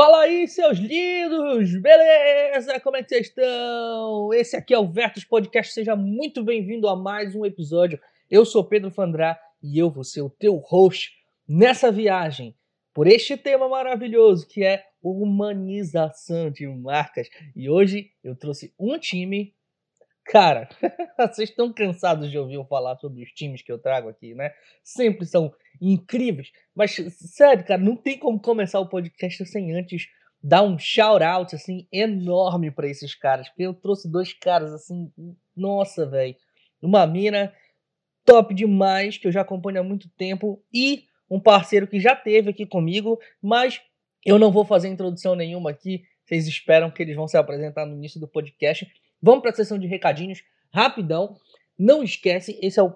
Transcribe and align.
Fala 0.00 0.20
aí, 0.20 0.46
seus 0.46 0.78
lindos! 0.78 1.74
Beleza? 1.82 2.78
Como 2.78 2.96
é 2.96 3.02
que 3.02 3.08
vocês 3.08 3.26
estão? 3.26 4.32
Esse 4.32 4.54
aqui 4.54 4.72
é 4.72 4.78
o 4.78 4.86
Vertus 4.86 5.24
Podcast. 5.24 5.72
Seja 5.72 5.96
muito 5.96 6.44
bem-vindo 6.44 6.86
a 6.86 6.94
mais 6.94 7.34
um 7.34 7.44
episódio. 7.44 7.98
Eu 8.30 8.44
sou 8.44 8.62
Pedro 8.62 8.92
Fandrá 8.92 9.36
e 9.60 9.76
eu 9.76 9.90
vou 9.90 10.04
ser 10.04 10.20
o 10.20 10.30
teu 10.30 10.54
host 10.58 11.10
nessa 11.48 11.90
viagem 11.90 12.54
por 12.94 13.08
este 13.08 13.36
tema 13.36 13.68
maravilhoso 13.68 14.46
que 14.46 14.62
é 14.62 14.84
humanização 15.02 16.48
de 16.48 16.68
marcas. 16.68 17.28
E 17.56 17.68
hoje 17.68 18.12
eu 18.22 18.36
trouxe 18.36 18.72
um 18.78 18.96
time. 19.00 19.52
Cara, 20.28 20.68
vocês 21.18 21.48
estão 21.48 21.72
cansados 21.72 22.30
de 22.30 22.38
ouvir 22.38 22.54
eu 22.54 22.64
falar 22.64 22.96
sobre 22.96 23.22
os 23.22 23.32
times 23.32 23.62
que 23.62 23.72
eu 23.72 23.78
trago 23.78 24.10
aqui, 24.10 24.34
né? 24.34 24.52
Sempre 24.84 25.24
são 25.24 25.52
incríveis. 25.80 26.52
Mas, 26.74 26.94
sério, 26.94 27.64
cara, 27.64 27.80
não 27.80 27.96
tem 27.96 28.18
como 28.18 28.38
começar 28.38 28.78
o 28.78 28.88
podcast 28.88 29.44
sem 29.46 29.74
antes 29.74 30.06
dar 30.42 30.62
um 30.62 30.78
shout-out, 30.78 31.54
assim, 31.54 31.88
enorme 31.90 32.70
para 32.70 32.86
esses 32.88 33.14
caras. 33.14 33.48
Porque 33.48 33.62
eu 33.62 33.72
trouxe 33.72 34.10
dois 34.10 34.34
caras, 34.34 34.72
assim, 34.72 35.10
nossa, 35.56 36.06
velho. 36.06 36.36
Uma 36.80 37.06
mina 37.06 37.52
top 38.24 38.54
demais, 38.54 39.16
que 39.16 39.26
eu 39.26 39.32
já 39.32 39.40
acompanho 39.40 39.80
há 39.80 39.82
muito 39.82 40.10
tempo. 40.10 40.62
E 40.72 41.04
um 41.30 41.40
parceiro 41.40 41.86
que 41.86 41.98
já 41.98 42.14
teve 42.14 42.50
aqui 42.50 42.66
comigo, 42.66 43.18
mas 43.42 43.80
eu 44.24 44.38
não 44.38 44.52
vou 44.52 44.64
fazer 44.64 44.88
introdução 44.88 45.34
nenhuma 45.34 45.70
aqui. 45.70 46.02
Vocês 46.26 46.46
esperam 46.46 46.90
que 46.90 47.02
eles 47.02 47.16
vão 47.16 47.26
se 47.26 47.38
apresentar 47.38 47.86
no 47.86 47.96
início 47.96 48.20
do 48.20 48.28
podcast. 48.28 48.86
Vamos 49.20 49.42
para 49.42 49.50
a 49.50 49.54
sessão 49.54 49.78
de 49.78 49.86
recadinhos, 49.86 50.42
rapidão. 50.72 51.36
Não 51.78 52.02
esquece, 52.02 52.58
esse 52.62 52.78
é 52.78 52.82
o 52.82 52.94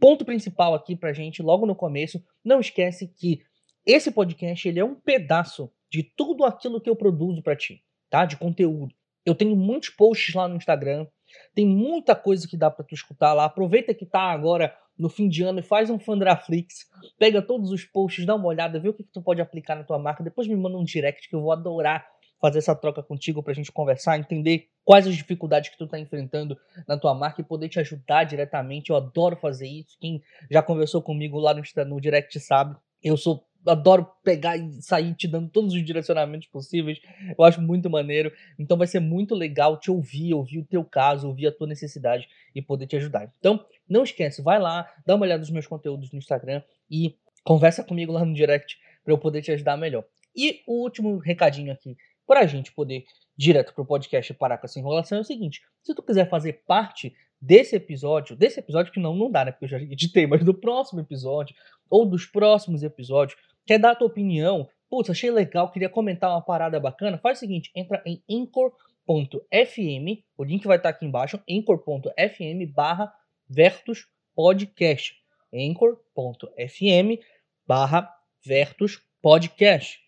ponto 0.00 0.24
principal 0.24 0.74
aqui 0.74 0.96
pra 0.96 1.12
gente, 1.12 1.42
logo 1.42 1.66
no 1.66 1.74
começo, 1.74 2.22
não 2.44 2.60
esquece 2.60 3.08
que 3.08 3.42
esse 3.86 4.10
podcast 4.10 4.68
ele 4.68 4.80
é 4.80 4.84
um 4.84 4.94
pedaço 4.94 5.70
de 5.90 6.02
tudo 6.02 6.44
aquilo 6.44 6.80
que 6.80 6.90
eu 6.90 6.96
produzo 6.96 7.42
para 7.42 7.56
ti, 7.56 7.82
tá? 8.10 8.24
De 8.24 8.36
conteúdo. 8.36 8.94
Eu 9.24 9.34
tenho 9.34 9.54
muitos 9.56 9.90
posts 9.90 10.34
lá 10.34 10.48
no 10.48 10.56
Instagram, 10.56 11.06
tem 11.54 11.66
muita 11.66 12.14
coisa 12.14 12.46
que 12.46 12.56
dá 12.56 12.70
para 12.70 12.84
tu 12.84 12.94
escutar 12.94 13.32
lá. 13.32 13.44
Aproveita 13.44 13.94
que 13.94 14.04
tá 14.04 14.20
agora 14.20 14.76
no 14.98 15.08
fim 15.08 15.28
de 15.28 15.42
ano 15.42 15.58
e 15.58 15.62
faz 15.62 15.90
um 15.90 15.98
Fandraflix, 15.98 16.86
pega 17.18 17.42
todos 17.42 17.70
os 17.70 17.84
posts, 17.84 18.24
dá 18.24 18.34
uma 18.34 18.46
olhada, 18.46 18.78
vê 18.78 18.88
o 18.88 18.94
que, 18.94 19.02
que 19.02 19.12
tu 19.12 19.22
pode 19.22 19.40
aplicar 19.40 19.74
na 19.74 19.84
tua 19.84 19.98
marca, 19.98 20.22
depois 20.22 20.46
me 20.46 20.56
manda 20.56 20.76
um 20.76 20.84
direct 20.84 21.28
que 21.28 21.34
eu 21.34 21.40
vou 21.40 21.52
adorar 21.52 22.06
fazer 22.44 22.58
essa 22.58 22.74
troca 22.74 23.02
contigo 23.02 23.42
pra 23.42 23.54
gente 23.54 23.72
conversar, 23.72 24.18
entender 24.18 24.68
quais 24.84 25.06
as 25.06 25.16
dificuldades 25.16 25.70
que 25.70 25.78
tu 25.78 25.86
tá 25.86 25.98
enfrentando 25.98 26.58
na 26.86 26.98
tua 26.98 27.14
marca 27.14 27.40
e 27.40 27.44
poder 27.44 27.70
te 27.70 27.80
ajudar 27.80 28.24
diretamente. 28.24 28.90
Eu 28.90 28.96
adoro 28.96 29.34
fazer 29.34 29.66
isso. 29.66 29.96
Quem 29.98 30.22
já 30.50 30.62
conversou 30.62 31.00
comigo 31.00 31.38
lá 31.38 31.54
no, 31.54 31.62
no 31.86 31.98
direct 31.98 32.38
sabe. 32.38 32.76
Eu 33.02 33.16
sou 33.16 33.46
adoro 33.66 34.06
pegar 34.22 34.58
e 34.58 34.82
sair 34.82 35.14
te 35.14 35.26
dando 35.26 35.48
todos 35.48 35.72
os 35.72 35.82
direcionamentos 35.82 36.46
possíveis. 36.48 37.00
Eu 37.38 37.42
acho 37.46 37.62
muito 37.62 37.88
maneiro. 37.88 38.30
Então 38.58 38.76
vai 38.76 38.86
ser 38.86 39.00
muito 39.00 39.34
legal 39.34 39.80
te 39.80 39.90
ouvir, 39.90 40.34
ouvir 40.34 40.58
o 40.58 40.66
teu 40.66 40.84
caso, 40.84 41.26
ouvir 41.26 41.46
a 41.46 41.52
tua 41.52 41.66
necessidade 41.66 42.28
e 42.54 42.60
poder 42.60 42.86
te 42.86 42.96
ajudar. 42.96 43.32
Então, 43.38 43.64
não 43.88 44.04
esquece, 44.04 44.42
vai 44.42 44.58
lá, 44.58 44.86
dá 45.06 45.14
uma 45.14 45.24
olhada 45.24 45.40
nos 45.40 45.50
meus 45.50 45.66
conteúdos 45.66 46.12
no 46.12 46.18
Instagram 46.18 46.62
e 46.90 47.16
conversa 47.42 47.82
comigo 47.82 48.12
lá 48.12 48.22
no 48.22 48.34
direct 48.34 48.76
para 49.02 49.14
eu 49.14 49.18
poder 49.18 49.40
te 49.40 49.50
ajudar 49.50 49.78
melhor. 49.78 50.04
E 50.36 50.60
o 50.66 50.82
último 50.82 51.16
recadinho 51.16 51.72
aqui 51.72 51.96
para 52.26 52.40
a 52.40 52.46
gente 52.46 52.72
poder 52.72 53.04
direto 53.36 53.74
para 53.74 53.82
o 53.82 53.86
podcast 53.86 54.32
parar 54.34 54.58
com 54.58 54.66
essa 54.66 54.78
enrolação 54.78 55.18
é 55.18 55.20
o 55.20 55.24
seguinte: 55.24 55.62
se 55.82 55.94
tu 55.94 56.02
quiser 56.02 56.28
fazer 56.28 56.64
parte 56.66 57.14
desse 57.40 57.76
episódio, 57.76 58.36
desse 58.36 58.60
episódio 58.60 58.92
que 58.92 59.00
não, 59.00 59.14
não 59.14 59.30
dá, 59.30 59.44
né? 59.44 59.52
Porque 59.52 59.66
eu 59.66 59.68
já 59.68 59.78
editei, 59.78 60.26
mas 60.26 60.42
do 60.44 60.54
próximo 60.54 61.00
episódio, 61.00 61.54
ou 61.90 62.06
dos 62.06 62.24
próximos 62.24 62.82
episódios, 62.82 63.38
quer 63.66 63.78
dar 63.78 63.90
a 63.90 63.94
tua 63.94 64.06
opinião, 64.06 64.68
putz, 64.88 65.10
achei 65.10 65.30
legal, 65.30 65.70
queria 65.70 65.88
comentar 65.88 66.30
uma 66.30 66.40
parada 66.40 66.80
bacana, 66.80 67.18
faz 67.18 67.38
o 67.38 67.40
seguinte, 67.40 67.70
entra 67.74 68.02
em 68.06 68.22
anchor.fm, 68.30 70.22
o 70.38 70.44
link 70.44 70.66
vai 70.66 70.76
estar 70.78 70.88
aqui 70.88 71.04
embaixo, 71.04 71.40
anchor.fm 71.48 72.72
barra 72.74 73.12
Vertus 73.48 74.06
Podcast. 74.34 75.14
anchor.fm 75.52 77.20
barra 77.66 78.10
Vertus 78.44 79.02
Podcast. 79.20 79.98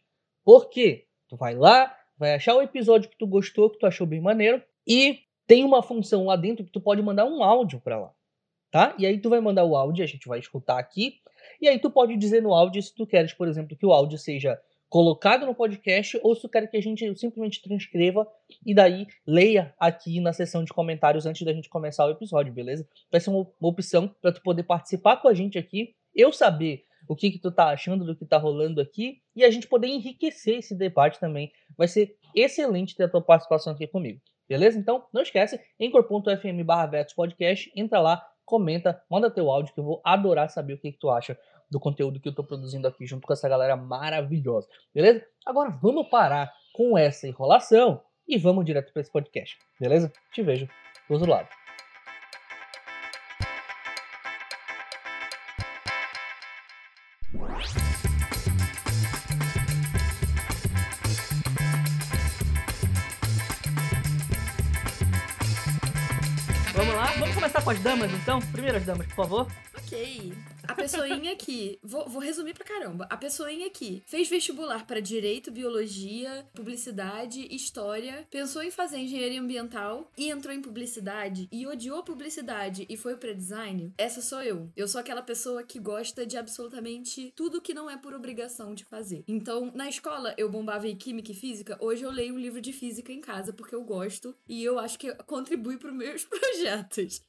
Por 0.44 0.70
quê? 0.70 1.06
Tu 1.28 1.36
vai 1.36 1.54
lá, 1.54 1.94
vai 2.18 2.34
achar 2.34 2.54
o 2.54 2.62
episódio 2.62 3.08
que 3.08 3.18
tu 3.18 3.26
gostou, 3.26 3.70
que 3.70 3.78
tu 3.78 3.86
achou 3.86 4.06
bem 4.06 4.20
maneiro, 4.20 4.62
e 4.86 5.20
tem 5.46 5.64
uma 5.64 5.82
função 5.82 6.26
lá 6.26 6.36
dentro 6.36 6.64
que 6.64 6.72
tu 6.72 6.80
pode 6.80 7.02
mandar 7.02 7.24
um 7.24 7.42
áudio 7.42 7.80
para 7.80 7.98
lá, 7.98 8.12
tá? 8.70 8.94
E 8.98 9.06
aí 9.06 9.18
tu 9.18 9.30
vai 9.30 9.40
mandar 9.40 9.64
o 9.64 9.76
áudio, 9.76 10.04
a 10.04 10.08
gente 10.08 10.28
vai 10.28 10.38
escutar 10.38 10.78
aqui, 10.78 11.20
e 11.60 11.68
aí 11.68 11.78
tu 11.78 11.90
pode 11.90 12.16
dizer 12.16 12.42
no 12.42 12.52
áudio 12.52 12.82
se 12.82 12.94
tu 12.94 13.06
queres, 13.06 13.32
por 13.32 13.48
exemplo, 13.48 13.76
que 13.76 13.86
o 13.86 13.92
áudio 13.92 14.18
seja 14.18 14.60
colocado 14.88 15.46
no 15.46 15.54
podcast 15.54 16.18
ou 16.22 16.34
se 16.34 16.42
tu 16.42 16.48
quer 16.48 16.68
que 16.68 16.76
a 16.76 16.82
gente 16.82 17.04
simplesmente 17.18 17.62
transcreva 17.62 18.26
e 18.64 18.74
daí 18.74 19.06
leia 19.26 19.74
aqui 19.78 20.20
na 20.20 20.32
seção 20.32 20.62
de 20.64 20.72
comentários 20.72 21.26
antes 21.26 21.44
da 21.44 21.52
gente 21.52 21.68
começar 21.68 22.06
o 22.06 22.10
episódio, 22.10 22.52
beleza? 22.52 22.88
Vai 23.10 23.20
ser 23.20 23.30
uma, 23.30 23.46
opção 23.60 24.14
para 24.22 24.32
tu 24.32 24.42
poder 24.42 24.62
participar 24.62 25.16
com 25.16 25.28
a 25.28 25.34
gente 25.34 25.58
aqui, 25.58 25.94
eu 26.14 26.32
saber 26.32 26.84
o 27.08 27.16
que, 27.16 27.30
que 27.30 27.38
tu 27.38 27.50
tá 27.50 27.68
achando 27.68 28.04
do 28.04 28.16
que 28.16 28.24
tá 28.24 28.38
rolando 28.38 28.80
aqui 28.80 29.20
e 29.34 29.44
a 29.44 29.50
gente 29.50 29.66
poder 29.66 29.88
enriquecer 29.88 30.58
esse 30.58 30.74
debate 30.74 31.18
também. 31.20 31.52
Vai 31.76 31.88
ser 31.88 32.16
excelente 32.34 32.96
ter 32.96 33.04
a 33.04 33.08
tua 33.08 33.22
participação 33.22 33.72
aqui 33.72 33.86
comigo. 33.86 34.20
Beleza? 34.48 34.78
Então, 34.78 35.04
não 35.12 35.22
esquece, 35.22 35.60
encor.fm 35.78 36.64
barra 36.64 37.04
podcast, 37.14 37.72
entra 37.74 38.00
lá, 38.00 38.24
comenta, 38.44 39.02
manda 39.10 39.30
teu 39.30 39.50
áudio 39.50 39.74
que 39.74 39.80
eu 39.80 39.84
vou 39.84 40.00
adorar 40.04 40.48
saber 40.48 40.74
o 40.74 40.78
que, 40.78 40.92
que 40.92 40.98
tu 40.98 41.10
acha 41.10 41.36
do 41.68 41.80
conteúdo 41.80 42.20
que 42.20 42.28
eu 42.28 42.34
tô 42.34 42.44
produzindo 42.44 42.86
aqui 42.86 43.06
junto 43.06 43.26
com 43.26 43.32
essa 43.32 43.48
galera 43.48 43.76
maravilhosa. 43.76 44.68
Beleza? 44.94 45.26
Agora 45.44 45.70
vamos 45.70 46.08
parar 46.08 46.52
com 46.72 46.96
essa 46.96 47.26
enrolação 47.26 48.00
e 48.26 48.38
vamos 48.38 48.64
direto 48.64 48.92
para 48.92 49.02
esse 49.02 49.10
podcast. 49.10 49.58
Beleza? 49.80 50.12
Te 50.32 50.42
vejo 50.42 50.66
do 51.08 51.14
outro 51.14 51.30
lado. 51.30 51.65
Com 67.66 67.70
as 67.70 67.80
damas, 67.80 68.12
então? 68.12 68.40
Primeiras 68.52 68.84
damas, 68.84 69.08
por 69.08 69.16
favor. 69.16 69.46
Ok. 69.76 70.32
A 70.68 70.74
pessoinha 70.74 71.32
aqui, 71.32 71.78
vou, 71.82 72.08
vou, 72.08 72.20
resumir 72.20 72.54
pra 72.54 72.64
caramba. 72.64 73.06
A 73.08 73.16
pessoinha 73.16 73.66
aqui 73.66 74.02
fez 74.06 74.28
vestibular 74.28 74.86
para 74.86 75.00
direito, 75.00 75.50
biologia, 75.50 76.46
publicidade, 76.54 77.46
história, 77.54 78.26
pensou 78.30 78.62
em 78.62 78.70
fazer 78.70 78.98
engenharia 78.98 79.40
ambiental 79.40 80.10
e 80.16 80.28
entrou 80.28 80.52
em 80.52 80.60
publicidade 80.60 81.48
e 81.52 81.66
odiou 81.66 82.02
publicidade 82.02 82.86
e 82.88 82.96
foi 82.96 83.16
para 83.16 83.32
design. 83.32 83.92
Essa 83.96 84.20
sou 84.20 84.42
eu. 84.42 84.70
Eu 84.76 84.88
sou 84.88 85.00
aquela 85.00 85.22
pessoa 85.22 85.62
que 85.62 85.78
gosta 85.78 86.26
de 86.26 86.36
absolutamente 86.36 87.32
tudo 87.36 87.60
que 87.60 87.74
não 87.74 87.88
é 87.88 87.96
por 87.96 88.12
obrigação 88.12 88.74
de 88.74 88.84
fazer. 88.84 89.24
Então, 89.28 89.70
na 89.74 89.88
escola 89.88 90.34
eu 90.36 90.50
bombava 90.50 90.88
em 90.88 90.96
química 90.96 91.30
e 91.30 91.34
física, 91.34 91.76
hoje 91.80 92.02
eu 92.02 92.10
leio 92.10 92.34
um 92.34 92.38
livro 92.38 92.60
de 92.60 92.72
física 92.72 93.12
em 93.12 93.20
casa 93.20 93.52
porque 93.52 93.74
eu 93.74 93.84
gosto 93.84 94.34
e 94.48 94.64
eu 94.64 94.78
acho 94.78 94.98
que 94.98 95.14
contribui 95.26 95.76
para 95.76 95.92
meus 95.92 96.24
projetos. 96.26 97.22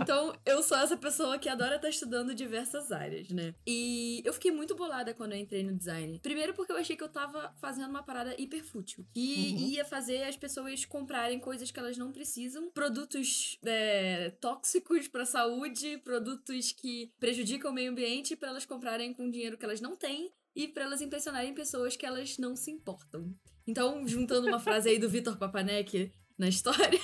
Então, 0.00 0.32
eu 0.46 0.62
sou 0.62 0.78
essa 0.78 0.96
pessoa 0.96 1.38
que 1.38 1.48
adora 1.48 1.76
estar 1.76 1.88
estudando 1.88 2.34
diversas 2.34 2.69
áreas, 2.92 3.28
né? 3.30 3.54
E 3.66 4.22
eu 4.24 4.32
fiquei 4.32 4.50
muito 4.50 4.74
bolada 4.74 5.14
quando 5.14 5.32
eu 5.32 5.38
entrei 5.38 5.62
no 5.62 5.76
design. 5.76 6.18
Primeiro 6.20 6.54
porque 6.54 6.72
eu 6.72 6.76
achei 6.76 6.96
que 6.96 7.02
eu 7.02 7.08
tava 7.08 7.52
fazendo 7.60 7.88
uma 7.88 8.02
parada 8.02 8.34
hiper 8.38 8.64
fútil. 8.64 9.06
Que 9.14 9.54
uhum. 9.54 9.68
ia 9.68 9.84
fazer 9.84 10.22
as 10.24 10.36
pessoas 10.36 10.84
comprarem 10.84 11.38
coisas 11.38 11.70
que 11.70 11.78
elas 11.78 11.96
não 11.96 12.12
precisam, 12.12 12.70
produtos 12.70 13.58
é, 13.64 14.30
tóxicos 14.40 15.08
pra 15.08 15.24
saúde, 15.24 15.98
produtos 15.98 16.72
que 16.72 17.12
prejudicam 17.18 17.70
o 17.70 17.74
meio 17.74 17.90
ambiente 17.90 18.36
para 18.36 18.48
elas 18.48 18.64
comprarem 18.64 19.12
com 19.12 19.30
dinheiro 19.30 19.58
que 19.58 19.64
elas 19.64 19.80
não 19.80 19.96
têm 19.96 20.32
e 20.54 20.68
para 20.68 20.84
elas 20.84 21.00
impressionarem 21.00 21.54
pessoas 21.54 21.96
que 21.96 22.06
elas 22.06 22.38
não 22.38 22.56
se 22.56 22.70
importam. 22.70 23.34
Então, 23.66 24.06
juntando 24.06 24.48
uma 24.48 24.58
frase 24.58 24.88
aí 24.88 24.98
do 24.98 25.08
Vitor 25.08 25.36
Papanek 25.36 26.12
na 26.36 26.48
história, 26.48 26.98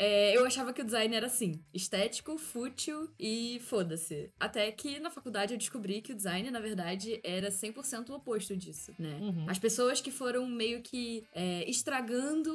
é, 0.00 0.34
eu 0.34 0.46
achava 0.46 0.72
que 0.72 0.80
o 0.80 0.84
design 0.84 1.14
era 1.14 1.26
assim: 1.26 1.62
estético, 1.74 2.38
fútil 2.38 3.10
e 3.18 3.60
foda-se. 3.64 4.32
Até 4.40 4.72
que 4.72 4.98
na 4.98 5.10
faculdade 5.10 5.52
eu 5.52 5.58
descobri 5.58 6.00
que 6.00 6.12
o 6.12 6.16
design, 6.16 6.50
na 6.50 6.58
verdade, 6.58 7.20
era 7.22 7.50
100% 7.50 8.08
o 8.08 8.14
oposto 8.14 8.56
disso, 8.56 8.94
né? 8.98 9.18
Uhum. 9.20 9.44
As 9.46 9.58
pessoas 9.58 10.00
que 10.00 10.10
foram 10.10 10.46
meio 10.46 10.80
que 10.80 11.22
é, 11.34 11.68
estragando 11.68 12.50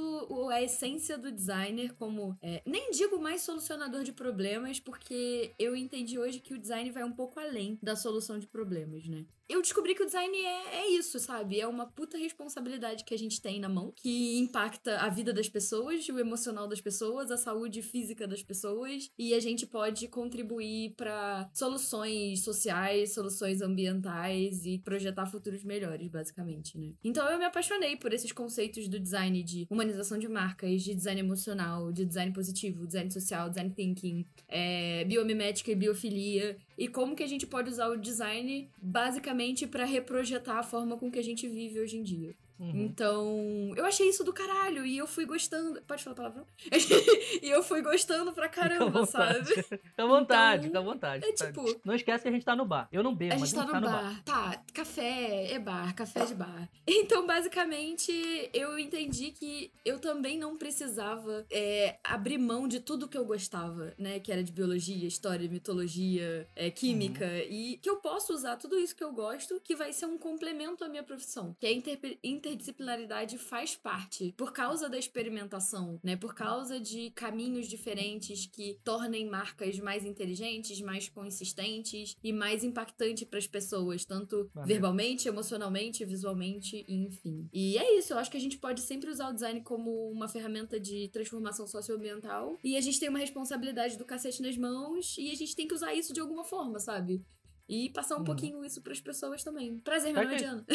a 0.50 0.60
essência 0.64 1.20
do 1.20 1.32
designer 1.32 1.94
como. 1.94 2.36
É, 2.42 2.64
nem 2.66 2.90
digo 2.90 3.20
mais 3.20 3.44
solucionador 3.44 4.04
de 4.04 4.12
problemas, 4.12 4.80
porque 4.80 5.54
eu 5.60 5.76
entendi 5.76 6.18
hoje 6.18 6.40
que 6.40 6.56
o 6.56 6.58
design 6.58 6.90
vai 6.90 7.04
um 7.04 7.14
pouco 7.14 7.40
além 7.40 7.78
da 7.84 7.96
solução 7.96 8.40
de 8.40 8.48
problemas, 8.48 9.08
né? 9.08 9.24
Eu 9.48 9.62
descobri 9.62 9.94
que 9.94 10.04
o 10.04 10.06
design 10.06 10.36
é, 10.38 10.76
é 10.82 10.90
isso, 10.90 11.20
sabe? 11.20 11.60
É 11.60 11.68
uma 11.68 11.86
puta 11.86 12.18
responsabilidade 12.18 13.04
que 13.04 13.14
a 13.14 13.18
gente 13.18 13.42
tem 13.42 13.60
na 13.60 13.70
mão, 13.70 13.94
que 13.96 14.38
impacta 14.38 14.98
a 15.00 15.10
vida 15.10 15.32
das 15.32 15.48
pessoas, 15.48 16.08
o 16.10 16.20
emocional 16.20 16.68
das 16.68 16.82
pessoas, 16.82 17.30
da 17.30 17.38
saúde 17.38 17.82
física 17.82 18.28
das 18.28 18.42
pessoas 18.42 19.10
e 19.18 19.34
a 19.34 19.40
gente 19.40 19.66
pode 19.66 20.08
contribuir 20.08 20.94
para 20.96 21.50
soluções 21.54 22.44
sociais, 22.44 23.14
soluções 23.14 23.62
ambientais 23.62 24.66
e 24.66 24.80
projetar 24.80 25.26
futuros 25.28 25.64
melhores, 25.64 26.08
basicamente, 26.08 26.78
né? 26.78 26.94
Então 27.04 27.30
eu 27.30 27.38
me 27.38 27.46
apaixonei 27.46 27.96
por 27.96 28.14
esses 28.14 28.32
conceitos 28.32 28.88
do 28.88 29.00
design 29.00 29.44
de 29.44 29.68
humanização 29.70 30.18
de 30.18 30.28
marcas, 30.28 30.82
de 30.82 30.96
design 30.96 31.20
emocional, 31.20 31.92
de 31.92 32.06
design 32.06 32.34
positivo, 32.34 32.86
design 32.86 33.12
social, 33.12 33.50
design 33.50 33.72
thinking, 33.72 34.26
é, 34.48 35.04
biomimética 35.06 35.72
e 35.72 35.76
biofilia 35.76 36.58
e 36.78 36.88
como 36.88 37.16
que 37.16 37.24
a 37.24 37.28
gente 37.28 37.48
pode 37.48 37.70
usar 37.70 37.88
o 37.90 37.98
design 37.98 38.70
basicamente 38.82 39.66
para 39.66 39.86
reprojetar 39.86 40.58
a 40.58 40.64
forma 40.64 40.98
com 40.98 41.12
que 41.12 41.20
a 41.20 41.24
gente 41.24 41.48
vive 41.48 41.80
hoje 41.80 41.98
em 41.98 42.04
dia. 42.04 42.36
Uhum. 42.60 42.86
Então, 42.86 43.74
eu 43.76 43.86
achei 43.86 44.08
isso 44.10 44.24
do 44.24 44.32
caralho 44.32 44.86
e 44.86 44.98
eu 44.98 45.06
fui 45.08 45.26
gostando. 45.26 45.82
Pode 45.82 46.04
falar 46.04 46.16
palavrão? 46.16 46.46
e 47.42 47.50
eu 47.50 47.62
fui 47.62 47.82
gostando 47.82 48.32
pra 48.32 48.48
caramba, 48.48 49.06
sabe? 49.06 49.46
Fica 49.46 49.80
à 49.98 50.06
vontade, 50.06 50.68
então, 50.68 50.82
à 50.82 50.86
vontade. 50.86 51.26
É 51.26 51.32
tipo. 51.34 51.64
Não 51.84 51.94
esquece 51.94 52.24
que 52.24 52.30
a 52.30 52.32
gente 52.32 52.46
tá 52.46 52.56
no 52.56 52.66
bar. 52.66 52.88
Eu 52.92 53.04
não 53.04 53.14
bebo, 53.14 53.36
a 53.36 53.40
mas 53.40 53.50
gente 53.50 53.60
tá 53.60 53.66
no, 53.66 53.72
tá 53.72 53.82
no 53.82 53.88
bar. 53.88 54.04
bar. 54.04 54.24
Tá, 54.24 54.64
café 54.74 55.52
é 55.52 55.60
bar, 55.60 55.94
café 55.94 56.26
de 56.26 56.36
bar. 56.36 56.70
Então, 56.88 57.26
basicamente, 57.26 58.12
eu 58.54 58.80
entendi 58.80 59.32
que 59.32 59.72
eu 59.84 60.00
também 60.00 60.38
não 60.38 60.56
precisava 60.56 61.46
é, 61.52 61.98
abrir 62.04 62.38
mão 62.38 62.68
de 62.68 62.80
tudo 62.80 63.08
que 63.08 63.18
eu 63.18 63.26
gostava, 63.26 63.94
né? 63.98 64.20
Que 64.20 64.32
era 64.32 64.44
de 64.44 64.52
biologia, 64.52 65.08
história, 65.08 65.48
mitologia, 65.50 66.48
é, 66.56 66.70
química. 66.70 67.26
Uhum. 67.26 67.48
E 67.50 67.80
que 67.82 67.90
eu 67.90 67.98
posso 67.98 68.34
usar 68.34 68.56
tudo 68.58 68.78
isso 68.80 68.96
que 68.96 69.04
eu 69.04 69.12
gosto, 69.12 69.60
que 69.64 69.76
vai 69.76 69.94
ser 69.94 70.06
um 70.06 70.18
complemento 70.18 70.84
à 70.84 70.88
minha 70.88 71.04
profissão. 71.04 71.56
Que 71.60 71.68
é 71.68 71.74
inter 71.74 72.00
interdisciplinaridade 72.46 73.38
faz 73.38 73.76
parte 73.76 74.34
por 74.38 74.54
causa 74.54 74.88
da 74.88 74.98
experimentação, 74.98 76.00
né? 76.04 76.16
Por 76.16 76.36
causa 76.36 76.80
de 76.80 77.10
caminhos 77.12 77.68
diferentes 77.68 78.46
que 78.46 78.80
tornem 78.84 79.28
marcas 79.28 79.80
mais 79.80 80.06
inteligentes, 80.06 80.80
mais 80.82 81.10
consistentes 81.10 82.16
e 82.24 82.32
mais 82.32 82.64
impactantes 82.64 83.28
para 83.28 83.40
as 83.40 83.48
pessoas, 83.48 84.06
tanto 84.06 84.50
verbalmente, 84.66 85.28
emocionalmente, 85.28 86.06
visualmente, 86.06 86.86
enfim. 86.88 87.50
E 87.52 87.78
é 87.78 87.98
isso, 87.98 88.14
eu 88.14 88.18
acho 88.18 88.30
que 88.30 88.38
a 88.38 88.42
gente 88.42 88.58
pode 88.58 88.82
sempre 88.82 89.10
usar 89.10 89.30
o 89.30 89.34
design 89.34 89.62
como 89.62 90.10
uma 90.12 90.28
ferramenta 90.28 90.80
de 90.80 91.10
transformação 91.10 91.66
socioambiental 91.66 92.58
e 92.64 92.78
a 92.78 92.82
gente 92.82 93.00
tem 93.00 93.10
uma 93.10 93.20
responsabilidade 93.20 93.98
do 93.98 94.06
cacete 94.06 94.42
nas 94.42 94.58
mãos 94.58 95.16
e 95.18 95.32
a 95.32 95.36
gente 95.36 95.56
tem 95.56 95.68
que 95.68 95.74
usar 95.74 95.94
isso 95.94 96.14
de 96.14 96.20
alguma 96.20 96.44
forma, 96.44 96.80
sabe? 96.80 97.24
E 97.68 97.90
passar 97.90 98.16
um 98.16 98.20
uhum. 98.20 98.26
pouquinho 98.26 98.64
isso 98.64 98.82
para 98.82 98.94
as 98.94 99.02
pessoas 99.02 99.44
também. 99.44 99.80
Prazer, 99.80 100.14
meu 100.14 100.24
nome 100.24 100.36
é 100.36 100.38
Diana. 100.38 100.66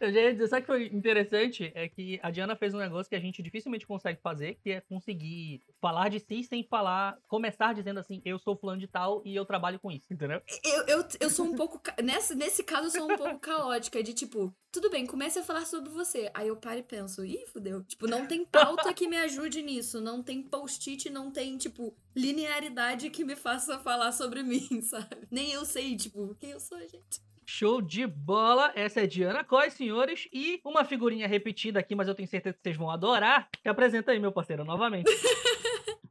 Eu 0.00 0.12
já 0.12 0.20
ia 0.20 0.32
dizer, 0.32 0.46
sabe 0.46 0.62
o 0.62 0.64
que 0.64 0.72
foi 0.72 0.86
interessante? 0.86 1.72
É 1.74 1.88
que 1.88 2.20
a 2.22 2.30
Diana 2.30 2.54
fez 2.54 2.72
um 2.72 2.78
negócio 2.78 3.10
que 3.10 3.16
a 3.16 3.20
gente 3.20 3.42
dificilmente 3.42 3.86
consegue 3.86 4.20
fazer, 4.22 4.54
que 4.62 4.70
é 4.70 4.80
conseguir 4.80 5.60
falar 5.80 6.08
de 6.08 6.20
si 6.20 6.44
sem 6.44 6.62
falar, 6.62 7.18
começar 7.26 7.72
dizendo 7.72 7.98
assim, 7.98 8.22
eu 8.24 8.38
sou 8.38 8.56
fulano 8.56 8.80
de 8.80 8.86
tal 8.86 9.20
e 9.24 9.34
eu 9.34 9.44
trabalho 9.44 9.80
com 9.80 9.90
isso, 9.90 10.12
entendeu? 10.12 10.40
Eu, 10.64 10.86
eu, 10.86 11.08
eu 11.20 11.30
sou 11.30 11.46
um 11.46 11.56
pouco. 11.56 11.80
nesse, 12.02 12.36
nesse 12.36 12.62
caso, 12.62 12.86
eu 12.86 12.90
sou 12.90 13.12
um 13.12 13.16
pouco 13.16 13.40
caótica, 13.40 14.00
de 14.02 14.14
tipo, 14.14 14.54
tudo 14.70 14.90
bem, 14.90 15.06
comece 15.06 15.38
a 15.38 15.42
falar 15.42 15.64
sobre 15.64 15.90
você. 15.90 16.30
Aí 16.34 16.48
eu 16.48 16.56
paro 16.56 16.78
e 16.78 16.82
penso, 16.82 17.24
ih, 17.24 17.46
fudeu. 17.46 17.82
Tipo, 17.84 18.06
não 18.06 18.26
tem 18.26 18.44
pauta 18.44 18.92
que 18.92 19.08
me 19.08 19.16
ajude 19.16 19.62
nisso. 19.62 20.00
Não 20.00 20.22
tem 20.22 20.42
post-it, 20.42 21.08
não 21.10 21.30
tem, 21.30 21.56
tipo, 21.56 21.96
linearidade 22.14 23.10
que 23.10 23.24
me 23.24 23.34
faça 23.34 23.78
falar 23.78 24.12
sobre 24.12 24.42
mim, 24.44 24.82
sabe? 24.82 25.26
Nem 25.30 25.47
eu 25.52 25.64
sei, 25.64 25.96
tipo, 25.96 26.34
quem 26.36 26.50
eu 26.50 26.60
sou, 26.60 26.78
gente. 26.80 27.20
Show 27.46 27.80
de 27.80 28.06
bola! 28.06 28.72
Essa 28.74 29.00
é 29.00 29.06
Diana 29.06 29.42
Coy, 29.42 29.70
senhores. 29.70 30.28
E 30.32 30.60
uma 30.64 30.84
figurinha 30.84 31.26
repetida 31.26 31.80
aqui, 31.80 31.94
mas 31.94 32.06
eu 32.06 32.14
tenho 32.14 32.28
certeza 32.28 32.54
que 32.56 32.62
vocês 32.62 32.76
vão 32.76 32.90
adorar. 32.90 33.48
Que 33.62 33.68
apresenta 33.68 34.12
aí, 34.12 34.18
meu 34.18 34.32
parceiro, 34.32 34.64
novamente. 34.64 35.10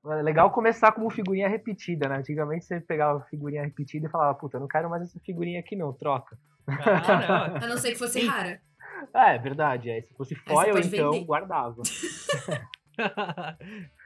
É 0.09 0.21
legal 0.21 0.49
começar 0.51 0.93
como 0.93 1.09
figurinha 1.09 1.49
repetida, 1.49 2.07
né? 2.07 2.17
Antigamente 2.19 2.63
você 2.63 2.79
pegava 2.79 3.19
figurinha 3.29 3.61
repetida 3.63 4.07
e 4.07 4.09
falava, 4.09 4.33
puta, 4.35 4.57
não 4.57 4.65
quero 4.65 4.89
mais 4.89 5.03
essa 5.03 5.19
figurinha 5.19 5.59
aqui 5.59 5.75
não, 5.75 5.91
troca. 5.91 6.39
Ah, 6.65 7.59
a 7.61 7.67
não 7.67 7.77
ser 7.77 7.91
que 7.91 7.97
fosse 7.97 8.25
rara. 8.25 8.61
É, 9.13 9.35
é 9.35 9.37
verdade. 9.37 9.89
É. 9.89 10.01
Se 10.01 10.13
fosse 10.13 10.33
foil, 10.35 10.77
então, 10.77 11.11
vender. 11.11 11.25
guardava. 11.25 11.81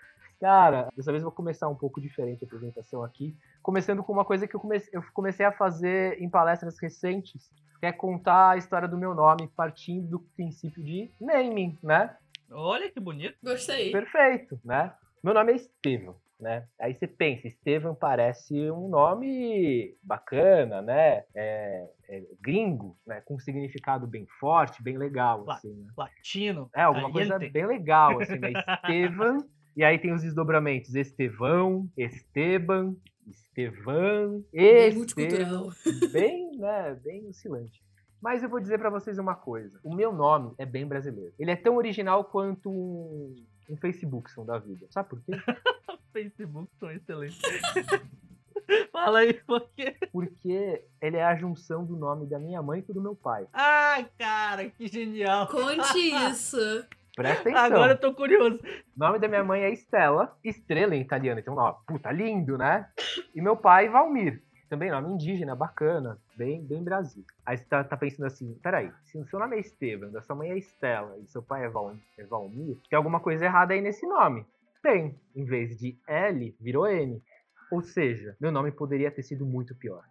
Cara, 0.41 0.89
dessa 0.97 1.11
vez 1.11 1.21
eu 1.21 1.29
vou 1.29 1.35
começar 1.35 1.69
um 1.69 1.75
pouco 1.75 2.01
diferente 2.01 2.43
a 2.43 2.47
apresentação 2.47 3.03
aqui. 3.03 3.37
Começando 3.61 4.03
com 4.03 4.11
uma 4.11 4.25
coisa 4.25 4.47
que 4.47 4.55
eu 4.55 4.59
comecei, 4.59 4.89
eu 4.91 5.03
comecei 5.13 5.45
a 5.45 5.51
fazer 5.51 6.19
em 6.19 6.27
palestras 6.27 6.79
recentes, 6.79 7.51
que 7.79 7.85
é 7.85 7.91
contar 7.91 8.49
a 8.49 8.57
história 8.57 8.87
do 8.87 8.97
meu 8.97 9.13
nome, 9.13 9.47
partindo 9.55 10.07
do 10.07 10.19
princípio 10.19 10.83
de 10.83 11.11
naming, 11.21 11.77
né? 11.83 12.17
Olha 12.49 12.89
que 12.89 12.99
bonito. 12.99 13.37
Gostei. 13.43 13.91
Perfeito, 13.91 14.59
né? 14.65 14.91
Meu 15.23 15.35
nome 15.35 15.51
é 15.51 15.55
Estevam, 15.57 16.15
né? 16.39 16.65
Aí 16.79 16.95
você 16.95 17.05
pensa, 17.05 17.47
Estevam 17.47 17.93
parece 17.93 18.71
um 18.71 18.89
nome 18.89 19.95
bacana, 20.01 20.81
né? 20.81 21.23
É, 21.35 21.87
é 22.09 22.23
gringo, 22.41 22.97
né? 23.05 23.21
Com 23.21 23.35
um 23.35 23.39
significado 23.39 24.07
bem 24.07 24.25
forte, 24.39 24.81
bem 24.81 24.97
legal, 24.97 25.47
assim, 25.51 25.71
né? 25.71 25.87
Latino. 25.95 26.67
É, 26.75 26.81
alguma 26.81 27.11
coisa 27.11 27.37
bem 27.37 27.67
legal, 27.67 28.19
assim, 28.19 28.39
né? 28.39 28.53
Estevam, 28.53 29.47
e 29.75 29.83
aí 29.83 29.97
tem 29.99 30.13
os 30.13 30.21
desdobramentos, 30.21 30.95
Estevão, 30.95 31.89
Esteban, 31.97 32.95
Estevan, 33.27 34.43
Estevam, 34.53 35.71
bem, 36.11 36.57
né? 36.57 36.99
Bem 37.03 37.27
oscilante. 37.27 37.81
Mas 38.21 38.43
eu 38.43 38.49
vou 38.49 38.59
dizer 38.59 38.77
para 38.77 38.89
vocês 38.89 39.17
uma 39.17 39.35
coisa. 39.35 39.79
O 39.83 39.95
meu 39.95 40.13
nome 40.13 40.53
é 40.57 40.65
bem 40.65 40.85
brasileiro. 40.85 41.33
Ele 41.39 41.51
é 41.51 41.55
tão 41.55 41.77
original 41.77 42.23
quanto 42.25 42.69
um 42.69 43.35
um 43.71 43.77
Facebook 43.77 44.29
são 44.31 44.45
da 44.45 44.57
vida. 44.59 44.85
Sabe 44.89 45.09
por 45.09 45.21
quê? 45.21 45.31
Facebook 46.11 46.69
são 46.77 46.91
excelentes. 46.91 47.39
Fala 48.91 49.19
aí, 49.19 49.33
por 49.33 49.67
quê? 49.75 49.95
Porque 50.11 50.83
ele 51.01 51.17
é 51.17 51.23
a 51.23 51.35
junção 51.35 51.85
do 51.85 51.95
nome 51.95 52.25
da 52.25 52.37
minha 52.37 52.61
mãe 52.61 52.81
com 52.81 52.93
do 52.93 53.01
meu 53.01 53.15
pai. 53.15 53.47
Ai, 53.53 54.09
cara, 54.17 54.69
que 54.69 54.87
genial. 54.87 55.47
Conte 55.47 55.97
isso. 55.97 56.85
Presta 57.15 57.41
atenção. 57.41 57.65
Agora 57.65 57.93
eu 57.93 57.99
tô 57.99 58.13
curioso. 58.13 58.59
O 58.95 58.99
nome 58.99 59.19
da 59.19 59.27
minha 59.27 59.43
mãe 59.43 59.63
é 59.63 59.69
Estela, 59.71 60.37
estrela 60.43 60.95
em 60.95 61.01
italiano. 61.01 61.39
Então, 61.39 61.55
ó, 61.57 61.73
puta, 61.73 62.11
lindo, 62.11 62.57
né? 62.57 62.87
E 63.35 63.41
meu 63.41 63.55
pai, 63.57 63.89
Valmir. 63.89 64.41
Também 64.69 64.89
nome 64.89 65.13
indígena, 65.13 65.53
bacana, 65.53 66.17
bem, 66.37 66.63
bem 66.63 66.81
Brasil. 66.81 67.25
Aí 67.45 67.57
você 67.57 67.65
tá, 67.65 67.83
tá 67.83 67.97
pensando 67.97 68.27
assim, 68.27 68.57
peraí, 68.63 68.89
se 69.03 69.17
o 69.17 69.25
seu 69.25 69.37
nome 69.37 69.57
é 69.57 69.59
Estevam, 69.59 70.09
da 70.09 70.21
sua 70.21 70.33
mãe 70.33 70.49
é 70.49 70.57
Estela 70.57 71.17
e 71.19 71.27
seu 71.27 71.43
pai 71.43 71.65
é, 71.65 71.69
Val, 71.69 71.93
é 72.17 72.23
Valmir, 72.23 72.77
tem 72.89 72.95
alguma 72.95 73.19
coisa 73.19 73.43
errada 73.43 73.73
aí 73.73 73.81
nesse 73.81 74.07
nome. 74.07 74.45
Tem. 74.81 75.13
Em 75.35 75.43
vez 75.43 75.77
de 75.77 75.97
L, 76.07 76.55
virou 76.57 76.87
N. 76.87 77.21
Ou 77.71 77.81
seja, 77.81 78.35
meu 78.39 78.51
nome 78.51 78.71
poderia 78.71 79.09
ter 79.09 79.23
sido 79.23 79.45
muito 79.45 79.73
pior. 79.73 80.03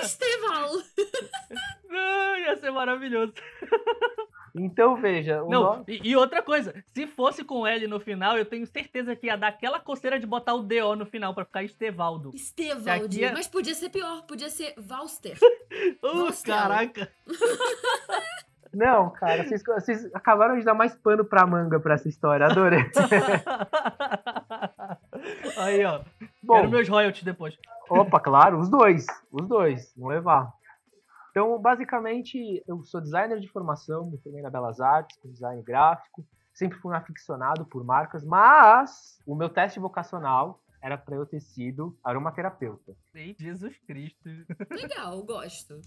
Estevão! 0.00 0.82
Não, 1.88 2.36
ia 2.36 2.56
ser 2.56 2.70
maravilhoso. 2.70 3.32
Então 4.54 4.96
veja. 4.96 5.38
Não, 5.44 5.62
nome... 5.62 5.84
e, 5.88 6.10
e, 6.10 6.16
outra 6.16 6.42
coisa, 6.42 6.74
se 6.92 7.06
fosse 7.06 7.44
com 7.44 7.66
L 7.66 7.86
no 7.86 8.00
final, 8.00 8.36
eu 8.36 8.44
tenho 8.44 8.66
certeza 8.66 9.14
que 9.16 9.26
ia 9.26 9.36
dar 9.36 9.48
aquela 9.48 9.80
coceira 9.80 10.18
de 10.18 10.26
botar 10.26 10.54
o 10.54 10.62
DO 10.62 10.96
no 10.96 11.06
final 11.06 11.34
para 11.34 11.44
ficar 11.44 11.62
Estevaldo. 11.62 12.30
Estevaldo. 12.34 13.24
É... 13.24 13.32
Mas 13.32 13.48
podia 13.48 13.74
ser 13.74 13.88
pior, 13.90 14.22
podia 14.26 14.50
ser 14.50 14.74
Valster. 14.76 15.38
uh, 16.04 16.44
caraca! 16.44 17.10
Não, 18.72 19.10
cara, 19.10 19.44
vocês, 19.44 19.62
vocês, 19.64 20.14
acabaram 20.14 20.58
de 20.58 20.64
dar 20.64 20.74
mais 20.74 20.94
pano 20.94 21.24
pra 21.24 21.46
manga 21.46 21.80
pra 21.80 21.94
essa 21.94 22.06
história, 22.06 22.46
adorei. 22.46 22.84
Aí, 25.56 25.84
ó. 25.84 26.02
Bom, 26.42 26.54
Quero 26.54 26.70
meus 26.70 26.88
royalties 26.88 27.24
depois. 27.24 27.56
Opa, 27.88 28.20
claro, 28.20 28.58
os 28.58 28.68
dois. 28.68 29.06
Os 29.32 29.46
dois, 29.46 29.92
vamos 29.96 30.14
levar. 30.14 30.52
Então, 31.30 31.58
basicamente, 31.58 32.62
eu 32.66 32.82
sou 32.84 33.00
designer 33.00 33.38
de 33.38 33.48
formação, 33.48 34.10
me 34.10 34.18
formei 34.18 34.42
na 34.42 34.50
Belas 34.50 34.80
Artes, 34.80 35.16
com 35.18 35.30
design 35.30 35.62
gráfico, 35.62 36.26
sempre 36.52 36.78
fui 36.78 36.92
um 36.92 36.96
aficionado 36.96 37.64
por 37.64 37.84
marcas, 37.84 38.24
mas 38.24 39.20
o 39.26 39.34
meu 39.34 39.48
teste 39.48 39.78
vocacional 39.78 40.60
era 40.82 40.96
para 40.96 41.16
eu 41.16 41.26
ter 41.26 41.40
sido 41.40 41.96
aromaterapeuta. 42.02 42.94
Ei, 43.14 43.36
Jesus 43.38 43.76
Cristo. 43.86 44.28
Legal, 44.70 45.22
gosto. 45.22 45.80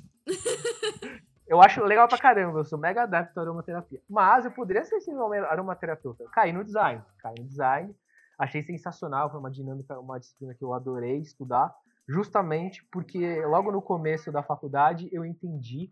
Eu 1.47 1.61
acho 1.61 1.83
legal 1.83 2.07
pra 2.07 2.17
caramba, 2.17 2.59
eu 2.59 2.63
sou 2.63 2.79
mega 2.79 3.03
adepto 3.03 3.37
à 3.37 3.43
aromaterapia. 3.43 4.01
Mas 4.09 4.45
eu 4.45 4.51
poderia 4.51 4.85
ser 4.85 5.01
sim 5.01 5.13
aromaterapeuta. 5.49 6.23
Caí 6.31 6.53
no 6.53 6.63
design, 6.63 7.01
caí 7.19 7.35
no 7.37 7.45
design, 7.45 7.93
achei 8.41 8.63
sensacional, 8.63 9.29
foi 9.29 9.39
uma 9.39 9.51
dinâmica, 9.51 9.99
uma 9.99 10.19
disciplina 10.19 10.55
que 10.55 10.63
eu 10.63 10.73
adorei 10.73 11.19
estudar 11.19 11.73
justamente 12.07 12.83
porque 12.91 13.45
logo 13.45 13.71
no 13.71 13.81
começo 13.81 14.31
da 14.31 14.41
faculdade 14.41 15.07
eu 15.11 15.23
entendi 15.23 15.91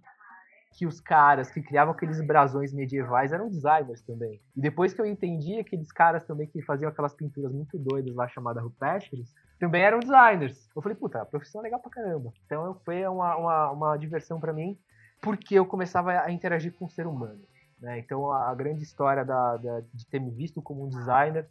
que 0.73 0.85
os 0.85 0.99
caras 0.99 1.49
que 1.49 1.61
criavam 1.61 1.93
aqueles 1.93 2.21
brasões 2.25 2.73
medievais 2.73 3.31
eram 3.31 3.49
designers 3.49 4.01
também. 4.01 4.39
E 4.55 4.61
depois 4.61 4.93
que 4.93 5.01
eu 5.01 5.05
entendi 5.05 5.59
aqueles 5.59 5.91
caras 5.91 6.23
também 6.23 6.47
que 6.47 6.61
faziam 6.61 6.89
aquelas 6.89 7.13
pinturas 7.13 7.51
muito 7.51 7.77
doidas 7.77 8.13
lá 8.15 8.27
chamadas 8.27 8.63
rupestres, 8.63 9.33
também 9.59 9.81
eram 9.81 9.99
designers. 9.99 10.69
Eu 10.75 10.81
falei, 10.81 10.95
puta, 10.95 11.21
a 11.21 11.25
profissão 11.25 11.61
é 11.61 11.65
legal 11.65 11.79
pra 11.79 11.91
caramba. 11.91 12.31
Então 12.45 12.79
foi 12.85 13.05
uma, 13.07 13.35
uma, 13.35 13.71
uma 13.71 13.97
diversão 13.97 14.39
para 14.39 14.53
mim, 14.53 14.77
porque 15.21 15.55
eu 15.55 15.65
começava 15.65 16.11
a 16.11 16.31
interagir 16.31 16.73
com 16.73 16.85
o 16.85 16.89
ser 16.89 17.07
humano. 17.07 17.41
Né? 17.79 17.99
Então 17.99 18.31
a, 18.31 18.53
grande 18.53 18.83
história 18.83 19.25
da, 19.25 19.57
da, 19.57 19.81
de 19.93 20.05
ter 20.05 20.19
me 20.19 20.29
visto 20.29 20.61
como 20.61 20.85
um 20.85 20.89
designer 20.89 21.49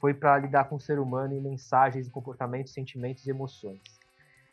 foi 0.00 0.14
para 0.14 0.38
lidar 0.38 0.64
com 0.64 0.76
o 0.76 0.80
ser 0.80 0.98
humano 0.98 1.34
e 1.34 1.40
mensagens, 1.40 2.08
comportamentos, 2.08 2.72
sentimentos 2.72 3.26
e 3.26 3.30
emoções. 3.30 3.82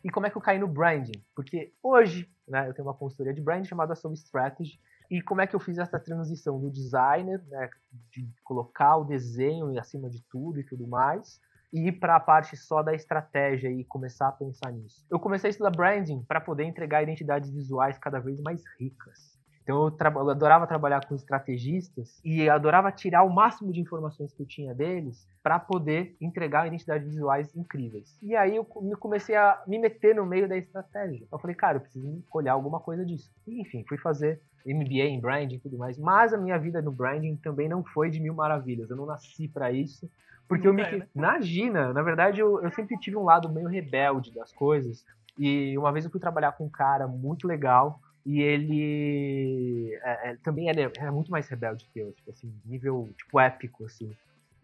E 0.04 0.10
como 0.10 0.26
é 0.26 0.30
que 0.30 0.36
eu 0.36 0.42
caí 0.42 0.58
no 0.58 0.68
branding? 0.68 1.20
Porque 1.34 1.72
hoje, 1.82 2.30
né, 2.46 2.68
eu 2.68 2.74
tenho 2.74 2.86
uma 2.86 2.94
consultoria 2.94 3.34
de 3.34 3.40
branding 3.40 3.68
chamada 3.68 3.94
Soul 3.94 4.14
Strategy, 4.14 4.78
e 5.10 5.22
como 5.22 5.40
é 5.40 5.46
que 5.46 5.54
eu 5.54 5.60
fiz 5.60 5.78
essa 5.78 5.98
transição 5.98 6.60
do 6.60 6.70
designer, 6.70 7.42
né, 7.48 7.70
de 8.10 8.28
colocar 8.44 8.96
o 8.96 9.04
desenho 9.04 9.78
acima 9.78 10.10
de 10.10 10.22
tudo 10.22 10.60
e 10.60 10.64
tudo 10.64 10.86
mais, 10.86 11.40
e 11.72 11.88
ir 11.88 11.92
para 11.92 12.16
a 12.16 12.20
parte 12.20 12.56
só 12.56 12.82
da 12.82 12.94
estratégia 12.94 13.70
e 13.70 13.84
começar 13.84 14.28
a 14.28 14.32
pensar 14.32 14.72
nisso. 14.72 15.04
Eu 15.10 15.18
comecei 15.18 15.48
a 15.48 15.50
estudar 15.50 15.70
branding 15.70 16.22
para 16.22 16.40
poder 16.40 16.64
entregar 16.64 17.02
identidades 17.02 17.50
visuais 17.50 17.98
cada 17.98 18.18
vez 18.18 18.40
mais 18.40 18.62
ricas. 18.78 19.35
Então 19.66 19.88
eu, 19.88 19.96
eu, 19.98 20.30
adorava 20.30 20.64
trabalhar 20.64 21.04
com 21.04 21.16
estrategistas 21.16 22.20
e 22.24 22.48
adorava 22.48 22.92
tirar 22.92 23.24
o 23.24 23.28
máximo 23.28 23.72
de 23.72 23.80
informações 23.80 24.32
que 24.32 24.40
eu 24.40 24.46
tinha 24.46 24.72
deles 24.72 25.28
para 25.42 25.58
poder 25.58 26.16
entregar 26.20 26.68
identidades 26.68 27.08
visuais 27.08 27.52
incríveis. 27.56 28.16
E 28.22 28.36
aí 28.36 28.54
eu 28.54 28.64
comecei 28.64 29.34
a 29.34 29.60
me 29.66 29.76
meter 29.80 30.14
no 30.14 30.24
meio 30.24 30.48
da 30.48 30.56
estratégia. 30.56 31.26
Eu 31.32 31.38
falei, 31.40 31.56
cara, 31.56 31.78
eu 31.78 31.80
preciso 31.80 32.22
olhar 32.32 32.52
alguma 32.52 32.78
coisa 32.78 33.04
disso. 33.04 33.28
E, 33.44 33.60
enfim, 33.60 33.84
fui 33.88 33.98
fazer 33.98 34.40
MBA 34.64 35.08
em 35.08 35.20
branding 35.20 35.56
e 35.56 35.60
tudo 35.60 35.76
mais. 35.76 35.98
Mas 35.98 36.32
a 36.32 36.38
minha 36.38 36.58
vida 36.58 36.80
no 36.80 36.92
branding 36.92 37.34
também 37.34 37.68
não 37.68 37.82
foi 37.82 38.08
de 38.08 38.20
mil 38.20 38.34
maravilhas. 38.34 38.88
Eu 38.88 38.96
não 38.96 39.06
nasci 39.06 39.48
para 39.48 39.72
isso. 39.72 40.08
Porque 40.46 40.68
não 40.68 40.78
eu 40.78 40.90
me. 40.90 40.98
né? 40.98 41.08
Imagina, 41.12 41.92
na 41.92 42.02
verdade, 42.02 42.40
eu, 42.40 42.62
eu 42.62 42.70
sempre 42.70 42.96
tive 42.98 43.16
um 43.16 43.24
lado 43.24 43.48
meio 43.48 43.66
rebelde 43.66 44.32
das 44.32 44.52
coisas. 44.52 45.04
E 45.36 45.76
uma 45.76 45.90
vez 45.90 46.04
eu 46.04 46.10
fui 46.10 46.20
trabalhar 46.20 46.52
com 46.52 46.66
um 46.66 46.70
cara 46.70 47.08
muito 47.08 47.48
legal 47.48 48.00
e 48.26 48.42
ele 48.42 49.94
é, 50.02 50.30
é, 50.30 50.36
também 50.42 50.68
era, 50.68 50.90
era, 50.98 51.12
muito 51.12 51.30
mais 51.30 51.48
rebelde 51.48 51.88
que 51.92 52.00
eu, 52.00 52.12
tipo 52.12 52.28
assim, 52.28 52.52
nível 52.64 53.08
tipo 53.16 53.38
épico, 53.38 53.84
assim. 53.84 54.10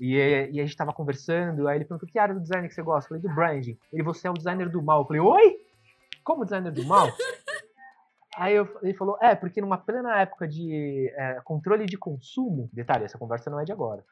E, 0.01 0.17
e 0.17 0.61
a 0.61 0.65
gente 0.65 0.77
tava 0.77 0.93
conversando, 0.93 1.69
aí 1.69 1.79
ele 1.79 1.85
perguntou 1.85 2.09
que 2.09 2.19
área 2.19 2.35
do 2.35 2.41
design 2.41 2.67
que 2.67 2.75
você 2.75 2.83
gosta? 2.83 3.15
Eu 3.15 3.21
falei, 3.21 3.23
do 3.23 3.35
branding. 3.37 3.79
Ele, 3.93 4.03
você 4.03 4.27
é 4.27 4.31
o 4.31 4.35
designer 4.35 4.69
do 4.69 4.83
mal. 4.83 5.03
Eu 5.03 5.07
falei, 5.07 5.21
oi? 5.23 5.57
Como 6.25 6.45
designer 6.45 6.73
do 6.73 6.85
mal? 6.85 7.07
Aí 8.35 8.55
eu, 8.55 8.67
ele 8.83 8.95
falou, 8.95 9.19
é, 9.21 9.35
porque 9.35 9.61
numa 9.61 9.77
plena 9.77 10.19
época 10.19 10.49
de 10.49 11.13
é, 11.15 11.39
controle 11.45 11.85
de 11.85 11.99
consumo, 11.99 12.71
detalhe, 12.73 13.05
essa 13.05 13.19
conversa 13.19 13.51
não 13.51 13.61
é 13.61 13.65
de 13.65 13.73
agora, 13.73 14.03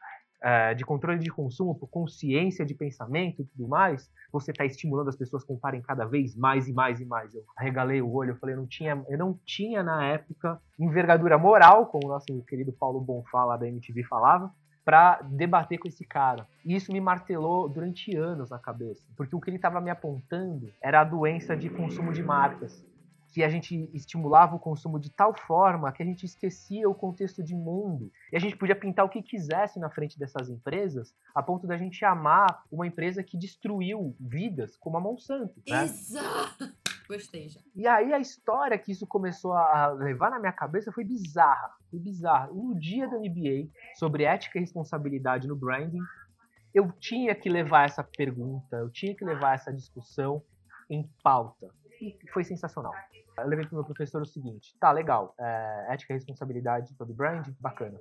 é, 0.43 0.75
de 0.75 0.85
controle 0.85 1.19
de 1.19 1.31
consumo, 1.31 1.75
por 1.75 1.89
consciência 1.89 2.65
de 2.65 2.75
pensamento 2.75 3.43
e 3.43 3.45
tudo 3.45 3.69
mais, 3.69 4.11
você 4.33 4.51
está 4.51 4.65
estimulando 4.65 5.09
as 5.09 5.17
pessoas 5.17 5.43
a 5.43 5.47
comprarem 5.47 5.83
cada 5.83 6.05
vez 6.05 6.35
mais 6.35 6.69
e 6.69 6.73
mais 6.73 7.01
e 7.01 7.05
mais. 7.05 7.35
Eu 7.35 7.45
arregalei 7.57 8.01
o 8.01 8.13
olho, 8.13 8.31
eu 8.31 8.37
falei, 8.37 8.57
não 8.57 8.67
tinha, 8.67 9.05
eu 9.09 9.19
não 9.19 9.39
tinha 9.45 9.83
na 9.83 10.05
época 10.05 10.61
envergadura 10.79 11.37
moral, 11.37 11.87
como 11.87 12.07
o 12.07 12.09
nosso 12.09 12.27
querido 12.49 12.73
Paulo 12.73 13.01
Bonfá 13.01 13.45
lá 13.45 13.57
da 13.57 13.69
MTV 13.69 14.05
falava, 14.05 14.53
para 14.85 15.21
debater 15.23 15.79
com 15.79 15.89
esse 15.89 16.05
cara. 16.05 16.47
E 16.65 16.75
isso 16.75 16.93
me 16.93 17.01
martelou 17.01 17.69
durante 17.69 18.17
anos 18.17 18.51
na 18.51 18.59
cabeça, 18.59 19.07
porque 19.17 19.37
o 19.37 19.41
que 19.41 19.51
ele 19.51 19.57
estava 19.57 19.81
me 19.81 19.91
apontando 19.91 20.73
era 20.81 21.01
a 21.01 21.05
doença 21.05 21.57
de 21.57 21.69
consumo 21.69 22.13
de 22.13 22.23
marcas 22.23 22.85
que 23.33 23.43
a 23.43 23.49
gente 23.49 23.89
estimulava 23.95 24.57
o 24.57 24.59
consumo 24.59 24.99
de 24.99 25.11
tal 25.11 25.35
forma 25.35 25.93
que 25.93 26.03
a 26.03 26.07
gente 26.07 26.25
esquecia 26.25 26.89
o 26.89 26.95
contexto 26.95 27.43
de 27.43 27.55
mundo. 27.55 28.11
E 28.33 28.37
a 28.37 28.41
gente 28.41 28.57
podia 28.57 28.75
pintar 28.75 29.05
o 29.05 29.09
que 29.09 29.23
quisesse 29.23 29.79
na 29.79 29.91
frente 29.91 30.19
dessas 30.19 30.49
empresas, 30.49 31.15
a 31.35 31.43
ponto 31.43 31.67
da 31.67 31.77
gente 31.77 32.05
amar 32.05 32.65
uma 32.71 32.87
empresa 32.87 33.23
que 33.23 33.39
destruiu 33.39 34.17
vidas, 34.19 34.77
como 34.77 34.97
a 34.97 35.01
Monsanto. 35.01 35.63
Né? 35.69 35.85
Exato! 35.85 36.73
Gostei 37.09 37.49
já. 37.49 37.61
E 37.75 37.89
aí 37.89 38.13
a 38.13 38.21
história 38.21 38.79
que 38.79 38.93
isso 38.93 39.05
começou 39.07 39.53
a 39.53 39.89
levar 39.89 40.31
na 40.31 40.39
minha 40.39 40.53
cabeça 40.53 40.93
foi 40.93 41.05
bizarra. 41.05 41.75
Foi 41.91 41.99
bizarra. 41.99 42.51
E 42.53 42.57
no 42.57 42.79
dia 42.79 43.09
do 43.09 43.19
MBA, 43.19 43.69
sobre 43.97 44.25
ética 44.25 44.59
e 44.59 44.61
responsabilidade 44.61 45.49
no 45.49 45.57
branding, 45.57 46.03
eu 46.73 46.93
tinha 46.93 47.35
que 47.35 47.49
levar 47.49 47.85
essa 47.85 48.05
pergunta, 48.05 48.77
eu 48.77 48.91
tinha 48.91 49.15
que 49.15 49.25
levar 49.25 49.55
essa 49.55 49.73
discussão 49.73 50.41
em 50.89 51.09
pauta. 51.23 51.69
Foi 52.33 52.45
sensacional. 52.45 52.93
Eu 53.37 53.47
levei 53.47 53.67
pro 53.67 53.77
meu 53.77 53.85
professor 53.85 54.23
o 54.23 54.27
seguinte: 54.27 54.77
tá, 54.79 54.91
legal, 54.93 55.35
é, 55.39 55.87
ética 55.91 56.13
e 56.13 56.17
responsabilidade 56.17 56.95
sobre 56.95 57.15
brand, 57.15 57.47
bacana. 57.61 57.99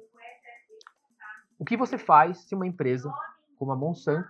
O 1.58 1.66
que 1.66 1.76
você 1.76 1.98
faz 1.98 2.40
se 2.40 2.56
uma 2.56 2.66
empresa, 2.66 3.14
como 3.58 3.72
a 3.72 3.76
Monsanto, 3.76 4.30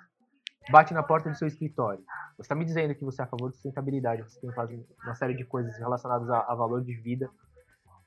bate 0.72 0.94
na 0.94 1.04
porta 1.04 1.30
do 1.30 1.36
seu 1.36 1.48
escritório? 1.48 2.04
Você 2.36 2.42
está 2.42 2.56
me 2.56 2.66
dizendo 2.66 2.96
que 2.96 3.06
você 3.06 3.22
é 3.22 3.26
a 3.26 3.28
favor 3.28 3.50
de 3.50 3.58
sustentabilidade, 3.58 4.24
você 4.24 4.40
tem 4.40 4.50
que 4.50 4.56
fazer 4.56 4.84
uma 5.04 5.14
série 5.14 5.36
de 5.36 5.46
coisas 5.46 5.78
relacionadas 5.78 6.30
a, 6.30 6.40
a 6.40 6.56
valor 6.56 6.84
de 6.84 6.96
vida. 6.96 7.30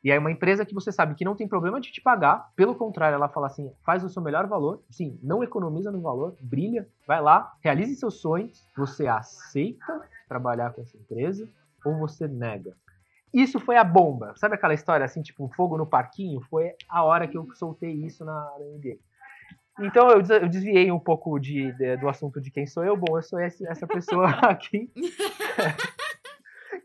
E 0.02 0.10
aí 0.10 0.18
uma 0.18 0.32
empresa 0.32 0.66
que 0.66 0.74
você 0.74 0.90
sabe 0.90 1.14
que 1.14 1.24
não 1.24 1.36
tem 1.36 1.46
problema 1.46 1.80
de 1.80 1.92
te 1.92 2.00
pagar, 2.00 2.50
pelo 2.56 2.74
contrário, 2.74 3.14
ela 3.14 3.28
fala 3.28 3.46
assim, 3.46 3.72
faz 3.84 4.02
o 4.02 4.08
seu 4.08 4.20
melhor 4.20 4.48
valor, 4.48 4.82
sim, 4.90 5.16
não 5.22 5.44
economiza 5.44 5.92
no 5.92 6.00
valor, 6.00 6.34
brilha, 6.40 6.88
vai 7.06 7.20
lá, 7.20 7.52
realize 7.60 7.94
seus 7.94 8.20
sonhos, 8.20 8.66
você 8.76 9.06
aceita 9.06 10.02
trabalhar 10.32 10.72
com 10.72 10.80
essa 10.80 10.96
empresa 10.96 11.48
ou 11.84 11.98
você 11.98 12.26
nega? 12.26 12.74
Isso 13.32 13.60
foi 13.60 13.76
a 13.76 13.84
bomba. 13.84 14.34
Sabe 14.36 14.54
aquela 14.54 14.74
história 14.74 15.04
assim, 15.04 15.22
tipo, 15.22 15.50
fogo 15.54 15.76
no 15.76 15.86
parquinho? 15.86 16.40
Foi 16.50 16.72
a 16.88 17.02
hora 17.02 17.28
que 17.28 17.36
eu 17.36 17.46
soltei 17.54 17.92
isso 17.92 18.24
na, 18.24 18.32
na 18.58 18.64
NBA. 18.66 18.96
Então 19.80 20.10
eu, 20.10 20.20
eu 20.20 20.48
desviei 20.48 20.92
um 20.92 20.98
pouco 20.98 21.38
de, 21.38 21.72
de, 21.72 21.96
do 21.96 22.08
assunto 22.08 22.40
de 22.40 22.50
quem 22.50 22.66
sou 22.66 22.84
eu. 22.84 22.96
Bom, 22.96 23.16
eu 23.16 23.22
sou 23.22 23.40
esse, 23.40 23.66
essa 23.66 23.86
pessoa 23.86 24.28
aqui 24.44 24.90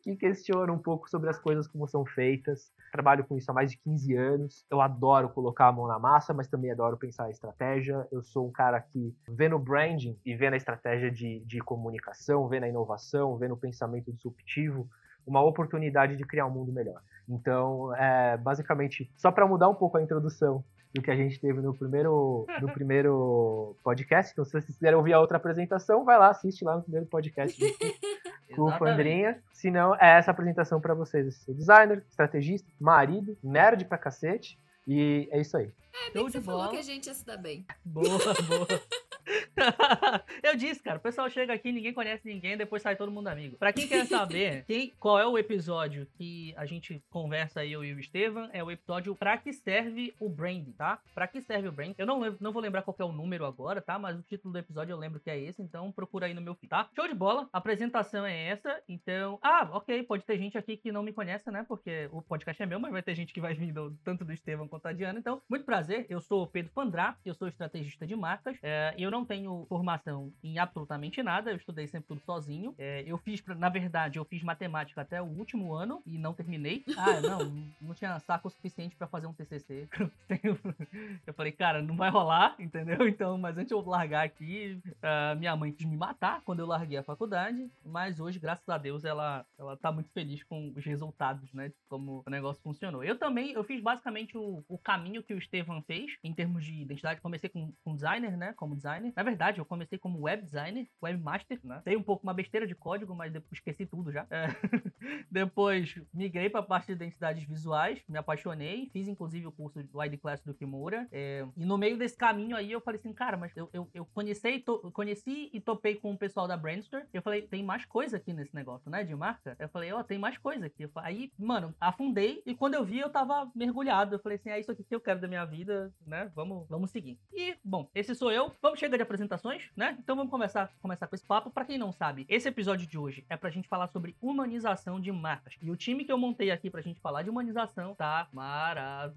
que 0.08 0.16
questiona 0.16 0.72
um 0.72 0.78
pouco 0.78 1.10
sobre 1.10 1.30
as 1.30 1.38
coisas 1.38 1.68
como 1.68 1.88
são 1.88 2.06
feitas. 2.06 2.72
Trabalho 2.92 3.26
com 3.26 3.38
isso 3.38 3.52
há 3.52 3.54
mais 3.54 3.72
de 3.72 3.78
15 3.78 4.16
anos. 4.16 4.66
Eu 4.72 4.80
adoro 4.80 5.30
colocar 5.30 5.68
a 5.68 5.72
mão 5.72 5.88
na 5.88 6.00
massa, 6.00 6.34
mas 6.34 6.48
também 6.48 6.72
adoro 6.72 6.98
pensar 6.98 7.26
a 7.26 7.30
estratégia. 7.30 8.08
Eu 8.12 8.24
sou 8.24 8.48
um 8.48 8.52
cara 8.52 8.80
que 8.80 9.14
vê 9.28 9.50
no 9.50 9.60
branding 9.60 10.18
e 10.26 10.36
vê 10.36 10.50
na 10.50 10.56
estratégia 10.56 11.12
de, 11.12 11.42
de 11.42 11.60
comunicação, 11.60 12.48
vê 12.48 12.60
na 12.60 12.70
inovação, 12.70 13.38
vê 13.38 13.48
no 13.48 13.58
pensamento 13.58 14.14
disruptivo 14.14 14.88
uma 15.26 15.42
oportunidade 15.42 16.16
de 16.16 16.24
criar 16.24 16.46
um 16.46 16.52
mundo 16.52 16.72
melhor. 16.72 17.02
Então, 17.28 17.94
é, 17.96 18.38
basicamente, 18.38 19.12
só 19.18 19.30
para 19.30 19.46
mudar 19.46 19.68
um 19.68 19.76
pouco 19.76 19.98
a 19.98 20.02
introdução 20.02 20.64
do 20.96 21.02
que 21.02 21.12
a 21.12 21.16
gente 21.18 21.38
teve 21.40 21.62
no 21.62 21.74
primeiro, 21.74 22.46
no 22.62 22.72
primeiro 22.72 23.76
podcast. 23.84 24.32
Então, 24.32 24.46
se 24.46 24.52
vocês 24.52 24.66
quiserem 24.66 24.96
ouvir 24.96 25.14
a 25.14 25.20
outra 25.20 25.36
apresentação, 25.36 26.06
vai 26.06 26.18
lá, 26.18 26.30
assiste 26.30 26.64
lá 26.64 26.78
no 26.78 26.82
primeiro 26.82 27.08
podcast 27.08 27.60
com 28.56 28.64
o 28.64 28.78
Fandrinha. 28.78 29.42
Se 29.52 29.70
não, 29.72 29.96
é 29.96 30.18
essa 30.18 30.32
apresentação 30.32 30.80
para 30.80 30.94
vocês. 30.94 31.26
Eu 31.26 31.32
sou 31.32 31.54
designer, 31.56 32.04
estrategista, 32.10 32.72
marido, 32.80 33.38
nerd 33.44 33.86
pra 33.86 33.98
cacete. 33.98 34.60
E 34.88 35.28
é 35.32 35.42
isso 35.42 35.58
aí. 35.58 35.74
É, 35.94 36.12
bem 36.12 36.26
que 36.26 36.32
você 36.32 36.42
falou 36.42 36.70
que 36.70 36.78
a 36.78 36.82
gente 36.82 37.08
ia 37.08 37.14
se 37.14 37.26
dar 37.26 37.38
bem. 37.38 37.66
Boa, 37.84 38.18
boa. 38.48 38.68
eu 40.44 40.56
disse, 40.56 40.82
cara, 40.82 40.98
o 40.98 41.02
pessoal 41.02 41.30
chega 41.30 41.54
aqui, 41.54 41.72
ninguém 41.72 41.94
conhece 41.94 42.28
ninguém, 42.28 42.58
depois 42.58 42.82
sai 42.82 42.96
todo 42.96 43.12
mundo 43.12 43.28
amigo. 43.28 43.58
Pra 43.58 43.74
quem 43.74 43.88
quer 43.88 44.06
saber 44.06 44.64
quem, 44.68 44.94
qual 45.00 45.20
é 45.20 45.26
o 45.26 45.38
episódio 45.38 46.08
que 46.18 46.54
a 46.58 46.66
gente 46.66 47.02
conversa 47.10 47.66
eu 47.66 47.84
e 47.84 47.94
o 47.94 48.00
Estevam, 48.00 48.50
é 48.54 48.64
o 48.64 48.72
episódio 48.72 49.16
Pra 49.16 49.38
que 49.38 49.52
serve 49.52 50.14
o 50.20 50.30
branding, 50.30 50.72
tá? 50.74 51.00
Pra 51.14 51.28
que 51.28 51.42
serve 51.42 51.68
o 51.68 51.72
branding? 51.72 51.96
Eu 51.98 52.06
não, 52.06 52.20
lembro, 52.20 52.38
não 52.40 52.52
vou 52.52 52.62
lembrar 52.62 52.82
qual 52.82 52.96
é 53.00 53.04
o 53.04 53.12
número 53.12 53.46
agora, 53.46 53.82
tá? 53.82 53.98
Mas 53.98 54.18
o 54.18 54.24
título 54.24 54.52
do 54.52 54.60
episódio 54.60 54.94
eu 54.94 54.98
lembro 54.98 55.20
que 55.20 55.30
é 55.30 55.38
esse, 55.38 55.62
então 55.62 55.92
procura 55.92 56.28
aí 56.28 56.34
no 56.34 56.42
meu 56.42 56.56
feed, 56.56 56.70
tá? 56.70 56.90
Show 56.96 57.08
de 57.08 57.14
bola, 57.14 57.50
a 57.52 57.58
apresentação 57.58 58.26
é 58.26 58.48
essa, 58.48 58.82
então... 58.88 59.40
Ah, 59.42 59.68
ok, 59.72 60.04
pode 60.04 60.24
ter 60.24 60.38
gente 60.38 60.58
aqui 60.58 60.78
que 60.78 60.92
não 60.92 61.04
me 61.04 61.14
conhece, 61.14 61.50
né? 61.52 61.66
Porque 61.68 62.10
o 62.12 62.22
podcast 62.22 62.62
é 62.62 62.66
meu, 62.66 62.80
mas 62.80 62.92
vai 62.92 63.02
ter 63.02 63.16
gente 63.16 63.34
que 63.34 63.42
vai 63.42 63.54
vir 63.54 63.72
do, 63.74 63.92
tanto 64.04 64.24
do 64.24 64.34
Estevam 64.34 64.68
quanto 64.68 64.84
da 64.84 64.94
Diana. 64.94 65.20
Então, 65.20 65.42
muito 65.50 65.66
prazer, 65.66 66.06
eu 66.10 66.22
sou 66.22 66.44
o 66.44 66.48
Pedro 66.48 66.72
Pandrá, 66.74 67.18
eu 67.26 67.34
sou 67.34 67.48
estrategista 67.48 68.06
de 68.06 68.16
marcas, 68.16 68.58
é, 68.62 68.94
eu 68.98 69.10
não 69.10 69.17
tenho 69.26 69.66
formação 69.68 70.32
em 70.44 70.60
absolutamente 70.60 71.22
nada, 71.24 71.52
eu 71.52 71.58
estudei 71.58 71.88
sempre 71.88 72.08
tudo 72.08 72.22
sozinho. 72.22 72.74
É, 72.78 73.04
eu 73.06 73.18
fiz, 73.18 73.44
na 73.58 73.70
verdade, 73.70 74.20
eu 74.20 74.26
fiz 74.26 74.44
matemática 74.44 75.02
até 75.02 75.22
o 75.22 75.26
último 75.26 75.74
ano 75.74 76.02
e 76.06 76.18
não 76.18 76.34
terminei. 76.34 76.84
Ah, 77.08 77.22
não, 77.22 77.70
não 77.80 77.94
tinha 77.94 78.20
saco 78.20 78.50
suficiente 78.50 78.96
para 78.96 79.08
fazer 79.08 79.28
um 79.28 79.34
TCC. 79.34 79.88
eu 81.26 81.34
falei, 81.34 81.52
cara, 81.52 81.82
não 81.82 81.96
vai 81.96 82.10
rolar, 82.10 82.56
entendeu? 82.60 82.98
Então, 83.08 83.38
mas 83.38 83.58
antes 83.58 83.70
de 83.70 83.74
eu 83.74 83.82
largar 83.82 84.26
aqui, 84.26 84.80
uh, 84.86 85.38
minha 85.38 85.56
mãe 85.56 85.72
quis 85.72 85.88
me 85.88 85.96
matar 85.96 86.42
quando 86.42 86.60
eu 86.60 86.68
larguei 86.68 86.98
a 86.98 87.04
faculdade, 87.04 87.70
mas 87.84 88.20
hoje, 88.20 88.40
graças 88.40 88.68
a 88.68 88.78
Deus, 88.78 89.06
ela, 89.06 89.46
ela 89.58 89.78
tá 89.78 89.92
muito 89.92 90.12
feliz 90.12 90.44
com 90.44 90.74
os 90.76 90.86
resultados, 90.86 91.52
né, 91.54 91.72
como 91.90 92.24
o 92.26 92.30
negócio 92.30 92.62
funcionou. 92.62 93.04
Eu 93.04 93.18
também, 93.18 93.52
eu 93.52 93.64
fiz 93.64 93.82
basicamente 93.82 94.38
o, 94.38 94.64
o 94.68 94.78
caminho 94.78 95.24
que 95.24 95.34
o 95.34 95.38
Estevam 95.38 95.82
fez, 95.82 96.18
em 96.24 96.34
termos 96.34 96.66
de 96.66 96.82
identidade. 96.82 97.22
Comecei 97.22 97.50
com, 97.50 97.72
com 97.84 97.96
designer, 97.96 98.38
né, 98.38 98.54
como 98.54 98.76
designer. 98.76 99.07
Na 99.16 99.24
verdade, 99.24 99.60
eu 99.60 99.66
comecei 99.66 99.98
como 99.98 100.22
web 100.22 100.44
designer, 100.44 100.88
webmaster, 101.02 101.60
né? 101.64 101.82
Tem 101.84 101.98
um 101.98 102.04
pouco 102.04 102.24
uma 102.24 102.34
besteira 102.34 102.68
de 102.68 102.76
código, 102.76 103.16
mas 103.16 103.32
depois 103.32 103.54
esqueci 103.54 103.86
tudo 103.86 104.12
já. 104.12 104.26
É. 104.30 104.48
depois 105.32 106.00
migrei 106.14 106.50
para 106.50 106.60
a 106.60 106.64
parte 106.64 106.88
de 106.88 106.94
identidades 106.94 107.44
visuais, 107.44 108.02
me 108.08 108.18
apaixonei, 108.18 108.90
fiz 108.92 109.08
inclusive 109.08 109.48
o 109.48 109.52
curso 109.52 109.82
do 109.84 110.04
ID 110.04 110.20
Class 110.20 110.42
do 110.42 110.54
Kimura. 110.54 111.08
É. 111.12 111.46
E 111.56 111.66
no 111.66 111.78
meio 111.78 111.98
desse 111.98 112.18
caminho 112.18 112.56
aí 112.56 112.72
eu 112.72 112.82
falei 112.82 113.00
assim, 113.00 113.14
cara, 113.14 113.38
mas 113.38 113.56
eu, 113.56 113.70
eu, 113.74 113.90
eu 113.94 114.06
conheci, 114.06 114.60
to, 114.60 114.92
conheci 114.92 115.50
e 115.54 115.60
topei 115.60 115.96
com 115.96 116.12
o 116.12 116.18
pessoal 116.18 116.48
da 116.48 116.58
Brandster. 116.58 117.08
Eu 117.14 117.22
falei, 117.22 117.42
tem 117.42 117.64
mais 117.64 117.86
coisa 117.86 118.18
aqui 118.18 118.34
nesse 118.34 118.54
negócio, 118.56 118.90
né, 118.90 119.04
de 119.04 119.16
marca? 119.16 119.56
Eu 119.60 119.70
falei, 119.70 119.92
ó, 119.92 120.00
oh, 120.00 120.04
tem 120.04 120.18
mais 120.18 120.38
coisa 120.38 120.66
aqui. 120.66 120.90
Aí, 120.96 121.32
mano, 121.38 121.74
afundei 121.80 122.42
e 122.46 122.56
quando 122.56 122.76
eu 122.76 122.84
vi 122.84 123.00
eu 123.00 123.10
tava 123.10 123.50
mergulhado. 123.56 124.16
Eu 124.16 124.20
falei 124.20 124.38
assim, 124.38 124.50
é 124.50 124.60
isso 124.60 124.72
aqui 124.72 124.84
que 124.84 124.96
eu 124.96 125.02
quero 125.02 125.20
da 125.20 125.28
minha 125.28 125.46
vida, 125.46 125.94
né? 126.06 126.32
Vamos, 126.36 126.68
vamos 126.68 126.92
seguir. 126.92 127.20
E, 127.34 127.56
bom, 127.64 127.90
esse 127.94 128.16
sou 128.16 128.32
eu. 128.32 128.52
Vamos 128.62 128.80
chega 128.88 128.98
de 128.98 129.04
apresentações, 129.04 129.70
né? 129.76 129.98
Então 130.00 130.16
vamos 130.16 130.32
começar, 130.32 130.72
começar 130.82 131.08
com 131.08 131.16
esse 131.16 131.26
papo. 131.26 131.50
Para 131.50 131.66
quem 131.66 131.78
não 131.78 131.92
sabe, 131.92 132.26
esse 132.30 132.48
episódio 132.48 132.88
de 132.88 132.98
hoje 132.98 133.26
é 133.30 133.36
pra 133.36 133.50
gente 133.50 133.68
falar 133.68 133.88
sobre 133.88 134.16
humanização 134.22 134.98
de 134.98 135.12
marcas. 135.12 135.56
E 135.62 135.70
o 135.70 135.76
time 135.76 136.06
que 136.06 136.12
eu 136.12 136.18
montei 136.18 136.52
aqui 136.52 136.70
pra 136.70 136.80
gente 136.80 137.02
falar 137.02 137.22
de 137.24 137.30
humanização 137.30 137.94
tá 137.96 138.30
maravilhoso. 138.32 139.12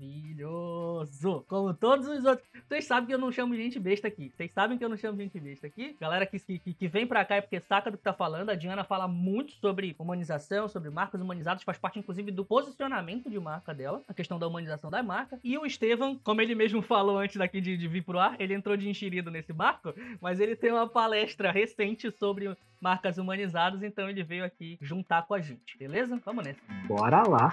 Como 1.46 1.72
todos 1.72 2.08
os 2.08 2.24
outros. 2.24 2.44
Vocês 2.68 2.84
sabem 2.84 3.06
que 3.06 3.14
eu 3.14 3.18
não 3.18 3.30
chamo 3.30 3.54
gente 3.54 3.78
besta 3.78 4.08
aqui. 4.08 4.32
Vocês 4.34 4.50
sabem 4.50 4.76
que 4.76 4.84
eu 4.84 4.88
não 4.88 4.96
chamo 4.96 5.16
gente 5.18 5.38
besta 5.38 5.68
aqui. 5.68 5.96
Galera 6.00 6.26
que, 6.26 6.40
que, 6.40 6.74
que 6.74 6.88
vem 6.88 7.06
pra 7.06 7.24
cá 7.24 7.36
é 7.36 7.40
porque 7.40 7.60
saca 7.60 7.92
do 7.92 7.96
que 7.96 8.02
tá 8.02 8.12
falando. 8.12 8.50
A 8.50 8.56
Diana 8.56 8.82
fala 8.82 9.06
muito 9.06 9.52
sobre 9.52 9.94
humanização, 10.00 10.66
sobre 10.68 10.90
marcas 10.90 11.20
humanizadas, 11.20 11.62
faz 11.62 11.78
parte 11.78 12.00
inclusive 12.00 12.32
do 12.32 12.44
posicionamento 12.44 13.30
de 13.30 13.38
marca 13.38 13.72
dela, 13.72 14.02
a 14.08 14.14
questão 14.14 14.36
da 14.36 14.48
humanização 14.48 14.90
da 14.90 15.00
marca. 15.00 15.38
E 15.44 15.56
o 15.56 15.64
Estevam, 15.64 16.18
como 16.18 16.40
ele 16.40 16.56
mesmo 16.56 16.82
falou 16.82 17.18
antes 17.18 17.36
daqui 17.36 17.60
de, 17.60 17.76
de 17.76 17.86
vir 17.86 18.02
pro 18.02 18.18
ar, 18.18 18.34
ele 18.40 18.52
entrou 18.52 18.76
de 18.76 18.88
enxerido 18.88 19.30
nesse 19.30 19.52
barco, 19.60 19.92
mas 20.22 20.40
ele 20.40 20.56
tem 20.56 20.72
uma 20.72 20.88
palestra 20.88 21.52
recente 21.52 22.10
sobre 22.10 22.56
marcas 22.80 23.18
humanizadas, 23.18 23.82
então 23.82 24.08
ele 24.08 24.24
veio 24.24 24.42
aqui 24.42 24.78
juntar 24.80 25.26
com 25.26 25.34
a 25.34 25.40
gente, 25.40 25.76
beleza? 25.76 26.18
Vamos 26.24 26.42
nessa. 26.42 26.60
Bora 26.88 27.22
lá. 27.28 27.52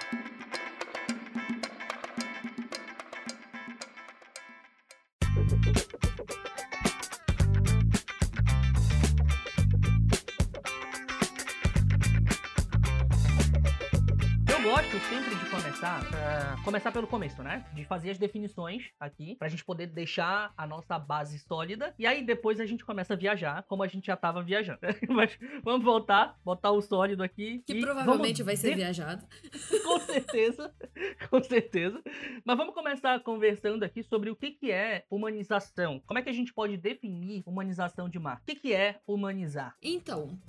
Começar, 15.78 16.02
uh, 16.02 16.64
começar 16.64 16.92
pelo 16.92 17.06
começo, 17.06 17.44
né? 17.44 17.64
De 17.74 17.86
fazer 17.86 18.10
as 18.10 18.18
definições 18.18 18.90
aqui, 19.00 19.36
pra 19.36 19.48
gente 19.48 19.64
poder 19.64 19.86
deixar 19.86 20.52
a 20.58 20.66
nossa 20.66 20.98
base 20.98 21.38
sólida. 21.38 21.94
E 22.00 22.08
aí 22.08 22.24
depois 22.24 22.60
a 22.60 22.66
gente 22.66 22.84
começa 22.84 23.14
a 23.14 23.18
viajar, 23.18 23.64
como 23.64 23.84
a 23.84 23.88
gente 23.88 24.08
já 24.08 24.18
tava 24.18 24.42
viajando. 24.42 24.80
Mas 25.08 25.38
vamos 25.64 25.86
voltar, 25.86 26.36
botar 26.44 26.72
o 26.72 26.82
sólido 26.82 27.22
aqui. 27.22 27.62
Que 27.66 27.80
provavelmente 27.80 28.42
vai 28.42 28.56
ser 28.56 28.72
de... 28.72 28.76
viajado. 28.78 29.24
com 29.86 30.00
certeza, 30.00 30.74
com 31.30 31.44
certeza. 31.44 32.02
Mas 32.44 32.58
vamos 32.58 32.74
começar 32.74 33.20
conversando 33.20 33.84
aqui 33.84 34.02
sobre 34.02 34.32
o 34.32 34.36
que, 34.36 34.52
que 34.52 34.72
é 34.72 35.06
humanização. 35.12 36.02
Como 36.08 36.18
é 36.18 36.24
que 36.24 36.30
a 36.30 36.34
gente 36.34 36.52
pode 36.54 36.76
definir 36.76 37.44
humanização 37.46 38.10
de 38.10 38.18
marca? 38.18 38.42
O 38.42 38.46
que, 38.48 38.56
que 38.56 38.74
é 38.74 39.00
humanizar? 39.06 39.76
Então, 39.84 40.40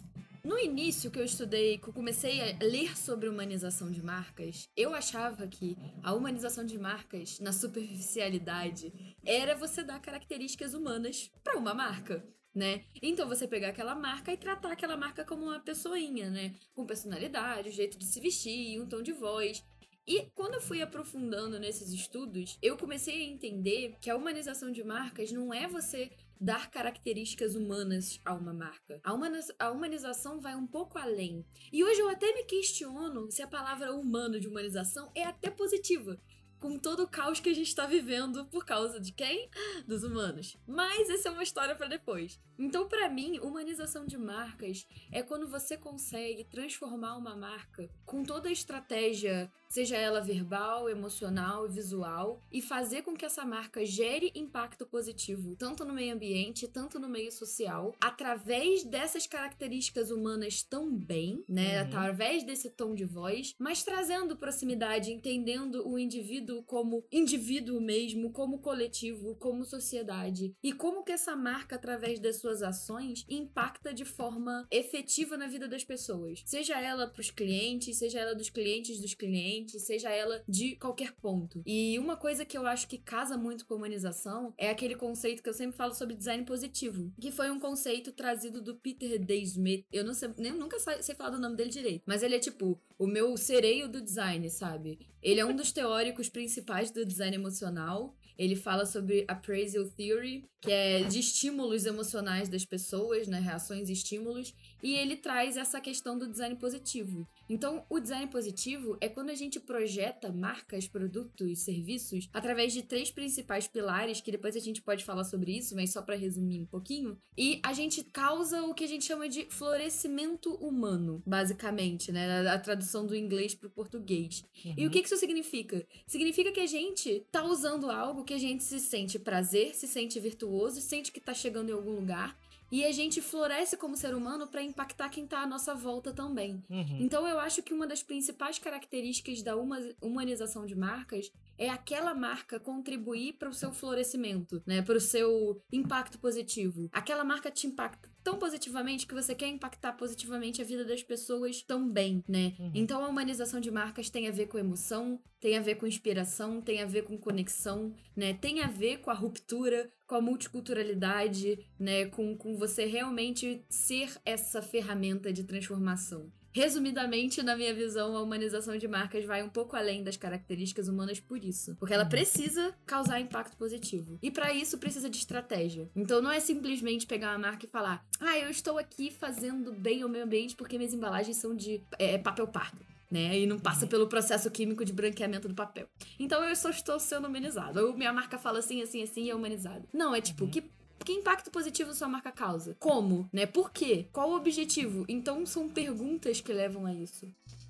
no 0.48 0.58
início 0.58 1.10
que 1.10 1.18
eu 1.18 1.24
estudei, 1.24 1.76
que 1.76 1.88
eu 1.88 1.92
comecei 1.92 2.40
a 2.40 2.56
ler 2.62 2.96
sobre 2.96 3.28
humanização 3.28 3.90
de 3.90 4.02
marcas, 4.02 4.66
eu 4.74 4.94
achava 4.94 5.46
que 5.46 5.76
a 6.02 6.14
humanização 6.14 6.64
de 6.64 6.78
marcas, 6.78 7.38
na 7.38 7.52
superficialidade, 7.52 8.90
era 9.26 9.54
você 9.54 9.84
dar 9.84 10.00
características 10.00 10.72
humanas 10.72 11.30
para 11.44 11.58
uma 11.58 11.74
marca. 11.74 12.26
Né? 12.54 12.86
Então 13.02 13.28
você 13.28 13.46
pegar 13.46 13.68
aquela 13.68 13.94
marca 13.94 14.32
e 14.32 14.38
tratar 14.38 14.72
aquela 14.72 14.96
marca 14.96 15.22
como 15.22 15.44
uma 15.44 15.60
pessoinha, 15.60 16.30
né? 16.30 16.54
Com 16.72 16.86
personalidade, 16.86 17.68
o 17.68 17.72
jeito 17.72 17.98
de 17.98 18.06
se 18.06 18.18
vestir, 18.18 18.80
um 18.80 18.88
tom 18.88 19.02
de 19.02 19.12
voz. 19.12 19.62
E 20.06 20.30
quando 20.34 20.54
eu 20.54 20.60
fui 20.62 20.80
aprofundando 20.80 21.60
nesses 21.60 21.92
estudos, 21.92 22.58
eu 22.62 22.78
comecei 22.78 23.20
a 23.20 23.28
entender 23.28 23.96
que 24.00 24.08
a 24.08 24.16
humanização 24.16 24.72
de 24.72 24.82
marcas 24.82 25.30
não 25.30 25.52
é 25.52 25.68
você 25.68 26.10
dar 26.40 26.70
características 26.70 27.54
humanas 27.54 28.20
a 28.24 28.34
uma 28.34 28.52
marca. 28.52 29.00
A, 29.02 29.12
humaniz 29.12 29.52
a 29.58 29.70
humanização 29.70 30.40
vai 30.40 30.54
um 30.54 30.66
pouco 30.66 30.98
além. 30.98 31.44
E 31.72 31.84
hoje 31.84 32.00
eu 32.00 32.08
até 32.08 32.32
me 32.32 32.44
questiono 32.44 33.30
se 33.30 33.42
a 33.42 33.48
palavra 33.48 33.94
humano 33.94 34.40
de 34.40 34.48
humanização 34.48 35.10
é 35.14 35.24
até 35.24 35.50
positiva 35.50 36.20
com 36.60 36.78
todo 36.78 37.04
o 37.04 37.08
caos 37.08 37.40
que 37.40 37.48
a 37.48 37.54
gente 37.54 37.68
está 37.68 37.86
vivendo 37.86 38.44
por 38.46 38.64
causa 38.64 39.00
de 39.00 39.12
quem? 39.12 39.48
Dos 39.86 40.02
humanos. 40.02 40.56
Mas 40.66 41.08
essa 41.08 41.28
é 41.28 41.32
uma 41.32 41.42
história 41.42 41.74
para 41.74 41.86
depois. 41.86 42.40
Então, 42.58 42.88
para 42.88 43.08
mim, 43.08 43.38
humanização 43.38 44.04
de 44.04 44.18
marcas 44.18 44.86
é 45.12 45.22
quando 45.22 45.46
você 45.46 45.76
consegue 45.76 46.44
transformar 46.44 47.16
uma 47.16 47.36
marca 47.36 47.88
com 48.04 48.24
toda 48.24 48.48
a 48.48 48.52
estratégia, 48.52 49.50
seja 49.68 49.96
ela 49.96 50.20
verbal, 50.20 50.88
emocional 50.88 51.66
e 51.66 51.68
visual, 51.70 52.42
e 52.50 52.60
fazer 52.60 53.02
com 53.02 53.14
que 53.14 53.24
essa 53.24 53.44
marca 53.44 53.84
gere 53.84 54.32
impacto 54.34 54.86
positivo, 54.86 55.54
tanto 55.56 55.84
no 55.84 55.94
meio 55.94 56.14
ambiente, 56.14 56.66
tanto 56.66 56.98
no 56.98 57.08
meio 57.08 57.30
social, 57.30 57.94
através 58.00 58.82
dessas 58.82 59.26
características 59.26 60.10
humanas 60.10 60.62
também, 60.62 61.44
né? 61.48 61.80
Uhum. 61.80 61.88
Através 61.88 62.42
desse 62.42 62.70
tom 62.70 62.94
de 62.94 63.04
voz, 63.04 63.54
mas 63.58 63.82
trazendo 63.82 64.36
proximidade, 64.36 65.12
entendendo 65.12 65.86
o 65.86 65.98
indivíduo 65.98 66.62
como 66.62 67.04
indivíduo 67.12 67.80
mesmo, 67.80 68.32
como 68.32 68.58
coletivo, 68.58 69.36
como 69.36 69.64
sociedade. 69.64 70.54
E 70.62 70.72
como 70.72 71.04
que 71.04 71.12
essa 71.12 71.36
marca, 71.36 71.76
através 71.76 72.18
das 72.18 72.40
suas 72.48 72.62
ações, 72.62 73.26
impacta 73.28 73.92
de 73.92 74.04
forma 74.04 74.66
efetiva 74.70 75.36
na 75.36 75.46
vida 75.46 75.68
das 75.68 75.84
pessoas. 75.84 76.42
Seja 76.46 76.80
ela 76.80 77.06
para 77.06 77.20
os 77.20 77.30
clientes, 77.30 77.98
seja 77.98 78.20
ela 78.20 78.34
dos 78.34 78.48
clientes 78.48 79.00
dos 79.00 79.14
clientes, 79.14 79.82
seja 79.82 80.10
ela 80.10 80.42
de 80.48 80.76
qualquer 80.76 81.12
ponto. 81.12 81.62
E 81.66 81.98
uma 81.98 82.16
coisa 82.16 82.44
que 82.44 82.56
eu 82.56 82.66
acho 82.66 82.88
que 82.88 82.98
casa 82.98 83.36
muito 83.36 83.66
com 83.66 83.74
humanização 83.74 84.54
é 84.56 84.70
aquele 84.70 84.94
conceito 84.94 85.42
que 85.42 85.48
eu 85.48 85.54
sempre 85.54 85.76
falo 85.76 85.94
sobre 85.94 86.16
design 86.16 86.44
positivo, 86.44 87.12
que 87.20 87.30
foi 87.30 87.50
um 87.50 87.60
conceito 87.60 88.12
trazido 88.12 88.62
do 88.62 88.74
Peter 88.76 89.18
D. 89.18 89.36
Smith. 89.42 89.84
Eu 89.92 90.04
não 90.04 90.14
sei, 90.14 90.30
nem 90.38 90.52
nunca 90.52 90.78
sei 90.78 91.14
falar 91.14 91.30
do 91.30 91.40
nome 91.40 91.56
dele 91.56 91.70
direito, 91.70 92.02
mas 92.06 92.22
ele 92.22 92.36
é 92.36 92.38
tipo 92.38 92.80
o 92.98 93.06
meu 93.06 93.36
sereio 93.36 93.88
do 93.88 94.00
design, 94.00 94.48
sabe? 94.50 94.98
Ele 95.22 95.40
é 95.40 95.44
um 95.44 95.54
dos 95.54 95.72
teóricos 95.72 96.28
principais 96.28 96.90
do 96.90 97.04
design 97.04 97.36
emocional. 97.36 98.16
Ele 98.38 98.54
fala 98.54 98.86
sobre 98.86 99.24
appraisal 99.26 99.84
theory, 99.90 100.48
que 100.60 100.70
é 100.70 101.02
de 101.02 101.18
estímulos 101.18 101.86
emocionais 101.86 102.48
das 102.48 102.64
pessoas, 102.64 103.26
né, 103.26 103.40
reações 103.40 103.88
e 103.88 103.92
estímulos, 103.92 104.54
e 104.82 104.94
ele 104.94 105.16
traz 105.16 105.56
essa 105.56 105.80
questão 105.80 106.18
do 106.18 106.28
design 106.28 106.56
positivo. 106.56 107.26
Então, 107.48 107.84
o 107.88 107.98
design 107.98 108.26
positivo 108.26 108.96
é 109.00 109.08
quando 109.08 109.30
a 109.30 109.34
gente 109.34 109.58
projeta 109.58 110.32
marcas, 110.32 110.86
produtos, 110.86 111.60
serviços 111.60 112.28
através 112.32 112.72
de 112.72 112.82
três 112.82 113.10
principais 113.10 113.66
pilares, 113.66 114.20
que 114.20 114.30
depois 114.30 114.56
a 114.56 114.60
gente 114.60 114.82
pode 114.82 115.04
falar 115.04 115.24
sobre 115.24 115.56
isso, 115.56 115.74
mas 115.74 115.92
só 115.92 116.02
para 116.02 116.16
resumir 116.16 116.60
um 116.60 116.66
pouquinho, 116.66 117.18
e 117.36 117.60
a 117.62 117.72
gente 117.72 118.04
causa 118.04 118.62
o 118.62 118.74
que 118.74 118.84
a 118.84 118.88
gente 118.88 119.04
chama 119.04 119.28
de 119.28 119.46
florescimento 119.50 120.54
humano, 120.54 121.22
basicamente, 121.26 122.12
né, 122.12 122.48
a 122.48 122.58
tradução 122.58 123.06
do 123.06 123.16
inglês 123.16 123.54
para 123.54 123.68
o 123.68 123.70
português. 123.70 124.44
Uhum. 124.64 124.74
E 124.76 124.86
o 124.86 124.90
que 124.90 125.00
isso 125.00 125.16
significa? 125.16 125.86
Significa 126.06 126.52
que 126.52 126.60
a 126.60 126.66
gente 126.66 127.26
tá 127.30 127.44
usando 127.44 127.90
algo 127.90 128.24
que 128.24 128.34
a 128.34 128.38
gente 128.38 128.62
se 128.62 128.80
sente 128.80 129.18
prazer, 129.18 129.74
se 129.74 129.86
sente 129.86 130.18
virtuoso, 130.20 130.80
sente 130.80 131.12
que 131.12 131.20
tá 131.20 131.34
chegando 131.34 131.70
em 131.70 131.72
algum 131.72 131.92
lugar 131.92 132.36
e 132.70 132.84
a 132.84 132.92
gente 132.92 133.20
floresce 133.20 133.76
como 133.76 133.96
ser 133.96 134.14
humano 134.14 134.46
para 134.46 134.62
impactar 134.62 135.08
quem 135.08 135.26
tá 135.26 135.40
à 135.40 135.46
nossa 135.46 135.74
volta 135.74 136.12
também. 136.12 136.62
Uhum. 136.68 136.98
Então 137.00 137.26
eu 137.26 137.38
acho 137.38 137.62
que 137.62 137.72
uma 137.72 137.86
das 137.86 138.02
principais 138.02 138.58
características 138.58 139.42
da 139.42 139.54
humanização 140.00 140.66
de 140.66 140.74
marcas 140.74 141.32
é 141.56 141.68
aquela 141.68 142.14
marca 142.14 142.60
contribuir 142.60 143.34
para 143.34 143.48
o 143.48 143.54
seu 143.54 143.72
florescimento, 143.72 144.62
né, 144.66 144.82
para 144.82 144.96
o 144.96 145.00
seu 145.00 145.60
impacto 145.72 146.18
positivo. 146.18 146.88
Aquela 146.92 147.24
marca 147.24 147.50
te 147.50 147.66
impacta 147.66 148.08
tão 148.28 148.38
positivamente 148.38 149.06
que 149.06 149.14
você 149.14 149.34
quer 149.34 149.48
impactar 149.48 149.94
positivamente 149.94 150.60
a 150.60 150.64
vida 150.64 150.84
das 150.84 151.02
pessoas 151.02 151.62
também, 151.62 152.22
né? 152.28 152.54
Uhum. 152.58 152.72
Então 152.74 153.02
a 153.02 153.08
humanização 153.08 153.58
de 153.58 153.70
marcas 153.70 154.10
tem 154.10 154.28
a 154.28 154.30
ver 154.30 154.48
com 154.48 154.58
emoção, 154.58 155.18
tem 155.40 155.56
a 155.56 155.62
ver 155.62 155.76
com 155.76 155.86
inspiração, 155.86 156.60
tem 156.60 156.82
a 156.82 156.84
ver 156.84 157.04
com 157.04 157.16
conexão, 157.16 157.94
né? 158.14 158.34
Tem 158.34 158.60
a 158.60 158.66
ver 158.66 158.98
com 158.98 159.10
a 159.10 159.14
ruptura, 159.14 159.90
com 160.06 160.14
a 160.14 160.20
multiculturalidade, 160.20 161.58
né? 161.80 162.04
Com, 162.04 162.36
com 162.36 162.54
você 162.54 162.84
realmente 162.84 163.64
ser 163.70 164.14
essa 164.26 164.60
ferramenta 164.60 165.32
de 165.32 165.44
transformação. 165.44 166.30
Resumidamente, 166.58 167.40
na 167.40 167.56
minha 167.56 167.72
visão, 167.72 168.16
a 168.16 168.20
humanização 168.20 168.76
de 168.76 168.88
marcas 168.88 169.24
vai 169.24 169.44
um 169.44 169.48
pouco 169.48 169.76
além 169.76 170.02
das 170.02 170.16
características 170.16 170.88
humanas 170.88 171.20
por 171.20 171.44
isso. 171.44 171.76
Porque 171.76 171.94
ela 171.94 172.02
uhum. 172.02 172.08
precisa 172.08 172.74
causar 172.84 173.20
impacto 173.20 173.56
positivo. 173.56 174.18
E 174.20 174.28
para 174.28 174.52
isso 174.52 174.76
precisa 174.76 175.08
de 175.08 175.18
estratégia. 175.18 175.88
Então 175.94 176.20
não 176.20 176.32
é 176.32 176.40
simplesmente 176.40 177.06
pegar 177.06 177.30
uma 177.30 177.38
marca 177.38 177.64
e 177.64 177.68
falar: 177.68 178.04
ah, 178.18 178.36
eu 178.36 178.50
estou 178.50 178.76
aqui 178.76 179.08
fazendo 179.08 179.72
bem 179.72 180.02
ao 180.02 180.08
meio 180.08 180.24
ambiente 180.24 180.56
porque 180.56 180.76
minhas 180.76 180.92
embalagens 180.92 181.36
são 181.36 181.54
de 181.54 181.80
é, 181.96 182.18
papel 182.18 182.48
pardo 182.48 182.84
né? 183.10 183.38
E 183.38 183.46
não 183.46 183.58
passa 183.58 183.84
uhum. 183.84 183.88
pelo 183.88 184.06
processo 184.06 184.50
químico 184.50 184.84
de 184.84 184.92
branqueamento 184.92 185.48
do 185.48 185.54
papel. 185.54 185.88
Então 186.18 186.44
eu 186.44 186.54
só 186.54 186.70
estou 186.70 186.98
sendo 187.00 187.26
humanizado. 187.26 187.80
Ou 187.80 187.96
minha 187.96 188.12
marca 188.12 188.38
fala 188.38 188.58
assim, 188.58 188.82
assim, 188.82 189.02
assim 189.02 189.24
e 189.24 189.30
é 189.30 189.34
humanizado. 189.34 189.88
Não, 189.92 190.14
é 190.14 190.20
tipo, 190.20 190.44
uhum. 190.44 190.50
que 190.50 190.70
que 191.04 191.12
impacto 191.12 191.50
positivo 191.50 191.94
sua 191.94 192.08
marca 192.08 192.30
causa? 192.32 192.76
Como? 192.78 193.28
Né? 193.32 193.46
Por 193.46 193.70
quê? 193.70 194.08
Qual 194.12 194.30
o 194.30 194.36
objetivo? 194.36 195.04
Então 195.08 195.44
são 195.46 195.68
perguntas 195.68 196.40
que 196.40 196.52
levam 196.52 196.86
a 196.86 196.92
isso. 196.92 197.26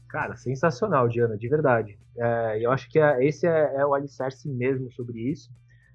Cara, 0.08 0.36
sensacional, 0.36 1.08
Diana, 1.08 1.36
de 1.36 1.48
verdade. 1.48 1.98
É, 2.16 2.58
eu 2.60 2.70
acho 2.72 2.88
que 2.88 2.98
é, 2.98 3.24
esse 3.24 3.46
é, 3.46 3.74
é, 3.76 3.84
o 3.84 3.94
alicerce 3.94 4.48
mesmo 4.48 4.90
sobre 4.92 5.20
isso. 5.20 5.50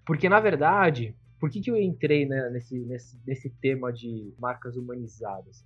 Porque, 0.06 0.30
na 0.30 0.40
verdade, 0.40 1.16
por 1.40 1.50
que, 1.50 1.60
que 1.60 1.72
eu 1.72 1.78
entrei 1.78 2.26
né, 2.26 2.50
nesse, 2.52 2.80
nesse, 2.86 3.20
nesse 3.26 3.50
tema 3.50 3.92
de 3.92 4.34
marcas 4.38 4.78
humanizadas? 4.78 5.66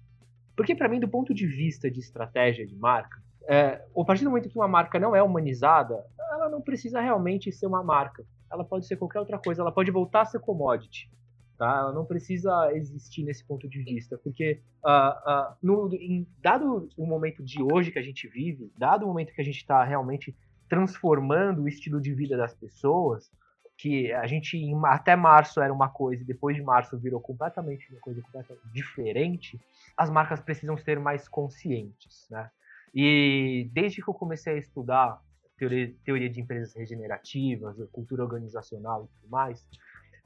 Porque, 0.56 0.74
para 0.74 0.88
mim, 0.88 1.00
do 1.00 1.08
ponto 1.08 1.34
de 1.34 1.46
vista 1.46 1.92
de 1.92 2.00
estratégia 2.00 2.66
de 2.66 2.76
marca, 2.76 3.22
é, 3.48 3.86
a 3.96 4.06
partir 4.06 4.24
do 4.24 4.30
momento 4.30 4.50
que 4.50 4.58
uma 4.58 4.68
marca 4.68 5.00
não 5.00 5.16
é 5.16 5.22
humanizada, 5.22 6.04
ela 6.32 6.50
não 6.50 6.62
precisa 6.62 7.02
realmente 7.02 7.52
ser 7.52 7.68
uma 7.68 7.84
marca. 7.84 8.26
Ela 8.52 8.64
pode 8.64 8.88
ser 8.88 8.96
qualquer 8.98 9.20
outra 9.20 9.38
coisa, 9.38 9.62
ela 9.62 9.72
pode 9.72 9.92
voltar 9.92 10.22
a 10.22 10.26
ser 10.26 10.40
commodity. 10.40 11.10
Tá? 11.58 11.78
Ela 11.80 11.92
não 11.92 12.06
precisa 12.06 12.72
existir 12.76 13.24
nesse 13.24 13.44
ponto 13.44 13.68
de 13.68 13.82
vista, 13.82 14.16
porque 14.18 14.62
uh, 14.86 15.52
uh, 15.52 15.56
no, 15.62 15.92
em, 15.96 16.28
dado 16.40 16.88
o 16.96 17.06
momento 17.06 17.44
de 17.44 17.64
hoje 17.64 17.92
que 17.92 17.98
a 17.98 18.04
gente 18.04 18.28
vive, 18.28 18.72
dado 18.78 19.04
o 19.04 19.08
momento 19.08 19.34
que 19.34 19.42
a 19.42 19.44
gente 19.44 19.58
está 19.58 19.84
realmente 19.84 20.36
transformando 20.70 21.64
o 21.64 21.68
estilo 21.68 22.00
de 22.00 22.14
vida 22.14 22.38
das 22.38 22.54
pessoas, 22.54 23.32
que 23.76 24.12
a 24.14 24.28
gente 24.28 24.60
até 24.86 25.16
março 25.16 25.62
era 25.62 25.74
uma 25.74 25.90
coisa 25.90 26.22
e 26.22 26.26
depois 26.26 26.56
de 26.56 26.62
março 26.62 26.98
virou 26.98 27.20
completamente 27.20 27.92
uma 27.92 28.02
coisa 28.02 28.22
completamente 28.22 28.68
diferente, 28.72 29.60
as 29.96 30.10
marcas 30.10 30.40
precisam 30.40 30.78
ser 30.78 31.00
mais 31.00 31.28
conscientes, 31.28 32.28
né? 32.30 32.50
E 32.94 33.70
desde 33.74 34.02
que 34.02 34.10
eu 34.10 34.14
comecei 34.14 34.54
a 34.54 34.58
estudar 34.58 35.22
teoria, 35.58 35.94
teoria 36.04 36.30
de 36.30 36.42
empresas 36.42 36.74
regenerativas, 36.76 37.78
cultura 37.92 38.24
organizacional 38.24 39.06
e 39.06 39.08
tudo 39.08 39.30
mais, 39.30 39.68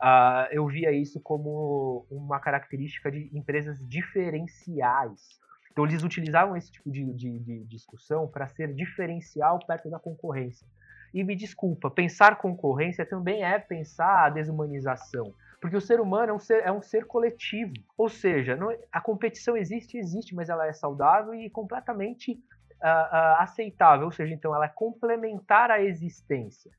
uh, 0.01 0.47
eu 0.51 0.65
via 0.67 0.91
isso 0.91 1.19
como 1.21 2.05
uma 2.09 2.39
característica 2.39 3.11
de 3.11 3.29
empresas 3.33 3.79
diferenciais. 3.87 5.39
Então 5.71 5.85
eles 5.85 6.03
utilizavam 6.03 6.57
esse 6.57 6.71
tipo 6.71 6.91
de, 6.91 7.05
de, 7.13 7.39
de 7.39 7.63
discussão 7.65 8.27
para 8.27 8.47
ser 8.47 8.73
diferencial 8.73 9.59
perto 9.65 9.89
da 9.89 9.99
concorrência. 9.99 10.67
E 11.13 11.23
me 11.23 11.35
desculpa, 11.35 11.89
pensar 11.89 12.37
concorrência 12.37 13.05
também 13.05 13.43
é 13.43 13.59
pensar 13.59 14.25
a 14.25 14.29
desumanização. 14.29 15.33
Porque 15.59 15.77
o 15.77 15.81
ser 15.81 15.99
humano 15.99 16.31
é 16.31 16.33
um 16.33 16.39
ser, 16.39 16.63
é 16.63 16.71
um 16.71 16.81
ser 16.81 17.05
coletivo. 17.05 17.73
Ou 17.97 18.09
seja, 18.09 18.55
não, 18.55 18.75
a 18.91 18.99
competição 18.99 19.55
existe, 19.55 19.97
existe, 19.97 20.33
mas 20.33 20.49
ela 20.49 20.65
é 20.65 20.73
saudável 20.73 21.35
e 21.35 21.49
completamente 21.49 22.31
uh, 22.31 22.35
uh, 22.35 23.41
aceitável. 23.41 24.05
Ou 24.05 24.11
seja, 24.11 24.33
então 24.33 24.55
ela 24.55 24.65
é 24.65 24.69
complementar 24.69 25.69
à 25.69 25.81
existência. 25.81 26.71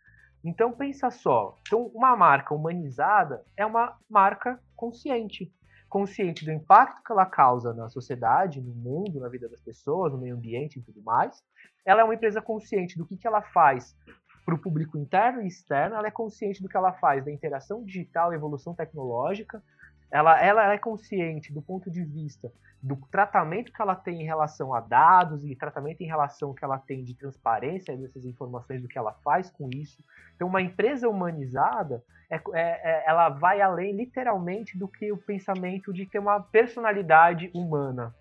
Então 0.45 0.73
pensa 0.73 1.11
só, 1.11 1.59
então 1.67 1.87
uma 1.95 2.17
marca 2.17 2.55
humanizada 2.55 3.45
é 3.57 3.65
uma 3.65 3.97
marca 4.11 4.61
consciente, 4.75 5.53
consciente 5.89 6.45
do 6.45 6.51
impacto 6.51 7.03
que 7.05 7.13
ela 7.13 7.25
causa 7.25 7.73
na 7.73 7.89
sociedade, 7.89 8.61
no 8.61 8.75
mundo, 8.75 9.21
na 9.21 9.29
vida 9.29 9.49
das 9.49 9.61
pessoas, 9.61 10.13
no 10.13 10.19
meio 10.19 10.35
ambiente 10.35 10.79
e 10.79 10.83
tudo 10.83 11.01
mais. 11.03 11.43
Ela 11.85 12.01
é 12.01 12.05
uma 12.05 12.15
empresa 12.15 12.43
consciente 12.43 12.99
do 12.99 13.07
que, 13.07 13.17
que 13.17 13.27
ela 13.27 13.41
faz 13.41 13.97
para 14.45 14.55
o 14.55 14.59
público 14.59 14.99
interno 14.99 15.43
e 15.43 15.47
externo, 15.47 15.95
ela 15.95 16.09
é 16.09 16.11
consciente 16.11 16.61
do 16.61 16.69
que 16.69 16.77
ela 16.77 16.93
faz 16.93 17.25
da 17.25 17.31
interação 17.31 17.85
digital 17.85 18.33
evolução 18.33 18.75
tecnológica, 18.75 19.63
ela, 20.13 20.41
ela 20.41 20.73
é 20.73 20.79
consciente 20.79 21.53
do 21.53 21.63
ponto 21.63 21.91
de 21.91 22.05
vista 22.05 22.53
do 22.83 22.97
tratamento 23.11 23.73
que 23.73 23.81
ela 23.81 23.95
tem 23.95 24.23
em 24.23 24.25
relação 24.25 24.75
a 24.75 24.81
dados 24.81 25.45
e 25.45 25.57
tratamento 25.57 26.03
em 26.03 26.07
relação 26.07 26.53
que 26.53 26.65
ela 26.65 26.79
tem 26.79 27.03
de 27.03 27.15
transparência 27.15 27.97
dessas 27.97 28.27
informações 28.27 28.83
do 28.83 28.89
que 28.89 28.99
ela 28.99 29.13
faz 29.25 29.51
com 29.51 29.71
isso. 29.73 30.05
Então, 30.35 30.49
uma 30.49 30.61
empresa 30.61 31.09
humanizada, 31.09 32.05
é, 32.29 32.37
é, 32.37 32.41
é, 32.55 33.05
ela 33.07 33.29
vai 33.29 33.61
além, 33.61 33.97
literalmente, 33.97 34.77
do 34.77 34.89
que 34.89 35.13
o 35.13 35.17
pensamento 35.17 35.93
de 35.93 36.05
ter 36.07 36.19
uma 36.19 36.41
personalidade 36.41 37.51
humana. 37.55 38.13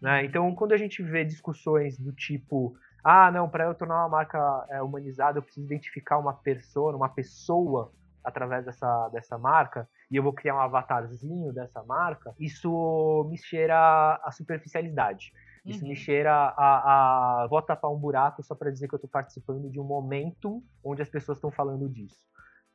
Né? 0.00 0.24
Então, 0.26 0.54
quando 0.54 0.72
a 0.72 0.76
gente 0.76 1.02
vê 1.02 1.24
discussões 1.24 1.98
do 1.98 2.12
tipo 2.12 2.76
ah, 3.02 3.30
não, 3.30 3.48
para 3.48 3.64
eu 3.64 3.74
tornar 3.74 4.02
uma 4.02 4.08
marca 4.10 4.66
é, 4.68 4.82
humanizada, 4.82 5.38
eu 5.38 5.42
preciso 5.42 5.66
identificar 5.66 6.18
uma 6.18 6.34
pessoa, 6.34 6.94
uma 6.94 7.08
pessoa 7.08 7.90
através 8.22 8.66
dessa, 8.66 9.08
dessa 9.08 9.38
marca, 9.38 9.88
e 10.10 10.16
eu 10.16 10.22
vou 10.22 10.32
criar 10.32 10.56
um 10.56 10.60
avatarzinho 10.60 11.52
dessa 11.52 11.82
marca, 11.84 12.34
isso 12.38 13.26
me 13.30 13.38
cheira 13.38 14.20
a 14.24 14.32
superficialidade. 14.32 15.32
Isso 15.64 15.82
uhum. 15.82 15.90
me 15.90 15.96
cheira 15.96 16.32
a, 16.32 17.42
a. 17.42 17.46
Vou 17.46 17.60
tapar 17.62 17.90
um 17.90 17.98
buraco 17.98 18.42
só 18.42 18.54
para 18.54 18.70
dizer 18.70 18.88
que 18.88 18.94
eu 18.94 18.96
estou 18.96 19.10
participando 19.10 19.70
de 19.70 19.78
um 19.78 19.84
momento 19.84 20.62
onde 20.82 21.02
as 21.02 21.08
pessoas 21.08 21.38
estão 21.38 21.50
falando 21.50 21.88
disso. 21.88 22.18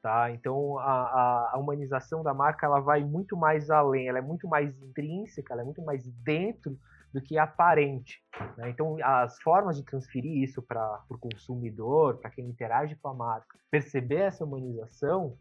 Tá? 0.01 0.29
Então, 0.31 0.77
a, 0.77 0.83
a, 0.83 1.51
a, 1.53 1.57
humanização 1.57 2.21
da 2.21 2.31
marca 2.31 2.67
ela 2.67 2.79
vai 2.79 3.03
muito 3.03 3.35
mais 3.35 3.71
além, 3.71 4.07
ela 4.07 4.19
é 4.19 4.21
muito 4.21 4.47
mais 4.47 4.79
intrínseca, 4.79 5.51
ela 5.51 5.63
é 5.63 5.65
muito 5.65 5.83
mais 5.83 6.05
dentro 6.07 6.77
do 7.11 7.19
que 7.19 7.39
aparente. 7.39 8.21
Né? 8.55 8.69
Então, 8.69 8.97
as 9.03 9.41
formas 9.41 9.77
de 9.77 9.83
transferir 9.83 10.43
isso 10.43 10.61
para 10.61 11.01
o 11.09 11.17
consumidor, 11.17 12.19
para 12.19 12.29
quem 12.29 12.45
interage 12.45 12.95
com 12.97 13.07
a 13.07 13.15
marca, 13.15 13.57
perceber 13.71 14.21
essa 14.21 14.45
humanização, 14.45 15.35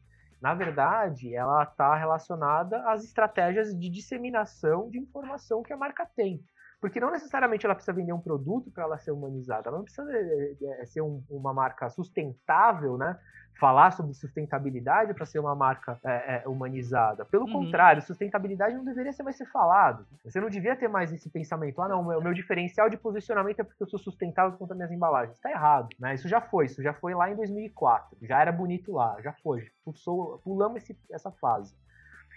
na 0.45 0.53
verdade, 0.53 1.35
ela 1.35 1.63
está 1.63 1.97
relacionada 1.97 2.87
às 2.91 3.03
estratégias 3.03 3.75
de 3.75 3.89
disseminação 3.89 4.91
de 4.91 4.99
informação 4.99 5.63
que 5.63 5.73
a 5.73 5.77
marca 5.77 6.05
tem. 6.15 6.45
Porque 6.85 7.01
não 7.01 7.11
necessariamente 7.11 7.65
ela 7.65 7.75
precisa 7.75 7.95
vender 7.95 8.13
um 8.13 8.21
produto 8.21 8.71
para 8.71 8.85
ela 8.85 8.99
ser 8.99 9.11
humanizada, 9.11 9.71
ela 9.71 9.79
não 9.79 9.85
precisa 9.85 10.07
é, 10.13 10.55
é, 10.83 10.85
ser 10.85 11.01
um, 11.01 11.25
uma 11.31 11.51
marca 11.51 11.89
sustentável, 11.89 12.99
né? 12.99 13.19
falar 13.59 13.91
sobre 13.93 14.13
sustentabilidade 14.13 15.15
para 15.15 15.25
ser 15.25 15.39
uma 15.39 15.55
marca 15.55 15.99
é, 16.05 16.43
é, 16.45 16.47
humanizada. 16.47 17.25
Pelo 17.25 17.47
uhum. 17.47 17.53
contrário, 17.53 18.03
sustentabilidade 18.03 18.75
não 18.77 18.85
deveria 18.85 19.15
ser 19.15 19.23
mais 19.23 19.39
ser 19.39 19.47
falado. 19.47 20.07
Você 20.27 20.39
não 20.39 20.51
devia 20.51 20.77
ter 20.77 20.87
mais 20.87 21.11
esse 21.11 21.31
pensamento, 21.31 21.81
ah 21.81 21.89
não, 21.89 22.03
o 22.03 22.07
meu, 22.07 22.21
meu 22.21 22.35
diferencial 22.35 22.91
de 22.91 22.99
posicionamento 22.99 23.61
é 23.61 23.65
porque 23.65 23.83
eu 23.83 23.89
sou 23.89 23.99
sustentável 23.99 24.59
às 24.61 24.77
minhas 24.77 24.93
embalagens. 24.93 25.37
Está 25.37 25.51
errado, 25.51 25.89
né? 25.99 26.13
Isso 26.13 26.29
já 26.29 26.43
foi, 26.43 26.67
isso 26.67 26.83
já 26.83 26.93
foi 26.93 27.15
lá 27.15 27.31
em 27.31 27.37
2004, 27.37 28.19
já 28.21 28.43
era 28.43 28.53
bonito 28.53 28.93
lá, 28.93 29.17
já 29.23 29.33
foi, 29.33 29.71
pulsou, 29.83 30.39
pulamos 30.45 30.83
esse, 30.83 30.95
essa 31.11 31.31
fase. 31.31 31.75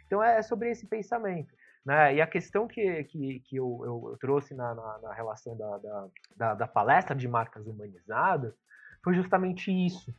Então 0.06 0.24
é, 0.24 0.38
é 0.38 0.42
sobre 0.42 0.70
esse 0.70 0.88
pensamento. 0.88 1.54
Né? 1.88 2.16
E 2.16 2.22
a 2.22 2.28
questão 2.28 2.68
que, 2.68 3.06
que, 3.06 3.40
que 3.46 3.56
eu, 3.56 3.82
eu, 3.86 4.18
trouxe 4.20 4.54
na, 4.54 4.76
na, 4.76 5.00
na 5.04 5.14
relação 5.14 5.56
da, 5.56 5.78
da, 5.78 6.08
da, 6.36 6.54
da 6.54 6.68
palestra 6.68 7.16
de 7.16 7.30
marcas 7.30 7.66
humanizadas 7.66 8.54
foi 9.02 9.14
justamente 9.14 9.72
isso 9.72 10.14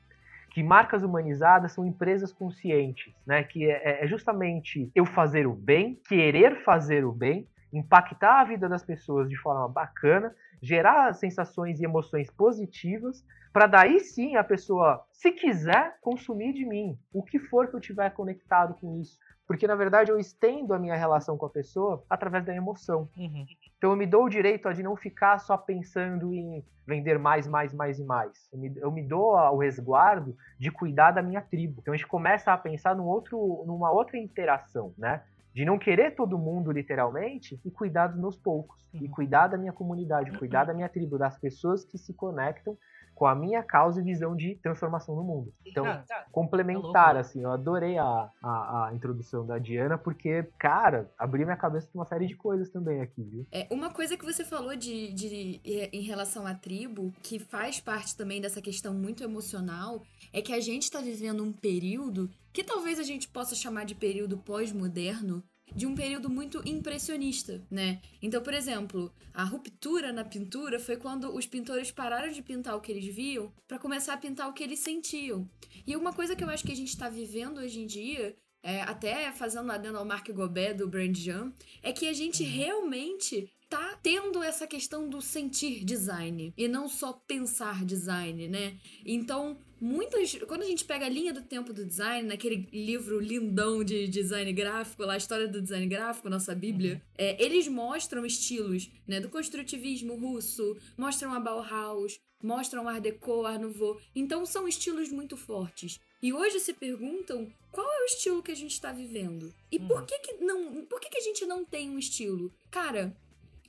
que 0.50 0.62
marcas 0.62 1.02
humanizadas 1.02 1.72
são 1.72 1.84
empresas 1.84 2.32
conscientes, 2.32 3.14
né? 3.26 3.44
Que 3.44 3.70
é, 3.70 4.02
é, 4.02 4.08
justamente 4.08 4.90
eu 4.94 5.04
fazer 5.04 5.46
o 5.46 5.52
bem, 5.52 6.00
querer 6.08 6.64
fazer 6.64 7.04
o 7.04 7.12
bem, 7.12 7.46
impactar 7.70 8.40
a 8.40 8.44
vida 8.44 8.66
das 8.66 8.82
pessoas 8.82 9.28
de 9.28 9.36
forma 9.36 9.68
bacana, 9.68 10.34
gerar 10.62 11.12
sensações 11.12 11.80
e 11.80 11.84
emoções 11.84 12.30
positivas, 12.30 13.22
para 13.52 13.66
daí 13.66 14.00
sim 14.00 14.36
a 14.36 14.42
pessoa, 14.42 15.04
se 15.12 15.32
quiser, 15.32 15.98
consumir 16.00 16.54
de 16.54 16.64
mim, 16.64 16.98
o 17.12 17.22
que 17.22 17.38
for 17.38 17.68
que 17.68 17.76
eu 17.76 17.80
tiver 17.80 18.08
conectado 18.14 18.72
com 18.80 18.98
isso. 18.98 19.18
Porque 19.48 19.66
na 19.66 19.74
verdade 19.74 20.12
eu 20.12 20.18
estendo 20.18 20.74
a 20.74 20.78
minha 20.78 20.94
relação 20.94 21.38
com 21.38 21.46
a 21.46 21.50
pessoa 21.50 22.04
através 22.08 22.44
da 22.44 22.54
emoção. 22.54 23.08
Uhum. 23.16 23.46
Então 23.78 23.90
eu 23.90 23.96
me 23.96 24.06
dou 24.06 24.24
o 24.24 24.28
direito 24.28 24.70
de 24.74 24.82
não 24.82 24.94
ficar 24.94 25.38
só 25.38 25.56
pensando 25.56 26.34
em 26.34 26.62
vender 26.86 27.18
mais, 27.18 27.48
mais, 27.48 27.72
mais 27.72 27.98
e 27.98 28.04
mais. 28.04 28.46
Eu 28.52 28.58
me, 28.58 28.72
eu 28.76 28.92
me 28.92 29.02
dou 29.02 29.32
o 29.32 29.56
resguardo 29.56 30.36
de 30.58 30.70
cuidar 30.70 31.12
da 31.12 31.22
minha 31.22 31.40
tribo. 31.40 31.80
Então 31.80 31.94
a 31.94 31.96
gente 31.96 32.06
começa 32.06 32.52
a 32.52 32.58
pensar 32.58 32.94
num 32.94 33.06
outro, 33.06 33.64
numa 33.66 33.90
outra 33.90 34.18
interação, 34.18 34.92
né? 34.98 35.22
De 35.54 35.64
não 35.64 35.78
querer 35.78 36.14
todo 36.14 36.38
mundo, 36.38 36.70
literalmente, 36.70 37.58
e 37.64 37.70
cuidar 37.70 38.08
dos 38.08 38.20
meus 38.20 38.36
poucos. 38.36 38.86
Uhum. 38.92 39.00
E 39.02 39.08
cuidar 39.08 39.48
da 39.48 39.56
minha 39.56 39.72
comunidade, 39.72 40.30
cuidar 40.38 40.64
da 40.64 40.74
minha 40.74 40.90
tribo, 40.90 41.16
das 41.16 41.38
pessoas 41.38 41.86
que 41.86 41.96
se 41.96 42.12
conectam 42.12 42.76
com 43.18 43.26
a 43.26 43.34
minha 43.34 43.64
causa 43.64 44.00
e 44.00 44.04
visão 44.04 44.36
de 44.36 44.54
transformação 44.62 45.16
no 45.16 45.24
mundo. 45.24 45.52
Então, 45.66 45.84
ah, 45.84 46.04
tá. 46.06 46.26
complementar, 46.30 47.16
é 47.16 47.18
assim, 47.18 47.42
eu 47.42 47.50
adorei 47.50 47.98
a, 47.98 48.30
a, 48.40 48.86
a, 48.86 48.94
introdução 48.94 49.44
da 49.44 49.58
Diana, 49.58 49.98
porque, 49.98 50.44
cara, 50.56 51.10
abriu 51.18 51.44
minha 51.44 51.56
cabeça 51.56 51.88
para 51.88 51.98
uma 51.98 52.04
série 52.04 52.28
de 52.28 52.36
coisas 52.36 52.70
também 52.70 53.00
aqui, 53.00 53.24
viu? 53.24 53.44
É, 53.50 53.66
uma 53.72 53.90
coisa 53.90 54.16
que 54.16 54.24
você 54.24 54.44
falou 54.44 54.76
de, 54.76 55.12
de, 55.12 55.60
em 55.64 56.02
relação 56.02 56.46
à 56.46 56.54
tribo, 56.54 57.12
que 57.20 57.40
faz 57.40 57.80
parte 57.80 58.16
também 58.16 58.40
dessa 58.40 58.62
questão 58.62 58.94
muito 58.94 59.24
emocional, 59.24 60.00
é 60.32 60.40
que 60.40 60.52
a 60.52 60.60
gente 60.60 60.84
está 60.84 61.00
vivendo 61.00 61.42
um 61.42 61.52
período 61.52 62.30
que 62.52 62.62
talvez 62.62 63.00
a 63.00 63.02
gente 63.02 63.28
possa 63.28 63.54
chamar 63.54 63.84
de 63.84 63.94
período 63.96 64.38
pós-moderno, 64.38 65.42
de 65.74 65.86
um 65.86 65.94
período 65.94 66.28
muito 66.28 66.62
impressionista, 66.68 67.64
né? 67.70 68.00
Então, 68.20 68.42
por 68.42 68.54
exemplo, 68.54 69.12
a 69.32 69.44
ruptura 69.44 70.12
na 70.12 70.24
pintura 70.24 70.78
foi 70.78 70.96
quando 70.96 71.34
os 71.34 71.46
pintores 71.46 71.90
pararam 71.90 72.32
de 72.32 72.42
pintar 72.42 72.76
o 72.76 72.80
que 72.80 72.92
eles 72.92 73.14
viam 73.14 73.52
para 73.66 73.78
começar 73.78 74.14
a 74.14 74.18
pintar 74.18 74.48
o 74.48 74.52
que 74.52 74.62
eles 74.62 74.80
sentiam. 74.80 75.48
E 75.86 75.96
uma 75.96 76.12
coisa 76.12 76.34
que 76.34 76.42
eu 76.42 76.50
acho 76.50 76.64
que 76.64 76.72
a 76.72 76.76
gente 76.76 76.88
está 76.88 77.08
vivendo 77.08 77.58
hoje 77.58 77.80
em 77.80 77.86
dia 77.86 78.36
é, 78.62 78.82
até 78.82 79.32
fazendo 79.32 79.66
lá 79.66 79.78
dentro 79.78 79.98
ao 79.98 80.04
Marc 80.04 80.28
Gobet 80.30 80.74
do 80.74 80.88
Brand 80.88 81.16
Jam, 81.16 81.52
é 81.82 81.92
que 81.92 82.08
a 82.08 82.12
gente 82.12 82.42
uhum. 82.42 82.50
realmente 82.50 83.50
tá 83.68 83.98
tendo 84.02 84.42
essa 84.42 84.66
questão 84.66 85.08
do 85.08 85.20
sentir 85.20 85.84
design 85.84 86.52
e 86.56 86.66
não 86.66 86.88
só 86.88 87.12
pensar 87.12 87.84
design, 87.84 88.48
né? 88.48 88.78
Então, 89.04 89.58
muitas. 89.80 90.34
Quando 90.46 90.62
a 90.62 90.66
gente 90.66 90.84
pega 90.84 91.06
a 91.06 91.08
linha 91.08 91.32
do 91.32 91.42
tempo 91.42 91.72
do 91.72 91.84
design, 91.84 92.26
naquele 92.26 92.66
livro 92.72 93.20
lindão 93.20 93.84
de 93.84 94.08
design 94.08 94.52
gráfico, 94.52 95.04
lá, 95.04 95.14
a 95.14 95.18
história 95.18 95.46
do 95.46 95.60
design 95.60 95.86
gráfico, 95.86 96.30
nossa 96.30 96.54
Bíblia, 96.54 96.94
uhum. 96.94 97.00
é, 97.18 97.42
eles 97.42 97.68
mostram 97.68 98.24
estilos, 98.24 98.90
né? 99.06 99.20
Do 99.20 99.28
construtivismo 99.28 100.16
russo, 100.16 100.76
mostram 100.96 101.34
a 101.34 101.40
Bauhaus, 101.40 102.18
mostram 102.42 102.88
Art 102.88 103.02
Deco, 103.02 103.44
Art 103.44 103.60
Nouveau. 103.60 104.00
Então, 104.14 104.46
são 104.46 104.66
estilos 104.66 105.10
muito 105.10 105.36
fortes. 105.36 106.00
E 106.22 106.32
hoje 106.32 106.58
se 106.60 106.72
perguntam 106.74 107.50
qual 107.70 107.86
é 107.86 108.02
o 108.02 108.06
estilo 108.06 108.42
que 108.42 108.50
a 108.50 108.56
gente 108.56 108.72
está 108.72 108.92
vivendo. 108.92 109.54
E 109.70 109.78
uhum. 109.78 109.88
por 109.88 110.04
que 110.04 110.18
que 110.18 110.34
não. 110.44 110.84
Por 110.86 111.00
que, 111.00 111.08
que 111.08 111.18
a 111.18 111.22
gente 111.22 111.46
não 111.46 111.64
tem 111.64 111.90
um 111.90 111.98
estilo? 111.98 112.52
Cara, 112.70 113.16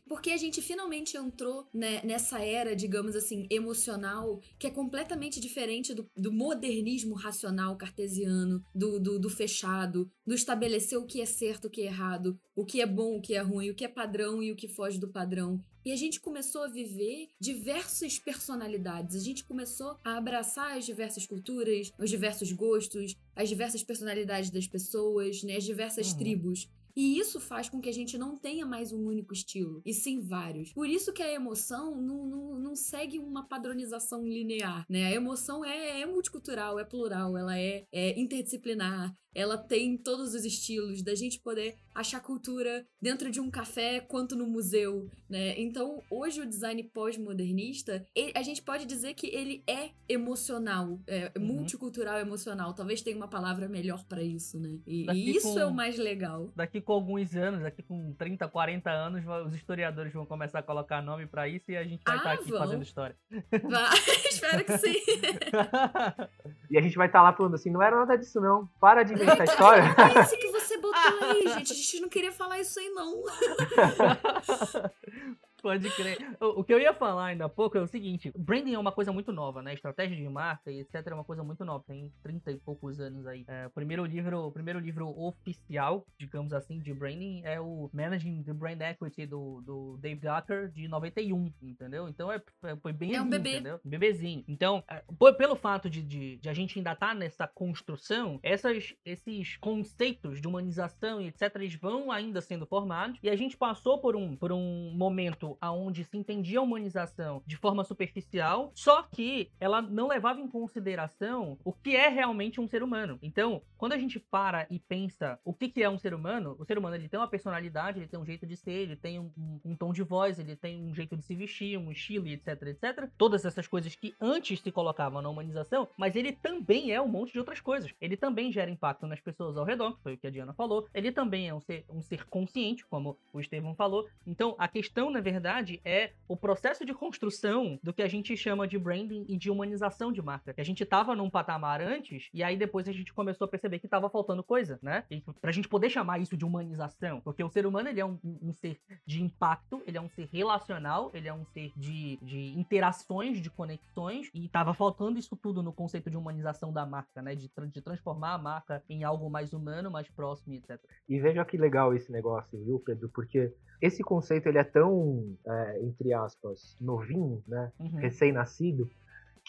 porque 0.09 0.31
a 0.31 0.37
gente 0.37 0.59
finalmente 0.59 1.15
entrou 1.15 1.67
né, 1.71 2.01
nessa 2.03 2.43
era, 2.43 2.75
digamos 2.75 3.15
assim, 3.15 3.45
emocional, 3.51 4.41
que 4.57 4.65
é 4.65 4.71
completamente 4.71 5.39
diferente 5.39 5.93
do, 5.93 6.09
do 6.17 6.31
modernismo 6.33 7.13
racional 7.13 7.77
cartesiano, 7.77 8.63
do, 8.73 8.99
do, 8.99 9.19
do, 9.19 9.29
fechado, 9.29 10.11
do 10.25 10.33
estabelecer 10.33 10.97
o 10.97 11.05
que 11.05 11.21
é 11.21 11.25
certo, 11.27 11.65
o 11.65 11.69
que 11.69 11.81
é 11.81 11.85
errado, 11.85 12.39
o 12.55 12.65
que 12.65 12.81
é 12.81 12.87
bom, 12.87 13.17
o 13.17 13.21
que 13.21 13.35
é 13.35 13.41
ruim, 13.41 13.69
o 13.69 13.75
que 13.75 13.85
é 13.85 13.87
padrão 13.87 14.41
e 14.41 14.51
o 14.51 14.55
que 14.55 14.67
foge 14.67 14.99
do 14.99 15.11
padrão. 15.11 15.63
E 15.89 15.91
a 15.91 15.95
gente 15.95 16.19
começou 16.19 16.61
a 16.61 16.67
viver 16.67 17.29
diversas 17.39 18.19
personalidades. 18.19 19.15
A 19.15 19.19
gente 19.19 19.43
começou 19.43 19.97
a 20.03 20.17
abraçar 20.17 20.77
as 20.77 20.85
diversas 20.85 21.25
culturas, 21.25 21.91
os 21.97 22.11
diversos 22.11 22.51
gostos, 22.51 23.15
as 23.35 23.49
diversas 23.49 23.81
personalidades 23.81 24.51
das 24.51 24.67
pessoas, 24.67 25.41
né, 25.41 25.55
as 25.55 25.63
diversas 25.63 26.11
uhum. 26.11 26.17
tribos. 26.19 26.69
E 26.95 27.17
isso 27.17 27.39
faz 27.39 27.69
com 27.69 27.81
que 27.81 27.89
a 27.89 27.93
gente 27.93 28.19
não 28.19 28.37
tenha 28.37 28.67
mais 28.67 28.91
um 28.91 29.03
único 29.07 29.33
estilo, 29.33 29.81
e 29.85 29.93
sim 29.93 30.19
vários. 30.19 30.73
Por 30.73 30.87
isso 30.87 31.13
que 31.13 31.23
a 31.23 31.31
emoção 31.31 31.99
não, 31.99 32.25
não, 32.25 32.59
não 32.59 32.75
segue 32.75 33.17
uma 33.17 33.47
padronização 33.47 34.27
linear, 34.27 34.85
né? 34.89 35.05
A 35.05 35.13
emoção 35.13 35.63
é, 35.63 36.01
é 36.01 36.05
multicultural, 36.05 36.77
é 36.77 36.83
plural, 36.83 37.37
ela 37.37 37.57
é, 37.57 37.85
é 37.91 38.19
interdisciplinar, 38.19 39.15
ela 39.33 39.57
tem 39.57 39.97
todos 39.97 40.33
os 40.33 40.45
estilos, 40.45 41.01
da 41.01 41.15
gente 41.15 41.39
poder 41.39 41.75
achar 41.93 42.21
cultura 42.21 42.85
dentro 43.01 43.29
de 43.29 43.39
um 43.39 43.49
café 43.49 43.99
quanto 43.99 44.35
no 44.35 44.47
museu, 44.47 45.09
né? 45.29 45.59
Então, 45.59 46.01
hoje 46.09 46.41
o 46.41 46.45
design 46.45 46.81
pós-modernista, 46.83 48.05
a 48.33 48.41
gente 48.41 48.61
pode 48.61 48.85
dizer 48.85 49.13
que 49.13 49.27
ele 49.27 49.63
é 49.67 49.89
emocional, 50.07 50.99
é 51.05 51.31
uhum. 51.37 51.45
multicultural 51.45 52.19
emocional. 52.19 52.73
Talvez 52.73 53.01
tenha 53.01 53.17
uma 53.17 53.27
palavra 53.27 53.67
melhor 53.67 54.03
para 54.05 54.21
isso, 54.21 54.59
né? 54.59 54.79
E, 54.87 55.09
e 55.11 55.35
isso 55.35 55.53
com, 55.53 55.59
é 55.59 55.65
o 55.65 55.73
mais 55.73 55.97
legal. 55.97 56.51
Daqui 56.55 56.79
com 56.79 56.93
alguns 56.93 57.35
anos, 57.35 57.61
daqui 57.61 57.83
com 57.83 58.13
30, 58.13 58.47
40 58.47 58.89
anos, 58.89 59.23
os 59.45 59.55
historiadores 59.55 60.13
vão 60.13 60.25
começar 60.25 60.59
a 60.59 60.63
colocar 60.63 61.01
nome 61.01 61.27
para 61.27 61.47
isso 61.47 61.71
e 61.71 61.77
a 61.77 61.83
gente 61.83 62.01
vai 62.05 62.17
estar 62.17 62.31
ah, 62.31 62.35
tá 62.35 62.41
aqui 62.41 62.51
vão. 62.51 62.59
fazendo 62.59 62.83
história. 62.83 63.15
Vai, 63.29 63.97
espero 64.29 64.63
que 64.63 64.77
sim. 64.77 64.95
e 66.71 66.77
a 66.77 66.81
gente 66.81 66.95
vai 66.95 67.07
estar 67.07 67.19
tá 67.19 67.23
lá 67.23 67.33
falando 67.33 67.55
assim, 67.55 67.69
não 67.69 67.81
era 67.81 67.95
nada 67.95 68.17
disso 68.17 68.39
não, 68.39 68.67
para 68.79 69.03
de 69.03 69.18
inventar 69.23 69.47
história. 69.47 69.83
É 69.83 70.21
isso 70.21 70.37
que 70.37 70.51
você 70.51 70.77
botou 70.77 71.29
aí, 71.29 71.47
gente. 71.57 71.73
A 71.73 71.75
gente 71.75 71.99
não 72.01 72.09
queria 72.09 72.31
falar 72.31 72.59
isso 72.59 72.79
aí, 72.79 72.89
não. 72.89 73.23
Pode 75.61 75.89
crer. 75.91 76.17
O, 76.39 76.61
o, 76.61 76.63
que 76.63 76.73
eu 76.73 76.79
ia 76.79 76.93
falar 76.93 77.27
ainda 77.27 77.45
há 77.45 77.49
pouco 77.49 77.77
é 77.77 77.81
o 77.81 77.87
seguinte: 77.87 78.31
branding 78.37 78.73
é 78.73 78.79
uma 78.79 78.91
coisa 78.91 79.11
muito 79.11 79.31
nova, 79.31 79.61
né? 79.61 79.73
Estratégia 79.73 80.15
de 80.15 80.29
marca 80.29 80.71
e 80.71 80.79
etc. 80.79 81.05
é 81.07 81.13
uma 81.13 81.23
coisa 81.23 81.43
muito 81.43 81.63
nova. 81.65 81.83
Tem 81.87 82.11
30 82.23 82.51
e 82.51 82.57
poucos 82.57 82.99
anos 82.99 83.25
aí. 83.25 83.43
É, 83.47 83.67
o 83.67 83.69
primeiro 83.69 84.05
livro, 84.05 84.45
o 84.45 84.51
primeiro 84.51 84.79
livro 84.79 85.07
oficial, 85.19 86.05
digamos 86.17 86.53
assim, 86.53 86.79
de 86.79 86.93
branding 86.93 87.41
é 87.43 87.59
o 87.59 87.89
Managing 87.93 88.43
the 88.43 88.53
Brand 88.53 88.81
Equity 88.81 89.25
do, 89.25 89.61
do 89.61 89.97
Dave 89.97 90.21
Ducker 90.21 90.69
de 90.69 90.87
91, 90.87 91.51
entendeu? 91.61 92.07
Então 92.07 92.31
é, 92.31 92.41
é 92.63 92.75
foi 92.77 92.93
bem. 92.93 93.15
É 93.15 93.21
um 93.21 93.29
bebê. 93.29 93.55
Entendeu? 93.55 93.79
Bebezinho. 93.83 94.43
Então, 94.47 94.83
é, 94.89 95.03
pelo 95.33 95.55
fato 95.55 95.89
de, 95.89 96.01
de, 96.01 96.37
de, 96.37 96.49
a 96.49 96.53
gente 96.53 96.77
ainda 96.77 96.93
estar 96.93 97.09
tá 97.09 97.13
nessa 97.13 97.47
construção, 97.47 98.39
essas, 98.43 98.93
esses 99.05 99.57
conceitos 99.57 100.41
de 100.41 100.47
humanização 100.47 101.21
e 101.21 101.27
etc. 101.27 101.55
eles 101.55 101.75
vão 101.75 102.11
ainda 102.11 102.41
sendo 102.41 102.65
formados. 102.65 103.19
E 103.21 103.29
a 103.29 103.35
gente 103.35 103.57
passou 103.57 103.99
por 103.99 104.15
um, 104.15 104.35
por 104.35 104.51
um 104.51 104.91
momento 104.95 105.48
aonde 105.61 106.03
se 106.03 106.17
entendia 106.17 106.59
a 106.59 106.61
humanização 106.61 107.41
de 107.45 107.57
forma 107.57 107.83
superficial, 107.83 108.71
só 108.75 109.03
que 109.03 109.51
ela 109.59 109.81
não 109.81 110.07
levava 110.07 110.39
em 110.39 110.47
consideração 110.47 111.57
o 111.63 111.73
que 111.73 111.95
é 111.95 112.07
realmente 112.07 112.59
um 112.59 112.67
ser 112.67 112.83
humano. 112.83 113.17
Então, 113.21 113.61
quando 113.77 113.93
a 113.93 113.97
gente 113.97 114.19
para 114.19 114.67
e 114.69 114.79
pensa 114.79 115.39
o 115.43 115.53
que, 115.53 115.69
que 115.69 115.83
é 115.83 115.89
um 115.89 115.97
ser 115.97 116.13
humano, 116.13 116.55
o 116.59 116.65
ser 116.65 116.77
humano 116.77 116.95
ele 116.95 117.07
tem 117.07 117.19
uma 117.19 117.27
personalidade, 117.27 117.99
ele 117.99 118.07
tem 118.07 118.19
um 118.19 118.25
jeito 118.25 118.45
de 118.45 118.55
ser, 118.55 118.71
ele 118.71 118.95
tem 118.95 119.19
um, 119.19 119.31
um, 119.37 119.59
um 119.65 119.75
tom 119.75 119.93
de 119.93 120.03
voz, 120.03 120.39
ele 120.39 120.55
tem 120.55 120.83
um 120.83 120.93
jeito 120.93 121.15
de 121.15 121.23
se 121.23 121.35
vestir, 121.35 121.77
um 121.77 121.91
estilo, 121.91 122.27
etc, 122.27 122.61
etc. 122.63 123.09
Todas 123.17 123.45
essas 123.45 123.67
coisas 123.67 123.95
que 123.95 124.13
antes 124.19 124.59
se 124.59 124.71
colocavam 124.71 125.21
na 125.21 125.29
humanização, 125.29 125.87
mas 125.97 126.15
ele 126.15 126.33
também 126.33 126.91
é 126.91 127.01
um 127.01 127.07
monte 127.07 127.33
de 127.33 127.39
outras 127.39 127.59
coisas. 127.59 127.93
Ele 127.99 128.17
também 128.17 128.51
gera 128.51 128.69
impacto 128.69 129.07
nas 129.07 129.19
pessoas 129.19 129.57
ao 129.57 129.65
redor, 129.65 129.95
que 129.95 130.03
foi 130.03 130.13
o 130.13 130.17
que 130.17 130.27
a 130.27 130.31
Diana 130.31 130.53
falou. 130.53 130.87
Ele 130.93 131.11
também 131.11 131.47
é 131.47 131.53
um 131.53 131.61
ser, 131.61 131.85
um 131.89 132.01
ser 132.01 132.25
consciente, 132.25 132.85
como 132.85 133.17
o 133.33 133.39
Estevão 133.39 133.75
falou. 133.75 134.07
Então, 134.25 134.55
a 134.57 134.67
questão, 134.67 135.09
na 135.09 135.21
verdade, 135.21 135.38
verdade, 135.39 135.81
é 135.85 136.11
o 136.27 136.35
processo 136.35 136.85
de 136.85 136.93
construção 136.93 137.79
do 137.81 137.93
que 137.93 138.01
a 138.01 138.07
gente 138.07 138.35
chama 138.35 138.67
de 138.67 138.77
branding 138.77 139.25
e 139.27 139.37
de 139.37 139.49
humanização 139.49 140.11
de 140.11 140.21
marca. 140.21 140.53
A 140.57 140.63
gente 140.63 140.85
tava 140.85 141.15
num 141.15 141.29
patamar 141.29 141.81
antes, 141.81 142.29
e 142.33 142.43
aí 142.43 142.57
depois 142.57 142.87
a 142.87 142.91
gente 142.91 143.13
começou 143.13 143.45
a 143.45 143.47
perceber 143.47 143.79
que 143.79 143.87
tava 143.87 144.09
faltando 144.09 144.43
coisa, 144.43 144.77
né? 144.81 145.05
E 145.09 145.23
pra 145.41 145.51
gente 145.51 145.69
poder 145.69 145.89
chamar 145.89 146.19
isso 146.19 146.35
de 146.35 146.43
humanização. 146.43 147.21
Porque 147.21 147.43
o 147.43 147.49
ser 147.49 147.65
humano, 147.65 147.87
ele 147.87 148.01
é 148.01 148.05
um, 148.05 148.19
um 148.23 148.53
ser 148.53 148.77
de 149.05 149.23
impacto, 149.23 149.81
ele 149.87 149.97
é 149.97 150.01
um 150.01 150.09
ser 150.09 150.27
relacional, 150.31 151.09
ele 151.13 151.27
é 151.27 151.33
um 151.33 151.45
ser 151.45 151.71
de, 151.75 152.17
de 152.21 152.59
interações, 152.59 153.41
de 153.41 153.49
conexões, 153.49 154.29
e 154.33 154.47
tava 154.49 154.73
faltando 154.73 155.17
isso 155.17 155.37
tudo 155.37 155.63
no 155.63 155.71
conceito 155.71 156.09
de 156.09 156.17
humanização 156.17 156.73
da 156.73 156.85
marca, 156.85 157.21
né? 157.21 157.33
De, 157.33 157.49
de 157.71 157.81
transformar 157.81 158.33
a 158.33 158.37
marca 158.37 158.83
em 158.89 159.03
algo 159.05 159.29
mais 159.29 159.53
humano, 159.53 159.89
mais 159.89 160.09
próximo, 160.09 160.53
etc. 160.55 160.79
E 161.07 161.17
veja 161.19 161.45
que 161.45 161.57
legal 161.57 161.95
esse 161.95 162.11
negócio, 162.11 162.61
viu, 162.63 162.79
Pedro? 162.79 163.09
Porque 163.09 163.53
esse 163.81 164.03
conceito 164.03 164.47
ele 164.47 164.57
é 164.57 164.63
tão, 164.63 165.35
é, 165.47 165.79
entre 165.83 166.13
aspas, 166.13 166.77
novinho, 166.79 167.43
né? 167.47 167.71
Uhum. 167.79 167.95
Recém-nascido, 167.95 168.89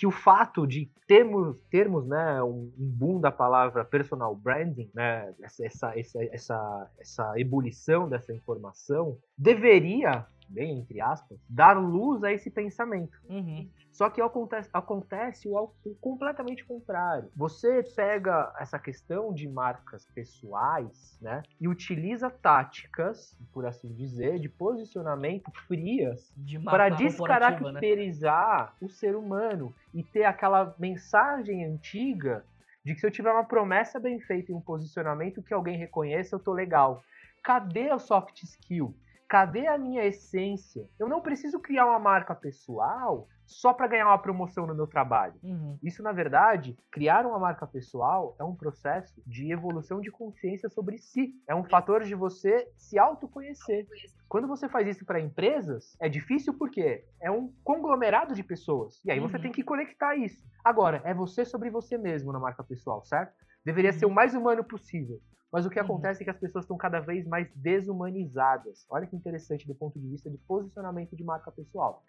que 0.01 0.07
o 0.07 0.11
fato 0.11 0.67
de 0.67 0.91
termos, 1.07 1.57
termos 1.71 2.07
né, 2.07 2.43
um, 2.43 2.73
boom 2.79 3.21
da 3.21 3.31
palavra 3.31 3.85
personal 3.85 4.35
branding, 4.35 4.91
né, 4.95 5.35
essa, 5.43 5.67
essa, 5.99 6.25
essa, 6.33 6.91
essa 6.99 7.39
ebulição 7.39 8.09
dessa 8.09 8.33
informação, 8.33 9.19
deveria, 9.37 10.25
bem 10.51 10.79
entre 10.81 11.01
aspas, 11.01 11.39
dar 11.49 11.75
luz 11.75 12.23
a 12.25 12.33
esse 12.33 12.51
pensamento. 12.51 13.17
Uhum. 13.29 13.69
Só 13.93 14.09
que 14.09 14.21
acontece, 14.21 14.69
acontece 14.73 15.49
o, 15.49 15.71
o 15.85 15.95
completamente 16.01 16.65
contrário. 16.65 17.31
Você 17.37 17.83
pega 17.83 18.53
essa 18.59 18.79
questão 18.79 19.33
de 19.33 19.49
marcas 19.49 20.07
pessoais, 20.07 21.19
né, 21.21 21.43
e 21.61 21.69
utiliza 21.69 22.31
táticas, 22.31 23.37
por 23.53 23.67
assim 23.67 23.93
dizer, 23.93 24.39
de 24.39 24.49
posicionamento 24.49 25.51
frias 25.67 26.33
para 26.65 26.91
né? 26.91 26.97
descaracterizar 26.97 28.67
né? 28.67 28.73
o 28.81 28.89
ser 28.89 29.17
humano 29.17 29.75
e 29.93 30.03
ter 30.03 30.25
aquela 30.25 30.75
mensagem 30.79 31.65
antiga 31.65 32.45
de 32.85 32.95
que 32.95 33.01
se 33.01 33.07
eu 33.07 33.11
tiver 33.11 33.31
uma 33.31 33.45
promessa 33.45 34.01
bem 34.01 34.21
feita 34.21 34.51
e 34.51 34.55
um 34.55 34.61
posicionamento 34.61 35.43
que 35.43 35.53
alguém 35.53 35.77
reconheça, 35.77 36.35
eu 36.35 36.41
tô 36.41 36.53
legal. 36.53 37.03
Cadê 37.43 37.93
o 37.93 37.99
soft 37.99 38.43
skill? 38.43 38.95
Cadê 39.31 39.69
a 39.69 39.79
minha 39.79 40.05
essência? 40.05 40.91
Eu 40.99 41.09
não 41.09 41.21
preciso 41.21 41.61
criar 41.61 41.87
uma 41.87 42.01
marca 42.01 42.35
pessoal 42.35 43.29
só 43.47 43.73
para 43.73 43.87
ganhar 43.87 44.09
uma 44.09 44.19
promoção 44.19 44.67
no 44.67 44.75
meu 44.75 44.89
trabalho. 44.89 45.35
Uhum. 45.41 45.79
Isso, 45.81 46.03
na 46.03 46.11
verdade, 46.11 46.77
criar 46.91 47.25
uma 47.25 47.39
marca 47.39 47.65
pessoal 47.65 48.35
é 48.41 48.43
um 48.43 48.57
processo 48.57 49.23
de 49.25 49.53
evolução 49.53 50.01
de 50.01 50.11
consciência 50.11 50.69
sobre 50.69 50.99
si. 50.99 51.33
É 51.49 51.55
um 51.55 51.63
fator 51.63 52.03
de 52.03 52.13
você 52.13 52.69
se 52.77 52.99
autoconhecer. 52.99 53.87
Quando 54.29 54.49
você 54.49 54.69
faz 54.69 54.89
isso 54.89 55.07
para 55.07 55.21
empresas, 55.21 55.97
é 56.01 56.09
difícil 56.09 56.55
porque 56.55 57.05
é 57.21 57.31
um 57.31 57.53
conglomerado 57.63 58.35
de 58.35 58.43
pessoas. 58.43 59.01
E 59.05 59.13
aí 59.13 59.21
você 59.21 59.37
uhum. 59.37 59.43
tem 59.43 59.53
que 59.53 59.63
conectar 59.63 60.17
isso. 60.17 60.45
Agora, 60.65 61.03
é 61.05 61.15
você 61.15 61.45
sobre 61.45 61.71
você 61.71 61.97
mesmo 61.97 62.33
na 62.33 62.41
marca 62.41 62.65
pessoal, 62.65 63.05
certo? 63.05 63.33
Deveria 63.65 63.93
uhum. 63.93 63.99
ser 63.99 64.07
o 64.07 64.11
mais 64.11 64.35
humano 64.35 64.65
possível. 64.65 65.21
Mas 65.53 65.67
o 65.67 65.71
que 65.71 65.79
uhum. 65.79 65.85
acontece 65.85 66.23
é 66.23 66.25
que 66.25 66.31
as 66.31 66.39
pessoas 66.39 66.65
estão 66.65 66.77
cada 66.77 67.01
vez 67.01 67.27
mais 67.27 67.51
desumanizadas. 67.55 68.87
Olha 68.89 69.07
que 69.07 69.17
interessante 69.17 69.67
do 69.67 69.75
ponto 69.75 69.99
de 69.99 70.09
vista 70.09 70.31
de 70.31 70.39
posicionamento 70.39 71.17
de 71.17 71.25
marca 71.25 71.51
pessoal. 71.51 72.03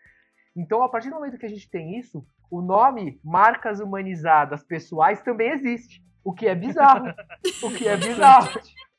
Então, 0.56 0.84
a 0.84 0.90
partir 0.90 1.10
do 1.10 1.16
momento 1.16 1.38
que 1.38 1.46
a 1.46 1.50
gente 1.50 1.70
tem 1.70 1.98
isso, 1.98 2.26
o 2.50 2.62
nome 2.62 3.20
marcas 3.24 3.80
humanizadas 3.80 4.64
pessoais 4.64 5.22
também 5.22 5.52
existe. 5.52 6.04
O 6.24 6.34
que 6.34 6.48
é 6.48 6.54
bizarro. 6.54 7.08
o 7.64 7.72
que 7.72 7.88
é 7.88 7.98
bizarro. 7.98 8.50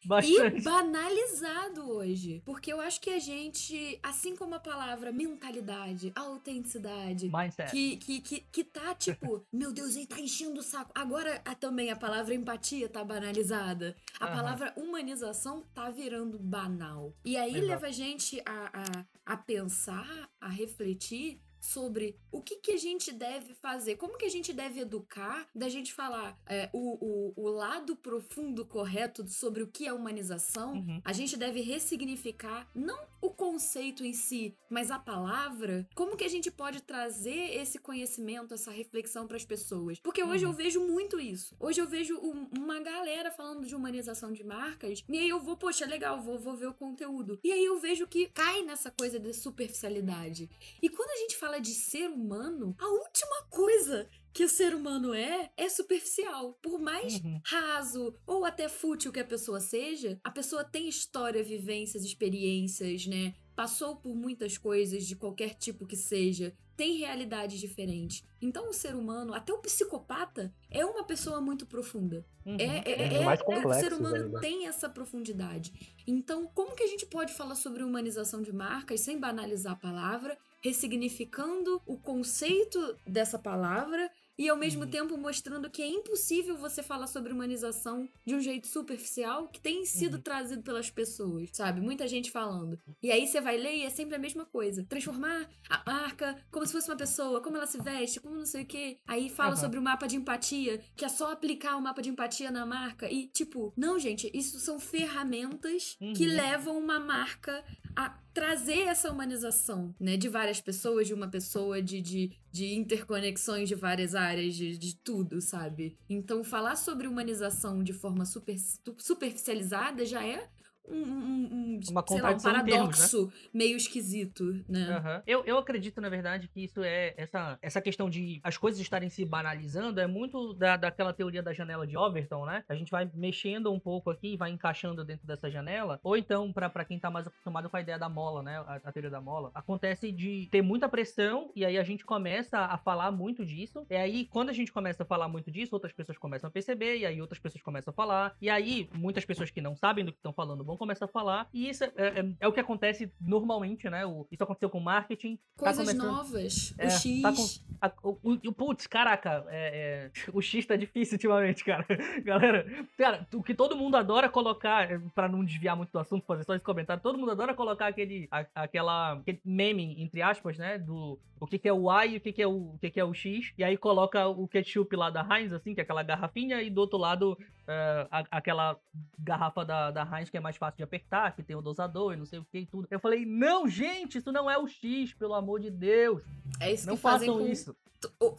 Bastante. 0.05 0.59
E 0.59 0.63
banalizado 0.63 1.91
hoje. 1.91 2.43
Porque 2.45 2.73
eu 2.73 2.81
acho 2.81 3.01
que 3.01 3.11
a 3.11 3.19
gente, 3.19 3.99
assim 4.03 4.35
como 4.35 4.55
a 4.55 4.61
palavra 4.61 5.13
mentalidade, 5.13 6.13
autenticidade, 6.15 7.31
Mindset. 7.31 7.71
Que, 7.71 7.97
que, 7.97 8.21
que, 8.21 8.41
que 8.41 8.65
tá 8.65 8.95
tipo, 8.95 9.45
meu 9.53 9.73
Deus, 9.73 9.97
ele 9.97 10.07
tá 10.07 10.21
enchendo 10.21 10.61
o 10.61 10.63
saco. 10.63 10.91
Agora 10.95 11.41
a, 11.45 11.55
também 11.55 11.91
a 11.91 11.97
palavra 11.97 12.35
empatia 12.35 12.89
tá 12.89 13.05
banalizada. 13.05 13.97
A 14.19 14.27
uhum. 14.27 14.33
palavra 14.33 14.73
humanização 14.77 15.63
tá 15.75 15.91
virando 15.91 16.39
banal. 16.39 17.15
E 17.25 17.37
aí 17.37 17.53
Exato. 17.53 17.67
leva 17.67 17.87
a 17.87 17.93
gente 17.93 18.43
a, 18.45 18.83
a, 19.27 19.35
a 19.35 19.37
pensar, 19.37 20.29
a 20.41 20.49
refletir 20.49 21.41
sobre 21.63 22.17
o 22.33 22.43
que, 22.43 22.57
que 22.57 22.73
a 22.73 22.77
gente 22.77 23.13
deve 23.13 23.55
fazer, 23.55 23.95
como 23.97 24.19
que 24.19 24.25
a 24.25 24.29
gente 24.29 24.53
deve 24.53 24.81
educar, 24.81 25.49
da 25.55 25.69
gente 25.69 25.95
falar 25.95 26.37
é, 26.45 26.69
o, 26.73 26.99
o, 27.01 27.33
o 27.37 27.49
lado 27.51 27.95
profundo 27.95 28.67
correto 28.67 29.25
sobre 29.29 29.63
o 29.63 29.69
que 29.69 29.87
é 29.87 29.93
humanização, 29.93 30.73
Uhum. 30.73 31.01
a 31.05 31.13
gente 31.13 31.37
deve 31.37 31.61
ressignificar 31.61 32.69
não 32.75 32.99
o 33.23 33.31
conceito 33.31 34.05
em 34.05 34.13
si, 34.13 34.55
mas 34.69 34.91
a 34.91 34.99
palavra. 34.99 35.89
Como 35.95 36.17
que 36.17 36.25
a 36.25 36.29
gente 36.29 36.51
pode 36.51 36.83
trazer 36.83 37.57
esse 37.57 37.79
conhecimento, 37.79 38.53
essa 38.53 38.71
reflexão 38.73 39.27
para 39.27 39.37
as 39.37 39.45
pessoas? 39.45 40.01
Porque 40.01 40.23
hoje 40.25 40.45
Uhum. 40.45 40.51
eu 40.51 40.57
vejo 40.57 40.81
muito 40.87 41.21
isso. 41.21 41.57
Hoje 41.61 41.81
eu 41.81 41.87
vejo 41.87 42.19
um- 42.19 42.49
uma 42.59 42.81
galera 42.81 43.31
falando 43.31 43.65
de 43.65 43.75
humanização 43.75 44.33
de 44.33 44.43
marcas, 44.45 45.05
e 45.09 45.19
aí 45.19 45.29
eu 45.29 45.41
vou, 45.41 45.57
poxa, 45.57 45.87
legal, 45.87 46.21
vou, 46.21 46.39
vou 46.39 46.57
ver 46.57 46.67
o 46.67 46.75
conteúdo. 46.75 47.39
E 47.45 47.53
aí 47.53 47.65
eu 47.65 47.79
vejo 47.79 48.07
que 48.09 48.27
cai 48.29 48.63
nessa 48.63 48.91
coisa 48.91 49.19
de 49.21 49.33
superficialidade. 49.33 50.51
E 50.83 50.89
quando 50.89 51.11
a 51.11 51.17
gente 51.17 51.37
fala 51.37 51.61
de 51.61 51.71
ser 51.75 52.09
humano, 52.11 52.75
a 52.79 52.89
última 52.89 53.43
coisa 53.51 54.09
que 54.33 54.45
o 54.45 54.49
ser 54.49 54.75
humano 54.75 55.13
é, 55.13 55.51
é 55.57 55.69
superficial. 55.69 56.59
Por 56.63 56.81
mais 56.81 57.15
Uhum. 57.23 57.41
raso 57.45 58.15
ou 58.27 58.45
até 58.45 58.69
fútil 58.69 59.13
que 59.13 59.21
a 59.21 59.25
pessoa 59.25 59.61
seja, 59.61 60.19
a 60.25 60.31
pessoa 60.31 60.65
tem 60.65 60.89
história, 60.89 61.43
vivências, 61.43 62.05
experiências, 62.05 63.07
né? 63.07 63.35
Passou 63.55 63.97
por 63.97 64.15
muitas 64.15 64.57
coisas 64.57 65.05
de 65.07 65.15
qualquer 65.15 65.55
tipo 65.55 65.87
que 65.87 65.97
seja, 65.97 66.55
tem 66.75 66.97
realidades 66.97 67.61
diferentes. 67.61 68.25
Então 68.41 68.71
o 68.71 68.73
ser 68.73 68.95
humano, 68.95 69.35
até 69.35 69.53
o 69.53 69.59
psicopata, 69.59 70.53
é 70.71 70.85
uma 70.87 71.05
pessoa 71.05 71.39
muito 71.41 71.67
profunda. 71.67 72.25
Uhum. 72.47 72.57
É, 72.59 72.79
é, 72.79 73.03
É 73.03 73.15
é- 73.17 73.25
mais 73.25 73.39
é- 73.41 73.43
o 73.43 73.47
complexo, 73.47 73.81
ser 73.81 73.93
humano 73.93 74.31
velho. 74.31 74.41
tem 74.41 74.67
essa 74.67 74.89
profundidade. 74.89 75.95
Então, 76.07 76.47
como 76.55 76.75
que 76.75 76.83
a 76.83 76.87
gente 76.87 77.05
pode 77.07 77.35
falar 77.35 77.55
sobre 77.55 77.83
humanização 77.83 78.41
de 78.41 78.53
marcas 78.53 79.01
sem 79.03 79.21
banalizar 79.21 79.75
a 79.75 79.77
palavra, 79.77 80.37
ressignificando 80.63 81.81
o 81.87 81.99
conceito 81.99 82.97
dessa 83.07 83.39
palavra 83.39 84.11
e 84.43 84.49
ao 84.49 84.57
mesmo 84.57 84.83
Uhum. 84.83 84.91
tempo 84.91 85.17
mostrando 85.17 85.71
que 85.71 85.81
é 85.83 85.87
impossível 85.87 86.57
você 86.57 86.83
falar 86.83 87.07
sobre 87.07 87.33
humanização 87.33 88.09
de 88.27 88.35
um 88.35 88.41
jeito 88.41 88.67
superficial 88.67 89.47
que 89.49 89.61
tem 89.61 89.85
sido 89.87 90.15
Uhum. 90.17 90.21
trazido 90.23 90.63
pelas 90.65 90.91
pessoas, 90.91 91.49
sabe? 91.53 91.81
Muita 91.81 92.09
gente 92.09 92.29
falando. 92.31 92.77
E 93.01 93.13
aí 93.13 93.27
você 93.27 93.41
vai 93.41 93.57
ler 93.57 93.77
e 93.77 93.83
é 93.85 93.91
sempre 93.91 94.17
a 94.17 94.19
mesma 94.19 94.45
coisa. 94.45 94.85
Transformar 94.89 95.49
a 95.71 95.83
marca 95.87 96.37
como 96.51 96.67
se 96.67 96.73
fosse 96.73 96.91
uma 96.91 96.97
pessoa, 96.97 97.41
como 97.41 97.57
ela 97.57 97.67
se 97.69 97.81
veste, 97.81 98.19
como 98.21 98.35
não 98.35 98.45
sei 98.47 98.63
o 98.65 98.67
quê. 98.67 98.99
Aí 99.07 99.29
fala 99.31 99.51
Aham. 99.53 99.57
sobre 99.61 99.79
o 99.79 99.83
mapa 99.83 100.09
de 100.09 100.17
empatia, 100.17 100.83
que 100.97 101.05
é 101.05 101.09
só 101.09 101.31
aplicar 101.33 101.77
o 101.77 101.81
mapa 101.81 102.03
de 102.03 102.11
empatia 102.11 102.51
na 102.51 102.67
marca 102.67 103.09
e 103.11 103.29
tipo, 103.29 103.73
não, 103.77 103.97
gente, 103.99 104.29
isso 104.35 104.59
são 104.59 104.81
ferramentas 104.81 105.97
que 106.17 106.27
Uhum. 106.27 106.35
levam 106.35 106.79
uma 106.79 106.99
marca 106.99 107.65
a 107.97 108.11
trazer 108.33 108.89
essa 108.89 109.11
humanização, 109.11 109.95
né, 110.01 110.17
de 110.17 110.29
várias 110.29 110.61
pessoas, 110.61 111.07
de 111.07 111.15
uma 111.15 111.29
pessoa, 111.29 111.83
de, 111.83 112.01
de, 112.01 112.33
de 112.51 112.75
interconexões 112.75 113.69
de 113.69 113.75
várias 113.75 114.15
áreas, 114.15 114.55
de, 114.55 114.79
de 114.79 114.97
tudo, 114.97 115.41
sabe? 115.41 115.99
Então, 116.09 116.43
falar 116.43 116.77
sobre 116.77 117.07
humanização 117.07 117.83
de 117.83 117.93
forma 117.93 118.25
super, 118.25 118.57
superficializada 118.99 120.05
já 120.07 120.27
é 120.27 120.49
um, 120.89 120.97
um, 120.97 121.49
um, 121.53 121.81
Uma 121.91 122.05
sei 122.07 122.21
lá, 122.21 122.31
um 122.31 122.33
contradição 122.33 122.51
em 122.53 122.65
termos, 122.65 122.65
né? 122.65 122.79
paradoxo 122.79 123.33
meio 123.53 123.77
esquisito, 123.77 124.65
né? 124.69 124.83
Aham. 124.83 125.23
Eu, 125.27 125.45
eu 125.45 125.59
acredito, 125.59 126.01
na 126.01 126.09
verdade, 126.09 126.49
que 126.49 126.65
isso 126.65 126.83
é. 126.83 127.15
Essa, 127.17 127.59
essa 127.63 127.81
questão 127.81 128.11
de 128.11 128.41
as 128.43 128.57
coisas 128.57 128.81
estarem 128.81 129.09
se 129.09 129.25
banalizando 129.25 130.01
é 130.01 130.07
muito 130.07 130.55
da, 130.55 130.77
daquela 130.77 131.13
teoria 131.13 131.43
da 131.43 131.53
janela 131.53 131.87
de 131.87 131.97
Overton, 131.97 132.45
né? 132.47 132.65
A 132.69 132.75
gente 132.75 132.91
vai 132.91 133.09
mexendo 133.15 133.73
um 133.73 133.79
pouco 133.79 134.11
aqui, 134.11 134.37
vai 134.37 134.51
encaixando 134.51 135.05
dentro 135.05 135.27
dessa 135.27 135.51
janela. 135.51 136.01
Ou 136.03 136.17
então, 136.17 136.53
pra 136.53 136.69
pra 136.69 136.85
quem 136.85 136.99
tá 136.99 137.11
mais 137.11 137.27
acostumado 137.27 137.69
com 137.71 137.77
a 137.77 137.81
ideia 137.81 137.99
da 137.99 138.09
mola, 138.09 138.43
né? 138.43 138.59
A, 138.59 138.81
a 138.85 138.93
teoria 138.93 139.11
da 139.11 139.21
mola. 139.21 139.51
Acontece 139.55 140.11
de 140.11 140.49
ter 140.51 140.63
muita 140.63 140.89
pressão 140.89 141.51
e 141.55 141.65
aí 141.65 141.79
a 141.79 141.85
gente 141.85 142.05
começa 142.05 142.59
a 142.59 142.77
falar 142.79 143.11
muito 143.13 143.45
disso. 143.45 143.87
E 143.89 143.97
aí, 143.97 144.27
quando 144.27 144.51
a 144.51 144.53
gente 144.53 144.73
começa 144.73 145.03
a 145.03 145.07
falar 145.07 145.29
muito 145.29 145.51
disso, 145.51 145.75
outras 145.75 145.93
pessoas 145.93 146.19
começam 146.19 146.49
a 146.49 146.51
perceber. 146.51 146.99
E 146.99 147.07
aí, 147.07 147.21
outras 147.21 147.39
pessoas 147.39 147.63
começam 147.63 147.93
a 147.93 147.95
falar. 147.95 148.37
E 148.41 148.51
aí, 148.51 148.89
muitas 148.95 149.25
pessoas 149.25 149.51
que 149.51 149.61
não 149.61 149.77
sabem 149.77 150.05
do 150.05 150.13
que 150.13 150.19
estão 150.19 150.33
falando 150.33 150.65
vão 150.73 150.79
começar 150.79 151.05
a 151.05 151.09
falar. 151.09 151.49
E 151.53 151.69
isso 151.69 151.85
é, 151.85 151.93
é- 151.97 152.33
é 152.41 152.49
o 152.49 152.53
que 152.53 152.61
acontece 152.61 153.13
normalmente, 153.21 153.89
né? 153.91 154.05
O- 154.07 154.27
isso 154.31 154.43
aconteceu 154.43 154.71
com 154.71 154.81
marketing. 154.81 155.39
Coisas 155.57 155.87
começando- 155.87 156.11
novas. 156.13 156.75
É, 156.79 156.87
o 156.87 156.91
X. 156.91 157.23
tá 157.23 157.33
com- 157.33 157.73
A- 157.81 157.93
o, 158.03 158.19
o- 158.49 158.53
putz, 158.53 158.87
caraca, 158.87 159.45
é- 159.49 160.11
é, 160.11 160.11
o 160.33 160.41
X 160.41 160.65
tá 160.67 160.77
difícil 160.77 161.15
ultimamente, 161.17 161.65
cara. 161.65 161.85
Galera, 162.25 162.65
cara, 162.97 163.27
o 163.35 163.43
que 163.43 163.55
todo 163.55 163.77
mundo 163.77 163.97
adora 163.97 164.29
colocar, 164.29 164.91
é, 164.91 164.99
pra 165.15 165.29
não 165.29 165.45
desviar 165.45 165.77
muito 165.77 165.91
do 165.93 165.99
assunto, 165.99 166.25
fazer 166.27 166.45
só 166.45 166.55
esse 166.55 166.65
comentário, 166.65 167.03
todo 167.03 167.19
mundo 167.19 167.33
adora 167.33 167.55
colocar 167.55 167.89
aquele, 167.89 168.29
a- 168.31 168.47
aquela, 168.55 169.13
aquele 169.15 169.41
meme, 169.45 170.01
entre 170.03 170.23
aspas, 170.23 170.59
né, 170.59 170.79
do 170.79 171.19
o 171.41 171.47
que, 171.47 171.59
que 171.59 171.69
é 171.69 171.73
o 171.73 171.91
Y 171.91 172.13
e 172.15 172.17
o 172.19 172.21
que, 172.21 172.33
que, 172.33 172.41
é 172.43 172.47
o, 172.47 172.75
o 172.75 172.79
que, 172.81 172.89
que 172.89 173.01
é 173.01 173.05
o 173.05 173.13
X, 173.13 173.53
e 173.59 173.65
aí 173.65 173.77
coloca 173.77 174.29
o 174.29 174.47
ketchup 174.47 174.95
lá 174.95 175.11
da 175.11 175.27
Heinz, 175.29 175.53
assim, 175.53 175.75
que 175.75 175.81
é 175.81 175.83
aquela 175.83 176.05
garrafinha, 176.05 176.63
e 176.63 176.71
do 176.71 176.81
outro 176.81 176.97
lado 176.99 177.37
é, 177.67 178.07
a- 178.13 178.25
aquela 178.31 178.79
garrafa 179.19 179.65
da, 179.65 179.91
da 179.91 180.03
Heinz 180.19 180.31
que 180.31 180.37
é 180.37 180.41
mais 180.41 180.57
fácil 180.63 180.77
de 180.77 180.85
apertar, 180.85 181.35
que 181.35 181.43
tem 181.43 181.57
o 181.57 181.61
dosador 181.63 182.13
e 182.13 182.17
não 182.17 182.25
sei 182.25 182.39
o 182.39 182.45
que 182.45 182.59
e 182.61 182.67
tudo. 182.67 182.87
Eu 182.89 183.01
falei, 183.01 183.27
não, 183.27 183.67
gente, 183.69 184.19
isso 184.19 184.31
não 184.31 184.49
é 184.49 184.57
o 184.57 184.69
X, 184.69 185.13
pelo 185.15 185.35
amor 185.35 185.59
de 185.59 185.71
Deus. 185.71 186.23
É 186.61 186.73
isso 186.73 186.87
Não 186.87 186.95
que 186.95 187.03
fazem 187.03 187.29
façam 187.29 187.49
isso. 187.49 187.77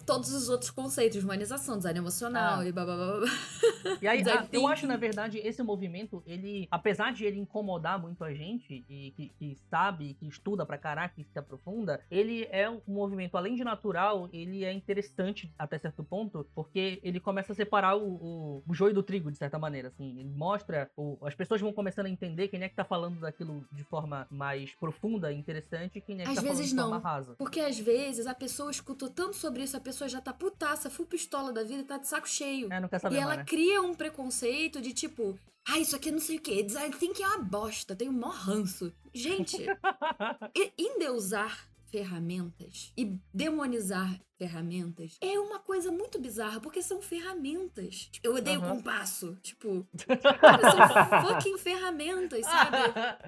todos 0.06 0.34
os 0.34 0.50
outros 0.50 0.70
conceitos 0.70 1.24
humanização, 1.24 1.78
design 1.78 1.98
emocional 2.00 2.60
Ah. 2.60 2.66
e 2.68 2.72
blá 2.72 2.84
blá 2.86 2.96
blá 2.96 3.20
blá. 3.20 3.28
E 4.02 4.08
aí, 4.08 4.22
a- 4.30 4.48
eu 4.52 4.68
acho, 4.68 4.86
na 4.86 4.98
verdade, 4.98 5.38
esse 5.40 5.64
movimento, 5.64 6.22
ele, 6.26 6.68
apesar 6.70 7.14
de 7.14 7.24
ele 7.26 7.40
incomodar 7.40 7.98
muito 8.00 8.24
a 8.26 8.34
gente, 8.34 8.84
e 8.90 9.12
que, 9.12 9.30
que 9.40 9.58
sabe, 9.70 10.16
que 10.16 10.28
estuda 10.28 10.66
pra 10.66 10.78
caraca, 10.78 11.16
que 11.16 11.24
se 11.24 11.40
aprofunda, 11.40 12.02
ele 12.12 12.46
é 12.52 12.70
um 12.70 12.82
movimento, 12.88 13.38
além 13.38 13.56
de 13.56 13.64
natural, 13.64 14.30
ele 14.34 14.64
é 14.66 14.74
interessante 14.74 15.50
até 15.58 15.78
certo 15.78 16.04
ponto, 16.04 16.46
porque 16.54 17.00
ele 17.02 17.20
começa 17.22 17.54
a 17.54 17.56
separar 17.56 17.96
o, 17.96 18.06
o, 18.16 18.64
o 18.68 18.74
joio 18.74 18.94
do 18.94 19.02
trigo, 19.04 19.32
de 19.32 19.38
certa 19.38 19.58
maneira, 19.58 19.88
assim. 19.90 20.20
Ele 20.20 20.30
mostra, 20.30 20.92
o- 20.98 21.18
as 21.26 21.36
pessoas 21.36 21.62
vão 21.62 21.72
começando 21.72 22.08
a 22.08 22.10
entender 22.14 22.48
quem 22.48 22.62
é 22.64 22.70
que 22.70 22.76
tá 22.76 22.86
falando 22.86 23.20
daquilo 23.20 23.66
de 23.72 23.84
forma 23.84 24.28
mais 24.32 24.72
profunda 24.76 25.32
e 25.32 25.38
interessante, 25.38 25.98
e 25.98 26.02
quem 26.02 26.22
é 26.22 26.24
que 26.24 26.30
Às 26.30 26.36
tá 26.36 26.42
falando 26.42 26.56
vezes 26.58 26.72
de 26.72 26.76
forma 26.80 26.96
não. 26.96 27.02
rasa. 27.02 27.36
Porque 27.38 27.60
às 27.60 27.78
vezes 27.80 28.26
a 28.28 28.34
pessoa 28.34 28.72
escutou 28.72 29.10
tanto 29.10 29.36
sobre 29.36 29.64
isso, 29.64 29.76
a 29.76 29.80
pessoa 29.82 30.08
já 30.08 30.22
tá 30.22 30.32
putaça, 30.34 30.90
full 30.90 31.06
pistola 31.06 31.52
da 31.52 31.64
vida 31.64 31.82
e 31.82 31.84
tá 31.84 31.98
de 31.98 32.08
saco 32.08 32.30
cheio. 32.30 32.72
É, 32.72 32.80
não 32.80 32.88
quer 32.88 32.98
E 32.98 33.00
saber 33.00 33.16
ela 33.18 33.26
mais, 33.28 33.38
né? 33.40 33.46
cria 33.46 33.82
um 33.82 33.94
preconceito 33.94 34.82
de 34.82 34.94
tipo, 34.94 35.38
ah, 35.68 35.80
isso 35.80 35.96
aqui 35.96 36.10
é 36.10 36.12
não 36.12 36.20
sei 36.20 36.38
o 36.38 36.42
que, 36.42 36.64
design 36.64 36.94
thinking 36.96 37.24
é 37.24 37.28
uma 37.28 37.40
bosta, 37.44 37.96
tem 37.96 38.08
um 38.10 38.14
mó 38.14 38.30
ranço. 38.30 38.94
Gente, 39.14 39.58
e- 40.56 40.72
endeusar 40.78 41.68
ferramentas 41.94 42.92
e 42.98 43.20
demonizar 43.32 44.20
ferramentas 44.36 45.16
é 45.22 45.38
uma 45.40 45.60
coisa 45.60 45.92
muito 45.92 46.20
bizarra, 46.20 46.60
porque 46.60 46.82
são 46.82 47.00
ferramentas. 47.04 48.10
Tipo, 48.12 48.26
Eu 48.28 48.36
odeio 48.36 48.60
Aham. 48.60 48.78
compasso. 48.78 49.38
Tipo, 49.44 49.88
cara, 50.42 50.72
são 51.22 51.22
fucking 51.22 51.58
ferramentas, 51.60 52.44
sabe? 52.44 52.78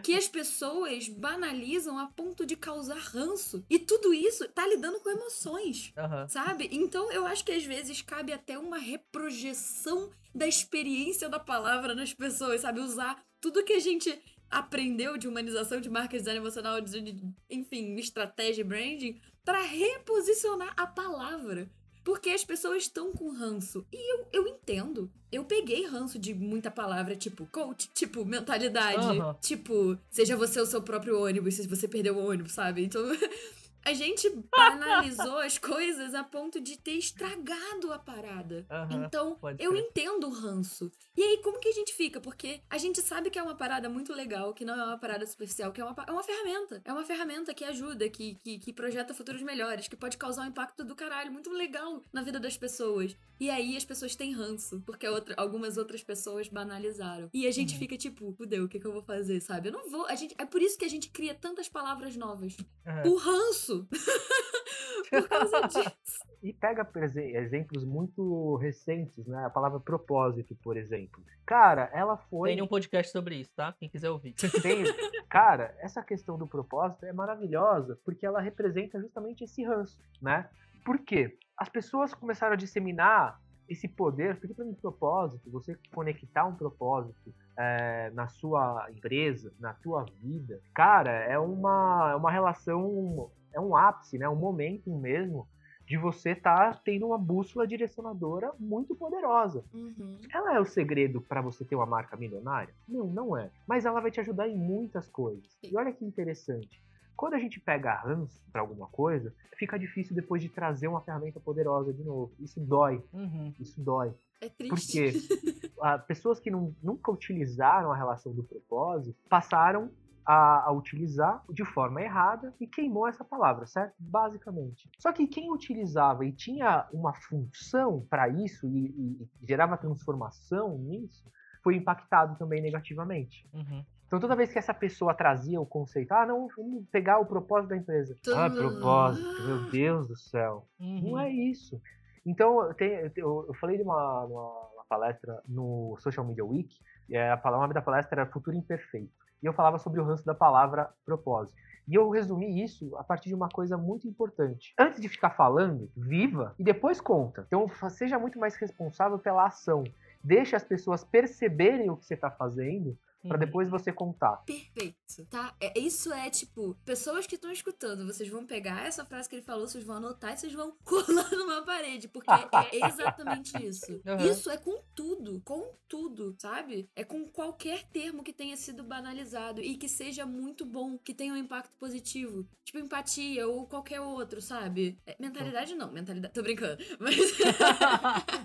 que 0.02 0.16
as 0.16 0.28
pessoas 0.28 1.08
banalizam 1.08 2.00
a 2.00 2.08
ponto 2.08 2.44
de 2.44 2.56
causar 2.56 2.98
ranço. 2.98 3.64
E 3.70 3.78
tudo 3.78 4.12
isso 4.16 4.50
tá 4.50 4.66
lidando 4.68 5.00
com 5.00 5.12
emoções. 5.12 5.94
Aham. 5.96 6.28
Sabe? 6.28 6.68
Então 6.72 7.12
eu 7.12 7.24
acho 7.28 7.46
que 7.46 7.52
às 7.52 7.64
vezes 7.64 8.02
cabe 8.02 8.34
até 8.34 8.58
uma 8.58 8.80
reprojeção 8.80 10.10
da 10.34 10.48
experiência 10.48 11.30
da 11.30 11.40
palavra 11.40 11.94
nas 11.94 12.16
pessoas, 12.16 12.62
sabe? 12.62 12.80
Usar 12.80 13.24
tudo 13.40 13.64
que 13.64 13.74
a 13.74 13.80
gente 13.80 14.20
aprendeu 14.50 15.18
de 15.18 15.28
humanização 15.28 15.82
de 15.82 15.90
marca, 15.90 16.18
design 16.18 16.40
emocional, 16.40 16.80
de, 16.82 17.16
enfim, 17.50 17.96
estratégia 17.96 18.62
e 18.62 18.64
branding, 18.64 19.20
para 19.44 19.62
reposicionar 19.62 20.74
a 20.78 20.88
palavra. 20.88 21.70
Porque 22.04 22.30
as 22.30 22.44
pessoas 22.44 22.84
estão 22.84 23.12
com 23.12 23.32
ranço. 23.32 23.84
E 23.92 24.14
eu, 24.14 24.28
eu 24.32 24.48
entendo. 24.48 25.12
Eu 25.32 25.44
peguei 25.44 25.88
ranço 25.88 26.20
de 26.20 26.36
muita 26.36 26.70
palavra, 26.70 27.16
tipo 27.16 27.48
coach, 27.48 27.90
tipo 27.96 28.24
mentalidade, 28.24 29.20
Aham. 29.20 29.36
tipo, 29.42 29.98
seja 30.12 30.38
você 30.38 30.62
o 30.62 30.68
seu 30.68 30.84
próprio 30.84 31.20
ônibus, 31.20 31.56
se 31.56 31.68
você 31.68 31.88
perdeu 31.88 32.16
o 32.16 32.30
ônibus, 32.30 32.52
sabe? 32.52 32.86
Então, 32.86 33.02
a 33.86 33.94
gente 33.94 34.28
banalizou 34.58 35.38
as 35.38 35.58
coisas 35.58 36.14
a 36.16 36.24
ponto 36.24 36.60
de 36.60 36.78
ter 36.78 36.94
estragado 36.94 37.94
a 37.94 38.00
parada. 38.00 38.66
Aham. 38.70 39.06
Então, 39.06 39.38
eu 39.60 39.76
entendo 39.76 40.28
o 40.28 40.32
ranço. 40.32 40.92
E 41.16 41.22
aí, 41.24 41.38
como 41.44 41.60
que 41.60 41.70
a 41.70 41.72
gente 41.72 41.94
fica? 41.94 42.20
Porque 42.20 42.62
a 42.70 42.78
gente 42.78 43.02
sabe 43.02 43.30
que 43.30 43.40
é 43.40 43.44
uma 43.44 43.56
parada 43.56 43.88
muito 43.88 44.12
legal, 44.14 44.54
que 44.54 44.66
não 44.66 44.74
é 44.74 44.84
uma 44.84 44.98
parada 44.98 45.26
superficial, 45.26 45.72
que 45.72 45.80
é 45.80 45.86
uma, 45.86 45.96
é 46.08 46.12
uma 46.12 46.24
ferramenta. 46.24 46.82
É 46.84 46.92
uma 46.92 47.06
ferramenta 47.06 47.54
que 47.54 47.64
ajuda, 47.64 48.10
que, 48.10 48.36
que, 48.44 48.58
que 48.60 48.74
projeta 48.74 49.14
futuros 49.14 49.42
melhores, 49.42 49.88
que 49.88 49.96
pode 49.96 50.18
causar 50.18 50.42
um 50.44 50.48
impacto 50.48 50.84
do 50.84 50.96
caralho 50.96 51.32
muito 51.32 51.52
legal 51.52 52.04
na 52.12 52.22
vida 52.22 52.40
das 52.40 52.58
pessoas. 52.58 53.16
E 53.40 53.50
aí 53.50 53.76
as 53.78 53.86
pessoas 53.86 54.16
têm 54.16 54.34
ranço, 54.34 54.82
porque 54.86 55.08
outra- 55.08 55.36
algumas 55.38 55.78
outras 55.78 56.02
pessoas 56.04 56.48
banalizaram. 56.48 57.30
E 57.34 57.46
a 57.48 57.52
gente 57.52 57.74
Uhum. 57.74 57.80
fica 57.80 57.98
tipo, 57.98 58.34
fudeu, 58.34 58.64
o 58.66 58.68
que, 58.70 58.80
que 58.80 58.86
eu 58.88 58.94
vou 58.94 59.04
fazer, 59.04 59.42
sabe? 59.42 59.68
Eu 59.70 59.74
não 59.74 59.90
vou. 59.90 60.06
A 60.08 60.16
gente, 60.16 60.34
é 60.38 60.46
por 60.46 60.62
isso 60.62 60.78
que 60.78 60.86
a 60.86 60.90
gente 60.90 61.10
cria 61.10 61.34
tantas 61.36 61.68
palavras 61.70 62.16
novas. 62.16 62.56
Aham. 62.86 63.04
O 63.10 63.16
ranço. 63.18 63.75
por 65.10 65.28
causa 65.28 65.62
disso. 65.68 65.96
E 66.44 66.54
pega 66.54 66.88
exemplos 67.18 67.84
muito 67.84 68.56
recentes, 68.58 69.26
né? 69.26 69.46
A 69.46 69.50
palavra 69.50 69.80
propósito, 69.80 70.56
por 70.62 70.78
exemplo. 70.78 71.24
Cara, 71.44 71.90
ela 71.92 72.18
foi. 72.18 72.50
Tem 72.52 72.62
um 72.62 72.68
podcast 72.68 73.12
sobre 73.12 73.38
isso, 73.38 73.50
tá? 73.56 73.74
Quem 73.80 73.90
quiser 73.90 74.12
ouvir. 74.12 74.34
Tem... 74.62 74.84
Cara, 75.28 75.76
essa 75.80 76.04
questão 76.04 76.38
do 76.38 76.46
propósito 76.46 77.04
é 77.04 77.12
maravilhosa 77.12 77.98
porque 78.06 78.28
ela 78.28 78.40
representa 78.40 79.02
justamente 79.02 79.44
esse 79.44 79.64
ranço, 79.64 79.98
né? 80.22 80.48
Por 80.86 81.00
quê? 81.00 81.36
As 81.58 81.68
pessoas 81.68 82.14
começaram 82.14 82.54
a 82.54 82.58
disseminar 82.58 83.42
esse 83.68 83.88
poder, 83.88 84.40
porque 84.40 84.54
para 84.54 84.66
um 84.66 84.74
propósito, 84.74 85.50
você 85.50 85.78
conectar 85.94 86.46
um 86.46 86.56
propósito 86.56 87.34
é, 87.58 88.12
na 88.12 88.28
sua 88.28 88.88
empresa, 88.92 89.52
na 89.60 89.74
tua 89.74 90.06
vida, 90.22 90.62
cara, 90.74 91.12
é 91.12 91.40
uma, 91.40 92.12
é 92.12 92.16
uma 92.16 92.32
relação, 92.32 93.32
é 93.56 93.60
um 93.60 93.76
ápice, 93.76 94.18
né? 94.18 94.28
Um 94.28 94.36
momento 94.36 94.94
mesmo 94.94 95.48
de 95.86 95.98
você 95.98 96.32
estar 96.32 96.74
tá 96.74 96.82
tendo 96.84 97.08
uma 97.08 97.18
bússola 97.18 97.68
direcionadora 97.68 98.52
muito 98.60 98.96
poderosa. 98.96 99.64
Uhum. 99.74 100.18
Ela 100.34 100.56
é 100.56 100.60
o 100.60 100.66
segredo 100.66 101.22
para 101.22 101.42
você 101.42 101.64
ter 101.64 101.76
uma 101.76 101.86
marca 101.86 102.18
milionária? 102.18 102.74
Não, 102.88 103.06
não 103.06 103.38
é. 103.38 103.52
Mas 103.68 103.86
ela 103.86 104.02
vai 104.02 104.12
te 104.12 104.20
ajudar 104.20 104.48
em 104.48 104.58
muitas 104.58 105.08
coisas. 105.08 105.58
E 105.64 105.78
olha 105.78 105.94
que 105.94 106.04
interessante. 106.04 106.84
Quando 107.16 107.36
a 107.36 107.40
gente 107.40 107.60
pega 107.60 107.96
ranço 107.96 108.44
para 108.52 108.62
alguma 108.62 108.88
coisa, 108.88 109.34
fica 109.58 109.78
difícil 109.78 110.16
depois 110.16 110.42
de 110.42 110.50
trazer 110.50 110.88
uma 110.88 111.02
ferramenta 111.02 111.40
poderosa 111.40 111.94
de 111.94 112.04
novo. 112.04 112.34
Isso 112.40 112.60
dói. 112.60 113.02
Uhum. 113.14 113.54
Isso 113.60 113.80
dói. 113.80 114.14
É 114.42 114.50
triste. 114.50 114.70
Porque 114.70 115.72
a, 115.82 115.98
pessoas 115.98 116.40
que 116.40 116.52
não, 116.52 116.76
nunca 116.84 117.12
utilizaram 117.12 117.92
a 117.92 117.96
relação 117.96 118.34
do 118.34 118.44
propósito 118.44 119.18
passaram 119.30 119.92
a, 120.26 120.66
a, 120.68 120.72
utilizar 120.72 121.44
de 121.50 121.64
forma 121.64 122.02
errada 122.02 122.54
e 122.60 122.66
queimou 122.66 123.08
essa 123.08 123.24
palavra, 123.24 123.66
certo? 123.66 123.94
Basicamente. 124.00 124.90
Só 124.98 125.12
que 125.12 125.28
quem 125.28 125.52
utilizava 125.52 126.26
e 126.26 126.32
tinha 126.32 126.88
uma 126.92 127.14
função 127.14 128.06
para 128.10 128.28
isso 128.28 128.68
e, 128.68 128.88
e, 128.88 129.24
e, 129.24 129.48
gerava 129.48 129.78
transformação 129.78 130.78
nisso, 130.78 131.32
foi 131.64 131.76
impactado 131.76 132.38
também 132.38 132.62
negativamente. 132.62 133.48
Uhum. 133.54 133.84
Então 134.08 134.20
toda 134.20 134.36
vez 134.36 134.52
que 134.52 134.60
essa 134.60 134.74
pessoa 134.74 135.14
trazia 135.14 135.60
o 135.60 135.66
conceito, 135.66 136.12
ah, 136.12 136.26
não, 136.26 136.48
vamos 136.56 136.86
pegar 136.92 137.20
o 137.20 137.26
propósito 137.26 137.70
da 137.70 137.78
empresa. 137.78 138.16
Ah, 138.36 138.50
propósito, 138.50 139.44
meu 139.44 139.70
Deus 139.70 140.08
do 140.08 140.16
céu. 140.16 140.68
Uhum. 140.80 141.12
Não 141.12 141.20
é 141.20 141.30
isso. 141.30 141.82
Então, 142.26 142.64
eu, 142.64 142.74
tenho, 142.74 143.12
eu, 143.16 143.54
falei 143.60 143.78
de 143.78 143.84
uma, 143.84 144.24
uma, 144.24 144.50
uma, 144.74 144.86
palestra 144.90 145.42
no 145.48 145.96
Social 146.00 146.26
Media 146.26 146.44
Week, 146.44 146.76
e 147.08 147.16
a, 147.16 147.40
o 147.44 147.52
nome 147.52 147.74
da 147.74 147.82
palestra 147.82 148.22
era 148.22 148.32
Futuro 148.32 148.58
Imperfeito. 148.58 149.25
E 149.42 149.46
eu 149.46 149.54
falava 149.54 149.78
sobre 149.78 150.00
o 150.00 150.04
ranço 150.04 150.26
da 150.26 150.34
palavra 150.34 150.90
propósito. 151.06 151.56
E 151.88 151.94
eu 151.94 152.10
resumi 152.10 152.64
isso 152.64 152.96
a 152.98 153.04
partir 153.04 153.30
de 153.30 153.36
uma 153.36 153.48
coisa 153.48 153.78
muito 153.78 154.08
importante. 154.08 154.74
Antes 154.80 155.00
de 155.00 155.08
ficar 155.08 155.32
falando, 155.32 155.92
viva 155.96 156.56
e 156.58 156.64
depois 156.64 157.00
conta. 157.00 157.46
Então, 157.48 157.70
seja 157.90 158.18
muito 158.18 158.40
mais 158.40 158.56
responsável 158.56 159.20
pela 159.20 159.46
ação. 159.46 159.84
Deixe 160.24 160.56
as 160.56 160.64
pessoas 160.64 161.04
perceberem 161.04 161.92
o 161.92 161.96
que 161.96 162.06
você 162.06 162.16
está 162.16 162.32
fazendo 162.32 162.98
para 163.28 163.38
depois 163.38 163.70
você 163.70 163.92
contar. 163.92 164.38
Perfeito, 164.46 165.26
tá? 165.30 165.56
É, 165.60 165.78
isso 165.80 166.14
é 166.14 166.30
tipo, 166.30 166.76
pessoas 166.86 167.26
que 167.26 167.36
estão 167.36 167.52
escutando, 167.52 168.06
vocês 168.06 168.30
vão 168.30 168.46
pegar 168.46 168.86
essa 168.86 169.06
frase 169.06 169.28
que 169.28 169.36
ele 169.36 169.44
falou, 169.44 169.68
vocês 169.68 169.84
vão 169.84 169.98
anotar 169.98 170.34
e 170.34 170.38
vocês 170.38 170.54
vão 170.54 170.76
colar 170.84 171.32
numa 171.32 171.64
parede, 171.64 172.08
porque 172.08 172.32
é 172.32 172.86
exatamente 172.86 173.52
isso. 173.66 173.92
Uhum. 174.06 174.32
Isso 174.32 174.50
é 174.50 174.58
com 174.58 174.82
tudo, 174.94 175.42
com 175.44 175.74
tudo, 175.88 176.36
sabe? 176.40 176.90
É 176.96 177.04
com 177.04 177.28
qualquer 177.28 177.84
termo 177.86 178.24
que 178.24 178.34
tenha 178.34 178.56
sido 178.58 178.84
banalizado 178.84 179.62
e 179.62 179.76
que 179.78 179.90
seja 179.90 180.26
muito 180.26 180.66
bom, 180.66 180.98
que 180.98 181.14
tenha 181.14 181.34
um 181.34 181.38
impacto 181.38 181.76
positivo. 181.78 182.48
Tipo 182.64 182.80
empatia 182.80 183.48
ou 183.48 183.68
qualquer 183.68 184.02
outro, 184.02 184.42
sabe? 184.42 185.00
É, 185.06 185.16
mentalidade 185.20 185.76
não, 185.76 185.92
mentalidade. 185.92 186.34
Tô 186.34 186.42
brincando. 186.42 186.84
Mas. 187.00 187.16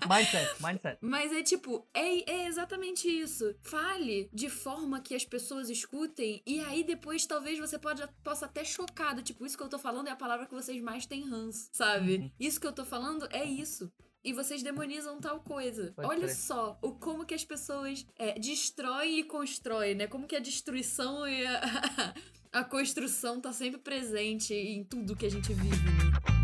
mindset, 0.07 0.61
mindset. 0.61 0.97
Mas 1.01 1.31
é 1.31 1.43
tipo, 1.43 1.87
é, 1.93 2.31
é 2.31 2.47
exatamente 2.47 3.07
isso. 3.07 3.55
Fale 3.61 4.29
de 4.31 4.49
forma 4.49 4.70
forma 4.71 5.01
que 5.01 5.13
as 5.13 5.25
pessoas 5.25 5.69
escutem, 5.69 6.41
e 6.45 6.59
aí 6.61 6.83
depois 6.83 7.25
talvez 7.25 7.59
você 7.59 7.77
pode, 7.77 8.01
possa 8.23 8.45
até 8.45 8.63
chocado, 8.63 9.21
tipo, 9.21 9.45
isso 9.45 9.57
que 9.57 9.63
eu 9.63 9.69
tô 9.69 9.77
falando 9.77 10.07
é 10.07 10.11
a 10.11 10.15
palavra 10.15 10.45
que 10.45 10.53
vocês 10.53 10.81
mais 10.81 11.05
têm 11.05 11.27
ranço, 11.27 11.69
sabe? 11.73 12.17
Uhum. 12.17 12.31
Isso 12.39 12.59
que 12.59 12.67
eu 12.67 12.71
tô 12.71 12.85
falando 12.85 13.27
é 13.31 13.43
isso 13.43 13.91
e 14.23 14.33
vocês 14.33 14.61
demonizam 14.61 15.19
tal 15.19 15.39
coisa. 15.39 15.93
Pode 15.95 16.07
Olha 16.07 16.29
só 16.33 16.77
o 16.81 16.91
como 16.93 17.25
que 17.25 17.33
as 17.33 17.43
pessoas 17.43 18.05
é, 18.17 18.37
destroem 18.39 19.19
e 19.19 19.23
constroem, 19.23 19.95
né? 19.95 20.07
Como 20.07 20.27
que 20.27 20.35
a 20.35 20.39
destruição 20.39 21.27
e 21.27 21.45
a, 21.45 22.13
a 22.53 22.63
construção 22.63 23.41
tá 23.41 23.51
sempre 23.51 23.81
presente 23.81 24.53
em 24.53 24.83
tudo 24.83 25.15
que 25.15 25.25
a 25.25 25.31
gente 25.31 25.51
vive, 25.53 25.69
né? 25.69 26.40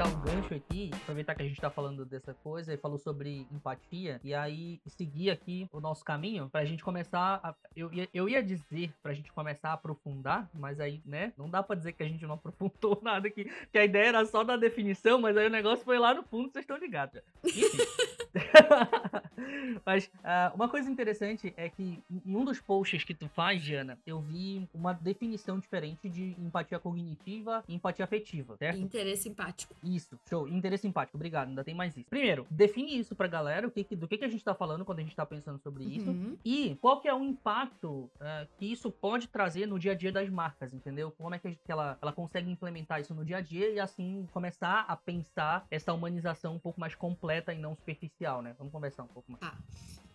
Aproveitar 0.00 0.06
um 0.08 0.20
gancho 0.20 0.54
aqui, 0.54 0.90
aproveitar 0.94 1.34
que 1.34 1.42
a 1.42 1.44
gente 1.44 1.60
tá 1.60 1.70
falando 1.70 2.04
dessa 2.04 2.32
coisa 2.32 2.72
e 2.72 2.76
falou 2.76 2.98
sobre 2.98 3.46
empatia, 3.52 4.20
e 4.24 4.34
aí 4.34 4.80
seguir 4.86 5.30
aqui 5.30 5.68
o 5.72 5.80
nosso 5.80 6.04
caminho 6.04 6.48
pra 6.48 6.64
gente 6.64 6.82
começar. 6.82 7.40
A, 7.42 7.54
eu, 7.76 7.90
eu 8.12 8.28
ia 8.28 8.42
dizer 8.42 8.92
pra 9.02 9.12
gente 9.12 9.30
começar 9.32 9.70
a 9.70 9.72
aprofundar, 9.74 10.48
mas 10.54 10.80
aí, 10.80 11.02
né, 11.04 11.32
não 11.36 11.50
dá 11.50 11.62
pra 11.62 11.76
dizer 11.76 11.92
que 11.92 12.02
a 12.02 12.08
gente 12.08 12.24
não 12.24 12.34
aprofundou 12.34 12.98
nada 13.02 13.28
aqui, 13.28 13.50
que 13.70 13.78
a 13.78 13.84
ideia 13.84 14.08
era 14.08 14.24
só 14.24 14.42
da 14.42 14.56
definição, 14.56 15.20
mas 15.20 15.36
aí 15.36 15.46
o 15.46 15.50
negócio 15.50 15.84
foi 15.84 15.98
lá 15.98 16.14
no 16.14 16.22
fundo, 16.22 16.50
vocês 16.50 16.62
estão 16.62 16.78
ligados. 16.78 17.20
Enfim. 17.44 17.60
Mas 19.84 20.06
uh, 20.06 20.54
uma 20.54 20.68
coisa 20.68 20.90
interessante 20.90 21.52
é 21.56 21.68
que 21.68 22.02
em 22.10 22.36
um 22.36 22.44
dos 22.44 22.60
posts 22.60 23.04
que 23.04 23.14
tu 23.14 23.28
faz, 23.28 23.62
Jana, 23.62 23.98
eu 24.06 24.20
vi 24.20 24.68
uma 24.74 24.92
definição 24.92 25.58
diferente 25.58 26.08
de 26.08 26.36
empatia 26.38 26.78
cognitiva 26.78 27.64
e 27.68 27.74
empatia 27.74 28.04
afetiva, 28.04 28.56
certo? 28.56 28.78
Interesse 28.78 29.28
empático. 29.28 29.74
Isso, 29.82 30.18
show. 30.28 30.48
Interesse 30.48 30.86
empático, 30.86 31.16
obrigado, 31.16 31.48
ainda 31.48 31.64
tem 31.64 31.74
mais 31.74 31.96
isso. 31.96 32.08
Primeiro, 32.08 32.46
define 32.50 32.98
isso 32.98 33.14
pra 33.14 33.26
galera, 33.26 33.66
o 33.66 33.70
que, 33.70 33.84
do 33.96 34.06
que, 34.06 34.18
que 34.18 34.24
a 34.24 34.28
gente 34.28 34.44
tá 34.44 34.54
falando 34.54 34.84
quando 34.84 34.98
a 34.98 35.02
gente 35.02 35.16
tá 35.16 35.26
pensando 35.26 35.58
sobre 35.58 35.84
isso. 35.84 36.10
Uhum. 36.10 36.36
E 36.44 36.76
qual 36.80 37.00
que 37.00 37.08
é 37.08 37.14
o 37.14 37.22
impacto 37.22 37.88
uh, 37.88 38.48
que 38.58 38.66
isso 38.70 38.90
pode 38.90 39.28
trazer 39.28 39.66
no 39.66 39.78
dia 39.78 39.92
a 39.92 39.94
dia 39.94 40.12
das 40.12 40.28
marcas, 40.28 40.72
entendeu? 40.72 41.10
Como 41.12 41.34
é 41.34 41.38
que 41.38 41.56
ela, 41.68 41.98
ela 42.00 42.12
consegue 42.12 42.50
implementar 42.50 43.00
isso 43.00 43.14
no 43.14 43.24
dia 43.24 43.38
a 43.38 43.40
dia 43.40 43.70
e 43.70 43.80
assim 43.80 44.26
começar 44.32 44.84
a 44.88 44.96
pensar 44.96 45.66
essa 45.70 45.92
humanização 45.92 46.54
um 46.54 46.58
pouco 46.58 46.80
mais 46.80 46.94
completa 46.94 47.52
e 47.52 47.58
não 47.58 47.74
superficial, 47.74 48.19
né? 48.42 48.54
Vamos 48.58 48.72
conversar 48.72 49.02
um 49.04 49.08
pouco 49.08 49.32
mais. 49.32 49.40
Tá. 49.40 49.56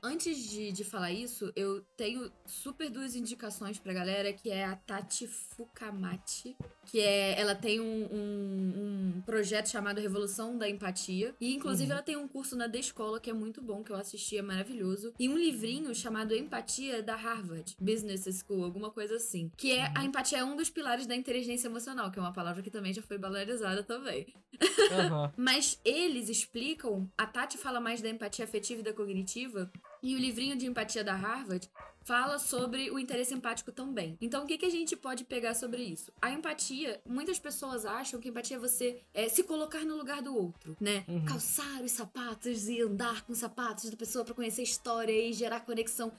Antes 0.06 0.38
de, 0.38 0.72
de 0.72 0.84
falar 0.84 1.12
isso, 1.12 1.52
eu 1.56 1.82
tenho 1.98 2.32
super 2.46 2.92
duas 2.92 3.16
indicações 3.16 3.80
pra 3.80 3.92
galera, 3.92 4.32
que 4.32 4.52
é 4.52 4.64
a 4.64 4.76
Tati 4.76 5.26
Fukamati, 5.26 6.56
que 6.86 7.00
é. 7.00 7.40
Ela 7.42 7.56
tem 7.56 7.80
um, 7.80 8.06
um, 8.14 9.16
um 9.16 9.22
projeto 9.26 9.68
chamado 9.68 10.00
Revolução 10.00 10.60
da 10.60 10.70
Empatia. 10.70 11.34
E 11.42 11.56
inclusive 11.56 11.90
uhum. 11.90 11.94
ela 11.94 12.04
tem 12.04 12.16
um 12.16 12.28
curso 12.28 12.56
na 12.56 12.70
The 12.70 12.78
Escola 12.78 13.20
que 13.20 13.32
é 13.32 13.34
muito 13.34 13.64
bom, 13.64 13.84
que 13.84 13.92
eu 13.92 13.96
assisti, 13.96 14.38
é 14.38 14.44
maravilhoso. 14.44 15.12
E 15.18 15.28
um 15.28 15.36
livrinho 15.36 15.94
chamado 15.96 16.36
Empatia 16.36 17.02
da 17.02 17.16
Harvard 17.16 17.76
Business 17.80 18.26
School, 18.46 18.64
alguma 18.64 18.92
coisa 18.92 19.16
assim. 19.16 19.52
Que 19.58 19.72
é 19.72 19.88
a 19.88 20.02
uhum. 20.02 20.06
empatia 20.06 20.38
é 20.38 20.44
um 20.44 20.56
dos 20.56 20.70
pilares 20.70 21.08
da 21.08 21.16
inteligência 21.16 21.68
emocional, 21.68 22.12
que 22.12 22.20
é 22.20 22.22
uma 22.22 22.34
palavra 22.34 22.62
que 22.62 22.70
também 22.70 22.94
já 22.94 23.02
foi 23.02 23.18
valorizada 23.18 23.82
também. 23.82 24.28
Uhum. 24.54 25.32
Mas 25.36 25.80
eles 25.84 26.30
explicam, 26.30 27.10
a 27.18 27.26
Tati 27.26 27.58
fala 27.58 27.82
mais 27.82 28.02
da 28.04 28.10
empatia 28.10 28.46
afetiva 28.46 28.82
e 28.82 28.84
da 28.84 28.94
cognitiva, 28.94 29.72
e 30.06 30.16
o 30.16 30.20
livrinho 30.20 30.56
de 30.56 30.68
empatia 30.68 31.04
da 31.04 31.16
Harvard 31.16 31.68
fala 32.04 32.38
sobre 32.38 32.92
o 32.92 33.00
interesse 33.00 33.34
empático 33.34 33.72
também. 33.72 34.16
Então, 34.22 34.44
o 34.44 34.48
que, 34.48 34.56
que 34.60 34.66
a 34.68 34.70
gente 34.70 34.96
pode 34.96 35.24
pegar 35.24 35.56
sobre 35.56 35.82
isso? 35.82 36.12
A 36.22 36.30
empatia, 36.30 37.02
muitas 37.10 37.40
pessoas 37.40 37.88
acham 37.88 38.20
que 38.20 38.30
empatia 38.30 38.58
é 38.58 38.60
você 38.60 39.02
é, 39.12 39.28
se 39.28 39.42
colocar 39.42 39.84
no 39.84 39.98
lugar 39.98 40.22
do 40.22 40.38
outro, 40.38 40.78
né? 40.80 41.04
Uhum. 41.08 41.26
Calçar 41.26 41.82
os 41.82 41.92
sapatos 41.92 42.70
e 42.70 42.80
andar 42.82 43.24
com 43.24 43.34
os 43.34 43.40
sapatos 43.40 43.90
da 43.90 43.98
pessoa 43.98 44.24
para 44.24 44.36
conhecer 44.36 44.62
a 44.62 44.66
história 44.66 45.12
e 45.12 45.34
gerar 45.34 45.62
conexão. 45.62 46.12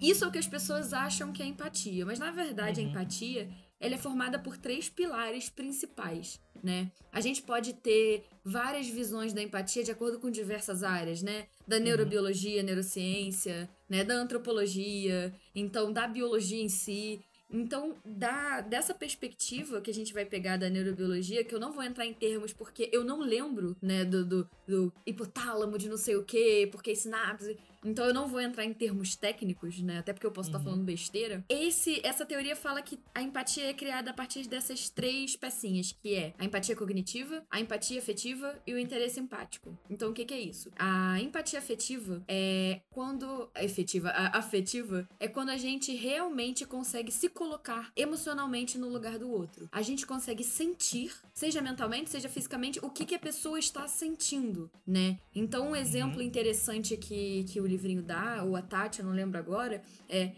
Isso 0.00 0.24
é 0.24 0.28
o 0.28 0.32
que 0.32 0.38
as 0.38 0.48
pessoas 0.48 0.94
acham 0.94 1.30
que 1.30 1.42
é 1.42 1.46
empatia, 1.46 2.06
mas 2.06 2.18
na 2.18 2.30
verdade 2.30 2.80
uhum. 2.80 2.86
a 2.86 2.90
empatia 2.90 3.50
ela 3.78 3.94
é 3.94 3.98
formada 3.98 4.38
por 4.38 4.56
três 4.56 4.88
pilares 4.88 5.50
principais, 5.50 6.40
né? 6.62 6.90
A 7.12 7.20
gente 7.20 7.42
pode 7.42 7.74
ter 7.74 8.24
várias 8.42 8.88
visões 8.88 9.34
da 9.34 9.42
empatia 9.42 9.84
de 9.84 9.90
acordo 9.90 10.18
com 10.18 10.30
diversas 10.30 10.82
áreas, 10.82 11.20
né? 11.20 11.46
Da 11.66 11.78
neurobiologia, 11.80 12.62
neurociência, 12.62 13.68
né? 13.88 14.04
Da 14.04 14.14
antropologia, 14.14 15.34
então 15.54 15.92
da 15.92 16.06
biologia 16.06 16.62
em 16.62 16.68
si. 16.68 17.20
Então, 17.48 17.94
da, 18.04 18.60
dessa 18.60 18.92
perspectiva 18.92 19.80
que 19.80 19.90
a 19.90 19.94
gente 19.94 20.12
vai 20.12 20.24
pegar 20.24 20.56
da 20.56 20.68
neurobiologia, 20.68 21.44
que 21.44 21.54
eu 21.54 21.60
não 21.60 21.72
vou 21.72 21.82
entrar 21.82 22.04
em 22.04 22.12
termos 22.12 22.52
porque 22.52 22.90
eu 22.92 23.04
não 23.04 23.20
lembro, 23.20 23.76
né, 23.80 24.04
do, 24.04 24.24
do, 24.24 24.50
do 24.66 24.92
hipotálamo 25.06 25.78
de 25.78 25.88
não 25.88 25.96
sei 25.96 26.16
o 26.16 26.24
quê, 26.24 26.68
porque 26.72 26.94
sinapse. 26.96 27.56
Então 27.86 28.04
eu 28.04 28.14
não 28.14 28.26
vou 28.26 28.40
entrar 28.40 28.64
em 28.64 28.72
termos 28.74 29.16
técnicos, 29.16 29.80
né? 29.80 29.98
Até 29.98 30.12
porque 30.12 30.26
eu 30.26 30.30
posso 30.32 30.48
estar 30.48 30.58
Uhum. 30.58 30.64
falando 30.64 30.84
besteira. 30.84 31.44
Esse, 31.48 32.00
essa 32.04 32.24
teoria 32.26 32.56
fala 32.56 32.82
que 32.82 32.98
a 33.14 33.22
empatia 33.22 33.64
é 33.70 33.72
criada 33.74 34.10
a 34.10 34.14
partir 34.14 34.46
dessas 34.48 34.88
três 34.88 35.36
pecinhas, 35.36 35.92
que 36.02 36.14
é 36.14 36.34
a 36.38 36.44
empatia 36.44 36.74
cognitiva, 36.76 37.44
a 37.50 37.60
empatia 37.60 37.98
afetiva 37.98 38.54
e 38.66 38.72
o 38.74 38.78
interesse 38.78 39.20
empático. 39.20 39.76
Então, 39.90 40.10
o 40.10 40.12
que, 40.12 40.24
que 40.24 40.34
é 40.34 40.40
isso? 40.40 40.70
A 40.78 41.20
empatia 41.20 41.58
afetiva 41.58 42.22
é 42.28 42.80
quando. 42.90 43.48
Efetiva, 43.56 44.08
a 44.10 44.38
afetiva 44.38 45.08
é 45.20 45.28
quando 45.28 45.50
a 45.50 45.56
gente 45.56 45.94
realmente 45.94 46.64
consegue 46.66 47.10
se 47.12 47.28
colocar 47.28 47.90
emocionalmente 47.96 48.78
no 48.78 48.88
lugar 48.88 49.18
do 49.18 49.30
outro. 49.30 49.68
A 49.70 49.82
gente 49.82 50.06
consegue 50.06 50.42
sentir, 50.44 51.12
seja 51.34 51.60
mentalmente, 51.60 52.10
seja 52.10 52.28
fisicamente, 52.28 52.78
o 52.82 52.90
que, 52.90 53.04
que 53.04 53.14
a 53.14 53.18
pessoa 53.18 53.58
está 53.58 53.86
sentindo, 53.88 54.70
né? 54.86 55.18
Então, 55.34 55.70
um 55.70 55.76
exemplo 55.76 56.22
interessante 56.22 56.96
que, 56.96 57.44
que 57.44 57.60
o 57.60 57.66
livrinho 57.76 58.02
dá, 58.02 58.42
ou 58.44 58.56
a 58.56 58.62
Tati, 58.62 59.00
eu 59.00 59.06
não 59.06 59.12
lembro 59.12 59.38
agora, 59.38 59.82
é 60.08 60.32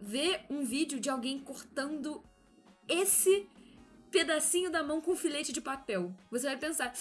ver 0.00 0.40
um 0.48 0.64
vídeo 0.64 0.98
de 1.00 1.10
alguém 1.10 1.38
cortando 1.38 2.22
esse 2.88 3.46
pedacinho 4.10 4.70
da 4.70 4.82
mão 4.82 5.00
com 5.00 5.16
filete 5.16 5.52
de 5.52 5.60
papel. 5.60 6.14
Você 6.30 6.46
vai 6.46 6.56
pensar, 6.56 6.92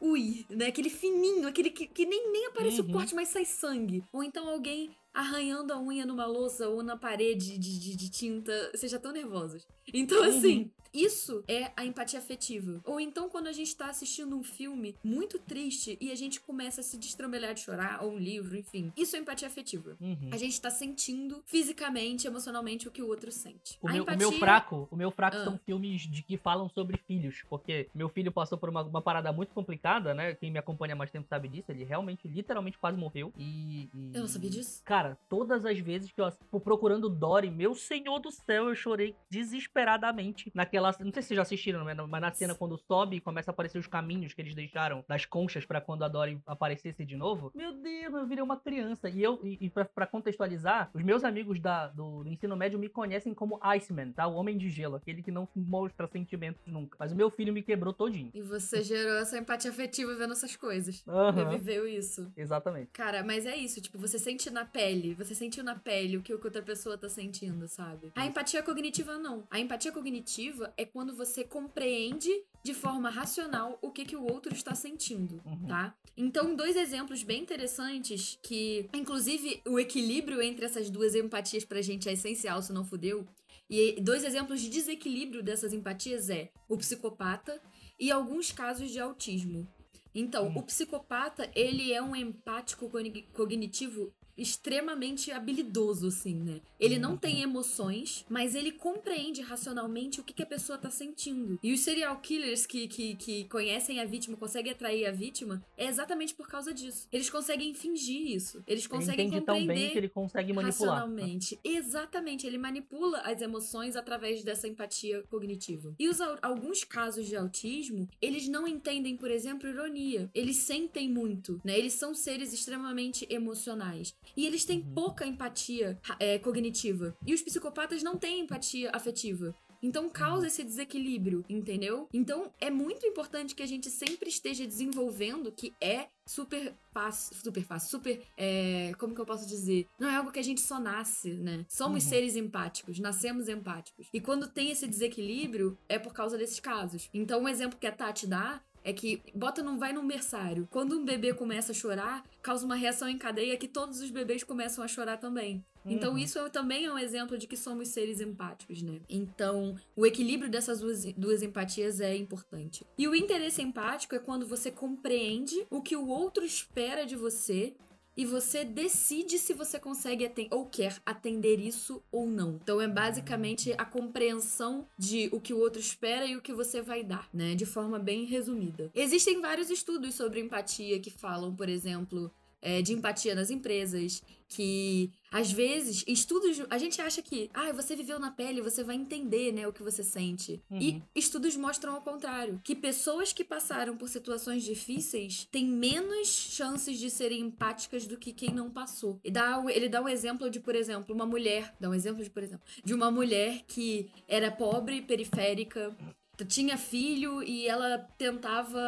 ui, 0.00 0.46
né? 0.48 0.66
Aquele 0.66 0.88
fininho, 0.88 1.48
aquele 1.48 1.70
que, 1.70 1.86
que 1.86 2.06
nem, 2.06 2.30
nem 2.30 2.46
aparece 2.46 2.80
Uhum. 2.80 2.88
o 2.88 2.92
corte, 2.92 3.14
mas 3.14 3.28
sai 3.28 3.44
sangue. 3.44 4.04
Ou 4.12 4.22
então 4.22 4.48
alguém 4.48 4.90
arranhando 5.12 5.72
a 5.72 5.80
unha 5.80 6.06
numa 6.06 6.26
louça 6.26 6.68
ou 6.68 6.82
na 6.82 6.96
parede 6.96 7.58
de, 7.58 7.78
de, 7.80 7.96
de 7.96 8.08
tinta. 8.10 8.52
Vocês 8.72 8.90
já 8.92 8.98
estão 8.98 9.10
nervosos. 9.12 9.66
Então, 9.92 10.22
assim, 10.22 10.70
isso 10.92 11.44
é 11.48 11.70
a 11.76 11.84
empatia 11.84 12.18
afetiva. 12.18 12.80
Ou 12.84 13.00
então, 13.00 13.28
quando 13.28 13.46
a 13.46 13.52
gente 13.52 13.74
tá 13.76 13.86
assistindo 13.86 14.36
um 14.36 14.42
filme 14.42 14.94
muito 15.04 15.38
triste 15.38 15.96
e 16.00 16.10
a 16.10 16.14
gente 16.14 16.40
começa 16.40 16.80
a 16.80 16.84
se 16.84 16.96
destrambelhar 16.98 17.54
de 17.54 17.60
chorar, 17.60 18.02
ou 18.02 18.12
um 18.12 18.18
livro, 18.18 18.56
enfim. 18.56 18.92
Isso 18.96 19.16
é 19.16 19.18
empatia 19.18 19.46
afetiva. 19.48 19.96
Uhum. 20.00 20.30
A 20.32 20.36
gente 20.36 20.60
tá 20.60 20.70
sentindo 20.70 21.42
fisicamente, 21.46 22.26
emocionalmente 22.26 22.88
o 22.88 22.90
que 22.90 23.02
o 23.02 23.08
outro 23.08 23.30
sente. 23.30 23.78
O 23.80 23.86
meu, 23.86 23.96
o 23.96 24.02
empatia... 24.02 24.18
meu 24.18 24.32
fraco, 24.38 24.88
o 24.90 24.96
meu 24.96 25.10
fraco 25.10 25.36
Ah. 25.36 25.44
são 25.44 25.58
filmes 25.64 26.02
de 26.02 26.22
que 26.22 26.36
falam 26.36 26.68
sobre 26.68 26.96
filhos, 27.06 27.42
porque 27.48 27.88
meu 27.94 28.08
filho 28.08 28.32
passou 28.32 28.58
por 28.58 28.68
uma, 28.68 28.82
uma 28.82 29.02
parada 29.02 29.32
muito 29.32 29.52
complicada, 29.54 30.12
né? 30.14 30.34
Quem 30.34 30.50
me 30.50 30.58
acompanha 30.58 30.94
há 30.94 30.96
mais 30.96 31.10
tempo 31.10 31.28
sabe 31.28 31.48
disso. 31.48 31.70
Ele 31.70 31.84
realmente, 31.84 32.26
literalmente, 32.26 32.78
quase 32.78 32.96
morreu. 32.96 33.32
E, 33.38 33.88
e- 33.94 34.10
Eu 34.14 34.20
não 34.22 34.28
sabia 34.28 34.50
disso. 34.50 34.82
Cara, 34.84 35.16
todas 35.28 35.64
as 35.64 35.78
vezes 35.78 36.10
que 36.10 36.20
eu 36.20 36.30
tipo, 36.30 36.58
procurando 36.60 37.08
Dory, 37.08 37.50
meu 37.50 37.74
senhor 37.74 38.18
do 38.18 38.30
céu, 38.30 38.68
eu 38.68 38.74
chorei 38.74 39.14
desesperadamente 39.30 40.50
naquela. 40.54 40.79
Não 40.80 41.12
sei 41.12 41.22
se 41.22 41.28
vocês 41.28 41.36
já 41.36 41.42
assistiram, 41.42 41.84
né? 41.84 41.94
mas 41.94 42.20
na 42.20 42.32
cena 42.32 42.54
quando 42.54 42.78
sobe 42.78 43.16
e 43.16 43.20
começa 43.20 43.50
a 43.50 43.52
aparecer 43.52 43.78
os 43.78 43.86
caminhos 43.86 44.32
que 44.32 44.40
eles 44.40 44.54
deixaram 44.54 45.04
das 45.08 45.24
conchas 45.24 45.64
pra 45.64 45.80
quando 45.80 46.04
a 46.04 46.08
Dory 46.08 46.40
aparecesse 46.46 47.04
de 47.04 47.16
novo. 47.16 47.50
Meu 47.54 47.72
Deus, 47.72 48.14
eu 48.14 48.26
virei 48.26 48.42
uma 48.42 48.58
criança. 48.58 49.08
E 49.08 49.22
eu, 49.22 49.40
e, 49.42 49.58
e 49.60 49.70
pra, 49.70 49.84
pra 49.84 50.06
contextualizar, 50.06 50.90
os 50.94 51.02
meus 51.02 51.24
amigos 51.24 51.60
da, 51.60 51.88
do, 51.88 52.24
do 52.24 52.28
ensino 52.28 52.56
médio 52.56 52.78
me 52.78 52.88
conhecem 52.88 53.34
como 53.34 53.60
Iceman, 53.62 54.12
tá? 54.12 54.26
O 54.26 54.34
homem 54.34 54.56
de 54.56 54.68
gelo, 54.68 54.96
aquele 54.96 55.22
que 55.22 55.30
não 55.30 55.48
mostra 55.54 56.06
sentimentos 56.08 56.62
nunca. 56.66 56.96
Mas 56.98 57.12
o 57.12 57.16
meu 57.16 57.30
filho 57.30 57.52
me 57.52 57.62
quebrou 57.62 57.92
todinho. 57.92 58.30
E 58.34 58.42
você 58.42 58.82
gerou 58.82 59.18
essa 59.18 59.38
empatia 59.38 59.70
afetiva 59.70 60.14
vendo 60.14 60.32
essas 60.32 60.56
coisas. 60.56 61.04
Aham. 61.06 61.50
Reviveu 61.50 61.86
isso. 61.86 62.32
Exatamente. 62.36 62.90
Cara, 62.92 63.22
mas 63.22 63.46
é 63.46 63.56
isso, 63.56 63.80
tipo, 63.80 63.98
você 63.98 64.18
sente 64.18 64.50
na 64.50 64.64
pele, 64.64 65.14
você 65.14 65.34
sentiu 65.34 65.62
na 65.62 65.74
pele 65.74 66.16
o 66.16 66.22
que 66.22 66.32
outra 66.32 66.62
pessoa 66.62 66.96
tá 66.98 67.08
sentindo, 67.08 67.68
sabe? 67.68 68.12
A 68.14 68.26
empatia 68.26 68.62
cognitiva 68.62 69.18
não. 69.18 69.46
A 69.50 69.58
empatia 69.58 69.92
cognitiva 69.92 70.69
é 70.76 70.84
quando 70.84 71.14
você 71.14 71.44
compreende 71.44 72.30
de 72.64 72.74
forma 72.74 73.08
racional 73.10 73.78
o 73.82 73.90
que, 73.90 74.04
que 74.04 74.16
o 74.16 74.22
outro 74.24 74.52
está 74.54 74.74
sentindo, 74.74 75.40
Uhum. 75.46 75.66
tá? 75.66 75.94
Então, 76.16 76.54
dois 76.54 76.76
exemplos 76.76 77.22
bem 77.22 77.40
interessantes 77.42 78.38
que, 78.42 78.88
inclusive, 78.92 79.62
o 79.66 79.78
equilíbrio 79.78 80.42
entre 80.42 80.66
essas 80.66 80.90
duas 80.90 81.14
empatias 81.14 81.64
pra 81.64 81.80
gente 81.80 82.08
é 82.08 82.12
essencial, 82.12 82.60
se 82.60 82.72
não 82.72 82.84
fudeu. 82.84 83.26
E 83.68 84.00
dois 84.00 84.24
exemplos 84.24 84.60
de 84.60 84.68
desequilíbrio 84.68 85.42
dessas 85.42 85.72
empatias 85.72 86.28
é 86.28 86.50
o 86.68 86.76
psicopata 86.76 87.60
e 87.98 88.10
alguns 88.10 88.50
casos 88.52 88.90
de 88.90 88.98
autismo. 89.00 89.66
Então, 90.14 90.48
Hum. 90.48 90.58
o 90.58 90.62
psicopata, 90.64 91.48
ele 91.54 91.92
é 91.92 92.02
um 92.02 92.16
empático 92.16 92.90
cogni- 92.90 93.22
cognitivo 93.32 94.12
extremamente 94.40 95.30
habilidoso, 95.30 96.08
assim, 96.08 96.34
né? 96.34 96.60
Ele 96.78 96.98
não 96.98 97.16
tem 97.16 97.42
emoções, 97.42 98.24
mas 98.28 98.54
ele 98.54 98.72
compreende 98.72 99.42
racionalmente 99.42 100.20
o 100.20 100.24
que, 100.24 100.32
que 100.32 100.42
a 100.42 100.46
pessoa 100.46 100.78
tá 100.78 100.90
sentindo. 100.90 101.58
E 101.62 101.72
os 101.72 101.80
serial 101.80 102.16
killers 102.20 102.64
que, 102.64 102.88
que, 102.88 103.14
que 103.16 103.44
conhecem 103.44 104.00
a 104.00 104.04
vítima, 104.06 104.36
conseguem 104.36 104.72
atrair 104.72 105.06
a 105.06 105.12
vítima, 105.12 105.62
é 105.76 105.86
exatamente 105.86 106.34
por 106.34 106.48
causa 106.48 106.72
disso. 106.72 107.06
Eles 107.12 107.28
conseguem 107.28 107.74
fingir 107.74 108.34
isso. 108.34 108.62
Eles 108.66 108.84
Ele 108.84 108.88
conseguem 108.88 109.30
tão 109.30 109.40
compreender 109.40 109.74
bem 109.74 109.90
que 109.90 109.98
ele 109.98 110.08
consegue 110.08 110.52
manipular. 110.52 110.94
racionalmente. 110.94 111.58
Exatamente, 111.62 112.46
ele 112.46 112.58
manipula 112.58 113.18
as 113.18 113.42
emoções 113.42 113.94
através 113.94 114.42
dessa 114.42 114.66
empatia 114.66 115.22
cognitiva. 115.30 115.94
E 115.98 116.08
os 116.08 116.20
alguns 116.40 116.84
casos 116.84 117.26
de 117.26 117.36
autismo, 117.36 118.08
eles 118.22 118.48
não 118.48 118.66
entendem, 118.66 119.16
por 119.16 119.30
exemplo, 119.30 119.68
ironia. 119.68 120.30
Eles 120.34 120.56
sentem 120.56 121.08
muito, 121.08 121.60
né? 121.64 121.78
Eles 121.78 121.92
são 121.94 122.14
seres 122.14 122.52
extremamente 122.52 123.26
emocionais. 123.28 124.14
E 124.36 124.46
eles 124.46 124.64
têm 124.64 124.80
Uhum. 124.80 124.94
pouca 124.94 125.26
empatia 125.26 125.98
é, 126.18 126.38
cognitiva. 126.38 127.16
E 127.26 127.34
os 127.34 127.42
psicopatas 127.42 128.02
não 128.02 128.16
têm 128.16 128.40
empatia 128.40 128.90
afetiva. 128.92 129.54
Então 129.82 130.10
causa 130.10 130.46
esse 130.46 130.62
desequilíbrio, 130.62 131.42
entendeu? 131.48 132.06
Então 132.12 132.52
é 132.60 132.68
muito 132.68 133.06
importante 133.06 133.54
que 133.54 133.62
a 133.62 133.66
gente 133.66 133.88
sempre 133.90 134.28
esteja 134.28 134.66
desenvolvendo, 134.66 135.50
que 135.50 135.72
é 135.80 136.08
super 136.26 136.74
fácil, 136.92 137.34
super 137.42 137.64
fácil, 137.64 137.88
super, 137.90 138.22
é, 138.36 138.92
como 138.98 139.14
que 139.14 139.20
eu 139.20 139.24
posso 139.24 139.46
dizer? 139.48 139.86
Não 139.98 140.08
é 140.10 140.16
algo 140.16 140.30
que 140.30 140.38
a 140.38 140.42
gente 140.44 140.60
só 140.60 140.78
nasce, 140.78 141.32
né? 141.32 141.64
Somos 141.66 142.04
Uhum. 142.04 142.10
seres 142.10 142.36
empáticos, 142.36 142.98
nascemos 142.98 143.48
empáticos. 143.48 144.06
E 144.12 144.20
quando 144.20 144.46
tem 144.48 144.70
esse 144.70 144.86
desequilíbrio, 144.86 145.78
é 145.88 145.98
por 145.98 146.12
causa 146.12 146.36
desses 146.36 146.60
casos. 146.60 147.08
Então 147.14 147.42
um 147.42 147.48
exemplo 147.48 147.78
que 147.78 147.86
a 147.86 147.92
Tati 147.92 148.26
dá 148.26 148.60
é 148.84 148.92
que 148.92 149.22
bota 149.34 149.62
não 149.62 149.78
vai 149.78 149.92
num 149.92 150.06
berçário. 150.06 150.66
Quando 150.70 150.96
um 150.98 151.04
bebê 151.04 151.32
começa 151.34 151.72
a 151.72 151.74
chorar, 151.74 152.24
causa 152.42 152.64
uma 152.64 152.74
reação 152.76 153.08
em 153.08 153.18
cadeia 153.18 153.56
que 153.56 153.68
todos 153.68 154.00
os 154.00 154.10
bebês 154.10 154.42
começam 154.42 154.82
a 154.82 154.88
chorar 154.88 155.16
também. 155.18 155.64
Então 155.86 156.12
Uhum. 156.12 156.18
isso 156.18 156.38
é- 156.38 156.48
também 156.50 156.84
é 156.84 156.92
um 156.92 156.98
exemplo 156.98 157.38
de 157.38 157.46
que 157.46 157.56
somos 157.56 157.88
seres 157.88 158.20
empáticos, 158.20 158.82
né? 158.82 159.00
Então, 159.08 159.76
o 159.96 160.04
equilíbrio 160.04 160.50
dessas 160.50 160.80
duas, 160.80 161.04
duas 161.14 161.42
empatias 161.42 162.00
é 162.02 162.14
importante. 162.14 162.84
E 162.98 163.08
o 163.08 163.14
interesse 163.14 163.62
empático 163.62 164.14
é 164.14 164.18
quando 164.18 164.46
você 164.46 164.70
compreende 164.70 165.66
o 165.70 165.80
que 165.80 165.96
o 165.96 166.06
outro 166.06 166.44
espera 166.44 167.06
de 167.06 167.16
você 167.16 167.74
e 168.16 168.26
você 168.26 168.64
decide 168.64 169.38
se 169.38 169.54
você 169.54 169.78
consegue 169.78 170.30
ou 170.50 170.66
quer 170.66 171.00
atender 171.04 171.58
isso 171.60 172.02
ou 172.10 172.26
não. 172.26 172.58
Então 172.62 172.80
é 172.80 172.88
basicamente 172.88 173.74
a 173.78 173.84
compreensão 173.84 174.86
de 174.98 175.28
o 175.32 175.40
que 175.40 175.54
o 175.54 175.58
outro 175.58 175.80
espera 175.80 176.26
e 176.26 176.36
o 176.36 176.42
que 176.42 176.52
você 176.52 176.82
vai 176.82 177.02
dar, 177.02 177.28
né? 177.32 177.54
De 177.54 177.66
forma 177.66 177.98
bem 177.98 178.24
resumida. 178.24 178.90
Existem 178.94 179.40
vários 179.40 179.70
estudos 179.70 180.14
sobre 180.14 180.40
empatia 180.40 181.00
que 181.00 181.10
falam, 181.10 181.54
por 181.54 181.68
exemplo, 181.68 182.32
é, 182.62 182.82
de 182.82 182.92
empatia 182.92 183.34
nas 183.34 183.50
empresas, 183.50 184.22
que 184.48 185.10
às 185.30 185.52
vezes 185.52 186.02
estudos 186.08 186.60
a 186.70 186.76
gente 186.76 187.00
acha 187.00 187.22
que 187.22 187.48
ah 187.54 187.70
você 187.72 187.94
viveu 187.94 188.18
na 188.18 188.32
pele 188.32 188.60
você 188.60 188.82
vai 188.82 188.96
entender 188.96 189.52
né 189.52 189.64
o 189.68 189.72
que 189.72 189.80
você 189.80 190.02
sente 190.02 190.60
e 190.72 190.90
Uhum. 190.94 191.02
estudos 191.14 191.56
mostram 191.56 191.94
ao 191.94 192.02
contrário 192.02 192.60
que 192.64 192.74
pessoas 192.74 193.32
que 193.32 193.44
passaram 193.44 193.96
por 193.96 194.08
situações 194.08 194.64
difíceis 194.64 195.46
têm 195.52 195.66
menos 195.66 196.26
chances 196.26 196.98
de 196.98 197.08
serem 197.10 197.42
empáticas 197.42 198.08
do 198.08 198.16
que 198.18 198.32
quem 198.32 198.50
não 198.52 198.68
passou 198.68 199.20
e 199.22 199.30
dá 199.30 199.60
o- 199.62 199.70
ele 199.70 199.88
dá 199.88 200.02
um 200.02 200.08
exemplo 200.08 200.50
de 200.50 200.58
por 200.58 200.74
exemplo 200.74 201.14
uma 201.14 201.24
mulher 201.26 201.72
dá 201.78 201.88
um 201.88 201.94
exemplo 201.94 202.24
de 202.24 202.30
por 202.30 202.42
exemplo 202.42 202.66
de 202.84 202.92
uma 202.92 203.08
mulher 203.08 203.62
que 203.68 204.10
era 204.26 204.50
pobre 204.50 205.00
periférica 205.00 205.96
tinha 206.44 206.76
filho 206.78 207.42
e 207.42 207.66
ela 207.66 207.98
tentava 208.18 208.80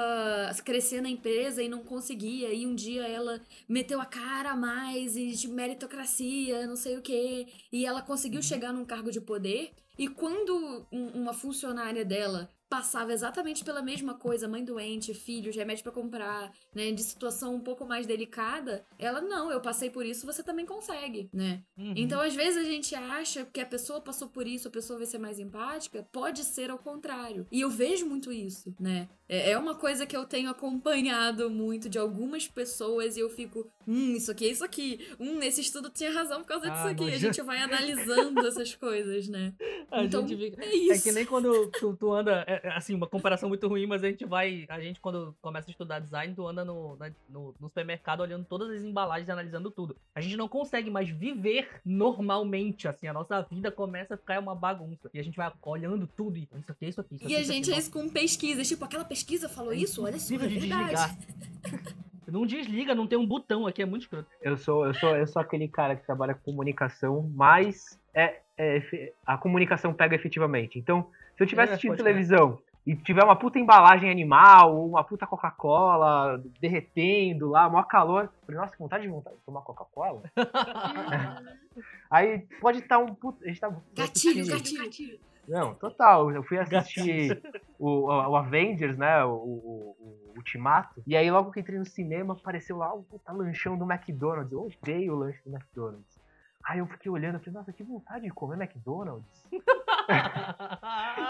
crescer 0.65 1.01
na 1.01 1.09
empresa 1.09 1.63
e 1.63 1.69
não 1.69 1.83
conseguia. 1.83 2.53
E 2.53 2.67
um 2.67 2.75
dia 2.75 3.07
ela 3.07 3.41
meteu 3.69 4.01
a 4.01 4.07
cara 4.07 4.51
a 4.53 4.57
mais 4.57 5.17
e 5.17 5.33
de 5.33 5.49
meritocracia, 5.49 6.67
não 6.67 6.77
sei 6.77 6.97
o 6.97 7.03
quê. 7.03 7.47
E 7.73 7.85
ela 7.87 8.03
conseguiu 8.03 8.43
chegar 8.43 8.73
num 8.73 8.85
cargo 8.85 9.11
de 9.11 9.21
poder. 9.21 9.73
E 9.99 10.09
quando 10.09 10.87
um- 10.91 11.09
uma 11.23 11.33
funcionária 11.35 12.05
dela 12.05 12.49
passava 12.73 13.13
exatamente 13.13 13.63
pela 13.63 13.83
mesma 13.83 14.15
coisa, 14.15 14.49
mãe 14.49 14.65
doente, 14.65 15.13
filhos, 15.13 15.55
remédio 15.55 15.83
pra 15.83 15.93
comprar, 15.93 16.51
né, 16.75 16.91
de 16.91 17.03
situação 17.03 17.55
um 17.55 17.61
pouco 17.61 17.85
mais 17.85 18.07
delicada, 18.07 18.83
ela 18.99 19.21
não, 19.21 19.53
eu 19.53 19.61
passei 19.61 19.91
por 19.91 20.07
isso, 20.07 20.25
você 20.25 20.43
também 20.43 20.65
consegue, 20.65 21.29
né? 21.35 21.63
Uhum. 21.77 21.93
Então, 21.95 22.19
às 22.19 22.35
vezes 22.35 22.57
a 22.57 22.65
gente 22.65 22.95
acha 22.95 23.45
que 23.45 23.61
a 23.61 23.67
pessoa 23.67 24.01
passou 24.01 24.29
por 24.29 24.47
isso, 24.47 24.69
a 24.69 24.71
pessoa 24.71 24.99
vai 24.99 25.07
ser 25.07 25.19
mais 25.19 25.39
empática, 25.39 26.09
pode 26.11 26.45
ser 26.45 26.71
ao 26.71 26.79
contrário. 26.79 27.47
E 27.53 27.61
eu 27.61 27.69
vejo 27.69 28.07
muito 28.07 28.33
isso, 28.33 28.75
né? 28.81 29.07
É 29.35 29.53
é 29.53 29.59
uma 29.59 29.75
coisa 29.75 30.05
que 30.07 30.17
eu 30.17 30.25
tenho 30.27 30.51
acompanhado 30.51 31.49
muito 31.49 31.89
de 31.89 31.99
algumas 31.99 32.47
pessoas 32.47 33.17
e 33.17 33.21
eu 33.21 33.31
fico, 33.31 33.67
hum, 33.87 34.13
isso 34.15 34.31
aqui 34.31 34.47
é 34.47 34.51
isso 34.51 34.65
aqui. 34.65 35.09
Hum, 35.19 35.41
esse 35.43 35.61
estudo 35.63 35.89
tinha 35.89 36.11
razão 36.13 36.41
por 36.43 36.49
causa 36.49 36.69
disso 36.71 36.83
Ah, 36.87 36.91
aqui. 36.91 37.05
A 37.13 37.19
gente 37.19 37.41
vai 37.43 37.59
analisando 37.63 38.47
essas 38.47 38.75
coisas, 38.75 39.29
né? 39.29 39.55
A 39.91 40.05
então, 40.05 40.27
fica- 40.29 40.63
É 40.63 40.75
isso. 40.75 40.93
É 40.93 40.99
que 40.99 41.13
nem 41.13 41.25
quando 41.25 41.69
tu, 41.79 41.97
tu 41.97 42.13
anda. 42.13 42.45
É, 42.47 42.69
assim, 42.77 42.95
uma 42.95 43.07
comparação 43.07 43.49
muito 43.49 43.67
ruim, 43.67 43.87
mas 43.87 44.05
a 44.05 44.09
gente 44.09 44.25
vai. 44.27 44.67
A 44.69 44.79
gente, 44.81 45.01
quando 45.01 45.35
começa 45.41 45.71
a 45.71 45.73
estudar 45.73 45.99
design, 46.01 46.35
tu 46.35 46.47
anda 46.47 46.63
no, 46.65 46.97
na- 46.97 47.11
no, 47.29 47.55
no 47.59 47.69
supermercado 47.69 48.21
olhando 48.21 48.45
todas 48.45 48.69
as 48.71 48.83
embalagens 48.85 49.29
e 49.29 49.33
analisando 49.33 49.71
tudo. 49.71 49.97
A 50.15 50.21
gente 50.21 50.37
não 50.37 50.49
consegue 50.49 50.91
mais 50.91 51.09
viver 51.09 51.69
normalmente, 51.85 52.87
assim. 52.87 53.07
A 53.07 53.13
nossa 53.13 53.41
vida 53.51 53.71
começa 53.71 54.15
a 54.15 54.17
ficar 54.17 54.39
uma 54.41 54.55
bagunça. 54.55 55.11
E 55.15 55.19
a 55.19 55.23
gente 55.25 55.37
vai 55.37 55.51
olhando 55.63 56.07
tudo 56.07 56.37
e 56.37 56.43
isso 56.43 56.71
aqui, 56.73 56.87
isso 56.87 57.01
aqui, 57.01 57.15
isso 57.15 57.25
aqui. 57.25 57.33
E 57.33 57.37
a 57.37 57.41
isso 57.41 57.51
aqui, 57.51 57.57
gente 57.59 57.71
é 57.71 57.75
nossa, 57.75 57.83
isso 57.83 57.91
com 57.91 58.09
pesquisas. 58.09 58.69
Tipo, 58.69 58.85
aquela 58.85 59.05
pesquisa 59.05 59.22
falou 59.49 59.73
isso? 59.73 60.05
Olha 60.05 60.19
só, 60.19 60.35
é 60.35 60.39
de 60.39 60.49
verdade. 60.59 60.69
desligar. 60.95 61.17
Não 62.29 62.47
desliga, 62.47 62.95
não 62.95 63.07
tem 63.07 63.19
um 63.19 63.27
botão 63.27 63.67
aqui, 63.67 63.83
é 63.83 63.85
muito 63.85 64.03
escroto. 64.05 64.27
Eu 64.41 64.57
sou, 64.57 64.87
eu 64.87 64.95
sou, 64.95 65.11
eu 65.15 65.27
sou 65.27 65.43
aquele 65.43 65.69
cara 65.69 65.95
que 65.95 66.07
trabalha 66.07 66.33
com 66.35 66.41
comunicação, 66.41 67.31
mas 67.35 67.99
é, 68.15 68.41
é 68.57 69.13
a 69.27 69.37
comunicação 69.37 69.93
pega 69.93 70.15
efetivamente. 70.15 70.79
Então, 70.79 71.11
se 71.37 71.43
eu 71.43 71.45
estiver 71.45 71.63
É, 71.63 71.65
assistindo 71.67 71.95
televisão 71.95 72.59
e 72.87 72.97
tiver 72.97 73.23
uma 73.23 73.37
puta 73.37 73.59
embalagem 73.59 74.11
animal, 74.11 74.75
ou 74.75 74.89
uma 74.89 75.05
puta 75.05 75.27
Coca-Cola 75.27 76.43
derretendo 76.59 77.51
lá, 77.51 77.69
maior 77.69 77.85
calor, 77.85 78.25
eu 78.25 78.47
falei, 78.47 78.61
nossa, 78.63 78.73
que 78.73 78.79
vontade 78.83 79.03
de 79.03 79.11
vontade 79.11 79.37
de 79.37 79.43
tomar 79.43 79.61
Coca-Cola. 79.61 80.23
Aí 82.11 82.47
pode 82.63 82.79
estar 82.79 82.99
um 82.99 83.15
puta. 83.15 83.45
A 83.45 83.49
gente 83.49 83.61
tá 83.61 83.69
Gatilho, 83.95 84.41
assistindo- 84.41 84.79
gatilho. 84.79 85.21
Não, 85.53 85.75
total. 85.75 86.31
Eu 86.31 86.43
fui 86.43 86.59
assistir 86.59 87.43
o, 87.79 88.07
o 88.07 88.37
Avengers, 88.37 88.97
né? 88.97 89.25
O, 89.25 89.31
o- 89.35 89.97
o 90.01 90.33
Ultimato. 90.37 91.03
E 91.07 91.17
aí, 91.17 91.31
logo 91.31 91.51
que 91.53 91.61
entrei 91.61 91.79
no 91.79 91.85
cinema, 91.85 92.35
apareceu 92.35 92.77
lá 92.79 92.93
o 92.95 93.03
puta 93.03 93.33
lanchão 93.33 93.77
do 93.77 93.85
McDonald's. 93.91 94.51
Eu 94.53 94.63
odeio 94.67 95.13
o 95.15 95.19
lanche 95.19 95.41
do 95.45 95.55
McDonald's. 95.55 96.21
Aí 96.65 96.79
eu 96.79 96.87
fiquei 96.87 97.11
olhando, 97.11 97.35
eu 97.35 97.41
falei, 97.41 97.55
nossa, 97.55 97.73
que 97.73 97.83
vontade 97.83 98.25
de 98.25 98.31
comer 98.31 98.55
McDonald's. 98.61 99.45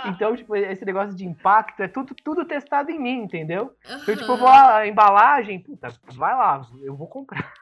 Então, 0.07 0.35
tipo, 0.37 0.55
esse 0.57 0.85
negócio 0.85 1.15
de 1.15 1.27
impacto 1.27 1.83
é 1.83 1.89
tudo, 1.89 2.15
tudo 2.25 2.45
testado 2.45 2.91
em 2.91 2.99
mim, 2.99 3.23
entendeu? 3.23 3.75
Tipo, 4.17 4.33
eu 4.33 4.37
vou 4.39 4.45
lá, 4.49 4.79
a 4.79 4.87
embalagem, 4.89 5.61
puta, 5.61 5.89
vai 6.15 6.35
lá, 6.35 6.63
eu 6.83 6.95
vou 6.97 7.07
comprar. 7.07 7.53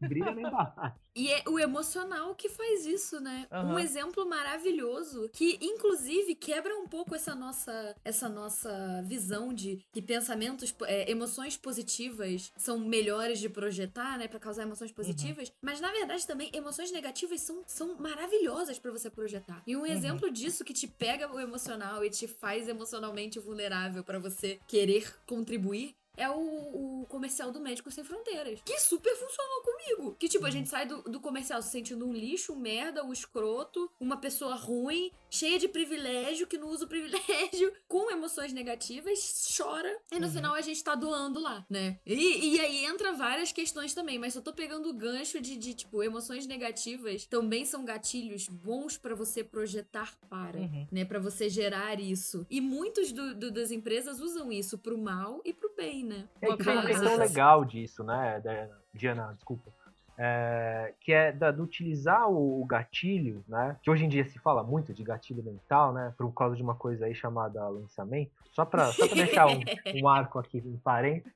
Brilha 0.00 0.34
na 0.34 0.42
embalagem. 0.42 1.06
E 1.16 1.32
é 1.32 1.42
o 1.48 1.58
emocional 1.58 2.34
que 2.34 2.46
faz 2.46 2.84
isso, 2.84 3.18
né? 3.20 3.46
Um 3.50 3.56
Aham. 3.56 3.80
exemplo 3.80 4.28
maravilhoso 4.28 5.30
que, 5.32 5.58
inclusive, 5.62 6.34
quebra 6.34 6.76
um 6.76 6.86
pouco 6.86 7.14
essa 7.14 7.34
nossa, 7.34 7.96
essa 8.04 8.28
nossa 8.28 9.02
visão 9.06 9.52
de 9.54 9.82
que 9.90 10.02
pensamentos, 10.02 10.74
é, 10.82 11.10
emoções 11.10 11.56
positivas 11.56 12.52
são 12.58 12.78
melhores 12.78 13.38
de 13.38 13.48
projetar, 13.48 14.18
né? 14.18 14.28
Pra 14.28 14.38
causar 14.38 14.64
emoções 14.64 14.92
positivas. 14.92 15.50
Mas, 15.62 15.80
na 15.80 15.90
verdade, 15.90 16.26
também, 16.26 16.50
emoções 16.52 16.92
negativas 16.92 17.40
são, 17.40 17.62
são 17.66 17.94
maravilhosas 17.94 18.78
pra 18.78 18.92
você 18.92 19.08
projetar. 19.08 19.62
E 19.66 19.74
um 19.74 19.86
exemplo 19.86 20.30
disso 20.30 20.66
que 20.66 20.74
te 20.74 20.86
pega 20.86 21.32
o 21.32 21.40
emocional 21.40 22.04
e 22.04 22.10
te 22.10 22.28
faz 22.28 22.68
emocionalmente 22.68 23.38
vulnerável 23.38 24.04
pra 24.04 24.18
você 24.18 24.60
querer 24.68 25.16
contribuir 25.26 25.94
é 26.16 26.28
o, 26.30 27.02
o 27.02 27.06
comercial 27.08 27.50
do 27.52 27.60
Médicos 27.60 27.94
Sem 27.94 28.04
Fronteiras. 28.04 28.60
Que 28.64 28.78
super 28.80 29.14
funcionou 29.16 29.62
comigo. 29.62 30.16
Que, 30.18 30.28
tipo, 30.28 30.44
a 30.46 30.50
gente 30.50 30.68
sai 30.68 30.86
do, 30.86 31.02
do 31.02 31.20
comercial 31.20 31.60
se 31.62 31.70
sentindo 31.70 32.06
um 32.06 32.12
lixo, 32.12 32.52
um 32.52 32.58
merda, 32.58 33.04
um 33.04 33.12
escroto, 33.12 33.90
uma 34.00 34.16
pessoa 34.16 34.54
ruim, 34.54 35.10
cheia 35.30 35.58
de 35.58 35.68
privilégio, 35.68 36.46
que 36.46 36.58
não 36.58 36.68
usa 36.68 36.84
o 36.84 36.88
privilégio, 36.88 37.72
com 37.88 38.10
emoções 38.10 38.52
negativas, 38.52 39.52
chora. 39.56 39.96
E 40.12 40.18
no 40.18 40.26
Uhum. 40.26 40.32
final 40.32 40.54
a 40.54 40.60
gente 40.60 40.82
tá 40.82 40.94
doando 40.94 41.40
lá, 41.40 41.64
né? 41.70 41.98
E, 42.06 42.54
e 42.56 42.60
aí 42.60 42.84
entra 42.84 43.12
várias 43.12 43.52
questões 43.52 43.94
também, 43.94 44.18
mas 44.18 44.34
eu 44.34 44.42
tô 44.42 44.52
pegando 44.52 44.88
o 44.88 44.94
gancho 44.94 45.40
de, 45.40 45.56
de, 45.56 45.74
tipo, 45.74 46.02
emoções 46.02 46.46
negativas 46.46 47.26
também 47.26 47.64
são 47.64 47.84
gatilhos 47.84 48.48
bons 48.48 48.96
pra 48.98 49.14
você 49.14 49.44
projetar 49.44 50.14
para 50.28 50.58
Uhum. 50.58 50.86
né, 50.90 51.04
para 51.04 51.18
você 51.18 51.48
gerar 51.48 52.00
isso. 52.00 52.46
E 52.50 52.60
muitos 52.60 53.12
do- 53.12 53.34
do- 53.34 53.50
das 53.50 53.70
empresas 53.70 54.20
usam 54.20 54.50
isso 54.52 54.78
pro 54.78 54.96
mal 54.98 55.40
e 55.44 55.52
pro 55.52 55.72
bem, 55.76 56.04
né? 56.06 56.24
É 56.40 56.46
que 56.48 56.56
tem 56.64 56.72
uma 56.72 56.80
Uma- 56.80 56.86
questão 56.86 57.16
legal 57.16 57.64
disso, 57.64 58.02
né, 58.04 58.40
da- 58.40 58.68
Diana, 58.94 59.32
desculpa. 59.34 59.70
É, 60.18 60.94
que 60.98 61.12
é 61.12 61.30
da, 61.30 61.50
do 61.50 61.62
utilizar 61.62 62.26
o, 62.30 62.62
o 62.62 62.64
gatilho, 62.64 63.44
né? 63.46 63.76
Que 63.82 63.90
hoje 63.90 64.02
em 64.02 64.08
dia 64.08 64.24
se 64.24 64.38
fala 64.38 64.62
muito 64.64 64.94
de 64.94 65.04
gatilho 65.04 65.42
mental, 65.42 65.92
né? 65.92 66.14
Por 66.16 66.32
causa 66.32 66.56
de 66.56 66.62
uma 66.62 66.74
coisa 66.74 67.04
aí 67.04 67.14
chamada 67.14 67.68
lançamento. 67.68 68.30
Só 68.50 68.64
pra, 68.64 68.86
só 68.92 69.06
pra 69.06 69.14
deixar 69.14 69.46
um, 69.46 69.60
um 70.02 70.08
arco 70.08 70.38
aqui 70.38 70.56
em 70.56 70.78
parênteses. 70.78 71.30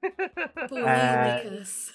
Polêmicas. 0.71 1.93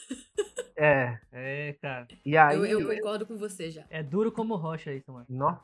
É, 0.75 1.17
É, 1.31 1.73
cara. 1.81 2.07
e 2.23 2.37
aí. 2.37 2.55
Eu, 2.55 2.65
eu 2.65 2.87
concordo 2.87 3.25
com 3.25 3.35
você 3.35 3.71
já. 3.71 3.83
É 3.89 4.03
duro 4.03 4.31
como 4.31 4.55
rocha 4.55 4.91
isso, 4.93 5.11
mano. 5.11 5.25
Nó. 5.27 5.55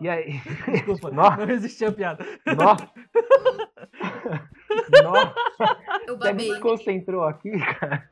E 0.00 0.08
aí. 0.08 0.40
Desculpa, 0.72 1.10
Nó. 1.12 1.36
não 1.36 1.46
resistia 1.46 1.88
a 1.88 1.92
piada. 1.92 2.24
Nó. 2.46 2.76
Nó. 5.02 5.34
Eu 6.06 6.16
babei. 6.16 6.50
desconcentrou 6.50 7.24
aqui, 7.24 7.50
cara. 7.58 8.08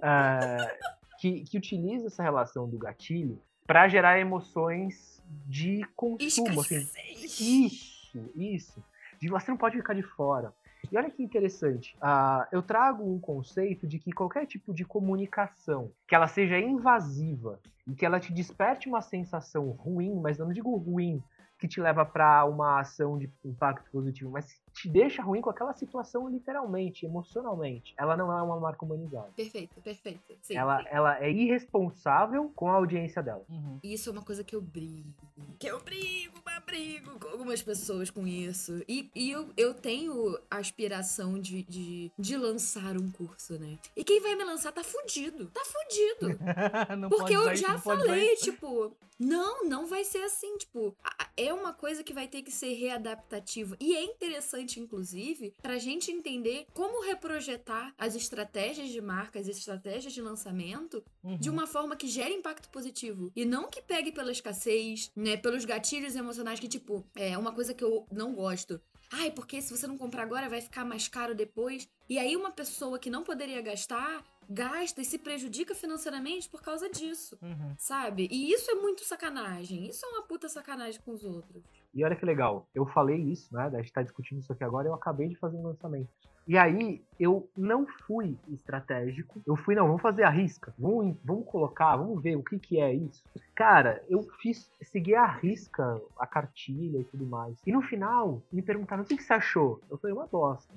É, 0.00 0.78
que, 1.18 1.40
que 1.42 1.58
utiliza 1.58 2.06
essa 2.08 2.22
relação 2.22 2.68
do 2.68 2.78
gatilho 2.78 3.40
pra 3.66 3.88
gerar 3.88 4.18
emoções 4.18 5.22
de 5.46 5.84
consumo. 5.96 6.60
Assim, 6.60 7.66
isso, 7.66 8.30
isso. 8.34 8.84
De 9.20 9.28
você 9.28 9.50
não 9.50 9.58
pode 9.58 9.76
ficar 9.76 9.94
de 9.94 10.02
fora. 10.02 10.52
E 10.90 10.96
olha 10.96 11.10
que 11.10 11.22
interessante, 11.22 11.96
ah, 12.00 12.46
eu 12.52 12.62
trago 12.62 13.04
um 13.04 13.18
conceito 13.18 13.86
de 13.86 13.98
que 13.98 14.12
qualquer 14.12 14.46
tipo 14.46 14.72
de 14.72 14.84
comunicação, 14.84 15.90
que 16.06 16.14
ela 16.14 16.28
seja 16.28 16.58
invasiva 16.58 17.60
e 17.86 17.94
que 17.94 18.06
ela 18.06 18.20
te 18.20 18.32
desperte 18.32 18.88
uma 18.88 19.00
sensação 19.00 19.70
ruim, 19.70 20.14
mas 20.20 20.38
não 20.38 20.52
digo 20.52 20.76
ruim 20.76 21.22
que 21.58 21.66
te 21.66 21.80
leva 21.80 22.04
para 22.04 22.44
uma 22.44 22.80
ação 22.80 23.18
de 23.18 23.30
impacto 23.44 23.90
positivo, 23.90 24.30
mas 24.30 24.60
te 24.76 24.88
deixa 24.90 25.22
ruim 25.22 25.40
com 25.40 25.48
aquela 25.48 25.72
situação 25.72 26.28
literalmente, 26.28 27.06
emocionalmente. 27.06 27.94
Ela 27.96 28.16
não 28.16 28.30
é 28.30 28.42
uma 28.42 28.60
marca 28.60 28.84
humanizada. 28.84 29.28
Perfeito, 29.34 29.80
perfeito. 29.80 30.20
Sim. 30.42 30.56
Ela, 30.56 30.84
ela 30.90 31.18
é 31.24 31.30
irresponsável 31.30 32.52
com 32.54 32.70
a 32.70 32.74
audiência 32.74 33.22
dela. 33.22 33.42
Uhum. 33.48 33.78
E 33.82 33.94
Isso 33.94 34.10
é 34.10 34.12
uma 34.12 34.22
coisa 34.22 34.44
que 34.44 34.54
eu 34.54 34.60
brigo. 34.60 35.14
Que 35.58 35.68
eu 35.68 35.80
brigo, 35.80 36.34
mas 36.44 36.62
brigo 36.64 37.18
com 37.18 37.28
algumas 37.28 37.62
pessoas 37.62 38.10
com 38.10 38.26
isso. 38.26 38.82
E, 38.86 39.10
e 39.14 39.30
eu, 39.30 39.48
eu 39.56 39.72
tenho 39.72 40.38
a 40.50 40.58
aspiração 40.58 41.38
de, 41.40 41.62
de, 41.62 42.12
de 42.18 42.36
lançar 42.36 42.96
um 42.96 43.10
curso, 43.10 43.58
né? 43.58 43.78
E 43.96 44.04
quem 44.04 44.20
vai 44.20 44.34
me 44.34 44.44
lançar 44.44 44.72
tá 44.72 44.84
fudido. 44.84 45.46
Tá 45.46 45.62
fudido. 45.64 46.38
Não 46.98 47.08
Porque 47.08 47.34
pode 47.34 47.48
eu 47.48 47.56
já 47.56 47.72
não 47.72 47.80
pode 47.80 48.02
usar 48.02 48.08
falei, 48.08 48.36
tipo, 48.36 48.94
não, 49.18 49.64
não 49.64 49.86
vai 49.86 50.04
ser 50.04 50.18
assim, 50.18 50.58
tipo, 50.58 50.94
é 51.36 51.52
uma 51.52 51.72
coisa 51.72 52.02
que 52.02 52.12
vai 52.12 52.28
ter 52.28 52.42
que 52.42 52.50
ser 52.50 52.74
readaptativa. 52.74 53.76
E 53.80 53.94
é 53.94 54.04
interessante, 54.04 54.65
inclusive, 54.80 55.54
pra 55.62 55.78
gente 55.78 56.10
entender 56.10 56.66
como 56.74 57.04
reprojetar 57.04 57.94
as 57.96 58.14
estratégias 58.16 58.88
de 58.88 59.00
marca, 59.00 59.38
as 59.38 59.46
estratégias 59.46 60.12
de 60.12 60.20
lançamento 60.20 61.04
Uhum. 61.22 61.36
de 61.38 61.50
uma 61.50 61.66
forma 61.66 61.94
que 61.96 62.06
gere 62.08 62.32
impacto 62.34 62.68
positivo. 62.70 63.30
E 63.34 63.44
não 63.44 63.68
que 63.68 63.82
pegue 63.82 64.10
pela 64.12 64.32
escassez, 64.32 65.10
né? 65.14 65.36
Pelos 65.36 65.64
gatilhos 65.64 66.14
emocionais 66.16 66.58
que, 66.60 66.68
tipo, 66.68 67.04
é 67.14 67.36
uma 67.36 67.52
coisa 67.52 67.74
que 67.74 67.82
eu 67.84 68.06
não 68.12 68.32
gosto. 68.34 68.80
Ai, 69.10 69.30
porque 69.30 69.60
se 69.62 69.70
você 69.76 69.86
não 69.86 69.96
comprar 69.96 70.22
agora 70.24 70.48
vai 70.48 70.60
ficar 70.60 70.84
mais 70.84 71.06
caro 71.08 71.34
depois. 71.34 71.88
E 72.08 72.18
aí 72.18 72.36
uma 72.36 72.50
pessoa 72.50 72.98
que 72.98 73.08
não 73.10 73.22
poderia 73.22 73.60
gastar, 73.60 74.24
gasta 74.48 75.00
e 75.00 75.04
se 75.04 75.18
prejudica 75.18 75.74
financeiramente 75.74 76.48
por 76.48 76.60
causa 76.62 76.88
disso. 76.90 77.38
Uhum. 77.42 77.74
Sabe? 77.78 78.28
E 78.30 78.52
isso 78.52 78.68
é 78.70 78.74
muito 78.74 79.04
sacanagem. 79.04 79.86
Isso 79.88 80.04
é 80.04 80.08
uma 80.08 80.22
puta 80.22 80.48
sacanagem 80.48 81.00
com 81.04 81.12
os 81.12 81.24
outros. 81.24 81.62
E 81.94 82.04
olha 82.04 82.16
que 82.16 82.24
legal, 82.24 82.66
eu 82.74 82.86
falei 82.86 83.18
isso, 83.18 83.54
né? 83.54 83.66
A 83.66 83.78
gente 83.78 83.92
tá 83.92 84.02
discutindo 84.02 84.40
isso 84.40 84.52
aqui 84.52 84.64
agora, 84.64 84.88
eu 84.88 84.94
acabei 84.94 85.28
de 85.28 85.36
fazer 85.36 85.56
um 85.56 85.62
lançamento. 85.62 86.08
E 86.48 86.56
aí, 86.56 87.02
eu 87.18 87.48
não 87.56 87.84
fui 88.06 88.38
estratégico. 88.48 89.42
Eu 89.44 89.56
fui, 89.56 89.74
não, 89.74 89.88
vamos 89.88 90.00
fazer 90.00 90.22
a 90.22 90.30
risca. 90.30 90.72
Vamos, 90.78 91.16
vamos 91.24 91.44
colocar, 91.44 91.96
vamos 91.96 92.22
ver 92.22 92.36
o 92.36 92.42
que 92.42 92.56
que 92.56 92.78
é 92.78 92.94
isso. 92.94 93.24
Cara, 93.52 94.00
eu 94.08 94.22
fiz, 94.40 94.70
segui 94.80 95.16
a 95.16 95.26
risca, 95.26 96.00
a 96.16 96.24
cartilha 96.24 97.00
e 97.00 97.04
tudo 97.04 97.26
mais. 97.26 97.56
E 97.66 97.72
no 97.72 97.82
final, 97.82 98.40
me 98.52 98.62
perguntaram, 98.62 99.02
o 99.02 99.06
que, 99.06 99.16
que 99.16 99.24
você 99.24 99.32
achou? 99.32 99.80
Eu 99.90 99.98
falei, 99.98 100.14
uma 100.14 100.28
bosta. 100.28 100.72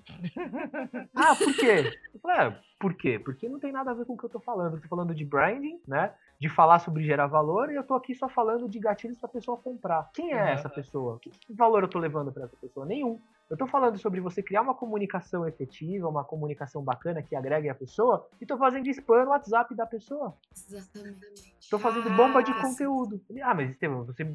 ah, 1.14 1.36
por 1.36 1.56
quê? 1.56 1.96
Eu 2.16 2.20
falei, 2.20 2.48
é, 2.48 2.60
por 2.80 2.94
quê? 2.96 3.20
Porque 3.20 3.48
não 3.48 3.60
tem 3.60 3.72
nada 3.72 3.92
a 3.92 3.94
ver 3.94 4.06
com 4.06 4.14
o 4.14 4.18
que 4.18 4.26
eu 4.26 4.30
tô 4.30 4.40
falando. 4.40 4.78
Eu 4.78 4.82
tô 4.82 4.88
falando 4.88 5.14
de 5.14 5.24
branding, 5.24 5.80
né? 5.88 6.12
De 6.40 6.48
falar 6.48 6.80
sobre 6.80 7.04
gerar 7.04 7.28
valor, 7.28 7.70
e 7.70 7.76
eu 7.76 7.84
tô 7.84 7.94
aqui 7.96 8.16
só 8.16 8.30
falando 8.30 8.70
de 8.70 8.80
gatilhos 8.80 9.18
pra 9.20 9.28
pessoa 9.28 9.58
comprar. 9.58 10.10
Quem 10.14 10.32
é 10.32 10.42
Uhum. 10.42 10.48
essa 10.50 10.70
pessoa? 10.70 11.20
Que, 11.20 11.30
que 11.30 11.54
valor 11.54 11.84
eu 11.84 11.90
tô 11.90 12.00
levando 12.00 12.32
pra 12.32 12.46
essa 12.46 12.56
pessoa? 12.56 12.86
Nenhum. 12.86 13.20
Eu 13.50 13.58
tô 13.58 13.68
falando 13.68 13.98
sobre 13.98 14.22
você 14.22 14.42
criar 14.42 14.62
uma 14.62 14.76
comunicação 14.76 15.46
efetiva, 15.46 16.08
uma 16.08 16.24
comunicação 16.24 16.82
bacana 16.84 17.22
que 17.22 17.36
agregue 17.36 17.68
a 17.68 17.76
pessoa, 17.76 18.26
e 18.40 18.46
tô 18.46 18.58
fazendo 18.58 18.88
spam 18.88 19.26
no 19.26 19.32
WhatsApp 19.32 19.76
da 19.76 19.86
pessoa. 19.86 20.34
Exatamente. 20.56 21.54
Tô 21.70 21.78
fazendo 21.78 22.10
bomba 22.16 22.42
de 22.42 22.52
Ah, 22.52 22.62
conteúdo. 22.62 23.20
Ah, 23.44 23.54
mas 23.54 23.72
Estevam, 23.72 24.06
você 24.06 24.26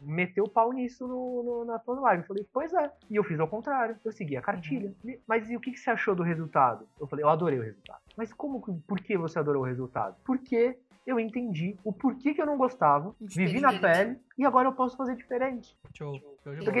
meteu 0.00 0.44
o 0.44 0.48
pau 0.50 0.72
nisso 0.72 1.06
no, 1.06 1.42
no- 1.42 1.64
na 1.64 1.78
tua 1.78 2.00
live. 2.00 2.22
Eu 2.22 2.26
falei, 2.28 2.46
pois 2.52 2.72
é. 2.74 2.90
E 3.10 3.14
eu 3.16 3.22
fiz 3.24 3.38
ao 3.38 3.46
contrário. 3.48 3.96
Eu 4.04 4.10
segui 4.10 4.36
a 4.36 4.42
cartilha. 4.42 4.92
Ele, 5.04 5.20
Mas 5.28 5.48
e 5.50 5.56
o 5.56 5.60
que, 5.60 5.70
que 5.70 5.78
você 5.78 5.90
achou 5.90 6.14
do 6.14 6.22
resultado? 6.22 6.86
Eu 6.98 7.06
falei, 7.06 7.24
eu 7.24 7.28
adorei 7.28 7.58
o 7.58 7.62
resultado. 7.62 8.00
Mas 8.16 8.32
como, 8.32 8.60
que- 8.62 8.72
por 8.86 8.98
que 9.00 9.16
você 9.16 9.38
adorou 9.38 9.62
o 9.62 9.66
resultado? 9.66 10.16
Porque 10.24 10.78
eu 11.06 11.20
entendi 11.20 11.76
o 11.84 11.92
porquê 11.92 12.34
que 12.34 12.42
eu 12.42 12.46
não 12.46 12.58
gostava, 12.58 13.14
vivi 13.20 13.60
na 13.60 13.78
pele, 13.78 14.18
e 14.36 14.44
agora 14.44 14.68
eu 14.68 14.72
posso 14.72 14.96
fazer 14.96 15.14
diferente. 15.14 15.76
Show. 15.94 16.18
Porque 16.42 16.80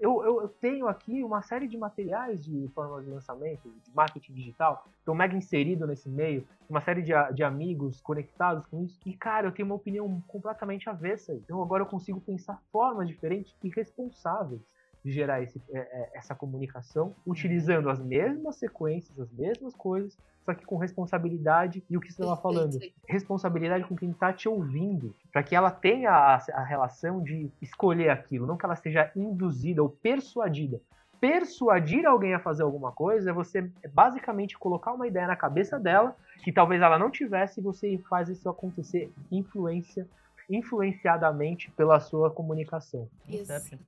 eu, 0.00 0.24
eu, 0.24 0.42
eu 0.42 0.48
tenho 0.48 0.88
aqui 0.88 1.22
uma 1.22 1.42
série 1.42 1.68
de 1.68 1.78
materiais 1.78 2.44
de 2.44 2.68
fórmula 2.74 3.02
de 3.02 3.10
lançamento, 3.10 3.70
de 3.70 3.94
marketing 3.94 4.32
digital, 4.32 4.84
estou 4.98 5.14
mega 5.14 5.36
inserido 5.36 5.86
nesse 5.86 6.08
meio, 6.08 6.46
uma 6.68 6.80
série 6.80 7.02
de, 7.02 7.12
de 7.34 7.44
amigos 7.44 8.00
conectados 8.00 8.66
com 8.66 8.82
isso, 8.84 8.98
e 9.06 9.16
cara, 9.16 9.46
eu 9.46 9.52
tenho 9.52 9.66
uma 9.66 9.76
opinião 9.76 10.20
completamente 10.26 10.90
avessa. 10.90 11.32
Então 11.32 11.62
agora 11.62 11.82
eu 11.82 11.86
consigo 11.86 12.20
pensar 12.20 12.60
formas 12.72 13.06
diferentes 13.06 13.54
e 13.62 13.68
responsáveis 13.68 14.60
de 15.04 15.10
gerar 15.10 15.42
esse, 15.42 15.60
é, 15.70 15.78
é, 15.78 16.10
essa 16.14 16.34
comunicação, 16.34 17.14
utilizando 17.26 17.90
as 17.90 18.00
mesmas 18.00 18.56
sequências, 18.56 19.18
as 19.18 19.30
mesmas 19.32 19.74
coisas, 19.74 20.16
só 20.44 20.54
que 20.54 20.64
com 20.64 20.76
responsabilidade 20.76 21.82
e 21.88 21.96
o 21.96 22.00
que 22.00 22.12
você 22.12 22.22
estava 22.22 22.40
falando, 22.40 22.78
responsabilidade 23.06 23.84
com 23.84 23.96
quem 23.96 24.10
está 24.10 24.32
te 24.32 24.48
ouvindo, 24.48 25.14
para 25.32 25.42
que 25.42 25.54
ela 25.54 25.70
tenha 25.70 26.10
a, 26.10 26.36
a 26.52 26.64
relação 26.64 27.22
de 27.22 27.50
escolher 27.60 28.10
aquilo, 28.10 28.46
não 28.46 28.56
que 28.56 28.64
ela 28.64 28.76
seja 28.76 29.10
induzida 29.14 29.82
ou 29.82 29.88
persuadida. 29.88 30.80
Persuadir 31.20 32.04
alguém 32.04 32.34
a 32.34 32.40
fazer 32.40 32.64
alguma 32.64 32.90
coisa 32.90 33.30
é 33.30 33.32
você 33.32 33.70
basicamente 33.94 34.58
colocar 34.58 34.92
uma 34.92 35.06
ideia 35.06 35.28
na 35.28 35.36
cabeça 35.36 35.78
dela 35.78 36.16
que 36.42 36.50
talvez 36.50 36.82
ela 36.82 36.98
não 36.98 37.10
tivesse 37.12 37.60
e 37.60 37.62
você 37.62 37.96
faz 38.08 38.28
isso 38.28 38.48
acontecer 38.48 39.12
influência 39.30 40.08
influenciadamente 40.48 41.70
pela 41.72 42.00
sua 42.00 42.30
comunicação. 42.30 43.08
Inception. 43.28 43.78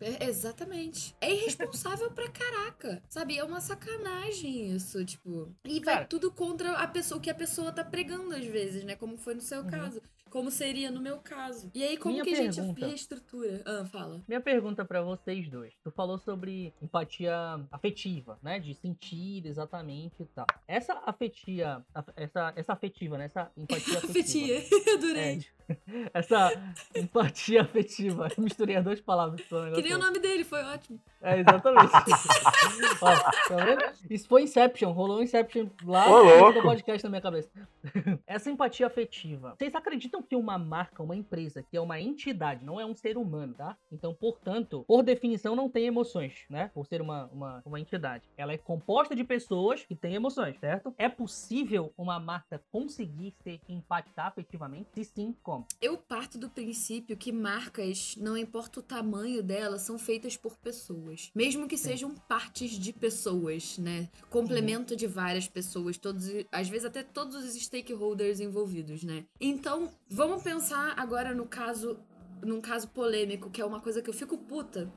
É, 0.00 0.26
exatamente. 0.26 1.14
É 1.20 1.32
irresponsável 1.32 2.10
pra 2.10 2.28
caraca. 2.28 3.02
Sabe? 3.08 3.38
É 3.38 3.44
uma 3.44 3.60
sacanagem 3.60 4.70
isso, 4.74 5.02
tipo. 5.04 5.48
E 5.64 5.80
vai 5.80 5.94
Cara. 5.94 6.06
tudo 6.06 6.30
contra 6.30 6.72
a 6.72 6.86
pessoa, 6.86 7.18
o 7.18 7.20
que 7.22 7.30
a 7.30 7.34
pessoa 7.34 7.72
tá 7.72 7.82
pregando 7.84 8.34
às 8.34 8.44
vezes, 8.44 8.84
né? 8.84 8.94
Como 8.94 9.16
foi 9.16 9.34
no 9.34 9.40
seu 9.40 9.60
Uhum. 9.62 9.70
caso. 9.70 10.02
Como 10.28 10.48
seria 10.48 10.92
no 10.92 11.00
meu 11.00 11.18
caso. 11.18 11.70
E 11.74 11.82
aí, 11.82 11.96
como 11.96 12.12
Minha 12.12 12.24
que 12.24 12.32
a 12.32 12.36
gente 12.36 12.54
pergunta. 12.54 12.86
reestrutura? 12.86 13.62
Ah, 13.66 13.84
fala. 13.86 14.22
Minha 14.28 14.40
pergunta 14.40 14.84
pra 14.84 15.02
vocês 15.02 15.48
dois. 15.50 15.72
Tu 15.82 15.90
falou 15.90 16.18
sobre 16.18 16.72
empatia 16.80 17.34
afetiva, 17.72 18.38
né? 18.40 18.60
De 18.60 18.72
sentir 18.74 19.44
exatamente 19.44 20.22
e 20.22 20.26
tal. 20.26 20.46
Essa 20.68 21.02
afetia, 21.04 21.84
af- 21.92 22.12
essa, 22.14 22.52
essa 22.54 22.72
afetiva, 22.72 23.18
né? 23.18 23.24
Essa 23.24 23.50
empatia 23.56 23.98
afetiva. 23.98 24.06
Afetia. 24.10 24.58
É, 24.58 24.94
Adorei. 24.94 25.36
de- 25.38 25.52
essa 26.12 26.50
empatia 26.94 27.62
afetiva. 27.62 28.28
Eu 28.36 28.42
misturei 28.42 28.76
as 28.76 28.84
duas 28.84 29.00
palavras. 29.00 29.40
que 29.42 29.82
nem 29.82 29.94
o 29.94 29.98
nome 29.98 30.18
dele, 30.18 30.44
foi 30.44 30.62
ótimo. 30.62 31.00
É, 31.22 31.40
exatamente. 31.40 31.92
Ó, 33.00 33.16
tá 33.48 33.64
vendo? 33.64 33.82
Isso 34.08 34.28
foi 34.28 34.42
Inception, 34.42 34.92
rolou 34.92 35.22
Inception 35.22 35.68
lá 35.84 36.08
Ô, 36.08 36.52
no 36.52 36.62
podcast 36.62 37.04
na 37.04 37.10
minha 37.10 37.20
cabeça. 37.20 37.50
Essa 38.26 38.50
empatia 38.50 38.86
afetiva. 38.86 39.54
Vocês 39.58 39.74
acreditam 39.74 40.22
que 40.22 40.34
uma 40.34 40.58
marca, 40.58 41.02
uma 41.02 41.16
empresa, 41.16 41.62
que 41.62 41.76
é 41.76 41.80
uma 41.80 42.00
entidade, 42.00 42.64
não 42.64 42.80
é 42.80 42.86
um 42.86 42.94
ser 42.94 43.16
humano, 43.16 43.54
tá? 43.54 43.76
Então, 43.92 44.14
portanto, 44.14 44.84
por 44.86 45.02
definição, 45.02 45.54
não 45.54 45.68
tem 45.68 45.86
emoções, 45.86 46.44
né? 46.48 46.70
Por 46.72 46.86
ser 46.86 47.00
uma, 47.00 47.26
uma, 47.32 47.62
uma 47.64 47.80
entidade. 47.80 48.24
Ela 48.36 48.52
é 48.52 48.58
composta 48.58 49.14
de 49.14 49.24
pessoas 49.24 49.84
que 49.84 49.94
têm 49.94 50.14
emoções, 50.14 50.58
certo? 50.58 50.94
É 50.96 51.08
possível 51.08 51.92
uma 51.96 52.18
marca 52.18 52.62
conseguir 52.70 53.34
se 53.42 53.60
impactar 53.68 54.28
afetivamente? 54.28 54.88
Se 54.92 55.04
sim, 55.04 55.36
como? 55.42 55.59
Eu 55.80 55.96
parto 55.96 56.38
do 56.38 56.50
princípio 56.50 57.16
que 57.16 57.32
marcas, 57.32 58.16
não 58.16 58.36
importa 58.36 58.80
o 58.80 58.82
tamanho 58.82 59.42
delas, 59.42 59.82
são 59.82 59.98
feitas 59.98 60.36
por 60.36 60.56
pessoas. 60.56 61.30
Mesmo 61.34 61.68
que 61.68 61.76
sejam 61.76 62.14
partes 62.14 62.72
de 62.72 62.92
pessoas, 62.92 63.78
né? 63.78 64.08
Complemento 64.28 64.96
de 64.96 65.06
várias 65.06 65.48
pessoas, 65.48 65.96
todos, 65.98 66.28
às 66.50 66.68
vezes 66.68 66.84
até 66.84 67.02
todos 67.02 67.36
os 67.36 67.54
stakeholders 67.54 68.40
envolvidos, 68.40 69.02
né? 69.02 69.24
Então, 69.40 69.90
vamos 70.08 70.42
pensar 70.42 70.94
agora 70.96 71.34
no 71.34 71.46
caso, 71.46 71.98
num 72.42 72.60
caso 72.60 72.88
polêmico, 72.88 73.50
que 73.50 73.60
é 73.60 73.64
uma 73.64 73.80
coisa 73.80 74.02
que 74.02 74.10
eu 74.10 74.14
fico 74.14 74.38
puta. 74.38 74.90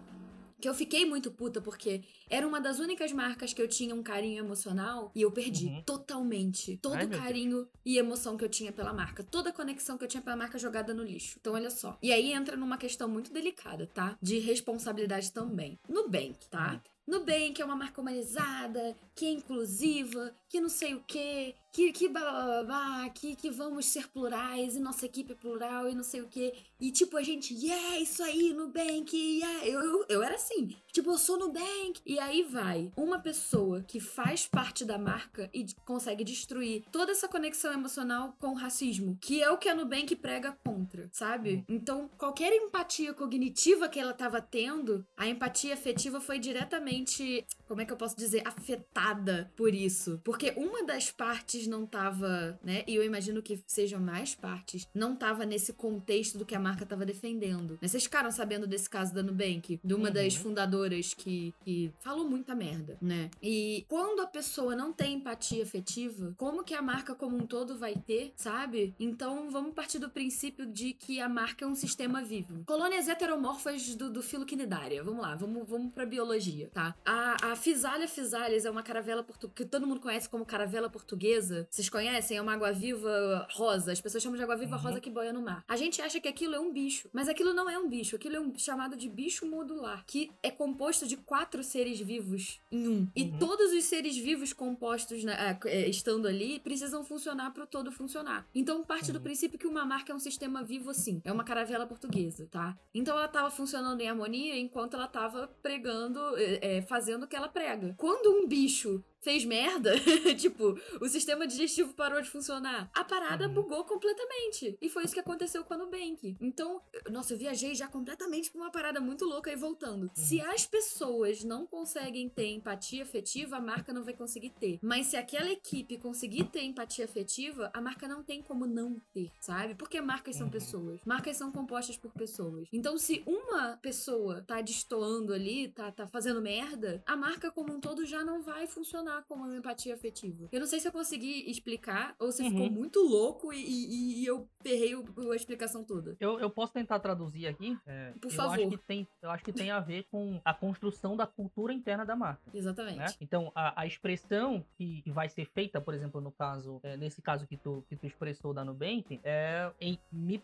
Que 0.63 0.69
eu 0.69 0.73
fiquei 0.73 1.05
muito 1.05 1.29
puta 1.29 1.59
porque 1.59 2.05
era 2.29 2.47
uma 2.47 2.61
das 2.61 2.79
únicas 2.79 3.11
marcas 3.11 3.53
que 3.53 3.61
eu 3.61 3.67
tinha 3.67 3.93
um 3.93 4.01
carinho 4.01 4.41
emocional 4.45 5.11
e 5.13 5.21
eu 5.21 5.29
perdi 5.29 5.65
Uhum. 5.65 5.83
totalmente 5.85 6.77
todo 6.77 6.95
Ai, 6.95 7.05
o 7.05 7.09
carinho 7.09 7.67
e 7.85 7.97
emoção 7.97 8.37
que 8.37 8.45
eu 8.45 8.49
tinha 8.49 8.71
pela 8.71 8.93
marca, 8.93 9.25
toda 9.25 9.49
a 9.49 9.51
conexão 9.53 9.97
que 9.97 10.05
eu 10.05 10.07
tinha 10.07 10.23
pela 10.23 10.37
marca 10.37 10.57
jogada 10.57 10.93
no 10.93 11.03
lixo. 11.03 11.35
Então, 11.37 11.51
olha 11.55 11.69
só. 11.69 11.97
E 12.01 12.13
aí 12.13 12.31
entra 12.31 12.55
numa 12.55 12.77
questão 12.77 13.09
muito 13.09 13.33
delicada, 13.33 13.87
tá? 13.93 14.17
De 14.21 14.39
responsabilidade 14.39 15.33
também. 15.33 15.77
Nubank, 15.89 16.47
tá? 16.49 16.81
Nubank 17.05 17.61
é 17.61 17.65
uma 17.65 17.75
marca 17.75 17.99
humanizada, 17.99 18.95
que 19.13 19.25
é 19.25 19.31
inclusiva, 19.31 20.33
que 20.47 20.61
não 20.61 20.69
sei 20.69 20.93
o 20.95 21.03
quê, 21.05 21.53
que, 21.71 21.91
que 21.91 22.07
blá 22.07 22.21
blá 22.21 22.43
blá 22.43 22.63
blá, 22.63 23.09
que, 23.09 23.35
que 23.35 23.49
vamos 23.51 23.85
ser 23.87 24.07
plurais 24.07 24.75
e 24.75 24.79
nossa 24.79 25.05
equipe 25.05 25.33
é 25.33 25.35
plural 25.35 25.89
e 25.89 25.95
não 25.95 26.03
sei 26.03 26.21
o 26.21 26.27
quê. 26.27 26.53
E 26.79 26.91
tipo, 26.91 27.17
a 27.17 27.21
gente, 27.23 27.53
yeah, 27.53 27.99
isso 27.99 28.23
aí, 28.23 28.53
Nubank, 28.53 29.15
yeah. 29.15 29.65
Eu, 29.67 29.81
eu, 29.81 30.05
eu 30.07 30.23
era 30.23 30.35
assim, 30.35 30.75
tipo, 30.93 31.09
eu 31.11 31.17
sou 31.17 31.37
Nubank. 31.37 31.99
E 32.05 32.19
aí 32.19 32.43
vai 32.43 32.91
uma 32.95 33.19
pessoa 33.19 33.81
que 33.81 33.99
faz 33.99 34.45
parte 34.47 34.85
da 34.85 34.97
marca 34.97 35.49
e 35.53 35.65
consegue 35.85 36.23
destruir 36.23 36.83
toda 36.91 37.11
essa 37.11 37.27
conexão 37.27 37.73
emocional 37.73 38.35
com 38.39 38.49
o 38.49 38.53
racismo, 38.53 39.17
que 39.19 39.41
é 39.43 39.49
o 39.49 39.57
que 39.57 39.67
a 39.67 39.75
Nubank 39.75 40.15
prega 40.15 40.55
contra, 40.63 41.09
sabe? 41.11 41.65
Então, 41.67 42.09
qualquer 42.17 42.53
empatia 42.53 43.13
cognitiva 43.13 43.89
que 43.89 43.99
ela 43.99 44.13
tava 44.13 44.39
tendo, 44.41 45.05
a 45.17 45.27
empatia 45.27 45.73
afetiva 45.73 46.21
foi 46.21 46.37
diretamente, 46.39 47.45
como 47.67 47.81
é 47.81 47.85
que 47.85 47.91
eu 47.91 47.97
posso 47.97 48.15
dizer, 48.15 48.43
afetada 48.47 49.51
por 49.55 49.73
isso. 49.73 50.21
Porque 50.23 50.51
uma 50.55 50.83
das 50.83 51.09
partes 51.09 51.65
não 51.67 51.85
tava, 51.85 52.59
né? 52.63 52.83
E 52.87 52.95
eu 52.95 53.03
imagino 53.03 53.41
que 53.41 53.59
sejam 53.65 53.99
mais 53.99 54.35
partes, 54.35 54.87
não 54.93 55.15
tava 55.15 55.45
nesse 55.45 55.73
contexto 55.73 56.37
do 56.37 56.45
que 56.45 56.53
a 56.55 56.59
marca 56.59 56.85
tava 56.85 57.05
defendendo. 57.05 57.77
Né? 57.81 57.87
Vocês 57.87 58.03
ficaram 58.03 58.31
sabendo 58.31 58.67
desse 58.67 58.89
caso 58.89 59.13
da 59.13 59.23
Nubank? 59.23 59.79
De 59.83 59.93
uma 59.93 60.07
Uhum. 60.09 60.13
das 60.13 60.35
fundadoras 60.35 60.82
que, 61.13 61.53
que 61.63 61.91
falou 61.99 62.27
muita 62.29 62.55
merda, 62.55 62.97
né? 63.01 63.29
E 63.41 63.85
quando 63.87 64.21
a 64.21 64.27
pessoa 64.27 64.75
não 64.75 64.91
tem 64.91 65.15
empatia 65.15 65.63
afetiva, 65.63 66.33
como 66.37 66.63
que 66.63 66.73
a 66.73 66.81
marca 66.81 67.15
como 67.15 67.37
um 67.37 67.45
todo 67.45 67.77
vai 67.77 67.95
ter, 67.95 68.33
sabe? 68.35 68.93
Então 68.99 69.49
vamos 69.49 69.73
partir 69.73 69.99
do 69.99 70.09
princípio 70.09 70.65
de 70.65 70.93
que 70.93 71.19
a 71.19 71.29
marca 71.29 71.65
é 71.65 71.67
um 71.67 71.75
sistema 71.75 72.21
vivo. 72.23 72.63
Colônias 72.65 73.07
heteromorfas 73.07 73.95
do, 73.95 74.09
do 74.09 74.21
filo 74.21 74.45
quinidária. 74.45 75.03
Vamos 75.03 75.21
lá, 75.21 75.35
vamos, 75.35 75.67
vamos 75.67 75.93
pra 75.93 76.05
biologia, 76.05 76.69
tá? 76.73 76.95
A, 77.05 77.51
a 77.51 77.55
physalis 77.55 78.65
é 78.65 78.69
uma 78.71 78.83
caravela 78.83 79.23
portuguesa, 79.23 79.55
que 79.55 79.65
todo 79.65 79.85
mundo 79.87 79.99
conhece 79.99 80.27
como 80.29 80.45
caravela 80.45 80.89
portuguesa. 80.89 81.67
Vocês 81.69 81.89
conhecem? 81.89 82.37
É 82.37 82.41
uma 82.41 82.53
água-viva 82.53 83.47
rosa. 83.51 83.91
As 83.91 84.01
pessoas 84.01 84.23
chamam 84.23 84.37
de 84.37 84.43
água-viva 84.43 84.75
Uhum. 84.75 84.81
rosa 84.81 84.99
que 85.01 85.09
boia 85.09 85.31
no 85.33 85.41
mar. 85.41 85.63
A 85.67 85.75
gente 85.75 86.01
acha 86.01 86.19
que 86.19 86.27
aquilo 86.27 86.55
é 86.55 86.59
um 86.59 86.71
bicho, 86.71 87.09
mas 87.13 87.27
aquilo 87.29 87.53
não 87.53 87.69
é 87.69 87.77
um 87.77 87.87
bicho. 87.87 88.15
Aquilo 88.15 88.35
é 88.35 88.39
um 88.39 88.57
chamado 88.57 88.95
de 88.95 89.07
bicho 89.09 89.45
modular, 89.45 90.03
que 90.07 90.31
é 90.41 90.49
composto 90.73 91.05
de 91.07 91.15
quatro 91.17 91.63
seres 91.63 91.99
vivos 91.99 92.59
em 92.71 92.87
um. 92.87 93.07
E 93.15 93.23
Uhum. 93.25 93.37
todos 93.37 93.71
os 93.71 93.83
seres 93.85 94.17
vivos 94.17 94.51
compostos, 94.53 95.23
na- 95.23 95.51
ah, 95.51 95.59
eh, 95.65 95.87
estando 95.87 96.27
ali, 96.27 96.59
precisam 96.59 97.03
funcionar 97.03 97.51
para 97.53 97.63
o 97.63 97.67
todo 97.67 97.91
funcionar. 97.91 98.47
Então 98.55 98.83
parte 98.83 99.11
do 99.11 99.17
Uhum. 99.19 99.23
princípio 99.23 99.59
que 99.59 99.67
uma 99.67 99.85
marca 99.85 100.11
é 100.11 100.15
um 100.15 100.19
sistema 100.19 100.63
vivo 100.63 100.89
assim. 100.89 101.21
É 101.23 101.31
uma 101.31 101.43
caravela 101.43 101.85
portuguesa, 101.85 102.47
tá? 102.49 102.75
Então 102.93 103.15
ela 103.15 103.27
tava 103.27 103.51
funcionando 103.51 104.01
em 104.01 104.09
harmonia 104.09 104.57
enquanto 104.57 104.95
ela 104.95 105.07
tava 105.07 105.47
pregando, 105.61 106.19
eh, 106.37 106.59
eh, 106.61 106.81
fazendo 106.81 107.23
o 107.23 107.27
que 107.27 107.35
ela 107.35 107.47
prega. 107.47 107.93
Quando 107.97 108.31
um 108.35 108.47
bicho 108.47 109.03
fez 109.23 109.45
merda, 109.45 109.93
tipo, 110.37 110.77
o 111.01 111.07
sistema 111.07 111.47
digestivo 111.47 111.93
parou 111.93 112.21
de 112.21 112.29
funcionar. 112.29 112.89
A 112.93 113.03
parada 113.03 113.47
Uhum. 113.47 113.53
bugou 113.53 113.83
completamente. 113.85 114.77
E 114.81 114.89
foi 114.89 115.03
isso 115.05 115.13
que 115.13 115.19
aconteceu 115.19 115.63
com 115.63 115.73
a 115.73 115.77
Nubank. 115.77 116.35
Então, 116.41 116.81
nossa, 117.09 117.33
eu 117.33 117.37
viajei 117.37 117.73
já 117.73 117.87
completamente 117.87 118.51
pra 118.51 118.61
uma 118.61 118.71
parada 118.71 118.99
muito 118.99 119.25
louca 119.25 119.51
e 119.51 119.55
voltando. 119.55 120.11
Se 120.13 120.41
as 120.41 120.65
pessoas 120.65 121.43
não 121.43 121.65
conseguem 121.65 122.27
ter 122.29 122.47
empatia 122.47 123.03
afetiva, 123.03 123.57
a 123.57 123.61
marca 123.61 123.93
não 123.93 124.03
vai 124.03 124.13
conseguir 124.13 124.49
ter. 124.51 124.79
Mas 124.81 125.07
se 125.07 125.15
aquela 125.17 125.49
equipe 125.49 125.97
conseguir 125.97 126.45
ter 126.45 126.63
empatia 126.63 127.05
afetiva, 127.05 127.71
a 127.73 127.81
marca 127.81 128.07
não 128.07 128.23
tem 128.23 128.41
como 128.41 128.65
não 128.65 129.01
ter, 129.13 129.31
sabe? 129.39 129.75
Porque 129.75 129.99
marcas 130.01 130.35
são 130.35 130.47
Uhum. 130.47 130.51
pessoas. 130.51 130.99
Marcas 131.05 131.37
são 131.37 131.51
compostas 131.51 131.97
por 131.97 132.11
pessoas. 132.11 132.67
Então, 132.73 132.97
se 132.97 133.23
uma 133.25 133.77
pessoa 133.81 134.41
tá 134.41 134.61
destoando 134.61 135.33
ali, 135.33 135.69
tá, 135.69 135.91
tá 135.91 136.07
fazendo 136.07 136.41
merda, 136.41 137.01
a 137.05 137.15
marca 137.15 137.49
como 137.51 137.73
um 137.73 137.79
todo 137.79 138.05
já 138.05 138.23
não 138.23 138.41
vai 138.41 138.67
funcionar 138.67 139.12
como 139.21 139.43
uma 139.45 139.55
empatia 139.55 139.93
afetiva. 139.93 140.47
Eu 140.51 140.59
não 140.59 140.67
sei 140.67 140.79
se 140.79 140.87
eu 140.87 140.91
consegui 140.91 141.49
explicar 141.49 142.15
ou 142.19 142.31
se 142.31 142.41
Uhum. 142.43 142.49
ficou 142.51 142.69
muito 142.69 142.99
louco 143.01 143.53
e, 143.53 143.57
e- 143.57 144.21
e 144.21 144.25
eu 144.25 144.47
perrei 144.63 144.95
o- 144.95 145.31
a 145.31 145.35
explicação 145.35 145.83
toda. 145.83 146.15
Eu, 146.19 146.39
eu 146.39 146.49
posso 146.49 146.73
tentar 146.73 146.99
traduzir 146.99 147.47
aqui. 147.47 147.77
é, 147.85 148.11
Por 148.19 148.31
eu 148.31 148.35
favor. 148.35 148.53
Acho 148.53 148.69
que 148.69 148.77
tem, 148.77 149.07
eu 149.21 149.29
acho 149.29 149.43
que 149.43 149.53
tem 149.53 149.71
a 149.71 149.79
ver 149.79 150.03
com 150.11 150.39
a 150.43 150.53
construção 150.53 151.15
da 151.15 151.27
cultura 151.27 151.73
interna 151.73 152.05
da 152.05 152.15
marca. 152.15 152.41
Exatamente. 152.53 152.97
Né? 152.97 153.05
Então, 153.21 153.51
a, 153.55 153.81
a 153.81 153.85
expressão 153.85 154.63
que, 154.77 155.01
que 155.01 155.11
vai 155.11 155.29
ser 155.29 155.45
feita, 155.45 155.79
por 155.81 155.93
exemplo, 155.93 156.19
no 156.21 156.31
caso, 156.31 156.79
é, 156.83 156.95
nesse 156.97 157.21
caso 157.21 157.45
que 157.47 157.57
tu, 157.57 157.83
que 157.89 157.95
tu 157.95 158.05
expressou 158.05 158.53
da 158.53 158.63
Nubank, 158.63 159.19
é, 159.23 159.71
em, 159.79 159.97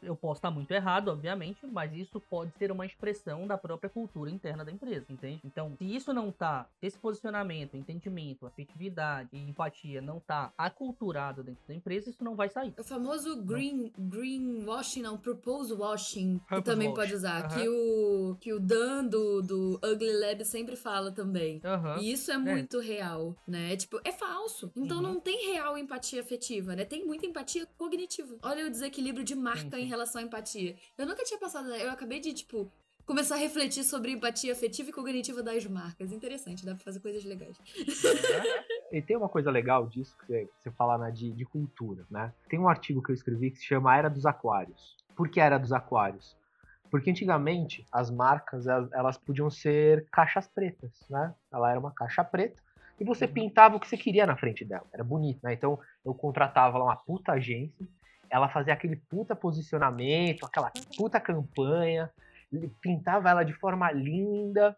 eu 0.03 0.15
posso 0.15 0.39
estar 0.39 0.51
muito 0.51 0.71
errado, 0.71 1.09
obviamente, 1.09 1.65
mas 1.65 1.93
isso 1.93 2.19
pode 2.19 2.51
ser 2.57 2.71
uma 2.71 2.85
expressão 2.85 3.47
da 3.47 3.57
própria 3.57 3.89
cultura 3.89 4.29
interna 4.29 4.65
da 4.65 4.71
empresa, 4.71 5.05
entende? 5.09 5.39
Então, 5.43 5.75
se 5.77 5.95
isso 5.95 6.13
não 6.13 6.31
tá, 6.31 6.67
esse 6.81 6.97
posicionamento, 6.97 7.75
entendimento, 7.77 8.45
afetividade 8.63 9.29
e 9.31 9.39
empatia 9.49 10.01
não 10.01 10.19
tá 10.19 10.53
aculturado 10.57 11.43
dentro 11.43 11.63
da 11.67 11.73
empresa, 11.73 12.09
isso 12.09 12.23
não 12.23 12.35
vai 12.35 12.49
sair. 12.49 12.73
O 12.77 12.83
famoso 12.83 13.41
green, 13.41 13.91
greenwashing, 13.97 15.01
não, 15.01 15.17
propose 15.17 15.73
washing, 15.73 16.39
que 16.47 16.61
também 16.61 16.89
washing. 16.89 16.95
pode 17.01 17.13
usar, 17.15 17.45
Aham. 17.45 17.47
que, 17.61 17.69
o, 17.69 18.37
que 18.39 18.53
o 18.53 18.59
Dan 18.59 19.05
do, 19.05 19.41
do 19.41 19.79
Ugly 19.83 20.13
Lab 20.19 20.45
sempre 20.45 20.75
fala 20.75 21.11
também. 21.11 21.61
Aham. 21.63 21.97
E 21.99 22.11
isso 22.11 22.31
é 22.31 22.37
muito 22.37 22.79
real, 22.79 23.35
né? 23.47 23.75
Tipo, 23.77 23.99
é 24.03 24.11
falso. 24.11 24.71
Então 24.75 24.97
Uhum. 24.97 25.03
não 25.03 25.19
tem 25.19 25.51
real 25.53 25.77
empatia 25.77 26.21
afetiva, 26.21 26.75
né? 26.75 26.83
Tem 26.83 27.05
muita 27.05 27.25
empatia 27.25 27.65
cognitiva. 27.77 28.37
Olha 28.41 28.65
o 28.65 28.69
desequilíbrio 28.69 29.23
de 29.23 29.35
marca 29.35 29.61
Sim, 29.61 29.69
sim. 29.71 29.81
em 29.83 29.85
relação 29.85 30.21
à 30.21 30.25
empatia. 30.25 30.75
Eu 30.97 31.05
nunca 31.05 31.23
tinha 31.23 31.39
passado, 31.39 31.69
eu 31.69 31.89
acabei 31.91 32.19
de, 32.19 32.33
tipo, 32.33 32.71
começar 33.09 33.33
a 33.33 33.37
refletir 33.39 33.83
sobre 33.83 34.11
empatia 34.11 34.53
afetiva 34.53 34.91
e 34.91 34.93
cognitiva 34.93 35.41
das 35.41 35.65
marcas. 35.65 36.11
Interessante, 36.11 36.63
dá 36.63 36.75
pra 36.75 36.83
fazer 36.83 36.99
coisas 36.99 37.25
legais. 37.25 37.57
E 38.91 39.03
tem 39.03 39.15
uma 39.15 39.29
coisa 39.29 39.51
legal 39.51 39.85
disso 39.85 40.17
que 40.17 40.25
você, 40.25 40.45
que 40.45 40.63
você 40.63 40.71
fala 40.71 40.97
né, 40.97 41.11
de, 41.11 41.31
de 41.31 41.45
cultura, 41.45 42.03
né? 42.09 42.33
Tem 42.49 42.57
um 42.57 42.67
artigo 42.67 43.03
que 43.03 43.11
eu 43.11 43.13
escrevi 43.13 43.51
que 43.51 43.59
se 43.59 43.65
chama 43.65 43.95
Era 43.95 44.09
dos 44.09 44.25
Aquários. 44.25 44.97
Por 45.15 45.29
que 45.29 45.39
Era 45.39 45.59
dos 45.59 45.71
Aquários? 45.71 46.35
Porque 46.89 47.11
antigamente 47.11 47.85
as 47.91 48.09
marcas 48.09 48.65
elas, 48.65 48.91
elas 48.91 49.15
podiam 49.15 49.47
ser 49.47 50.07
caixas 50.11 50.47
pretas, 50.47 50.91
né? 51.07 51.35
Ela 51.51 51.69
era 51.69 51.79
uma 51.79 51.91
caixa 51.91 52.23
preta 52.23 52.59
e 52.99 53.03
você 53.03 53.25
Uhum. 53.25 53.33
pintava 53.33 53.75
o 53.75 53.79
que 53.79 53.87
você 53.87 53.95
queria 53.95 54.25
na 54.25 54.35
frente 54.35 54.65
dela. 54.65 54.87
Era 54.91 55.03
bonito, 55.03 55.39
né? 55.43 55.53
Então 55.53 55.79
eu 56.03 56.13
contratava 56.15 56.79
lá 56.79 56.85
uma 56.85 56.95
puta 56.95 57.33
agência, 57.33 57.87
ela 58.27 58.49
fazia 58.49 58.73
aquele 58.73 58.95
puta 58.95 59.35
posicionamento, 59.35 60.47
aquela 60.47 60.71
puta 60.97 61.19
campanha, 61.19 62.09
pintava 62.81 63.29
ela 63.29 63.43
de 63.43 63.53
forma 63.53 63.91
linda, 63.91 64.75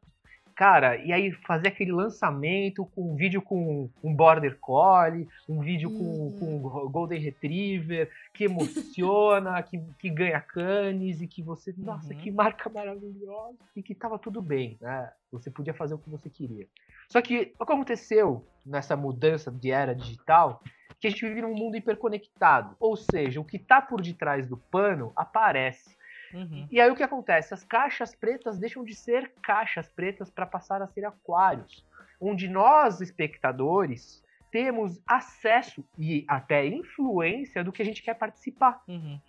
Cara, 0.54 0.98
e 0.98 1.12
aí 1.12 1.32
fazer 1.32 1.70
aquele 1.70 1.92
lançamento 1.92 2.86
com 2.94 3.14
um 3.14 3.16
vídeo 3.16 3.42
com 3.42 3.90
um 4.04 4.14
Border 4.14 4.60
Collie, 4.60 5.28
um 5.50 5.60
vídeo 5.62 5.90
com, 5.90 6.04
Uhum. 6.04 6.38
com 6.38 6.86
um 6.86 6.90
Golden 6.92 7.20
Retriever, 7.20 8.12
que 8.34 8.44
emociona, 8.44 9.62
que, 9.64 9.80
que 9.98 10.10
ganha 10.10 10.40
canes 10.42 11.22
e 11.22 11.26
que 11.28 11.42
você, 11.42 11.74
nossa, 11.78 12.14
Uhum. 12.14 12.20
que 12.20 12.30
marca 12.30 12.70
maravilhosa, 12.70 13.58
e 13.76 13.82
que 13.82 13.96
tava 13.96 14.20
tudo 14.20 14.42
bem, 14.42 14.78
né? 14.82 15.10
Você 15.32 15.50
podia 15.50 15.74
fazer 15.74 15.94
o 15.96 15.98
que 15.98 16.10
você 16.10 16.30
queria. 16.30 16.68
Só 17.10 17.22
que 17.22 17.54
o 17.58 17.66
que 17.66 17.74
aconteceu 17.74 18.46
nessa 18.66 18.96
mudança 18.96 19.50
de 19.52 19.72
era 19.72 19.96
digital, 19.96 20.62
que 21.00 21.08
a 21.08 21.10
gente 21.10 21.26
vive 21.26 21.42
num 21.42 21.56
mundo 21.56 21.78
hiperconectado. 21.78 22.76
Ou 22.80 22.96
seja, 22.96 23.40
o 23.40 23.46
que 23.46 23.58
tá 23.58 23.82
por 23.82 24.02
detrás 24.02 24.46
do 24.48 24.58
pano 24.58 25.12
aparece. 25.16 25.98
Uhum. 26.34 26.68
E 26.72 26.80
aí 26.80 26.90
o 26.90 26.96
que 26.96 27.04
acontece? 27.04 27.54
As 27.54 27.64
caixas 27.64 28.16
pretas 28.16 28.58
deixam 28.58 28.84
de 28.84 28.96
ser 28.96 29.32
caixas 29.42 29.90
pretas 29.90 30.30
para 30.30 30.46
passar 30.46 30.82
a 30.82 30.88
ser 30.88 31.06
aquários, 31.06 31.86
onde 32.20 32.48
nós, 32.48 33.02
espectadores, 33.02 34.24
temos 34.52 35.02
acesso 35.08 35.84
e 35.98 36.26
até 36.28 36.66
influência 36.68 37.64
do 37.64 37.72
que 37.72 37.82
a 37.82 37.86
gente 37.86 38.04
quer 38.04 38.16
participar. 38.16 38.84
Uhum. 38.88 39.20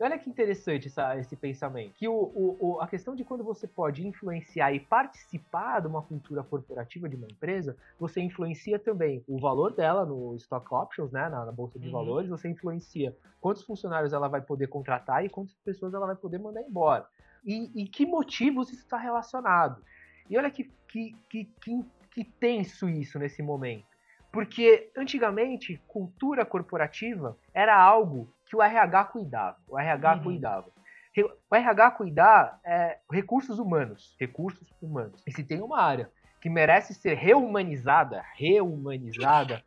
Olha 0.00 0.18
que 0.18 0.28
interessante 0.28 0.88
essa- 0.88 1.16
esse 1.18 1.36
pensamento. 1.36 1.94
Que 1.94 2.08
o, 2.08 2.12
o- 2.14 2.56
o- 2.60 2.80
a 2.80 2.88
questão 2.88 3.14
de 3.14 3.24
quando 3.24 3.44
você 3.44 3.66
pode 3.68 4.06
influenciar 4.06 4.72
e 4.72 4.80
participar 4.80 5.80
de 5.80 5.86
uma 5.86 6.02
cultura 6.02 6.42
corporativa 6.42 7.08
de 7.08 7.14
uma 7.16 7.26
empresa, 7.28 7.76
você 7.98 8.20
influencia 8.20 8.78
também 8.78 9.22
o 9.28 9.38
valor 9.38 9.72
dela 9.72 10.04
no 10.04 10.34
stock 10.36 10.66
options, 10.74 11.12
né, 11.12 11.28
na, 11.28 11.44
na 11.46 11.52
bolsa 11.52 11.78
de 11.78 11.86
Uhum. 11.86 11.92
valores, 11.92 12.28
você 12.28 12.48
influencia 12.48 13.16
quantos 13.40 13.62
funcionários 13.62 14.12
ela 14.12 14.26
vai 14.28 14.40
poder 14.40 14.66
contratar 14.66 15.24
e 15.24 15.28
quantas 15.28 15.54
pessoas 15.64 15.94
ela 15.94 16.06
vai 16.06 16.16
poder 16.16 16.38
mandar 16.38 16.62
embora. 16.62 17.06
E, 17.44 17.70
e 17.82 17.86
que 17.88 18.04
motivos 18.04 18.70
isso 18.72 18.82
está 18.82 18.96
relacionado. 18.96 19.80
E 20.28 20.36
olha 20.36 20.50
que, 20.50 20.64
que, 20.88 21.14
que, 21.30 21.44
que, 21.62 21.84
que 22.10 22.24
tenso 22.24 22.88
isso 22.88 23.18
nesse 23.18 23.42
momento. 23.42 23.86
Porque 24.32 24.90
antigamente, 24.96 25.80
cultura 25.86 26.44
corporativa 26.44 27.36
era 27.52 27.80
algo 27.80 28.28
que 28.54 28.58
o 28.58 28.62
RH 28.62 29.04
cuidava. 29.06 29.56
O 29.66 29.76
RH 29.78 30.14
Uhum. 30.14 30.22
cuidava. 30.22 30.68
O 31.50 31.54
RH 31.54 31.90
cuidar 31.92 32.60
é 32.64 32.98
recursos 33.10 33.58
humanos. 33.58 34.14
Recursos 34.18 34.72
humanos. 34.80 35.20
E 35.26 35.32
se 35.32 35.42
tem 35.42 35.60
uma 35.60 35.80
área 35.80 36.08
que 36.40 36.48
merece 36.48 36.94
ser 36.94 37.14
reumanizada, 37.14 38.22
reumanizada, 38.36 39.64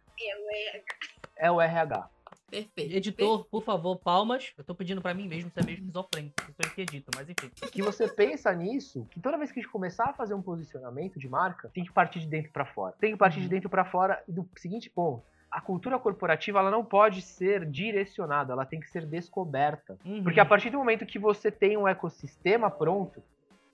é 1.36 1.52
o 1.52 1.60
RH. 1.62 2.10
Perfeito. 2.50 2.96
Editor, 2.96 3.46
por 3.50 3.62
favor, 3.62 3.98
palmas. 3.98 4.54
Eu 4.58 4.64
tô 4.64 4.74
pedindo 4.74 5.02
pra 5.02 5.14
mim 5.14 5.28
mesmo 5.28 5.52
ser 5.52 5.66
meio 5.66 5.78
esquizofrênico. 5.80 6.34
Eu 6.40 6.46
sou 6.54 6.56
eu 6.64 6.70
que 6.72 6.82
edito, 6.82 7.12
mas 7.14 7.30
enfim. 7.30 7.50
que 7.72 7.82
você 7.82 8.08
pensa 8.08 8.54
nisso, 8.54 9.06
que 9.12 9.20
toda 9.20 9.38
vez 9.38 9.52
que 9.52 9.60
a 9.60 9.62
gente 9.64 9.72
começar 9.72 10.06
a 10.06 10.14
fazer 10.14 10.34
um 10.34 10.42
posicionamento 10.42 11.20
de 11.20 11.28
marca, 11.28 11.70
tem 11.74 11.84
que 11.84 11.92
partir 11.92 12.20
de 12.22 12.28
dentro 12.28 12.52
para 12.54 12.66
fora. 12.66 12.96
Tem 13.02 13.12
que 13.12 13.18
partir 13.18 13.40
de 13.40 13.46
Uhum. 13.48 13.50
dentro 13.50 13.70
para 13.70 13.84
fora 13.84 14.24
do 14.30 14.48
seguinte 14.56 14.90
ponto. 14.90 15.26
A 15.50 15.62
cultura 15.62 15.98
corporativa 15.98 16.60
ela 16.60 16.70
não 16.70 16.84
pode 16.84 17.22
ser 17.22 17.66
direcionada, 17.66 18.54
ela 18.54 18.66
tem 18.66 18.80
que 18.80 18.90
ser 18.90 19.06
descoberta. 19.06 19.98
Uhum. 20.06 20.24
Porque 20.24 20.40
a 20.40 20.46
partir 20.46 20.70
do 20.70 20.78
momento 20.78 21.06
que 21.06 21.18
você 21.18 21.50
tem 21.50 21.78
um 21.78 21.88
ecossistema 21.88 22.70
pronto, 22.70 23.24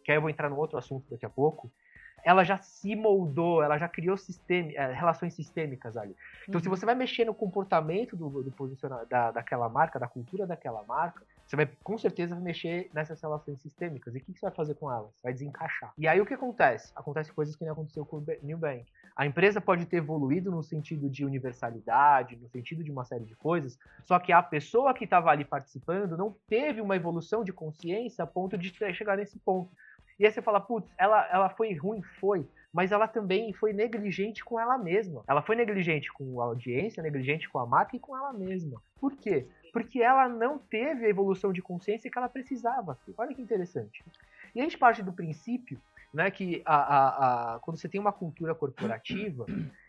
que 0.04 0.12
aí 0.12 0.18
eu 0.18 0.22
vou 0.22 0.30
entrar 0.30 0.50
num 0.50 0.58
outro 0.58 0.78
assunto 0.78 1.06
daqui 1.10 1.26
a 1.26 1.30
pouco, 1.30 1.72
ela 2.26 2.44
já 2.46 2.58
se 2.58 2.96
moldou, 2.96 3.62
ela 3.62 3.78
já 3.78 3.90
criou 3.90 4.16
sistemi- 4.16 4.76
eh, 4.78 4.94
relações 4.94 5.34
sistêmicas 5.34 5.98
ali. 5.98 6.16
Então, 6.48 6.62
se 6.62 6.70
Uhum. 6.70 6.76
você 6.76 6.86
vai 6.86 6.96
mexer 6.96 7.26
no 7.26 7.34
comportamento 7.34 8.16
do, 8.16 8.30
do 8.44 8.52
posiciona- 8.52 9.04
da, 9.10 9.32
daquela 9.32 9.68
marca, 9.68 10.00
da 10.00 10.08
cultura 10.08 10.48
daquela 10.48 10.84
marca, 10.84 11.22
você 11.46 11.58
vai 11.58 11.68
com 11.84 11.98
certeza 11.98 12.34
mexer 12.38 12.90
nessas 12.94 13.22
relações 13.22 13.60
sistêmicas. 13.62 14.16
E 14.16 14.20
o 14.20 14.22
que, 14.22 14.32
que 14.32 14.40
você 14.40 14.46
vai 14.46 14.56
fazer 14.56 14.76
com 14.76 14.90
elas? 14.90 15.12
Vai 15.22 15.34
desencaixar. 15.34 15.92
E 15.98 16.08
aí 16.08 16.22
o 16.22 16.26
que 16.26 16.34
acontece? 16.34 16.94
Acontece 16.96 17.34
coisas 17.34 17.56
que 17.58 17.66
não 17.66 17.74
aconteceu 17.74 18.06
com 18.06 18.18
o 18.18 18.26
New 18.42 18.58
Bank. 18.58 18.86
A 19.16 19.26
empresa 19.26 19.62
pode 19.62 19.86
ter 19.86 19.98
evoluído 19.98 20.50
no 20.50 20.64
sentido 20.64 21.08
de 21.08 21.24
universalidade, 21.24 22.36
no 22.36 22.50
sentido 22.50 22.84
de 22.84 22.92
uma 22.92 23.06
série 23.06 23.26
de 23.26 23.36
coisas, 23.36 23.78
só 24.04 24.18
que 24.18 24.32
a 24.32 24.42
pessoa 24.42 24.94
que 24.94 25.04
estava 25.04 25.30
ali 25.30 25.46
participando 25.46 26.18
não 26.18 26.36
teve 26.48 26.82
uma 26.82 26.96
evolução 26.96 27.44
de 27.44 27.54
consciência 27.54 28.24
a 28.24 28.28
ponto 28.28 28.58
de 28.58 28.74
chegar 28.94 29.18
nesse 29.18 29.38
ponto. 29.40 29.72
E 30.20 30.26
aí 30.26 30.32
você 30.32 30.42
fala, 30.42 30.60
putz, 30.60 30.90
ela, 30.98 31.28
ela 31.32 31.50
foi 31.50 31.74
ruim? 31.74 32.02
Foi. 32.20 32.48
Mas 32.72 32.92
ela 32.92 33.08
também 33.08 33.54
foi 33.54 33.72
negligente 33.72 34.44
com 34.44 34.60
ela 34.60 34.78
mesma. 34.78 35.24
Ela 35.28 35.44
foi 35.44 35.56
negligente 35.56 36.12
com 36.12 36.42
a 36.42 36.46
audiência, 36.46 37.04
negligente 37.04 37.48
com 37.50 37.60
a 37.60 37.66
marca 37.66 37.96
e 37.96 38.00
com 38.00 38.18
ela 38.18 38.34
mesma. 38.34 38.82
Por 39.00 39.16
quê? 39.16 39.46
Porque 39.72 40.02
ela 40.02 40.28
não 40.28 40.58
teve 40.58 41.06
a 41.06 41.10
evolução 41.10 41.54
de 41.54 41.62
consciência 41.62 42.10
que 42.10 42.18
ela 42.18 42.30
precisava. 42.30 42.98
Olha 43.16 43.34
que 43.34 43.42
interessante. 43.42 44.04
E 44.56 44.60
a 44.60 44.64
gente 44.64 44.78
parte 44.78 45.04
do 45.04 45.14
princípio 45.14 45.80
né, 46.14 46.30
que 46.30 46.62
a, 46.66 46.76
a- 46.76 47.56
a- 47.56 47.60
quando 47.60 47.78
você 47.78 47.90
tem 47.90 48.00
uma 48.00 48.14
cultura 48.14 48.54
corporativa, 48.54 49.46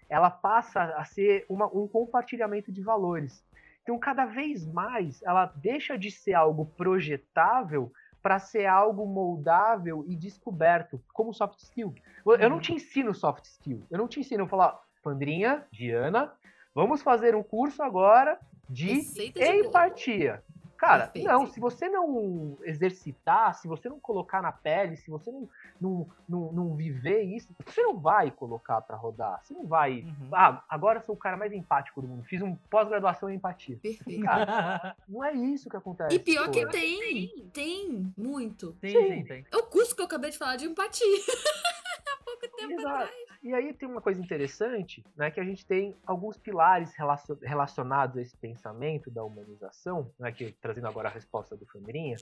ela 0.08 0.30
passa 0.30 0.82
a 0.96 1.04
ser 1.04 1.44
uma- 1.48 1.66
um 1.66 1.86
compartilhamento 1.86 2.72
de 2.72 2.82
valores. 2.82 3.44
Então, 3.82 3.98
cada 3.98 4.24
vez 4.24 4.66
mais, 4.66 5.22
ela 5.22 5.52
deixa 5.56 5.98
de 5.98 6.10
ser 6.10 6.32
algo 6.32 6.64
projetável 6.64 7.92
para 8.22 8.38
ser 8.38 8.64
algo 8.64 9.04
moldável 9.06 10.02
e 10.08 10.16
descoberto, 10.16 10.98
como 11.12 11.34
soft 11.34 11.58
skill. 11.60 11.94
Eu 12.24 12.32
eu 12.36 12.48
não 12.48 12.56
Uhum. 12.56 12.62
te 12.62 12.72
ensino 12.72 13.12
soft 13.14 13.44
skill. 13.44 13.82
Eu 13.90 13.98
não 13.98 14.08
te 14.08 14.18
ensino 14.18 14.44
a 14.44 14.48
falar, 14.48 14.80
Pandrinha, 15.02 15.66
Diana, 15.70 16.32
vamos 16.74 17.02
fazer 17.02 17.34
um 17.34 17.42
curso 17.42 17.82
agora 17.82 18.40
de 18.66 18.94
Receita 18.94 19.40
de 19.40 19.66
empatia. 19.66 20.42
Cara, 20.84 21.06
Perfeito. 21.06 21.26
não, 21.26 21.46
se 21.46 21.58
você 21.58 21.88
não 21.88 22.58
exercitar, 22.62 23.54
se 23.54 23.66
você 23.66 23.88
não 23.88 23.98
colocar 23.98 24.42
na 24.42 24.52
pele, 24.52 24.98
se 24.98 25.10
você 25.10 25.32
não, 25.32 25.48
não, 25.80 26.06
não, 26.28 26.52
não 26.52 26.74
viver 26.76 27.22
isso, 27.22 27.48
você 27.64 27.82
não 27.82 27.96
vai 27.98 28.30
colocar 28.30 28.82
pra 28.82 28.94
rodar. 28.94 29.40
Você 29.42 29.54
não 29.54 29.64
vai. 29.64 30.00
Uhum. 30.02 30.28
Ah, 30.30 30.62
agora 30.68 30.98
eu 30.98 31.02
sou 31.02 31.14
o 31.14 31.18
cara 31.18 31.38
mais 31.38 31.54
empático 31.54 32.02
do 32.02 32.06
mundo. 32.06 32.22
Fiz 32.24 32.42
um 32.42 32.54
pós-graduação 32.68 33.30
em 33.30 33.36
empatia. 33.36 33.78
Perfeito. 33.82 34.24
Não 35.08 35.24
é 35.24 35.32
isso 35.32 35.70
que 35.70 35.76
acontece. 35.76 36.14
E 36.14 36.18
pior 36.18 36.50
que 36.50 36.64
pô. 36.64 36.70
tem, 36.70 37.48
tem 37.52 38.12
muito. 38.16 38.72
Tem, 38.74 38.90
Sim. 38.90 39.08
tem, 39.08 39.24
tem. 39.24 39.46
É 39.50 39.56
o 39.56 39.62
curso 39.62 39.94
que 39.94 40.02
eu 40.02 40.06
acabei 40.06 40.30
de 40.30 40.36
falar 40.38 40.56
de 40.56 40.66
empatia. 40.66 41.06
Há 42.12 42.24
pouco 42.24 42.56
tempo 42.56 42.72
Exato. 42.72 42.88
atrás. 42.88 43.33
E 43.44 43.52
aí 43.52 43.74
tem 43.74 43.86
uma 43.86 44.00
coisa 44.00 44.18
interessante, 44.18 45.04
né, 45.14 45.30
que 45.30 45.38
a 45.38 45.44
gente 45.44 45.66
tem 45.66 45.94
alguns 46.06 46.38
pilares 46.38 46.94
relacion- 46.94 47.36
relacionados 47.42 48.16
a 48.16 48.22
esse 48.22 48.34
pensamento 48.38 49.10
da 49.10 49.22
humanização, 49.22 50.10
né, 50.18 50.32
que 50.32 50.52
trazendo 50.62 50.88
agora 50.88 51.10
a 51.10 51.12
resposta 51.12 51.54
do 51.54 51.66
Fandrinha, 51.66 52.16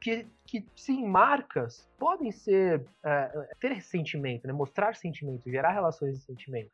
que, 0.00 0.26
que 0.44 0.66
sim, 0.74 1.06
marcas 1.06 1.88
podem 1.96 2.32
ser 2.32 2.84
é, 3.04 3.48
ter 3.60 3.80
sentimento, 3.82 4.48
né, 4.48 4.52
mostrar 4.52 4.96
sentimento, 4.96 5.48
gerar 5.48 5.70
relações 5.70 6.18
de 6.18 6.24
sentimento. 6.24 6.72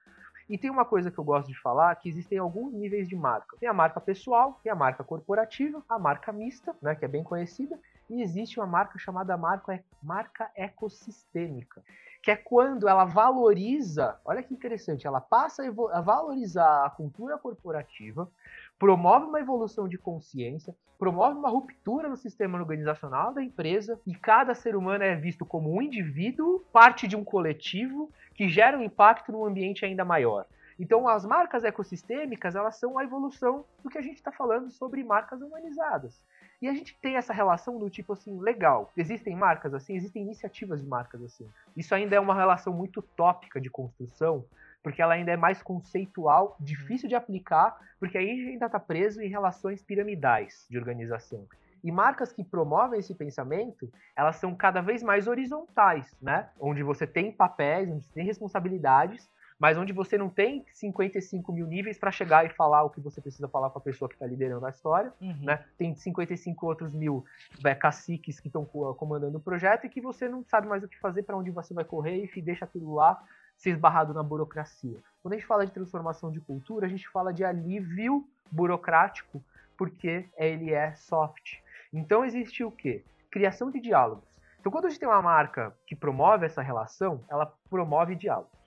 E 0.49 0.57
tem 0.57 0.71
uma 0.71 0.87
coisa 0.87 1.11
que 1.11 1.19
eu 1.19 1.25
gosto 1.25 1.49
de 1.49 1.61
falar, 1.61 1.95
que 1.97 2.09
existem 2.09 2.39
alguns 2.39 2.73
níveis 2.73 3.07
de 3.07 3.15
marca. 3.15 3.55
Tem 3.61 3.69
a 3.69 3.75
marca 3.75 4.01
pessoal, 4.01 4.59
tem 4.63 4.73
a 4.73 4.75
marca 4.75 5.05
corporativa, 5.05 5.85
a 5.87 5.99
marca 5.99 6.33
mista, 6.33 6.75
né, 6.81 6.95
que 6.95 7.05
é 7.05 7.09
bem 7.09 7.23
conhecida, 7.23 7.79
e 8.09 8.23
existe 8.23 8.59
uma 8.59 8.67
marca 8.67 8.99
chamada 8.99 9.37
marca, 9.37 9.85
marca 10.03 10.51
ecossistêmica, 10.57 11.83
que 12.23 12.31
é 12.31 12.37
quando 12.37 12.89
ela 12.89 13.05
valoriza, 13.05 14.19
olha 14.25 14.43
que 14.43 14.53
interessante, 14.53 15.07
ela 15.07 15.21
passa 15.21 15.63
a 15.93 16.01
valorizar 16.01 16.85
a 16.85 16.91
cultura 16.91 17.39
corporativa, 17.39 18.31
promove 18.79 19.27
uma 19.27 19.41
evolução 19.41 19.89
de 19.89 19.97
consciência, 19.97 20.75
promove 20.99 21.39
uma 21.39 21.49
ruptura 21.49 22.09
no 22.09 22.17
sistema 22.17 22.59
organizacional 22.59 23.33
da 23.33 23.43
empresa 23.43 23.99
e 24.07 24.15
cada 24.15 24.55
ser 24.55 24.77
humano 24.77 25.03
é 25.03 25.17
visto 25.17 25.47
como 25.47 25.75
um 25.75 25.81
indivíduo, 25.81 26.61
parte 26.73 27.09
de 27.09 27.17
um 27.17 27.25
coletivo 27.25 28.11
que 28.35 28.49
gera 28.49 28.79
um 28.79 28.83
impacto 28.83 29.33
num 29.33 29.47
ambiente 29.47 29.85
ainda 29.85 30.05
maior. 30.05 30.47
Então, 30.79 31.07
as 31.07 31.27
marcas 31.27 31.63
ecossistêmicas, 31.63 32.55
elas 32.55 32.77
são 32.77 32.99
a 32.99 33.05
evolução 33.05 33.67
do 33.83 33.91
que 33.91 33.99
a 33.99 34.03
gente 34.03 34.17
está 34.17 34.33
falando 34.33 34.71
sobre 34.71 35.05
marcas 35.05 35.43
humanizadas. 35.43 36.23
E 36.61 36.69
a 36.69 36.75
gente 36.75 36.97
tem 37.01 37.17
essa 37.17 37.33
relação 37.33 37.79
do 37.79 37.89
tipo 37.89 38.13
assim, 38.13 38.39
legal, 38.39 38.93
existem 38.97 39.35
marcas 39.35 39.73
assim, 39.73 39.97
existem 39.97 40.23
iniciativas 40.23 40.83
de 40.83 40.87
marcas 40.87 41.23
assim. 41.23 41.49
Isso 41.77 41.95
ainda 41.95 42.17
é 42.17 42.21
uma 42.21 42.35
relação 42.35 42.73
muito 42.73 43.01
tópica 43.01 43.61
de 43.61 43.71
construção, 43.71 44.45
porque 44.83 45.01
ela 45.01 45.15
ainda 45.15 45.33
é 45.33 45.37
mais 45.37 45.63
conceitual, 45.63 46.57
difícil 46.61 47.09
de 47.09 47.15
aplicar, 47.15 47.79
porque 47.99 48.19
aí 48.19 48.31
a 48.31 48.35
gente 48.35 48.49
ainda 48.51 48.67
está 48.67 48.79
preso 48.79 49.23
em 49.23 49.29
relações 49.29 49.83
piramidais 49.83 50.67
de 50.69 50.79
organização. 50.79 51.47
E 51.83 51.91
marcas 51.91 52.31
que 52.31 52.45
promovem 52.45 53.01
esse 53.01 53.15
pensamento, 53.15 53.91
elas 54.15 54.37
são 54.37 54.55
cada 54.55 54.83
vez 54.83 55.03
mais 55.03 55.27
horizontais, 55.27 56.15
né? 56.21 56.51
Onde 56.61 56.83
você 56.83 57.07
tem 57.07 57.33
papéis, 57.33 57.91
onde 57.91 58.05
você 58.05 58.13
tem 58.13 58.25
responsabilidades, 58.25 59.31
mas 59.61 59.77
onde 59.77 59.93
você 59.93 60.17
não 60.17 60.31
tem 60.31 60.65
55 60.73 61.53
mil 61.53 61.67
níveis 61.67 61.99
para 61.99 62.11
chegar 62.11 62.47
e 62.47 62.49
falar 62.49 62.83
o 62.83 62.89
que 62.89 62.99
você 62.99 63.21
precisa 63.21 63.47
falar 63.47 63.69
com 63.69 63.79
a 63.79 63.83
pessoa 63.83 64.09
que 64.09 64.15
está 64.15 64.27
liderando 64.27 64.65
a 64.65 64.71
história, 64.71 65.13
uhum. 65.21 65.37
né? 65.43 65.63
Tem 65.77 65.95
55 65.95 66.67
outros 66.67 66.95
mil 66.95 67.27
é, 67.63 67.75
caciques 67.75 68.41
que 68.41 68.49
estão 68.49 68.65
comandando 68.65 69.37
o 69.37 69.41
projeto 69.41 69.85
e 69.85 69.91
que 69.91 70.01
você 70.01 70.31
não 70.31 70.43
sabe 70.43 70.67
mais 70.67 70.83
o 70.83 70.89
que 70.89 70.99
fazer, 70.99 71.25
para 71.25 71.37
onde 71.37 71.51
você 71.51 71.75
vai 71.75 71.85
correr 71.85 72.31
e 72.35 72.41
deixa 72.41 72.65
aquilo 72.65 72.95
lá 72.95 73.23
ser 73.55 73.71
esbarrado 73.71 74.15
na 74.15 74.23
burocracia. 74.23 74.99
Quando 75.23 75.35
a 75.35 75.37
gente 75.37 75.47
fala 75.47 75.67
de 75.67 75.73
transformação 75.73 76.33
de 76.33 76.41
cultura, 76.41 76.87
a 76.87 76.89
gente 76.89 77.07
fala 77.11 77.31
de 77.31 77.45
alívio 77.45 78.27
burocrático, 78.51 79.45
porque 79.77 80.27
ele 80.39 80.73
é 80.73 80.95
soft. 80.95 81.59
Então 81.93 82.25
existe 82.25 82.65
o 82.65 82.71
quê? 82.71 83.05
Criação 83.31 83.71
de 83.71 83.79
diálogos. 83.79 84.25
Então 84.59 84.73
quando 84.73 84.87
a 84.87 84.89
gente 84.89 85.01
tem 85.01 85.09
uma 85.09 85.21
marca 85.21 85.77
que 85.87 85.95
promove 85.95 86.47
essa 86.47 86.63
relação, 86.63 87.23
ela 87.29 87.53
promove 87.69 88.17
diálogo 88.17 88.60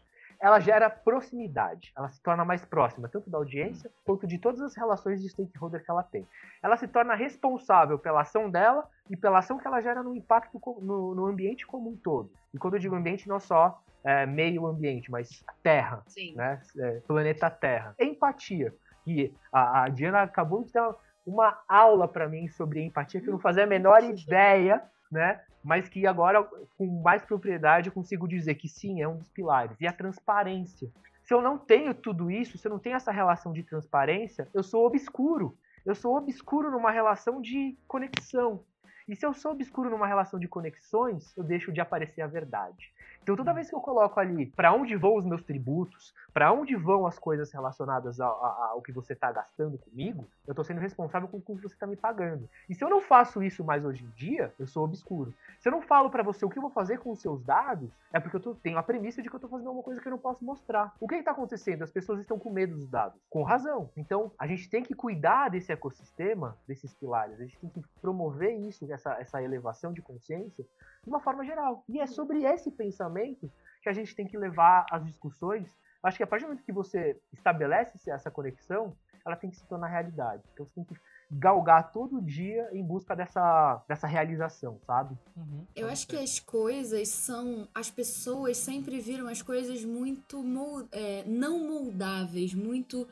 ela 0.43 0.59
gera 0.59 0.89
proximidade, 0.89 1.93
ela 1.95 2.09
se 2.09 2.21
torna 2.21 2.43
mais 2.43 2.65
próxima, 2.65 3.07
tanto 3.07 3.29
da 3.29 3.37
audiência 3.37 3.89
quanto 4.03 4.27
de 4.27 4.37
todas 4.37 4.59
as 4.59 4.75
relações 4.75 5.21
de 5.21 5.29
stakeholder 5.29 5.81
que 5.81 5.89
ela 5.89 6.03
tem. 6.03 6.27
Ela 6.61 6.75
se 6.75 6.85
torna 6.85 7.15
responsável 7.15 7.97
pela 7.97 8.23
ação 8.23 8.49
dela 8.49 8.85
e 9.09 9.15
pela 9.15 9.39
ação 9.39 9.57
que 9.57 9.65
ela 9.65 9.79
gera 9.79 10.03
no 10.03 10.13
impacto 10.13 10.61
no, 10.81 11.15
no 11.15 11.27
ambiente 11.27 11.65
como 11.65 11.89
um 11.89 11.95
todo. 11.95 12.29
E 12.53 12.57
quando 12.57 12.73
eu 12.73 12.79
digo 12.81 12.93
ambiente, 12.93 13.25
não 13.25 13.39
só 13.39 13.81
é, 14.03 14.25
meio 14.25 14.67
ambiente, 14.67 15.09
mas 15.09 15.45
Terra, 15.63 16.03
Sim. 16.07 16.35
né? 16.35 16.59
É, 16.77 16.99
planeta 17.07 17.49
Terra. 17.49 17.95
Empatia. 17.97 18.75
E 19.07 19.33
a, 19.49 19.83
a 19.83 19.87
Diana 19.87 20.23
acabou 20.23 20.65
de 20.65 20.73
dar 20.73 20.93
uma 21.25 21.57
aula 21.69 22.05
para 22.05 22.27
mim 22.27 22.49
sobre 22.49 22.83
empatia 22.83 23.21
que 23.21 23.29
eu 23.29 23.31
não 23.31 23.39
fazia 23.39 23.63
a 23.63 23.67
menor 23.67 24.03
ideia, 24.03 24.83
né? 25.09 25.39
Mas 25.63 25.87
que 25.87 26.05
agora, 26.05 26.43
com 26.77 27.01
mais 27.01 27.23
propriedade, 27.23 27.87
eu 27.87 27.93
consigo 27.93 28.27
dizer 28.27 28.55
que 28.55 28.67
sim, 28.67 29.01
é 29.01 29.07
um 29.07 29.17
dos 29.17 29.29
pilares. 29.29 29.79
E 29.79 29.87
a 29.87 29.93
transparência. 29.93 30.91
Se 31.23 31.33
eu 31.33 31.41
não 31.41 31.57
tenho 31.57 31.93
tudo 31.93 32.29
isso, 32.29 32.57
se 32.57 32.67
eu 32.67 32.71
não 32.71 32.79
tenho 32.79 32.97
essa 32.97 33.11
relação 33.11 33.53
de 33.53 33.63
transparência, 33.63 34.47
eu 34.53 34.61
sou 34.61 34.85
obscuro. 34.85 35.57
Eu 35.85 35.95
sou 35.95 36.17
obscuro 36.17 36.69
numa 36.69 36.91
relação 36.91 37.41
de 37.41 37.77
conexão. 37.87 38.63
E 39.07 39.15
se 39.15 39.25
eu 39.25 39.33
sou 39.33 39.51
obscuro 39.51 39.89
numa 39.89 40.07
relação 40.07 40.39
de 40.39 40.47
conexões, 40.47 41.35
eu 41.37 41.43
deixo 41.43 41.71
de 41.71 41.81
aparecer 41.81 42.21
a 42.21 42.27
verdade. 42.27 42.91
Então 43.23 43.37
toda 43.37 43.53
vez 43.53 43.69
que 43.69 43.75
eu 43.75 43.79
coloco 43.79 44.19
ali 44.19 44.47
para 44.47 44.73
onde 44.73 44.95
vão 44.97 45.15
os 45.15 45.25
meus 45.25 45.41
tributos, 45.41 46.13
para 46.33 46.51
onde 46.51 46.75
vão 46.75 47.07
as 47.07 47.17
coisas 47.17 47.51
relacionadas 47.51 48.19
ao, 48.19 48.43
ao 48.43 48.81
que 48.81 48.91
você 48.91 49.13
está 49.13 49.31
gastando 49.31 49.77
comigo, 49.77 50.27
eu 50.45 50.51
estou 50.51 50.65
sendo 50.65 50.81
responsável 50.81 51.29
com 51.29 51.37
o 51.37 51.41
que 51.41 51.53
você 51.53 51.73
está 51.73 51.87
me 51.87 51.95
pagando. 51.95 52.49
E 52.69 52.75
se 52.75 52.83
eu 52.83 52.89
não 52.89 52.99
faço 52.99 53.41
isso 53.41 53.63
mais 53.63 53.85
hoje 53.85 54.03
em 54.03 54.09
dia, 54.09 54.53
eu 54.59 54.67
sou 54.67 54.83
obscuro. 54.83 55.33
Se 55.59 55.69
eu 55.69 55.71
não 55.71 55.81
falo 55.81 56.09
para 56.09 56.21
você 56.21 56.45
o 56.45 56.49
que 56.49 56.57
eu 56.57 56.61
vou 56.61 56.71
fazer 56.71 56.99
com 56.99 57.11
os 57.11 57.21
seus 57.21 57.41
dados, 57.43 57.89
é 58.11 58.19
porque 58.19 58.35
eu 58.35 58.41
tô, 58.41 58.55
tenho 58.55 58.77
a 58.77 58.83
premissa 58.83 59.21
de 59.21 59.29
que 59.29 59.35
eu 59.35 59.37
estou 59.37 59.49
fazendo 59.49 59.67
alguma 59.67 59.83
coisa 59.83 60.01
que 60.01 60.07
eu 60.07 60.11
não 60.11 60.17
posso 60.17 60.43
mostrar. 60.43 60.93
O 60.99 61.07
que 61.07 61.15
está 61.15 61.31
acontecendo? 61.31 61.83
As 61.83 61.91
pessoas 61.91 62.19
estão 62.19 62.37
com 62.37 62.49
medo 62.49 62.75
dos 62.75 62.89
dados. 62.89 63.17
Com 63.29 63.43
razão. 63.43 63.89
Então 63.95 64.31
a 64.37 64.45
gente 64.45 64.69
tem 64.69 64.83
que 64.83 64.93
cuidar 64.93 65.49
desse 65.49 65.71
ecossistema, 65.71 66.57
desses 66.67 66.93
pilares. 66.93 67.39
A 67.39 67.43
gente 67.43 67.57
tem 67.57 67.69
que 67.69 67.81
promover 68.01 68.53
isso, 68.59 68.85
essa, 68.93 69.13
essa 69.19 69.41
elevação 69.41 69.91
de 69.93 70.01
consciência, 70.01 70.65
de 71.03 71.09
uma 71.09 71.19
forma 71.19 71.43
geral. 71.45 71.83
E 71.87 71.99
é 71.99 72.07
sobre 72.07 72.43
esse 72.43 72.71
pensamento 72.71 73.51
que 73.81 73.89
a 73.89 73.93
gente 73.93 74.15
tem 74.15 74.27
que 74.27 74.37
levar 74.37 74.85
as 74.91 75.05
discussões. 75.05 75.77
Acho 76.01 76.17
que 76.17 76.23
a 76.23 76.27
partir 76.27 76.45
do 76.45 76.49
momento 76.49 76.65
que 76.65 76.71
você 76.71 77.19
estabelece 77.31 78.09
essa 78.09 78.29
conexão, 78.29 78.95
ela 79.25 79.35
tem 79.35 79.49
que 79.49 79.55
se 79.55 79.65
tornar 79.65 79.87
realidade. 79.87 80.43
Então 80.53 80.65
você 80.65 80.73
tem 80.73 80.83
que 80.83 80.95
galgar 81.31 81.91
todo 81.91 82.21
dia 82.21 82.69
em 82.73 82.83
busca 82.83 83.15
dessa, 83.15 83.81
dessa 83.87 84.05
realização, 84.05 84.79
sabe? 84.85 85.17
Uhum. 85.35 85.65
Eu 85.75 85.87
acho 85.87 86.07
que 86.07 86.17
as 86.17 86.39
coisas 86.39 87.07
são. 87.09 87.67
As 87.73 87.89
pessoas 87.89 88.57
sempre 88.57 88.99
viram 88.99 89.27
as 89.27 89.41
coisas 89.41 89.83
muito 89.83 90.43
é, 90.91 91.23
não 91.25 91.59
moldáveis, 91.67 92.53
muito 92.53 93.07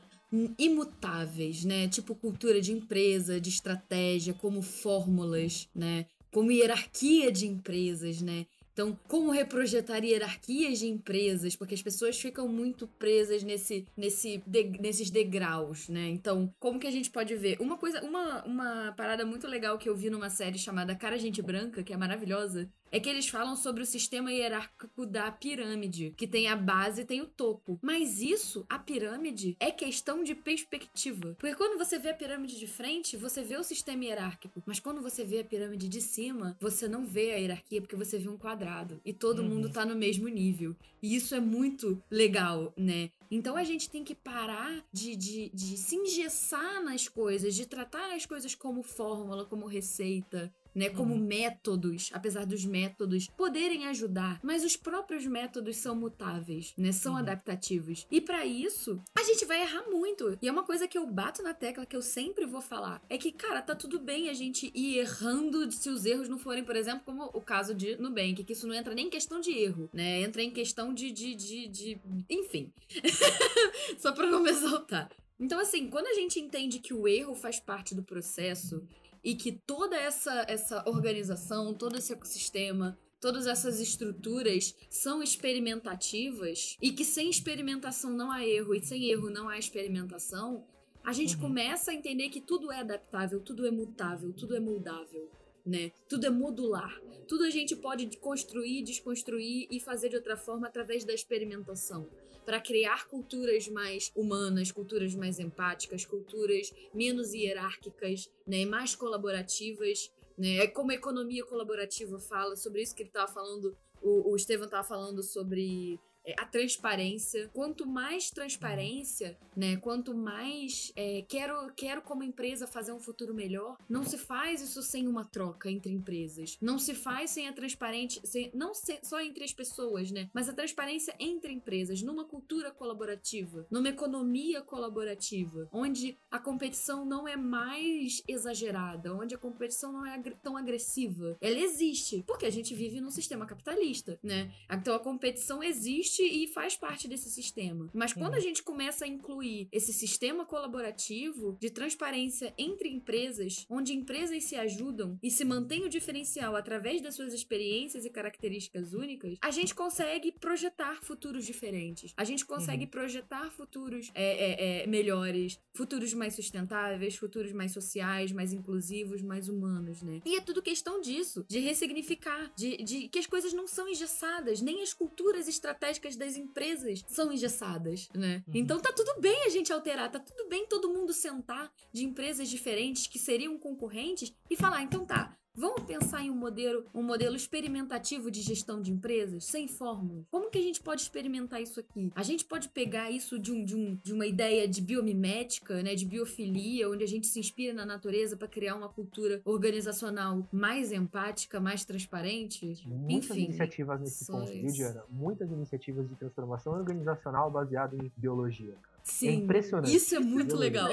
imutáveis, 0.57 1.65
né? 1.65 1.87
Tipo 1.87 2.15
cultura 2.15 2.61
de 2.61 2.71
empresa, 2.71 3.39
de 3.39 3.49
estratégia, 3.49 4.33
como 4.33 4.61
fórmulas, 4.61 5.67
né? 5.75 6.05
como 6.31 6.51
hierarquia 6.51 7.31
de 7.31 7.45
empresas, 7.45 8.21
né? 8.21 8.45
Então, 8.73 8.97
como 9.07 9.31
reprojetar 9.31 10.03
hierarquias 10.03 10.79
de 10.79 10.87
empresas? 10.87 11.57
Porque 11.57 11.75
as 11.75 11.81
pessoas 11.81 12.19
ficam 12.19 12.47
muito 12.47 12.87
presas 12.87 13.43
nesse, 13.43 13.85
nesse 13.97 14.41
de, 14.47 14.63
nesses 14.79 15.09
degraus, 15.09 15.89
né? 15.89 16.07
Então, 16.07 16.51
como 16.57 16.79
que 16.79 16.87
a 16.87 16.91
gente 16.91 17.11
pode 17.11 17.35
ver? 17.35 17.57
Uma 17.59 17.77
coisa, 17.77 18.01
uma, 18.01 18.43
uma 18.45 18.93
parada 18.93 19.25
muito 19.25 19.45
legal 19.45 19.77
que 19.77 19.89
eu 19.89 19.95
vi 19.95 20.09
numa 20.09 20.29
série 20.29 20.57
chamada 20.57 20.95
Cara 20.95 21.19
Gente 21.19 21.41
Branca, 21.41 21.83
que 21.83 21.91
é 21.91 21.97
maravilhosa, 21.97 22.71
é 22.91 22.99
que 22.99 23.09
eles 23.09 23.27
falam 23.27 23.55
sobre 23.55 23.81
o 23.81 23.85
sistema 23.85 24.31
hierárquico 24.31 25.05
da 25.05 25.31
pirâmide, 25.31 26.13
que 26.17 26.27
tem 26.27 26.47
a 26.47 26.55
base 26.55 27.01
e 27.01 27.05
tem 27.05 27.21
o 27.21 27.25
topo. 27.25 27.79
Mas 27.81 28.21
isso, 28.21 28.65
a 28.69 28.77
pirâmide, 28.77 29.55
é 29.59 29.71
questão 29.71 30.23
de 30.23 30.35
perspectiva. 30.35 31.35
Porque 31.39 31.55
quando 31.55 31.77
você 31.77 31.97
vê 31.97 32.09
a 32.09 32.13
pirâmide 32.13 32.59
de 32.59 32.67
frente, 32.67 33.15
você 33.15 33.43
vê 33.43 33.55
o 33.55 33.63
sistema 33.63 34.03
hierárquico. 34.03 34.61
Mas 34.65 34.79
quando 34.79 35.01
você 35.01 35.23
vê 35.23 35.39
a 35.39 35.43
pirâmide 35.43 35.87
de 35.87 36.01
cima, 36.01 36.57
você 36.59 36.87
não 36.87 37.05
vê 37.05 37.31
a 37.31 37.37
hierarquia 37.37 37.81
porque 37.81 37.95
você 37.95 38.17
vê 38.17 38.27
um 38.27 38.37
quadrado. 38.37 38.99
E 39.05 39.13
todo 39.13 39.41
uhum. 39.41 39.49
mundo 39.49 39.69
tá 39.69 39.85
no 39.85 39.95
mesmo 39.95 40.27
nível. 40.27 40.75
E 41.01 41.15
isso 41.15 41.33
é 41.33 41.39
muito 41.39 42.01
legal, 42.09 42.73
né? 42.77 43.09
Então 43.29 43.55
a 43.55 43.63
gente 43.63 43.89
tem 43.89 44.03
que 44.03 44.13
parar 44.13 44.83
de, 44.91 45.15
de, 45.15 45.49
de 45.53 45.77
se 45.77 45.95
engessar 45.95 46.83
nas 46.83 47.07
coisas, 47.07 47.55
de 47.55 47.65
tratar 47.65 48.13
as 48.13 48.25
coisas 48.25 48.53
como 48.53 48.83
fórmula, 48.83 49.45
como 49.45 49.65
receita, 49.65 50.53
né, 50.73 50.89
como 50.89 51.13
uhum. 51.13 51.19
métodos, 51.19 52.09
apesar 52.13 52.45
dos 52.45 52.65
métodos 52.65 53.27
poderem 53.37 53.87
ajudar, 53.87 54.39
mas 54.43 54.63
os 54.63 54.75
próprios 54.75 55.25
métodos 55.25 55.77
são 55.77 55.95
mutáveis, 55.95 56.73
né, 56.77 56.91
são 56.91 57.13
uhum. 57.13 57.19
adaptativos. 57.19 58.07
E 58.09 58.21
para 58.21 58.45
isso, 58.45 59.01
a 59.15 59.23
gente 59.23 59.45
vai 59.45 59.61
errar 59.61 59.83
muito. 59.89 60.37
E 60.41 60.47
é 60.47 60.51
uma 60.51 60.63
coisa 60.63 60.87
que 60.87 60.97
eu 60.97 61.05
bato 61.07 61.43
na 61.43 61.53
tecla 61.53 61.85
que 61.85 61.95
eu 61.95 62.01
sempre 62.01 62.45
vou 62.45 62.61
falar, 62.61 63.01
é 63.09 63.17
que, 63.17 63.31
cara, 63.31 63.61
tá 63.61 63.75
tudo 63.75 63.99
bem 63.99 64.29
a 64.29 64.33
gente 64.33 64.71
ir 64.73 64.97
errando 64.97 65.71
se 65.71 65.89
os 65.89 66.05
erros 66.05 66.29
não 66.29 66.37
forem, 66.37 66.63
por 66.63 66.75
exemplo, 66.75 67.03
como 67.05 67.25
o 67.33 67.41
caso 67.41 67.73
de 67.73 67.95
Nubank, 67.97 68.43
que 68.43 68.53
isso 68.53 68.67
não 68.67 68.75
entra 68.75 68.93
nem 68.93 69.07
em 69.07 69.09
questão 69.09 69.39
de 69.39 69.51
erro, 69.51 69.89
né, 69.93 70.21
entra 70.21 70.41
em 70.41 70.51
questão 70.51 70.93
de, 70.93 71.11
de, 71.11 71.35
de, 71.35 71.67
de... 71.67 71.99
enfim. 72.29 72.71
Só 73.97 74.11
pra 74.11 74.27
não 74.27 74.41
me 74.41 74.49
exaltar. 74.49 75.09
Então, 75.41 75.59
assim, 75.59 75.87
quando 75.87 76.05
a 76.05 76.13
gente 76.13 76.39
entende 76.39 76.77
que 76.77 76.93
o 76.93 77.07
erro 77.07 77.33
faz 77.33 77.59
parte 77.59 77.95
do 77.95 78.03
processo 78.03 78.87
e 79.23 79.35
que 79.35 79.51
toda 79.51 79.95
essa, 79.95 80.45
essa 80.47 80.83
organização, 80.87 81.73
todo 81.73 81.97
esse 81.97 82.13
ecossistema, 82.13 82.97
todas 83.19 83.45
essas 83.45 83.79
estruturas 83.79 84.75
são 84.89 85.21
experimentativas 85.21 86.77
e 86.81 86.91
que 86.91 87.05
sem 87.05 87.29
experimentação 87.29 88.11
não 88.11 88.31
há 88.31 88.45
erro 88.45 88.73
e 88.73 88.83
sem 88.83 89.05
erro 89.05 89.29
não 89.29 89.47
há 89.47 89.57
experimentação, 89.57 90.65
a 91.03 91.13
gente 91.13 91.35
uhum. 91.35 91.41
começa 91.41 91.91
a 91.91 91.93
entender 91.93 92.29
que 92.29 92.41
tudo 92.41 92.71
é 92.71 92.79
adaptável, 92.79 93.39
tudo 93.39 93.65
é 93.65 93.71
mutável, 93.71 94.33
tudo 94.33 94.55
é 94.55 94.59
moldável. 94.59 95.29
Né? 95.63 95.91
Tudo 96.09 96.25
é 96.25 96.29
modular. 96.31 96.99
Tudo 97.27 97.43
a 97.43 97.49
gente 97.51 97.75
pode 97.75 98.17
construir, 98.17 98.81
desconstruir 98.81 99.67
e 99.69 99.79
fazer 99.79 100.09
de 100.09 100.15
outra 100.15 100.35
forma 100.35 100.67
através 100.67 101.05
da 101.05 101.13
experimentação 101.13 102.09
para 102.45 102.59
criar 102.59 103.07
culturas 103.07 103.67
mais 103.67 104.11
humanas, 104.15 104.71
culturas 104.71 105.13
mais 105.15 105.39
empáticas, 105.39 106.05
culturas 106.05 106.73
menos 106.93 107.33
hierárquicas, 107.33 108.31
né, 108.45 108.65
mais 108.65 108.95
colaborativas, 108.95 110.11
né? 110.37 110.57
É 110.57 110.67
como 110.67 110.91
a 110.91 110.95
economia 110.95 111.45
colaborativa 111.45 112.19
fala 112.19 112.55
sobre 112.55 112.81
isso 112.81 112.95
que 112.95 113.03
ele 113.03 113.09
estava 113.09 113.31
falando, 113.31 113.77
o, 114.01 114.31
o 114.31 114.35
Estevam 114.35 114.65
estava 114.65 114.83
falando 114.83 115.21
sobre 115.21 115.99
a 116.37 116.45
transparência. 116.45 117.49
Quanto 117.53 117.85
mais 117.85 118.29
transparência, 118.29 119.37
né? 119.55 119.77
Quanto 119.77 120.13
mais 120.13 120.91
é, 120.95 121.23
quero, 121.27 121.71
quero 121.75 122.01
como 122.01 122.23
empresa 122.23 122.67
fazer 122.67 122.91
um 122.91 122.99
futuro 122.99 123.33
melhor, 123.33 123.77
não 123.89 124.03
se 124.03 124.17
faz 124.17 124.61
isso 124.61 124.81
sem 124.81 125.07
uma 125.07 125.25
troca 125.25 125.69
entre 125.69 125.91
empresas. 125.91 126.57
Não 126.61 126.77
se 126.77 126.93
faz 126.93 127.31
sem 127.31 127.47
a 127.47 127.53
transparência, 127.53 128.21
sem, 128.23 128.51
não 128.53 128.73
se, 128.73 128.99
só 129.03 129.19
entre 129.21 129.43
as 129.43 129.53
pessoas, 129.53 130.11
né? 130.11 130.29
Mas 130.33 130.49
a 130.49 130.53
transparência 130.53 131.15
entre 131.19 131.51
empresas, 131.51 132.01
numa 132.01 132.25
cultura 132.25 132.71
colaborativa, 132.71 133.65
numa 133.69 133.89
economia 133.89 134.61
colaborativa, 134.61 135.67
onde 135.71 136.17
a 136.29 136.39
competição 136.39 137.05
não 137.05 137.27
é 137.27 137.35
mais 137.35 138.21
exagerada, 138.27 139.13
onde 139.13 139.35
a 139.35 139.37
competição 139.37 139.91
não 139.91 140.05
é 140.05 140.13
ag 140.15 140.31
tão 140.41 140.55
agressiva. 140.55 141.37
Ela 141.41 141.59
existe, 141.59 142.23
porque 142.27 142.45
a 142.45 142.49
gente 142.49 142.73
vive 142.73 143.01
num 143.01 143.11
sistema 143.11 143.45
capitalista, 143.45 144.19
né? 144.23 144.51
Então 144.69 144.93
a 144.95 144.99
competição 144.99 145.63
existe 145.63 146.10
e 146.19 146.47
faz 146.47 146.75
parte 146.75 147.07
desse 147.07 147.29
sistema. 147.29 147.89
Mas 147.93 148.13
quando 148.13 148.33
uhum. 148.33 148.39
a 148.39 148.41
gente 148.41 148.63
começa 148.63 149.05
a 149.05 149.07
incluir 149.07 149.67
esse 149.71 149.93
sistema 149.93 150.45
colaborativo 150.45 151.57
de 151.59 151.69
transparência 151.69 152.53
entre 152.57 152.89
empresas, 152.89 153.65
onde 153.69 153.93
empresas 153.93 154.43
se 154.43 154.55
ajudam 154.55 155.17
e 155.21 155.29
se 155.29 155.45
mantém 155.45 155.83
o 155.83 155.89
diferencial 155.89 156.55
através 156.55 157.01
das 157.01 157.15
suas 157.15 157.33
experiências 157.33 158.05
e 158.05 158.09
características 158.09 158.93
únicas, 158.93 159.37
a 159.41 159.51
gente 159.51 159.75
consegue 159.75 160.31
projetar 160.31 161.03
futuros 161.03 161.45
diferentes. 161.45 162.13
A 162.17 162.23
gente 162.23 162.45
consegue 162.45 162.85
uhum. 162.85 162.89
projetar 162.89 163.51
futuros 163.51 164.11
é, 164.13 164.23
é, 164.23 164.83
é, 164.83 164.87
melhores, 164.87 165.59
futuros 165.73 166.13
mais 166.13 166.35
sustentáveis, 166.35 167.15
futuros 167.15 167.51
mais 167.51 167.71
sociais, 167.71 168.31
mais 168.31 168.53
inclusivos, 168.53 169.21
mais 169.21 169.47
humanos, 169.47 170.01
né? 170.01 170.21
E 170.25 170.35
é 170.35 170.41
tudo 170.41 170.61
questão 170.61 170.99
disso, 171.01 171.45
de 171.47 171.59
ressignificar, 171.59 172.51
de, 172.55 172.77
de 172.77 173.07
que 173.07 173.19
as 173.19 173.27
coisas 173.27 173.53
não 173.53 173.67
são 173.67 173.87
engessadas, 173.87 174.61
nem 174.61 174.81
as 174.81 174.93
culturas 174.93 175.47
estratégicas 175.47 176.00
das 176.15 176.35
empresas 176.35 177.03
são 177.07 177.31
engessadas, 177.31 178.09
né? 178.13 178.43
Uhum. 178.47 178.53
Então 178.55 178.79
tá 178.79 178.91
tudo 178.91 179.19
bem 179.19 179.45
a 179.45 179.49
gente 179.49 179.71
alterar, 179.71 180.11
tá 180.11 180.19
tudo 180.19 180.49
bem 180.49 180.65
todo 180.67 180.91
mundo 180.91 181.13
sentar 181.13 181.71
de 181.91 182.03
empresas 182.03 182.49
diferentes 182.49 183.07
que 183.07 183.19
seriam 183.19 183.57
concorrentes 183.57 184.33
e 184.49 184.55
falar, 184.55 184.81
então 184.81 185.05
tá, 185.05 185.37
Vamos 185.53 185.83
pensar 185.83 186.21
em 186.23 186.29
um 186.29 186.35
modelo, 186.35 186.85
um 186.93 187.03
modelo 187.03 187.35
experimentativo 187.35 188.31
de 188.31 188.41
gestão 188.41 188.81
de 188.81 188.91
empresas, 188.91 189.43
sem 189.43 189.67
fórmulas. 189.67 190.25
Como 190.31 190.49
que 190.49 190.57
a 190.57 190.61
gente 190.61 190.81
pode 190.81 191.01
experimentar 191.01 191.61
isso 191.61 191.79
aqui? 191.79 192.09
A 192.15 192.23
gente 192.23 192.45
pode 192.45 192.69
pegar 192.69 193.11
isso 193.11 193.37
de, 193.37 193.51
um, 193.51 193.65
de, 193.65 193.75
um, 193.75 193.99
de 194.01 194.13
uma 194.13 194.25
ideia 194.25 194.65
de 194.67 194.81
biomimética, 194.81 195.83
né, 195.83 195.93
de 195.93 196.05
biofilia, 196.05 196.89
onde 196.89 197.03
a 197.03 197.07
gente 197.07 197.27
se 197.27 197.37
inspira 197.37 197.73
na 197.73 197.85
natureza 197.85 198.37
para 198.37 198.47
criar 198.47 198.75
uma 198.75 198.87
cultura 198.87 199.41
organizacional 199.43 200.47
mais 200.51 200.93
empática, 200.93 201.59
mais 201.59 201.83
transparente. 201.83 202.73
Muitas 202.85 203.31
Enfim, 203.31 203.43
iniciativas 203.45 203.99
nesse 203.99 204.27
ponto, 204.27 204.49
viu, 204.49 204.71
Diana? 204.71 205.03
Muitas 205.09 205.51
iniciativas 205.51 206.07
de 206.07 206.15
transformação 206.15 206.73
organizacional 206.73 207.51
baseadas 207.51 207.99
em 207.99 208.09
biologia. 208.15 208.73
É 208.73 208.91
Sim, 209.03 209.27
é 209.27 209.33
impressionante. 209.33 209.93
Isso 209.93 210.15
é 210.15 210.19
muito 210.19 210.55
legal. 210.55 210.89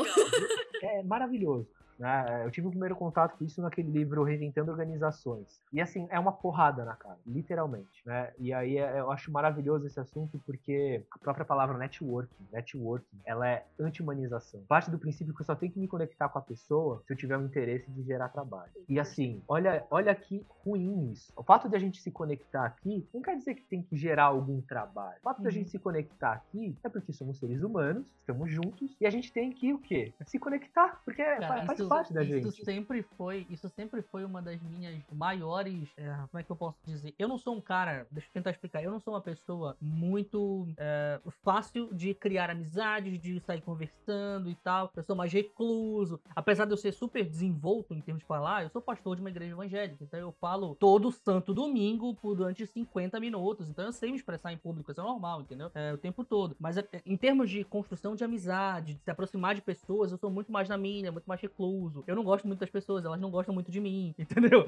É 0.81 1.03
maravilhoso. 1.03 1.67
Né? 1.99 2.45
Eu 2.45 2.51
tive 2.51 2.67
o 2.67 2.71
primeiro 2.71 2.95
contato 2.95 3.37
com 3.37 3.45
isso 3.45 3.61
naquele 3.61 3.91
livro 3.91 4.23
Reinventando 4.23 4.71
Organizações. 4.71 5.61
E 5.73 5.81
assim, 5.81 6.07
é 6.11 6.19
uma 6.19 6.33
porrada 6.33 6.85
na 6.85 6.95
cara, 6.95 7.19
literalmente. 7.27 8.03
Né? 8.07 8.33
E 8.39 8.53
aí 8.53 8.79
é, 8.79 9.01
eu 9.01 9.11
acho 9.11 9.33
maravilhoso 9.33 9.87
esse 9.87 9.99
assunto 9.99 10.41
porque 10.47 11.05
a 11.11 11.19
própria 11.19 11.45
palavra 11.45 11.77
networking, 11.77 12.47
networking, 12.53 13.19
ela 13.25 13.49
é 13.49 13.67
anti-humanização. 13.79 14.63
Parte 14.69 14.91
do 14.91 14.99
princípio 14.99 15.35
que 15.35 15.41
eu 15.41 15.47
só 15.47 15.55
tenho 15.55 15.73
que 15.73 15.79
me 15.79 15.89
conectar 15.89 16.29
com 16.29 16.39
a 16.39 16.43
pessoa 16.43 17.03
se 17.07 17.13
eu 17.13 17.17
tiver 17.17 17.37
o 17.37 17.45
interesse 17.45 17.91
de 17.91 18.03
gerar 18.03 18.29
trabalho. 18.29 18.71
E 18.89 19.01
assim, 19.01 19.43
olha, 19.49 19.85
olha 19.91 20.15
que 20.15 20.47
ruim 20.65 21.11
isso. 21.13 21.33
O 21.37 21.43
fato 21.43 21.69
de 21.69 21.77
a 21.77 21.79
gente 21.79 22.01
se 22.01 22.11
conectar 22.11 22.65
aqui 22.65 23.07
não 23.13 23.21
quer 23.21 23.37
dizer 23.37 23.55
que 23.55 23.63
tem 23.63 23.83
que 23.83 23.97
gerar 23.97 24.25
algum 24.25 24.61
trabalho. 24.61 25.19
O 25.21 25.23
fato 25.23 25.39
uhum. 25.39 25.43
de 25.43 25.49
a 25.49 25.53
gente 25.53 25.71
se 25.71 25.79
conectar 25.79 26.33
aqui 26.33 26.77
é 26.85 26.89
porque 26.89 27.13
somos 27.13 27.39
seres 27.39 27.63
humanos, 27.63 28.07
estamos 28.21 28.51
juntos 28.51 28.97
e 29.01 29.07
a 29.07 29.11
gente 29.11 29.33
tem 29.33 29.51
que 29.51 29.73
o 29.73 29.79
quê? 29.79 30.13
Se 30.27 30.39
conectar, 30.39 31.01
porque 31.05 31.23
Cara, 31.23 31.67
faz 31.67 31.88
parte 31.89 32.13
da 32.13 32.23
isso 32.23 32.51
gente. 32.51 32.65
Sempre 32.65 33.03
foi, 33.03 33.47
isso 33.51 33.69
sempre 33.69 34.03
foi 34.03 34.25
uma 34.25 34.43
das 34.43 34.61
minhas 34.63 35.03
maiores. 35.13 35.89
É, 35.97 36.07
como 36.31 36.41
é 36.41 36.43
que 36.43 36.51
eu 36.51 36.57
posso 36.57 36.79
dizer? 36.85 37.15
Eu 37.19 37.29
não 37.29 37.39
sou 37.39 37.55
um 37.55 37.61
cara, 37.61 38.07
deixa 38.11 38.29
eu 38.29 38.33
tentar 38.33 38.51
explicar, 38.51 38.83
eu 38.83 38.91
não 38.91 39.01
sou 39.01 39.15
uma 39.15 39.21
pessoa 39.21 39.77
muito 39.81 40.69
é, 40.77 41.21
fácil 41.43 41.93
de 41.93 42.15
criar 42.15 42.51
amizades, 42.51 43.19
de 43.21 43.41
sair 43.41 43.61
conversando 43.61 44.51
e 44.51 44.55
tal. 44.57 44.91
Eu 44.95 45.03
sou 45.03 45.17
mais 45.17 45.33
recluso. 45.33 46.21
Apesar 46.35 46.65
de 46.65 46.73
eu 46.73 46.77
ser 46.77 46.93
super 46.93 47.25
desenvolto 47.25 47.95
em 47.95 48.01
termos 48.01 48.23
de 48.23 48.27
falar, 48.27 48.63
eu 48.63 48.71
sou 48.71 48.83
pastor 48.83 49.17
de 49.17 49.23
uma 49.23 49.31
igreja 49.31 49.53
evangélica. 49.53 50.03
Então 50.03 50.19
eu 50.19 50.33
falo 50.33 50.75
todo 50.77 51.11
santo 51.11 51.55
domingo 51.55 52.15
por 52.15 52.37
durante 52.37 52.67
50 52.67 53.19
minutos. 53.21 53.69
Então 53.69 53.85
eu 53.85 53.93
sei 53.93 54.11
me 54.11 54.17
expressar 54.17 54.53
em 54.53 54.59
público, 54.59 54.91
isso 54.91 55.01
é 55.01 55.05
normal, 55.05 55.43
entendeu? 55.43 55.71
É, 55.75 55.93
o 55.93 55.99
tempo 55.99 56.25
todo. 56.25 56.57
Mas 56.59 56.77
é, 56.77 56.87
em 57.05 57.17
termos 57.17 57.51
de 57.51 57.65
construção 57.65 58.15
de 58.15 58.25
amizade, 58.25 58.95
de 58.95 59.03
se 59.03 59.11
aproximar 59.11 59.55
de 59.55 59.63
pessoas, 59.63 60.13
eu 60.13 60.19
sou 60.19 60.31
muito 60.31 60.51
mais 60.51 60.69
na 60.69 60.79
minha, 60.79 61.13
muito 61.13 61.27
mais 61.27 61.41
recluso 61.41 61.78
uso. 61.79 62.05
Eu 62.07 62.17
não 62.17 62.25
gosto 62.25 62.47
muito 62.47 62.61
das 62.61 62.71
pessoas, 62.71 63.05
elas 63.05 63.21
não 63.21 63.31
gostam 63.31 63.55
muito 63.55 63.71
de 63.71 63.81
mim, 63.81 64.15
entendeu? 64.19 64.67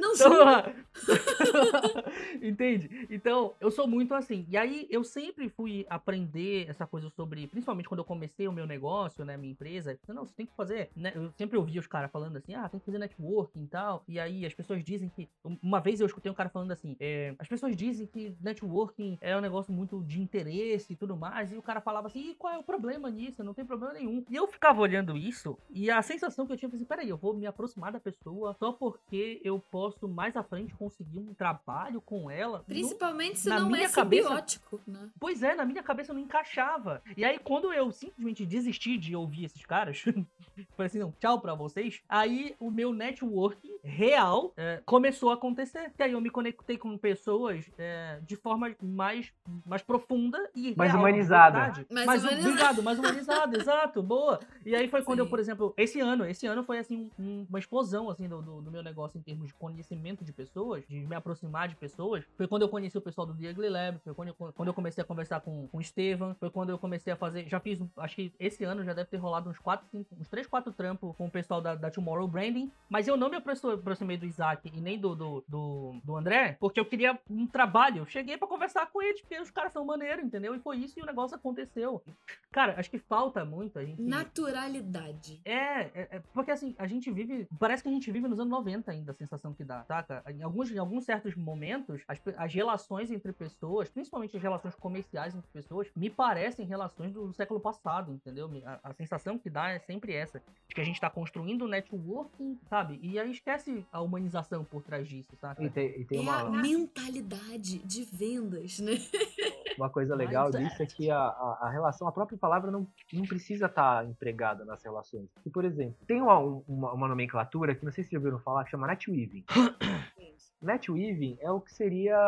Não 0.00 0.14
então, 0.14 0.74
Entende? 2.42 3.06
Então, 3.10 3.54
eu 3.60 3.70
sou 3.70 3.86
muito 3.86 4.14
assim. 4.14 4.46
E 4.48 4.56
aí, 4.56 4.86
eu 4.90 5.04
sempre 5.04 5.48
fui 5.48 5.86
aprender 5.88 6.68
essa 6.68 6.86
coisa 6.86 7.08
sobre, 7.10 7.46
principalmente 7.46 7.88
quando 7.88 8.00
eu 8.00 8.04
comecei 8.04 8.48
o 8.48 8.52
meu 8.52 8.66
negócio, 8.66 9.24
né, 9.24 9.36
minha 9.36 9.52
empresa. 9.52 9.98
Não, 10.08 10.24
você 10.26 10.34
tem 10.34 10.46
que 10.46 10.54
fazer, 10.54 10.90
né? 10.94 11.12
Eu 11.14 11.30
sempre 11.36 11.56
ouvia 11.56 11.80
os 11.80 11.86
caras 11.86 12.10
falando 12.10 12.36
assim, 12.36 12.54
ah, 12.54 12.68
tem 12.68 12.80
que 12.80 12.86
fazer 12.86 12.98
networking 12.98 13.64
e 13.64 13.68
tal. 13.68 14.02
E 14.08 14.18
aí, 14.18 14.46
as 14.46 14.54
pessoas 14.54 14.82
dizem 14.84 15.08
que. 15.08 15.28
Uma 15.62 15.80
vez 15.80 16.00
eu 16.00 16.06
escutei 16.06 16.30
um 16.30 16.34
cara 16.34 16.48
falando 16.48 16.72
assim, 16.72 16.96
é, 16.98 17.34
as 17.38 17.48
pessoas 17.48 17.76
dizem 17.76 18.06
que 18.06 18.34
networking 18.40 19.18
é 19.20 19.36
um 19.36 19.40
negócio 19.40 19.72
muito 19.72 20.02
de 20.04 20.20
interesse 20.20 20.92
e 20.92 20.96
tudo 20.96 21.16
mais. 21.16 21.52
E 21.52 21.56
o 21.56 21.62
cara 21.62 21.80
falava 21.80 22.06
assim, 22.06 22.30
e 22.30 22.34
qual 22.34 22.52
é 22.52 22.58
o 22.58 22.62
problema 22.62 23.10
nisso? 23.10 23.42
Não 23.44 23.54
tem 23.54 23.64
problema 23.64 23.94
nenhum. 23.94 24.24
E 24.28 24.36
eu 24.36 24.46
ficava 24.46 24.80
olhando 24.80 25.16
isso 25.16 25.58
e 25.70 25.89
a 25.90 26.02
sensação 26.02 26.46
que 26.46 26.52
eu 26.52 26.56
tinha 26.56 26.68
foi 26.68 26.76
assim, 26.76 26.84
peraí, 26.84 27.08
eu 27.08 27.16
vou 27.16 27.34
me 27.34 27.46
aproximar 27.46 27.92
da 27.92 28.00
pessoa 28.00 28.54
só 28.54 28.72
porque 28.72 29.40
eu 29.44 29.58
posso 29.58 30.08
mais 30.08 30.36
à 30.36 30.42
frente 30.42 30.74
conseguir 30.74 31.18
um 31.18 31.34
trabalho 31.34 32.00
com 32.00 32.30
ela. 32.30 32.64
Principalmente 32.66 33.34
no, 33.34 33.40
se 33.40 33.48
não 33.48 33.74
é 33.74 33.88
simbiótico, 33.88 34.78
cabeça, 34.78 34.90
né? 34.90 35.10
Pois 35.18 35.42
é, 35.42 35.54
na 35.54 35.64
minha 35.64 35.82
cabeça 35.82 36.12
não 36.12 36.20
encaixava. 36.20 37.02
E 37.16 37.24
aí, 37.24 37.38
quando 37.38 37.72
eu 37.72 37.90
simplesmente 37.92 38.44
desisti 38.46 38.96
de 38.96 39.14
ouvir 39.16 39.44
esses 39.44 39.64
caras, 39.64 40.02
falei 40.76 40.86
assim, 40.86 40.98
não, 40.98 41.12
tchau 41.20 41.40
pra 41.40 41.54
vocês, 41.54 42.02
aí 42.08 42.54
o 42.58 42.70
meu 42.70 42.92
networking 42.92 43.78
real 43.82 44.52
é, 44.56 44.80
começou 44.84 45.30
a 45.30 45.34
acontecer. 45.34 45.92
E 45.98 46.02
aí 46.02 46.12
eu 46.12 46.20
me 46.20 46.30
conectei 46.30 46.76
com 46.76 46.96
pessoas 46.96 47.70
é, 47.78 48.20
de 48.22 48.36
forma 48.36 48.74
mais, 48.82 49.32
mais 49.66 49.82
profunda 49.82 50.38
e 50.54 50.74
mais 50.76 50.92
real, 50.92 51.02
humanizada. 51.02 51.58
Mais, 51.58 52.06
mais 52.06 52.24
humanizada. 52.24 52.48
Obrigado, 52.48 52.82
mais 52.82 52.98
humanizada, 52.98 53.56
exato, 53.58 54.02
boa. 54.02 54.40
E 54.64 54.74
aí 54.74 54.88
foi 54.88 55.02
quando 55.02 55.18
Sim. 55.18 55.24
eu, 55.24 55.30
por 55.30 55.38
exemplo, 55.38 55.74
esse 55.82 56.00
ano, 56.00 56.24
esse 56.26 56.46
ano 56.46 56.62
foi 56.64 56.78
assim 56.78 57.10
um, 57.18 57.46
uma 57.48 57.58
explosão 57.58 58.10
assim 58.10 58.28
do, 58.28 58.42
do, 58.42 58.60
do, 58.60 58.70
meu 58.70 58.82
negócio 58.82 59.18
em 59.18 59.22
termos 59.22 59.48
de 59.48 59.54
conhecimento 59.54 60.24
de 60.24 60.32
pessoas, 60.32 60.86
de 60.86 61.00
me 61.00 61.14
aproximar 61.14 61.68
de 61.68 61.76
pessoas. 61.76 62.24
Foi 62.36 62.46
quando 62.46 62.62
eu 62.62 62.68
conheci 62.68 62.96
o 62.98 63.00
pessoal 63.00 63.26
do 63.26 63.32
Ugly 63.32 63.68
Lab, 63.68 63.98
foi 64.04 64.14
quando 64.14 64.28
eu, 64.28 64.34
quando 64.34 64.68
eu 64.68 64.74
comecei 64.74 65.02
a 65.02 65.04
conversar 65.04 65.40
com, 65.40 65.68
com 65.68 65.78
o 65.78 65.80
Estevam, 65.80 66.34
foi 66.38 66.50
quando 66.50 66.70
eu 66.70 66.78
comecei 66.78 67.12
a 67.12 67.16
fazer, 67.16 67.48
já 67.48 67.58
fiz, 67.60 67.80
acho 67.96 68.16
que 68.16 68.32
esse 68.38 68.64
ano 68.64 68.84
já 68.84 68.92
deve 68.92 69.08
ter 69.08 69.16
rolado 69.16 69.48
uns 69.48 69.58
4, 69.58 69.86
5, 69.90 70.16
uns 70.20 70.28
3, 70.28 70.46
4 70.46 70.72
trampos 70.72 71.16
com 71.16 71.26
o 71.26 71.30
pessoal 71.30 71.60
da, 71.60 71.74
da 71.74 71.90
Tomorrow 71.90 72.28
Branding, 72.28 72.70
mas 72.88 73.08
eu 73.08 73.16
não 73.16 73.30
me 73.30 73.36
aproximei 73.36 74.16
do 74.16 74.26
Isaac 74.26 74.70
e 74.72 74.80
nem 74.80 74.98
do, 74.98 75.14
do, 75.14 75.44
do, 75.48 76.00
do 76.04 76.16
André, 76.16 76.56
porque 76.60 76.78
eu 76.78 76.84
queria 76.84 77.18
um 77.28 77.46
trabalho. 77.46 77.98
Eu 77.98 78.06
cheguei 78.06 78.36
para 78.36 78.48
conversar 78.48 78.86
com 78.90 79.02
eles, 79.02 79.20
porque 79.20 79.38
os 79.38 79.50
caras 79.50 79.72
são 79.72 79.84
maneiros, 79.84 80.24
entendeu? 80.24 80.54
E 80.54 80.58
foi 80.58 80.78
isso 80.78 80.98
e 80.98 81.02
o 81.02 81.06
negócio 81.06 81.36
aconteceu. 81.36 82.02
Cara, 82.50 82.78
acho 82.78 82.90
que 82.90 82.98
falta 82.98 83.44
muito 83.44 83.78
a 83.78 83.84
gente. 83.84 84.02
Naturalidade. 84.02 85.40
É, 85.44 85.69
é, 85.70 86.08
é, 86.10 86.22
porque 86.32 86.50
assim, 86.50 86.74
a 86.78 86.86
gente 86.86 87.10
vive. 87.10 87.46
Parece 87.58 87.82
que 87.82 87.88
a 87.88 87.92
gente 87.92 88.10
vive 88.10 88.28
nos 88.28 88.38
anos 88.38 88.50
90 88.50 88.90
ainda, 88.90 89.12
a 89.12 89.14
sensação 89.14 89.52
que 89.52 89.64
dá, 89.64 89.84
saca? 89.84 90.22
Em 90.28 90.42
alguns, 90.42 90.70
em 90.70 90.78
alguns 90.78 91.04
certos 91.04 91.34
momentos, 91.34 92.02
as, 92.06 92.20
as 92.36 92.54
relações 92.54 93.10
entre 93.10 93.32
pessoas, 93.32 93.88
principalmente 93.88 94.36
as 94.36 94.42
relações 94.42 94.74
comerciais 94.74 95.34
entre 95.34 95.48
pessoas, 95.52 95.88
me 95.94 96.10
parecem 96.10 96.66
relações 96.66 97.12
do, 97.12 97.32
século 97.32 97.60
passado, 97.60 98.12
entendeu? 98.12 98.50
A, 98.64 98.90
a, 98.90 98.92
sensação 98.94 99.38
que 99.38 99.48
dá 99.48 99.70
é 99.70 99.78
sempre 99.78 100.12
essa. 100.12 100.42
De 100.68 100.74
que 100.74 100.80
a 100.80 100.84
gente 100.84 101.00
tá 101.00 101.10
construindo 101.10 101.66
networking, 101.66 102.58
sabe? 102.68 102.98
E 103.02 103.18
aí 103.18 103.30
esquece 103.30 103.84
a 103.92 104.00
humanização 104.00 104.64
por 104.64 104.82
trás 104.82 105.08
disso, 105.08 105.34
saca? 105.40 105.62
E 105.62 105.70
tem, 105.70 106.00
e 106.00 106.04
tem 106.04 106.18
é 106.18 106.22
uma... 106.22 106.40
a 106.40 106.50
mentalidade 106.50 107.78
de 107.78 108.04
vendas, 108.04 108.78
né? 108.80 108.92
Uma 109.80 109.88
coisa 109.88 110.14
legal 110.14 110.50
disso 110.50 110.82
é 110.82 110.84
que 110.84 111.10
a, 111.10 111.18
a, 111.18 111.58
a, 111.62 111.70
relação, 111.70 112.06
a 112.06 112.12
própria 112.12 112.36
palavra 112.36 112.70
não, 112.70 112.86
não 113.14 113.24
precisa 113.24 113.64
estar 113.64 114.02
tá 114.02 114.04
empregada 114.04 114.62
nas 114.62 114.82
relações. 114.84 115.26
E, 115.46 115.48
por 115.48 115.64
exemplo, 115.64 115.96
tem 116.06 116.20
uma, 116.20 116.38
uma, 116.38 116.92
uma 116.92 117.08
nomenclatura 117.08 117.74
que 117.74 117.82
não 117.82 117.90
sei 117.90 118.04
se 118.04 118.10
já 118.10 118.18
ouviram 118.18 118.38
falar, 118.40 118.64
que 118.64 118.70
chama 118.70 118.86
netweaving. 118.86 119.42
Netweaving 120.60 121.38
é 121.40 121.50
o 121.50 121.62
que 121.62 121.72
seria 121.72 122.18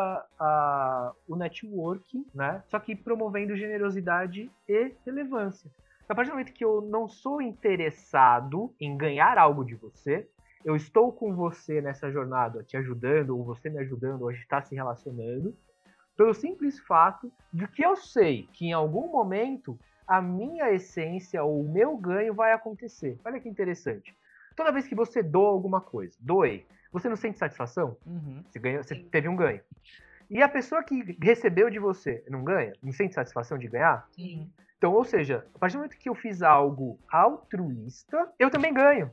a, 0.41 1.13
o 1.29 1.37
networking, 1.37 2.25
né? 2.35 2.63
Só 2.69 2.79
que 2.79 2.97
promovendo 2.97 3.55
generosidade 3.55 4.51
e 4.67 4.95
relevância. 5.05 5.71
A 6.09 6.15
partir 6.15 6.31
do 6.31 6.35
momento 6.35 6.55
que 6.55 6.65
eu 6.65 6.81
não 6.81 7.07
sou 7.07 7.43
interessado 7.43 8.75
em 8.81 8.97
ganhar 8.97 9.37
algo 9.37 9.63
de 9.63 9.75
você, 9.75 10.27
eu 10.65 10.75
estou 10.75 11.13
com 11.13 11.35
você 11.35 11.83
nessa 11.83 12.11
jornada, 12.11 12.63
te 12.63 12.79
ajudando, 12.79 13.37
ou 13.37 13.45
você 13.45 13.69
me 13.69 13.79
ajudando, 13.81 14.23
ou 14.23 14.31
a 14.31 14.33
gente 14.33 14.43
está 14.43 14.63
se 14.63 14.75
relacionando, 14.75 15.55
Pelo 16.17 16.35
simples 16.35 16.79
fato 16.81 17.33
de 17.53 17.67
que 17.67 17.85
eu 17.85 17.97
sei 17.97 18.49
que 18.53 18.67
em 18.67 18.73
algum 18.73 19.09
momento 19.09 19.79
a 20.07 20.21
minha 20.21 20.71
essência 20.71 21.43
ou 21.43 21.61
o 21.61 21.69
meu 21.69 21.97
ganho 21.97 22.35
vai 22.35 22.53
acontecer. 22.53 23.19
Olha 23.25 23.41
que 23.41 23.49
interessante. 23.49 24.15
Toda 24.55 24.73
vez 24.73 24.87
que 24.87 24.95
você 24.95 25.23
doa 25.23 25.49
alguma 25.49 25.81
coisa, 25.81 26.17
doe, 26.21 26.67
você 26.93 27.09
não 27.09 27.17
sente 27.17 27.39
satisfação? 27.39 27.97
Uhum. 28.07 28.45
Você, 28.51 28.59
ganhou, 28.59 28.83
você 28.83 28.95
teve 28.95 29.29
um 29.29 29.37
ganho. 29.37 29.61
E 30.29 30.43
a 30.43 30.49
pessoa 30.49 30.83
que 30.83 31.17
recebeu 31.21 31.71
de 31.71 31.79
você 31.79 32.23
não 32.29 32.45
ganha? 32.45 32.73
Não 32.83 32.93
sente 32.93 33.15
satisfação 33.15 33.57
de 33.59 33.69
ganhar? 33.69 34.07
Sim. 34.13 34.51
Então, 34.77 34.93
ou 34.93 35.05
seja, 35.05 35.47
a 35.55 35.59
partir 35.59 35.75
do 35.75 35.79
momento 35.79 35.97
que 35.97 36.09
eu 36.09 36.15
fiz 36.15 36.43
algo 36.43 36.99
altruísta, 37.09 38.31
eu 38.39 38.51
também 38.51 38.75
ganho. 38.75 39.11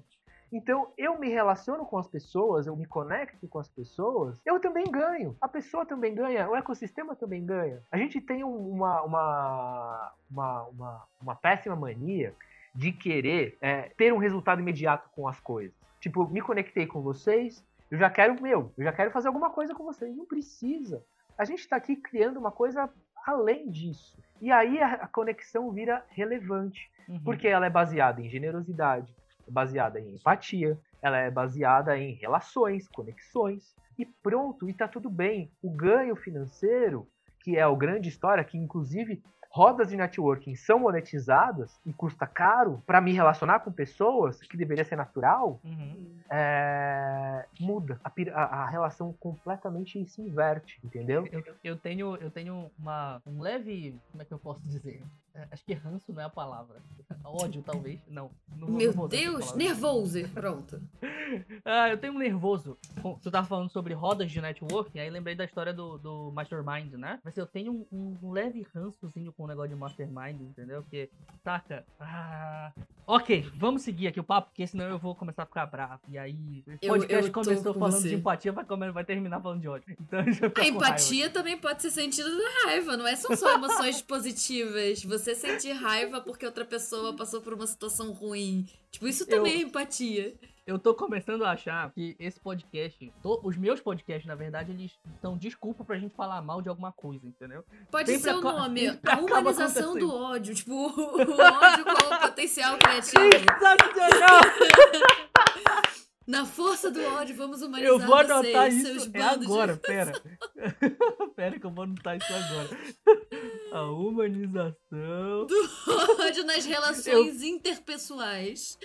Então, 0.52 0.92
eu 0.98 1.20
me 1.20 1.30
relaciono 1.30 1.86
com 1.86 1.98
as 1.98 2.08
pessoas, 2.08 2.66
eu 2.66 2.76
me 2.76 2.86
conecto 2.86 3.48
com 3.48 3.60
as 3.60 3.68
pessoas, 3.70 4.40
eu 4.46 4.60
também 4.60 4.86
ganho. 4.90 5.36
A 5.40 5.48
pessoa 5.48 5.86
também 5.86 6.14
ganha, 6.16 6.50
o 6.50 6.56
ecossistema 6.56 7.16
também 7.16 7.46
ganha. 7.46 7.82
A 7.92 7.98
gente 7.98 8.20
tem 8.20 8.44
uma, 8.44 9.02
uma, 9.04 10.12
uma, 10.30 10.64
uma, 10.64 11.04
uma 11.22 11.36
péssima 11.36 11.76
mania 11.76 12.34
de 12.74 12.92
querer 12.92 13.58
é, 13.62 13.92
ter 13.98 14.14
um 14.14 14.18
resultado 14.18 14.62
imediato 14.62 15.10
com 15.16 15.28
as 15.28 15.40
coisas. 15.40 15.76
Tipo, 16.00 16.28
me 16.28 16.42
conectei 16.42 16.88
com 16.88 17.02
vocês, 17.02 17.64
eu 17.92 17.98
já 17.98 18.10
quero, 18.10 18.42
meu, 18.42 18.72
eu 18.78 18.84
já 18.84 18.92
quero 18.92 19.12
fazer 19.12 19.28
alguma 19.28 19.50
coisa 19.50 19.74
com 19.76 19.84
vocês. 19.84 20.16
Não 20.16 20.26
precisa. 20.26 21.04
A 21.38 21.46
gente 21.46 21.60
está 21.60 21.76
aqui 21.76 21.96
criando 21.96 22.38
uma 22.38 22.52
coisa 22.52 22.90
além 23.26 23.70
disso. 23.70 24.18
E 24.42 24.52
aí 24.52 24.82
a, 24.82 25.08
conexão 25.08 25.72
vira 25.72 26.04
relevante, 26.10 26.90
Uhum. 27.08 27.20
porque 27.24 27.48
ela 27.48 27.66
é 27.66 27.70
baseada 27.72 28.22
em 28.22 28.30
generosidade, 28.30 29.12
baseada 29.50 30.00
em 30.00 30.16
empatia, 30.16 30.78
ela 31.02 31.18
é 31.18 31.30
baseada 31.32 31.98
em 31.98 32.14
relações, 32.14 32.88
conexões, 32.88 33.76
e 33.98 34.06
pronto, 34.06 34.70
e 34.70 34.74
tá 34.74 34.88
tudo 34.88 35.10
bem. 35.10 35.52
O 35.62 35.70
ganho 35.70 36.16
financeiro, 36.16 37.08
que 37.42 37.58
é 37.58 37.62
a 37.62 37.74
grande 37.76 38.10
história, 38.10 38.44
que 38.44 38.58
inclusive 38.58 39.22
rodas 39.52 39.90
de 39.90 39.98
networking 39.98 40.54
são 40.56 40.78
monetizadas 40.80 41.80
e 41.84 41.92
custa 41.92 42.28
caro 42.28 42.84
para 42.86 43.02
me 43.02 43.12
relacionar 43.12 43.62
com 43.62 43.72
pessoas, 43.72 44.40
que 44.42 44.56
deveria 44.56 44.86
ser 44.86 44.96
natural, 44.96 45.60
Uhum. 45.64 46.20
é, 46.30 47.46
muda. 47.60 48.00
A, 48.04 48.44
a 48.64 48.70
relação 48.70 49.12
completamente 49.14 50.06
se 50.06 50.22
inverte, 50.22 50.80
entendeu? 50.84 51.28
Eu, 51.32 51.44
eu 51.64 51.78
tenho, 51.78 52.16
eu 52.18 52.30
tenho 52.30 52.70
uma, 52.78 53.22
um 53.26 53.42
leve. 53.42 54.00
Como 54.12 54.22
é 54.22 54.26
que 54.26 54.34
eu 54.34 54.40
posso 54.40 54.62
dizer? 54.62 55.02
É, 55.34 55.48
Acho 55.52 55.64
que 55.66 55.74
ranço 55.74 56.12
não 56.14 56.22
é 56.22 56.26
a 56.26 56.30
palavra. 56.30 56.82
Ódio, 57.24 57.62
talvez. 57.62 58.00
Não. 58.08 58.32
não 58.56 58.68
Meu 58.68 58.94
não 58.94 59.08
Deus, 59.08 59.54
nervoso. 59.54 60.28
Pronto. 60.30 60.82
Ah, 61.64 61.90
eu 61.90 61.98
tenho 61.98 62.14
um 62.14 62.18
nervoso. 62.18 62.76
Tu 63.22 63.30
tava 63.30 63.46
falando 63.46 63.70
sobre 63.70 63.94
rodas 63.94 64.32
de 64.32 64.42
networking, 64.42 64.98
aí 65.00 65.10
lembrei 65.12 65.36
da 65.36 65.46
história 65.46 65.72
do, 65.72 65.98
do 66.00 66.32
Mastermind, 66.32 66.94
né? 66.94 67.20
Mas 67.24 67.38
eu 67.38 67.46
tenho 67.46 67.86
um, 67.92 68.18
um 68.24 68.32
leve 68.32 68.66
rançozinho 68.74 69.32
com 69.34 69.44
o 69.44 69.48
negócio 69.48 69.70
de 69.70 69.76
Mastermind, 69.76 70.42
entendeu? 70.42 70.82
Porque, 70.82 71.08
saca? 71.44 71.86
Ah, 72.00 72.72
ok, 73.06 73.48
vamos 73.56 73.84
seguir 73.84 74.08
aqui 74.08 74.20
o 74.20 74.24
papo, 74.24 74.50
porque 74.50 74.66
senão 74.66 74.86
eu 74.86 74.98
vou 74.98 75.14
começar 75.14 75.44
a 75.44 75.46
ficar 75.46 75.68
bravo. 75.68 76.02
E 76.10 76.18
aí, 76.18 76.64
o 76.66 76.72
Eu- 76.82 76.94
podcast 76.94 77.28
eu 77.28 77.32
tô 77.32 77.44
começou 77.44 77.74
com 77.74 77.80
falando 77.80 78.02
você. 78.02 78.10
de 78.10 78.16
empatia, 78.16 78.52
vai, 78.52 78.66
vai 78.92 79.06
terminar 79.06 79.40
falando 79.40 79.62
de 79.62 79.68
ódio. 79.68 79.96
Então 80.02 80.20
eu 80.42 80.52
A 80.56 80.68
empatia 80.68 81.30
também 81.30 81.60
pode 81.60 81.82
ser 81.84 81.92
sentida 81.92 82.30
da 82.30 82.66
raiva, 82.70 82.98
não 82.98 83.06
é 83.08 83.16
são 83.16 83.36
só 83.36 83.54
emoções 83.54 84.02
positivas. 84.02 85.04
Você 85.04 85.19
sentir 85.36 85.72
raiva 85.74 86.22
porque 86.22 86.46
outra 86.46 86.66
pessoa 86.66 87.16
passou 87.16 87.42
por 87.42 87.54
uma 87.54 87.68
situação 87.68 88.12
ruim. 88.12 88.68
Tipo, 88.92 89.08
isso 89.08 89.26
também 89.26 89.54
é 89.54 89.62
empatia. 89.62 90.36
Eu 90.66 90.78
tô 90.78 90.94
começando 90.94 91.44
a 91.46 91.52
achar 91.52 91.92
que 91.94 92.16
esse 92.20 92.40
podcast, 92.40 93.12
to- 93.24 93.40
os 93.44 93.58
meus 93.58 93.80
podcasts, 93.82 94.28
na 94.28 94.36
verdade, 94.36 94.72
eles 94.72 94.92
são 95.20 95.36
desculpa 95.36 95.84
pra 95.84 95.98
gente 95.98 96.16
falar 96.16 96.42
mal 96.44 96.62
de 96.62 96.70
alguma 96.70 96.92
coisa, 96.92 97.26
entendeu? 97.26 97.64
Pode 97.90 98.12
Sempre 98.12 98.24
ser 98.24 98.36
o 98.36 98.42
nome, 98.42 98.88
a 99.04 99.20
humanização 99.20 99.98
do 99.98 100.14
ódio. 100.14 100.54
Tipo, 100.54 100.74
o 100.94 101.22
ódio 101.22 101.86
com 101.86 102.18
potencial 102.28 102.78
criativo. 102.78 103.18
Sensacional! 103.60 104.42
Na 106.30 106.46
força 106.46 106.92
do 106.92 107.04
ódio, 107.04 107.36
vamos 107.36 107.64
humanizar 107.64 107.92
Eu 107.92 107.98
vou 107.98 108.14
anotar 108.14 108.72
vocês, 108.72 108.84
isso 108.84 109.10
é 109.16 109.20
agora, 109.20 109.74
de... 109.74 109.80
pera. 109.82 110.22
pera 111.36 111.60
que 111.60 111.66
eu 111.66 111.72
vou 111.72 111.86
anotar 111.86 112.18
isso 112.18 112.32
agora. 112.32 112.70
A 113.72 113.86
humanização. 113.86 115.48
ódio 116.20 116.46
nas 116.46 116.66
relações 116.66 117.42
interpessoais. 117.42 118.78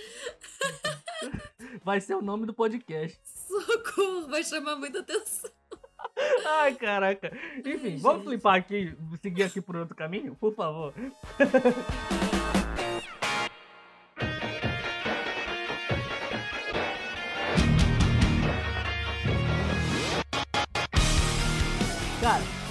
Vai 1.84 2.00
ser 2.00 2.14
o 2.14 2.22
nome 2.22 2.46
do 2.46 2.54
podcast. 2.54 3.20
Socorro, 3.26 4.26
vai 4.28 4.42
chamar 4.42 4.76
muita 4.76 5.00
atenção. 5.00 5.50
Ai, 6.46 6.74
caraca. 6.76 7.30
Enfim, 7.58 7.92
Ai, 7.92 7.96
vamos 7.98 8.24
flipar 8.24 8.54
aqui, 8.54 8.96
seguir 9.20 9.42
aqui 9.42 9.60
por 9.60 9.76
outro 9.76 9.94
caminho, 9.94 10.34
por 10.34 10.54
favor. 10.54 10.94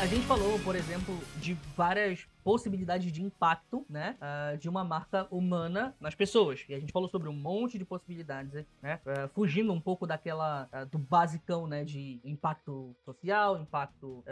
a 0.04 0.06
gente 0.06 0.26
falou, 0.26 0.60
por 0.60 0.76
exemplo, 0.76 1.18
de 1.38 1.58
várias 1.78 2.20
possibilidades 2.44 3.12
de 3.12 3.24
impacto, 3.24 3.86
né, 3.90 4.18
ah, 4.20 4.56
de 4.60 4.70
uma 4.70 4.84
marca 4.84 5.28
humana 5.32 5.96
nas 6.00 6.14
pessoas. 6.14 6.66
E 6.68 6.74
a 6.74 6.80
gente 6.80 6.92
falou 6.92 7.08
sobre 7.10 7.30
um 7.30 7.34
monte 7.34 7.78
de 7.78 7.86
possibilidades, 7.86 8.66
né, 8.82 9.00
ah, 9.06 9.30
fugindo 9.34 9.72
um 9.72 9.80
pouco 9.80 10.06
daquela 10.06 10.68
ah, 10.72 10.84
do 10.84 10.98
basicão, 10.98 11.66
né, 11.68 11.84
de 11.84 12.20
impacto 12.24 12.96
social, 13.06 13.58
impacto 13.58 14.24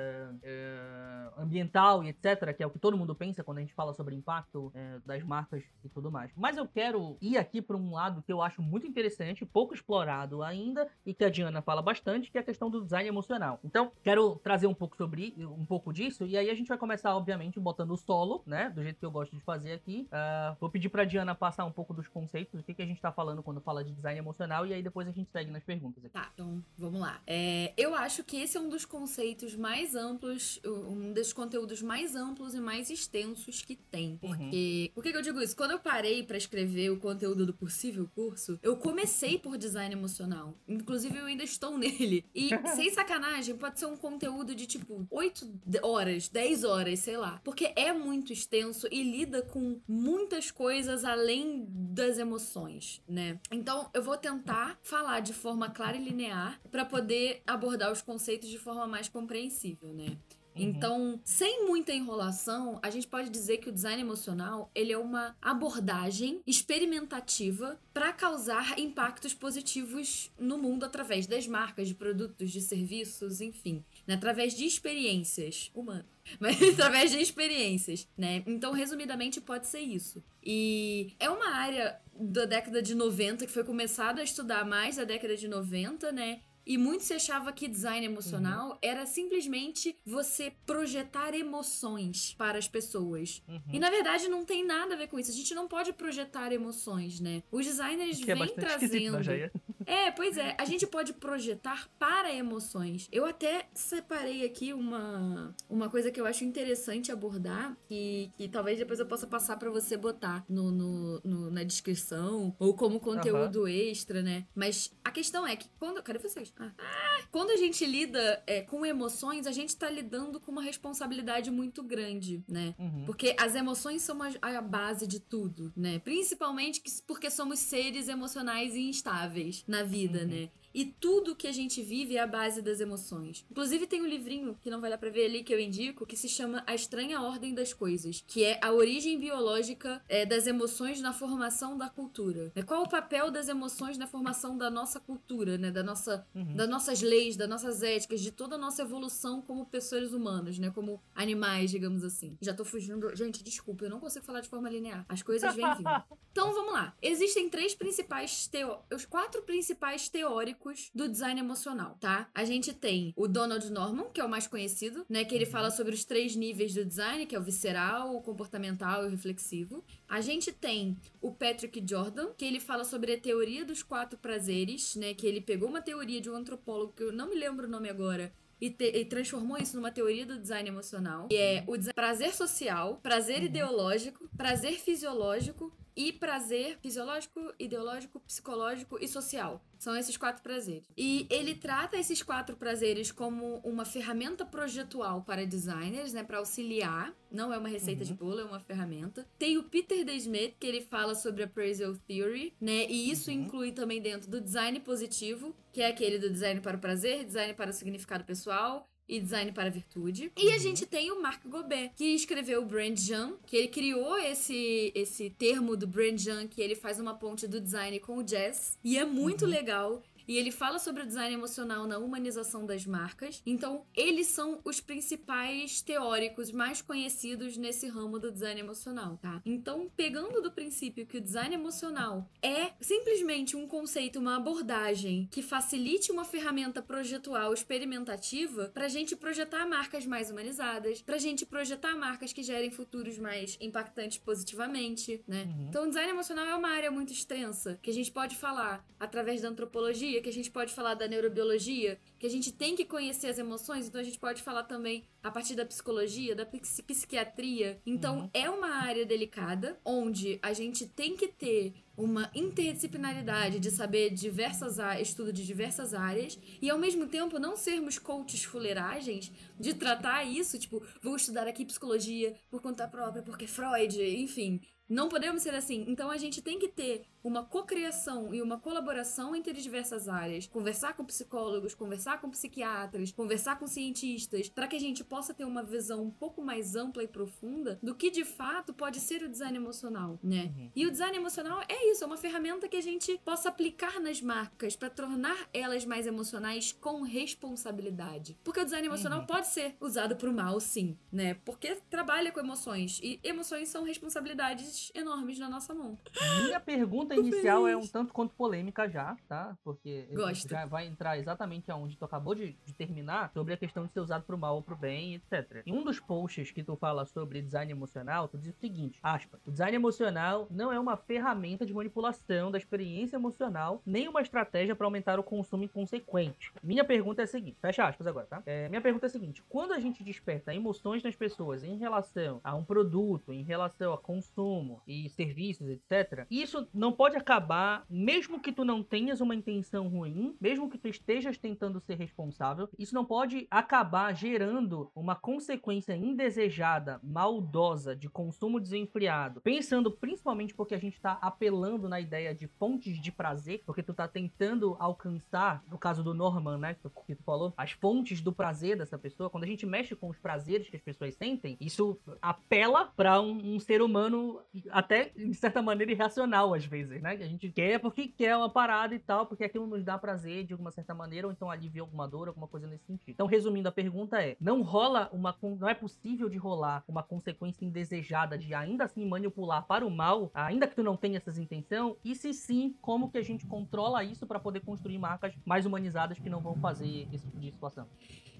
ambiental 1.38 2.03
e 2.03 2.09
etc, 2.09 2.53
que 2.55 2.63
é 2.63 2.67
o 2.67 2.69
que 2.69 2.79
todo 2.79 2.97
mundo 2.97 3.15
pensa 3.15 3.43
quando 3.43 3.59
a 3.59 3.61
gente 3.61 3.73
fala 3.73 3.93
sobre 3.93 4.15
impacto 4.15 4.71
das 5.05 5.23
marcas 5.23 5.63
e 5.83 5.89
tudo 5.89 6.11
mais. 6.11 6.31
Mas 6.35 6.57
eu 6.57 6.67
quero 6.67 7.17
ir 7.21 7.38
aqui 7.38 7.61
para 7.61 7.77
um 7.77 7.91
lado 7.91 8.21
que 8.21 8.31
eu 8.31 8.41
acho 8.41 8.61
muito 8.61 8.85
interessante, 8.85 9.45
pouco 9.45 9.73
explorado 9.73 10.43
ainda 10.43 10.88
e 11.05 11.13
que 11.13 11.23
a 11.23 11.29
Diana 11.29 11.61
fala 11.61 11.81
bastante, 11.81 12.31
que 12.31 12.38
é 12.38 12.41
a 12.41 12.43
questão 12.43 12.69
do 12.69 12.83
design 12.83 13.07
emocional. 13.07 13.59
Então, 13.63 13.91
quero 14.03 14.35
trazer 14.38 14.67
um 14.67 14.73
pouco 14.73 14.97
sobre 14.97 15.33
um 15.38 15.65
pouco 15.65 15.93
disso 15.93 16.25
e 16.25 16.38
aí 16.38 16.49
a 16.49 16.55
gente 16.55 16.67
vai 16.67 16.77
começar, 16.77 17.15
obviamente, 17.15 17.59
botando 17.59 17.91
o 17.91 17.97
solo, 18.06 18.41
né? 18.45 18.69
Do 18.69 18.84
jeito 18.84 18.99
que 18.99 19.06
eu 19.06 19.11
gosto 19.11 19.36
de 19.36 19.41
fazer 19.41 19.73
aqui. 19.73 20.07
Ah, 20.11 20.56
vou 20.60 20.69
pedir 20.69 20.90
pra 20.90 21.03
Diana 21.03 21.36
passar 21.36 21.65
um 21.65 21.72
pouco 21.72 21.94
dos 21.94 22.07
conceitos, 22.07 22.60
o 22.60 22.64
que, 22.64 22.73
que 22.73 22.82
a 22.82 22.86
gente 22.86 23.02
tá 23.02 23.11
falando 23.11 23.44
quando 23.44 23.61
fala 23.61 23.84
de 23.84 23.91
design 23.91 24.19
emocional, 24.19 24.65
e 24.65 24.73
aí 24.73 24.84
depois 24.84 25.07
a 25.07 25.11
gente 25.11 25.30
segue 25.32 25.52
nas 25.52 25.64
perguntas 25.64 26.03
aqui. 26.03 26.14
Tá, 26.14 26.30
então 26.34 26.64
vamos 26.78 26.99
lá. 26.99 27.22
É, 27.26 27.73
eu 27.78 27.95
acho 27.95 28.23
que 28.23 28.38
esse 28.38 28.57
é 28.57 28.60
um 28.60 28.69
dos 28.69 28.86
conceitos 28.86 29.56
mais 29.56 29.95
amplos, 29.95 30.60
um 30.65 31.14
dos 31.14 31.34
conteúdos 31.34 31.82
mais 31.82 32.15
amplos 32.15 32.53
e 32.53 32.60
mais 32.60 32.90
extensos 32.90 33.61
que 33.61 33.76
tem. 33.76 34.18
Porque. 34.18 34.91
Por 34.94 35.03
que, 35.03 35.11
que 35.11 35.18
eu 35.18 35.22
digo 35.22 35.41
isso? 35.41 35.56
Quando 35.56 35.72
eu 35.72 35.80
parei 35.80 36.23
pra 36.23 36.38
escrever 36.38 36.90
o 36.90 36.99
conteúdo 36.99 37.45
do 37.45 37.53
possível 37.53 38.10
curso, 38.14 38.60
eu 38.61 38.76
comecei 38.78 39.38
por 39.38 39.57
design 39.57 39.94
emocional. 39.94 40.56
Inclusive, 40.68 41.18
eu 41.18 41.26
ainda 41.26 41.44
estou 41.44 41.78
nele. 41.80 42.26
E, 42.34 42.49
sem 42.76 42.90
sacanagem, 42.91 43.56
pode 43.56 43.80
ser 43.80 43.86
um 43.86 43.98
conteúdo 43.98 44.56
de 44.56 44.65
tipo 44.65 45.06
8 45.10 45.48
horas, 45.84 46.30
10 46.30 46.64
horas, 46.64 46.99
sei 46.99 47.18
lá. 47.18 47.40
Porque 47.44 47.73
é 47.76 47.90
muito 47.93 48.34
extenso 48.34 48.88
e 48.91 49.03
lida 49.03 49.41
com 49.41 49.80
muitas 49.88 50.51
coisas 50.51 51.03
além 51.03 51.65
das 51.69 52.18
emoções, 52.18 53.01
né? 53.07 53.39
Então, 53.51 53.89
eu 53.93 54.03
vou 54.03 54.18
tentar 54.18 54.80
falar 54.81 55.19
de 55.19 55.34
forma 55.34 55.69
clara 55.69 55.97
e 55.97 56.03
linear 56.03 56.59
pra 56.72 56.85
poder 56.85 57.41
abordar 57.45 57.91
os 57.91 58.01
conceitos 58.01 58.49
de 58.49 58.57
forma 58.57 58.88
mais 58.88 59.07
compreensível, 59.07 59.93
né? 59.93 60.18
Então, 60.55 61.19
sem 61.23 61.65
muita 61.65 61.93
enrolação, 61.93 62.80
a 62.84 62.89
gente 62.89 63.07
pode 63.07 63.30
dizer 63.30 63.57
que 63.57 63.69
o 63.69 63.72
design 63.72 64.01
emocional 64.01 64.69
ele 64.76 64.91
é 64.91 64.97
uma 64.97 65.35
abordagem 65.41 66.41
experimentativa 66.45 67.80
para 67.93 68.11
causar 68.11 68.77
impactos 68.77 69.34
positivos 69.34 70.30
no 70.38 70.57
mundo 70.57 70.84
através 70.84 71.26
das 71.26 71.47
marcas, 71.47 71.88
de 71.88 71.95
produtos, 71.95 72.51
de 72.51 72.61
serviços, 72.61 73.39
enfim, 73.39 73.84
né? 74.05 74.15
através 74.15 74.53
de 74.53 74.65
experiências 74.65 75.72
humanas, 75.73 76.05
mas 76.39 76.61
através 76.61 77.11
de 77.11 77.19
experiências, 77.19 78.07
né? 78.18 78.43
Então, 78.45 78.72
resumidamente, 78.72 79.41
pode 79.41 79.68
ser 79.68 79.80
isso. 79.80 80.23
E 80.43 81.14
é 81.19 81.30
uma 81.30 81.56
área 81.56 81.99
da 82.14 82.45
década 82.45 82.81
de 82.81 82.95
90 82.95 83.45
que 83.45 83.52
foi 83.52 83.64
começada 83.64 84.22
a 84.22 84.23
estudar 84.23 84.65
mais 84.65 84.95
da 84.95 85.03
década 85.03 85.35
de 85.35 85.48
90, 85.48 86.11
né? 86.11 86.41
E 86.65 86.77
muito 86.77 87.03
se 87.03 87.14
achava 87.14 87.52
que 87.52 87.68
design 87.68 88.06
emocional 88.06 88.77
era 88.81 89.06
simplesmente 89.06 89.98
você 90.06 90.53
projetar 90.65 91.34
emoções 91.34 92.35
para 92.38 92.57
as 92.57 92.68
pessoas. 92.68 93.41
Uhum. 93.48 93.61
E 93.73 93.80
na 93.80 93.89
verdade 93.89 94.27
não 94.27 94.45
tem 94.45 94.64
nada 94.64 94.93
a 94.93 94.98
ver 94.98 95.07
com 95.07 95.18
isso. 95.18 95.31
A 95.31 95.34
gente 95.34 95.56
não 95.56 95.68
pode 95.68 95.91
projetar 95.91 96.52
emoções, 96.52 97.19
né? 97.19 97.41
Os 97.52 97.65
designers 97.65 98.22
é 98.22 98.26
vêm 98.26 98.45
né, 98.45 98.48
trazendo. 98.56 99.23
Jair? 99.23 99.52
É, 99.91 100.09
pois 100.09 100.38
é. 100.38 100.55
A 100.57 100.63
gente 100.63 100.88
pode 100.88 101.11
projetar 101.11 101.89
para 101.99 102.34
emoções. 102.34 103.09
Eu 103.11 103.26
até 103.26 103.68
separei 103.73 104.45
aqui 104.45 104.72
uma, 104.72 105.53
uma 105.69 105.89
coisa 105.89 106.09
que 106.09 106.19
eu 106.19 106.26
acho 106.26 106.45
interessante 106.45 107.11
abordar, 107.11 107.77
que, 107.89 108.31
que 108.38 108.47
talvez 108.47 108.80
depois 108.80 108.99
eu 109.01 109.05
possa 109.05 109.27
passar 109.27 109.57
para 109.57 109.69
você 109.69 109.97
botar 109.97 110.45
no, 110.47 110.72
no, 110.72 111.22
no, 111.26 111.51
na 111.51 111.63
descrição, 111.63 112.55
ou 112.57 112.73
como 112.73 113.01
conteúdo 113.01 113.63
uhum. 113.63 113.68
extra, 113.68 114.22
né? 114.22 114.47
Mas 114.55 114.95
a 115.03 115.11
questão 115.11 115.45
é 115.45 115.57
que 115.57 115.68
quando. 115.77 116.01
Cadê 116.01 116.19
vocês? 116.19 116.53
Ah. 116.57 116.72
Ah, 116.77 117.23
quando 117.30 117.51
a 117.51 117.57
gente 117.57 117.85
lida 117.85 118.41
é, 118.47 118.61
com 118.61 118.85
emoções, 118.85 119.45
a 119.45 119.51
gente 119.51 119.76
tá 119.76 119.89
lidando 119.89 120.39
com 120.39 120.53
uma 120.53 120.61
responsabilidade 120.61 121.51
muito 121.51 121.84
grande, 121.84 122.41
né? 122.47 122.73
Uhum. 122.80 123.03
Porque 123.05 123.35
as 123.38 123.55
emoções 123.55 124.01
são 124.01 124.18
a, 124.23 124.30
a 124.41 124.61
base 124.61 125.05
de 125.05 125.19
tudo, 125.19 125.73
né? 125.76 125.99
Principalmente 125.99 126.81
porque 127.05 127.30
somos 127.30 127.59
seres 127.59 128.07
emocionais 128.07 128.73
e 128.73 128.80
instáveis 128.80 129.65
na 129.68 129.80
vida, 129.83 130.19
uhum. 130.19 130.27
né? 130.27 130.49
E 130.73 130.85
tudo 130.85 131.35
que 131.35 131.48
a 131.48 131.52
gente 131.52 131.81
vive 131.81 132.18
é 132.18 132.22
a 132.22 132.27
base 132.27 132.61
das 132.61 132.80
emoções. 132.80 133.45
Inclusive, 133.49 133.88
tem 133.88 134.02
um 134.02 134.07
livrinho 134.07 134.57
que 134.61 134.69
não 134.69 134.81
vai 134.81 134.89
dar 134.89 134.98
pra 134.98 135.10
ver 135.10 135.26
ali 135.26 135.43
que 135.43 135.53
eu 135.53 135.60
indico, 135.60 136.06
que 136.06 136.18
se 136.18 136.30
chama 136.30 136.64
A 136.65 136.73
Estranha 136.73 137.22
Ordem 137.22 137.53
das 137.53 137.73
Coisas, 137.73 138.23
que 138.27 138.43
é 138.43 138.60
a 138.61 138.72
origem 138.72 139.19
biológica 139.19 140.02
é, 140.07 140.26
das 140.26 140.48
emoções 140.48 141.02
na 141.02 141.14
formação 141.14 141.77
da 141.77 141.89
cultura. 141.89 142.52
É, 142.56 142.61
qual 142.61 142.84
o 142.84 142.89
papel 142.89 143.31
das 143.31 143.48
emoções 143.48 143.98
na 143.98 144.07
formação 144.07 144.57
da 144.57 144.69
nossa 144.69 144.99
cultura, 144.99 145.57
né? 145.57 145.72
Da 145.72 145.84
nossa, 145.84 146.26
uhum. 146.34 146.56
Das 146.56 146.69
nossas 146.69 147.02
leis, 147.02 147.35
das 147.35 147.49
nossas 147.49 147.84
éticas, 147.84 148.22
de 148.22 148.31
toda 148.31 148.56
a 148.56 148.60
nossa 148.60 148.81
evolução 148.81 149.41
como 149.41 149.65
pessoas 149.65 150.14
humanas, 150.14 150.57
né? 150.57 150.72
Como 150.72 151.02
animais, 151.15 151.72
digamos 151.72 152.03
assim. 152.03 152.38
Já 152.41 152.53
tô 152.53 152.64
fugindo. 152.64 153.15
Gente, 153.15 153.43
desculpa, 153.43 153.85
eu 153.85 153.89
não 153.89 153.99
consigo 153.99 154.26
falar 154.26 154.41
de 154.41 154.49
forma 154.49 154.69
linear. 154.69 155.06
As 155.10 155.22
coisas 155.22 155.53
vêm 155.56 155.65
vindo. 155.76 155.89
Então, 156.31 156.53
vamos 156.53 156.72
lá. 156.72 156.95
Existem 157.02 157.49
três 157.49 157.76
principais 157.76 158.48
teo... 158.48 158.77
os 158.89 159.03
quatro 159.03 159.41
principais 159.41 160.07
teóricos 160.07 160.60
do 160.93 161.07
design 161.07 161.39
emocional, 161.39 161.97
tá? 161.99 162.29
A 162.33 162.43
gente 162.43 162.73
tem 162.73 163.13
o 163.15 163.27
Donald 163.27 163.69
Norman, 163.71 164.09
que 164.13 164.21
é 164.21 164.23
o 164.23 164.29
mais 164.29 164.47
conhecido, 164.47 165.05
né? 165.09 165.23
Que 165.25 165.35
ele 165.35 165.45
fala 165.45 165.71
sobre 165.71 165.93
os 165.93 166.05
três 166.05 166.35
níveis 166.35 166.73
do 166.73 166.85
design, 166.85 167.25
que 167.25 167.35
é 167.35 167.39
o 167.39 167.43
visceral, 167.43 168.15
o 168.15 168.21
comportamental 168.21 169.03
e 169.03 169.07
o 169.07 169.09
reflexivo. 169.09 169.83
A 170.07 170.21
gente 170.21 170.51
tem 170.51 170.97
o 171.21 171.31
Patrick 171.31 171.83
Jordan, 171.88 172.33
que 172.38 172.45
ele 172.45 172.59
fala 172.59 172.83
sobre 172.83 173.13
a 173.13 173.19
teoria 173.19 173.65
dos 173.65 173.83
quatro 173.83 174.17
prazeres, 174.17 174.95
né? 174.95 175.13
Que 175.13 175.27
ele 175.27 175.41
pegou 175.41 175.69
uma 175.69 175.81
teoria 175.81 176.21
de 176.21 176.29
um 176.29 176.35
antropólogo, 176.35 176.93
que 176.93 177.03
eu 177.03 177.11
não 177.11 177.29
me 177.29 177.35
lembro 177.35 177.67
o 177.67 177.69
nome 177.69 177.89
agora, 177.89 178.33
e, 178.61 178.69
te, 178.69 178.85
e, 178.85 179.03
transformou 179.05 179.57
isso 179.57 179.75
numa 179.75 179.91
teoria 179.91 180.25
do 180.25 180.39
design 180.39 180.69
emocional, 180.69 181.27
que 181.27 181.35
é 181.35 181.63
o 181.65 181.93
prazer 181.95 182.31
social, 182.33 182.99
prazer 183.01 183.39
uhum. 183.39 183.45
ideológico, 183.45 184.29
prazer 184.38 184.73
fisiológico 184.79 185.73
e 185.95 186.13
prazer 186.13 186.77
fisiológico, 186.81 187.53
ideológico, 187.59 188.19
psicológico 188.19 188.97
e 189.01 189.07
social. 189.07 189.61
São 189.77 189.95
esses 189.95 190.15
quatro 190.15 190.43
prazeres. 190.43 190.84
E 190.95 191.26
ele 191.30 191.55
trata 191.55 191.97
esses 191.97 192.22
quatro 192.22 192.55
prazeres 192.55 193.11
como 193.11 193.57
uma 193.63 193.84
ferramenta 193.84 194.45
projetual 194.45 195.23
para 195.23 195.45
designers, 195.45 196.13
né, 196.13 196.23
para 196.23 196.38
auxiliar. 196.38 197.11
Não 197.31 197.51
é 197.51 197.57
uma 197.57 197.68
receita 197.68 198.01
uhum. 198.01 198.07
de 198.07 198.13
bolo, 198.13 198.39
é 198.39 198.43
uma 198.43 198.59
ferramenta. 198.59 199.27
Tem 199.39 199.57
o 199.57 199.63
Peter 199.63 200.05
D. 200.05 200.13
Smith, 200.18 200.55
que 200.59 200.68
ele 200.68 200.81
fala 200.81 201.15
sobre 201.15 201.43
appraisal 201.43 201.95
theory, 202.07 202.53
né, 202.61 202.85
e 202.88 203.09
isso 203.09 203.31
uhum. 203.31 203.38
inclui 203.38 203.72
também 203.72 203.99
dentro 203.99 204.30
do 204.30 204.39
design 204.39 204.80
positivo, 204.81 205.55
que 205.73 205.81
é 205.81 205.88
aquele 205.88 206.19
do 206.19 206.30
design 206.30 206.61
para 206.61 206.77
o 206.77 206.80
prazer, 206.80 207.26
design 207.26 207.53
para 207.55 207.72
o 207.72 207.73
significado 207.73 208.23
pessoal, 208.23 208.88
e 209.07 209.19
design 209.19 209.52
para 209.52 209.69
virtude. 209.69 210.32
E 210.38 210.49
a 210.49 210.53
uhum. 210.53 210.60
gente 210.60 210.86
tem 210.86 211.11
o 211.11 211.22
Marc 211.22 211.45
Gobet, 211.48 211.91
que 211.95 212.06
escreveu 212.06 212.61
o 212.61 212.65
Brand 212.65 212.98
Jean, 212.98 213.34
que 213.45 213.57
ele 213.57 213.68
criou 213.68 214.18
esse, 214.18 214.91
esse 214.95 215.30
termo 215.30 215.76
do 215.76 215.86
Brand 215.86 216.18
Jean, 216.18 216.48
que 216.48 216.61
ele 216.61 216.76
faz 216.76 216.99
uma 216.99 217.14
ponte 217.14 217.48
do 217.48 217.60
design 217.60 217.99
com 217.99 218.18
o 218.18 218.23
jazz. 218.23 218.78
E 218.84 218.98
é 218.98 219.06
muito 219.06 219.45
uhum. 219.45 219.52
legal. 219.52 220.03
E 220.27 220.38
ele 220.38 220.52
fala 220.52 220.80
sobre 220.80 221.03
o 221.03 221.06
design 221.06 221.34
emocional 221.34 221.88
na 221.88 221.98
humanização 221.98 222.65
das 222.65 222.85
marcas. 222.85 223.41
Então, 223.45 223.85
eles 223.95 224.27
são 224.27 224.60
os 224.64 224.80
principais 224.80 225.81
teóricos 225.81 226.52
mais 226.52 226.81
conhecidos 226.81 227.57
nesse 227.57 227.88
ramo 227.88 228.19
do 228.19 228.31
design 228.31 228.60
emocional, 228.60 229.18
tá? 229.22 229.41
Então, 229.45 229.89
pegando 229.95 230.41
do 230.41 230.52
princípio 230.52 231.06
que 231.06 231.18
o 231.18 231.22
design 231.22 231.56
emocional 231.56 232.30
é 232.41 232.72
simplesmente 232.80 233.56
um 233.56 233.68
conceito, 233.68 234.19
uma 234.19 234.38
abordagem 234.38 235.27
que 235.31 235.41
facilite 235.41 236.11
uma 236.11 236.26
ferramenta 236.26 236.81
projetual 236.81 237.53
experimentativa 237.53 238.72
pra 238.73 238.88
gente 238.88 239.15
projetar 239.15 239.65
marcas 239.68 240.06
mais 240.06 240.30
humanizadas, 240.30 241.02
pra 241.02 241.18
gente 241.18 241.45
projetar 241.45 241.95
marcas 241.95 242.34
que 242.34 242.43
gerem 242.43 242.72
futuros 242.72 243.18
mais 243.18 243.57
impactantes 243.61 244.18
positivamente, 244.18 245.23
né? 245.27 245.43
Uhum. 245.43 245.68
Então, 245.69 245.84
o 245.84 245.88
design 245.88 246.11
emocional 246.11 246.45
é 246.45 246.56
uma 246.56 246.69
área 246.69 246.91
muito 246.91 247.14
extensa 247.14 247.80
que 247.81 247.89
a 247.89 247.93
gente 247.93 248.11
pode 248.11 248.35
falar 248.35 248.85
através 248.99 249.41
da 249.41 249.49
antropologia 249.49 250.10
que 250.19 250.29
a 250.29 250.33
gente 250.33 250.49
pode 250.49 250.73
falar 250.73 250.95
da 250.95 251.07
neurobiologia, 251.07 251.99
que 252.17 252.25
a 252.25 252.29
gente 252.29 252.51
tem 252.51 252.75
que 252.75 252.83
conhecer 252.83 253.27
as 253.27 253.38
emoções, 253.38 253.88
então 253.88 254.01
a 254.01 254.03
gente 254.03 254.17
pode 254.17 254.41
falar 254.41 254.63
também 254.63 255.03
a 255.21 255.29
partir 255.29 255.53
da 255.53 255.63
psicologia, 255.63 256.35
da 256.35 256.45
psiquiatria. 256.45 257.79
Então 257.85 258.21
uhum. 258.21 258.29
é 258.33 258.49
uma 258.49 258.69
área 258.69 259.05
delicada 259.05 259.79
onde 259.85 260.39
a 260.41 260.51
gente 260.53 260.88
tem 260.88 261.15
que 261.15 261.27
ter 261.27 261.73
uma 261.95 262.31
interdisciplinaridade 262.33 263.59
de 263.59 263.69
saber 263.69 264.09
diversas 264.09 264.77
estudo 264.99 265.31
de 265.31 265.45
diversas 265.45 265.93
áreas 265.93 266.39
e 266.59 266.69
ao 266.69 266.79
mesmo 266.79 267.05
tempo 267.05 267.38
não 267.38 267.55
sermos 267.55 267.99
coaches 267.99 268.43
fuleiragens 268.43 269.31
de 269.59 269.73
tratar 269.75 270.23
isso, 270.23 270.57
tipo, 270.57 270.81
vou 271.01 271.15
estudar 271.15 271.47
aqui 271.47 271.63
psicologia 271.63 272.35
por 272.49 272.61
conta 272.61 272.88
própria, 272.88 273.21
porque 273.21 273.45
Freud, 273.45 274.01
enfim, 274.01 274.59
não 274.91 275.07
podemos 275.07 275.41
ser 275.41 275.55
assim. 275.55 275.85
Então 275.88 276.11
a 276.11 276.18
gente 276.18 276.41
tem 276.41 276.59
que 276.59 276.68
ter 276.68 277.03
uma 277.23 277.45
cocriação 277.45 278.34
e 278.34 278.41
uma 278.41 278.59
colaboração 278.59 279.34
entre 279.35 279.53
diversas 279.53 280.09
áreas, 280.09 280.47
conversar 280.47 280.93
com 280.93 281.05
psicólogos, 281.05 281.73
conversar 281.73 282.19
com 282.19 282.30
psiquiatras, 282.30 283.11
conversar 283.11 283.57
com 283.57 283.68
cientistas, 283.68 284.49
para 284.49 284.68
que 284.68 284.76
a 284.76 284.80
gente 284.80 285.03
possa 285.03 285.34
ter 285.34 285.45
uma 285.45 285.63
visão 285.63 286.03
um 286.03 286.11
pouco 286.11 286.41
mais 286.41 286.76
ampla 286.76 287.03
e 287.03 287.07
profunda 287.07 287.80
do 287.81 287.95
que 287.95 288.09
de 288.09 288.26
fato 288.26 288.73
pode 288.73 288.99
ser 288.99 289.23
o 289.23 289.30
design 289.30 289.55
emocional, 289.55 290.19
né? 290.22 290.51
Uhum. 290.57 290.72
E 290.76 290.85
o 290.85 290.91
design 290.91 291.15
emocional 291.15 291.61
é 291.69 291.91
isso, 291.91 292.03
é 292.03 292.07
uma 292.07 292.18
ferramenta 292.18 292.68
que 292.68 292.77
a 292.77 292.81
gente 292.81 293.18
possa 293.23 293.49
aplicar 293.49 293.99
nas 293.99 294.22
marcas 294.22 294.76
para 294.76 294.89
tornar 294.89 295.47
elas 295.53 295.85
mais 295.85 296.05
emocionais 296.05 296.73
com 296.73 297.03
responsabilidade. 297.03 298.38
Porque 298.43 298.59
o 298.59 298.65
design 298.65 298.88
emocional 298.88 299.22
uhum. 299.22 299.26
pode 299.26 299.47
ser 299.47 299.76
usado 299.80 300.15
para 300.15 300.30
o 300.30 300.34
mal, 300.34 300.59
sim, 300.59 300.97
né? 301.11 301.35
Porque 301.45 301.76
trabalha 301.89 302.31
com 302.31 302.39
emoções 302.39 302.99
e 303.01 303.19
emoções 303.23 303.69
são 303.69 303.84
responsabilidades 303.84 304.80
enormes 304.95 305.37
na 305.37 305.49
nossa 305.49 305.73
mão. 305.73 305.97
Minha 306.43 306.59
pergunta 306.59 307.13
inicial 307.15 307.67
é 307.67 307.75
um 307.75 307.85
tanto 307.85 308.13
quanto 308.13 308.33
polêmica 308.33 308.89
já, 308.89 309.15
tá? 309.27 309.57
Porque 309.63 310.07
já 310.49 310.65
vai 310.65 310.87
entrar 310.87 311.17
exatamente 311.17 311.71
aonde 311.71 311.97
tu 311.97 312.05
acabou 312.05 312.33
de, 312.33 312.53
de, 312.65 312.73
terminar, 312.73 313.31
sobre 313.33 313.53
a 313.53 313.57
questão 313.57 313.85
de 313.85 313.91
ser 313.91 313.99
usado 313.99 314.23
pro 314.23 314.37
mal 314.37 314.55
ou 314.55 314.61
pro 314.61 314.75
bem, 314.75 315.15
etc. 315.15 315.61
Em 315.65 315.73
um 315.73 315.83
dos 315.83 315.99
posts 315.99 316.51
que 316.51 316.63
tu 316.63 316.75
fala 316.75 317.05
sobre 317.05 317.41
design 317.41 317.71
emocional, 317.71 318.27
tu 318.27 318.37
diz 318.37 318.55
o 318.55 318.59
seguinte, 318.59 318.99
aspa, 319.03 319.39
o 319.45 319.51
design 319.51 319.75
emocional 319.75 320.47
não 320.49 320.71
é 320.71 320.79
uma 320.79 320.97
ferramenta 320.97 321.65
de 321.65 321.73
manipulação 321.73 322.51
da 322.51 322.57
experiência 322.57 323.15
emocional, 323.15 323.81
nem 323.85 324.07
uma 324.07 324.21
estratégia 324.21 324.75
para 324.75 324.87
aumentar 324.87 325.19
o 325.19 325.23
consumo 325.23 325.63
inconsequente. 325.63 326.51
Minha 326.63 326.83
pergunta 326.83 327.21
é 327.21 327.25
a 327.25 327.27
seguinte, 327.27 327.57
fecha 327.61 327.85
aspas 327.85 328.07
agora, 328.07 328.25
tá? 328.25 328.41
É, 328.45 328.69
minha 328.69 328.81
pergunta 328.81 329.05
é 329.05 329.07
a 329.07 329.11
seguinte, 329.11 329.43
quando 329.49 329.73
a 329.73 329.79
gente 329.79 330.03
desperta 330.03 330.53
emoções 330.53 331.03
nas 331.03 331.15
pessoas 331.15 331.63
em 331.63 331.77
relação 331.77 332.39
a 332.43 332.55
um 332.55 332.63
produto, 332.63 333.33
em 333.33 333.43
relação 333.43 333.93
a 333.93 333.97
consumo 333.97 334.70
e 334.88 335.10
serviços, 335.10 335.68
etc., 335.68 336.26
isso 336.30 336.68
não 336.73 336.91
pode 336.91 337.18
acabar, 337.18 337.85
mesmo 337.89 338.39
que 338.39 338.52
tu 338.52 338.64
não 338.64 338.84
tenhas 338.84 339.22
uma 339.22 339.35
intenção 339.35 339.88
ruim, 339.88 340.35
mesmo 340.39 340.69
que 340.69 340.77
tu 340.77 340.88
estejas 340.88 341.38
tentando 341.38 341.80
ser 341.80 341.95
responsável, 341.95 342.69
isso 342.77 342.93
não 342.93 343.06
pode 343.06 343.48
acabar 343.49 344.14
gerando 344.14 344.91
uma 344.95 345.15
consequência 345.15 345.95
indesejada, 345.95 346.99
maldosa 347.03 347.95
de 347.95 348.10
consumo 348.10 348.60
desenfreado. 348.60 349.41
Pensando 349.41 349.91
principalmente 349.91 350.53
porque 350.53 350.76
a 350.76 350.80
gente 350.80 350.95
está 350.95 351.14
apelando 351.22 351.89
na 351.89 351.99
ideia 351.99 352.34
de 352.34 352.48
fontes 352.48 352.99
de 352.99 353.11
prazer, 353.11 353.64
porque 353.65 353.84
tu 353.84 353.93
tá 353.93 354.07
tentando 354.07 354.76
alcançar, 354.80 355.64
no 355.69 355.77
caso 355.77 356.03
do 356.03 356.14
Norman, 356.14 356.57
né, 356.57 356.73
que 356.73 356.81
tu, 356.81 356.91
que 357.06 357.15
tu 357.15 357.23
falou, 357.23 357.53
as 357.57 357.72
fontes 357.72 358.22
do 358.22 358.31
prazer 358.31 358.77
dessa 358.77 358.98
pessoa. 358.98 359.30
Quando 359.30 359.43
a 359.43 359.48
gente 359.48 359.65
mexe 359.65 359.95
com 359.95 360.10
os 360.10 360.18
prazeres 360.18 360.69
que 360.69 360.76
as 360.76 360.81
pessoas 360.81 361.15
sentem, 361.15 361.57
isso 361.60 361.99
apela 362.22 362.91
para 362.95 363.22
um, 363.22 363.56
um 363.56 363.60
ser 363.60 363.81
humano 363.81 364.41
até 364.69 365.10
de 365.10 365.34
certa 365.34 365.61
maneira 365.61 365.91
irracional 365.91 366.53
às 366.53 366.65
vezes 366.65 367.02
né? 367.02 367.15
Que 367.15 367.23
a 367.23 367.28
gente 367.28 367.49
quer 367.49 367.80
porque 367.80 368.07
quer 368.07 368.36
uma 368.36 368.49
parada 368.49 368.94
e 368.94 368.99
tal, 368.99 369.26
porque 369.26 369.44
aquilo 369.44 369.68
nos 369.68 369.84
dá 369.84 369.98
prazer 369.98 370.45
de 370.45 370.53
alguma 370.53 370.72
certa 370.72 370.94
maneira, 370.94 371.28
ou 371.28 371.34
então 371.34 371.49
alivia 371.49 371.82
alguma 371.82 372.07
dor, 372.07 372.28
alguma 372.28 372.48
coisa 372.48 372.68
nesse 372.68 372.86
sentido. 372.86 373.11
Então, 373.11 373.28
resumindo, 373.28 373.69
a 373.69 373.72
pergunta 373.72 374.22
é: 374.22 374.36
não 374.40 374.61
rola 374.61 375.10
uma. 375.11 375.36
Não 375.41 375.69
é 375.69 375.73
possível 375.73 376.30
de 376.30 376.38
rolar 376.38 376.84
uma 376.88 377.03
consequência 377.03 377.65
indesejada 377.65 378.38
de 378.38 378.53
ainda 378.53 378.86
assim 378.86 379.06
manipular 379.06 379.65
para 379.65 379.86
o 379.86 379.90
mal, 379.90 380.32
ainda 380.34 380.68
que 380.68 380.76
tu 380.76 380.84
não 380.84 380.98
tenha 380.98 381.18
essas 381.18 381.38
intenções? 381.38 381.61
E 382.03 382.15
se 382.15 382.34
sim, 382.34 382.76
como 382.82 383.10
que 383.10 383.18
a 383.18 383.23
gente 383.23 383.45
controla 383.45 384.03
isso 384.03 384.26
para 384.26 384.40
poder 384.40 384.61
construir 384.61 384.98
marcas 384.98 385.34
mais 385.45 385.65
humanizadas 385.65 386.18
que 386.18 386.30
não 386.30 386.41
vão 386.41 386.56
fazer 386.56 387.07
esse 387.14 387.26
tipo 387.26 387.40
de 387.40 387.52
situação? 387.52 387.88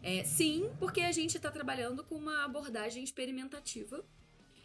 É, 0.02 0.24
sim, 0.24 0.70
porque 0.80 1.02
a 1.02 1.12
gente 1.12 1.38
está 1.38 1.52
trabalhando 1.52 2.04
com 2.04 2.16
uma 2.16 2.44
abordagem 2.44 3.04
experimentativa 3.04 4.04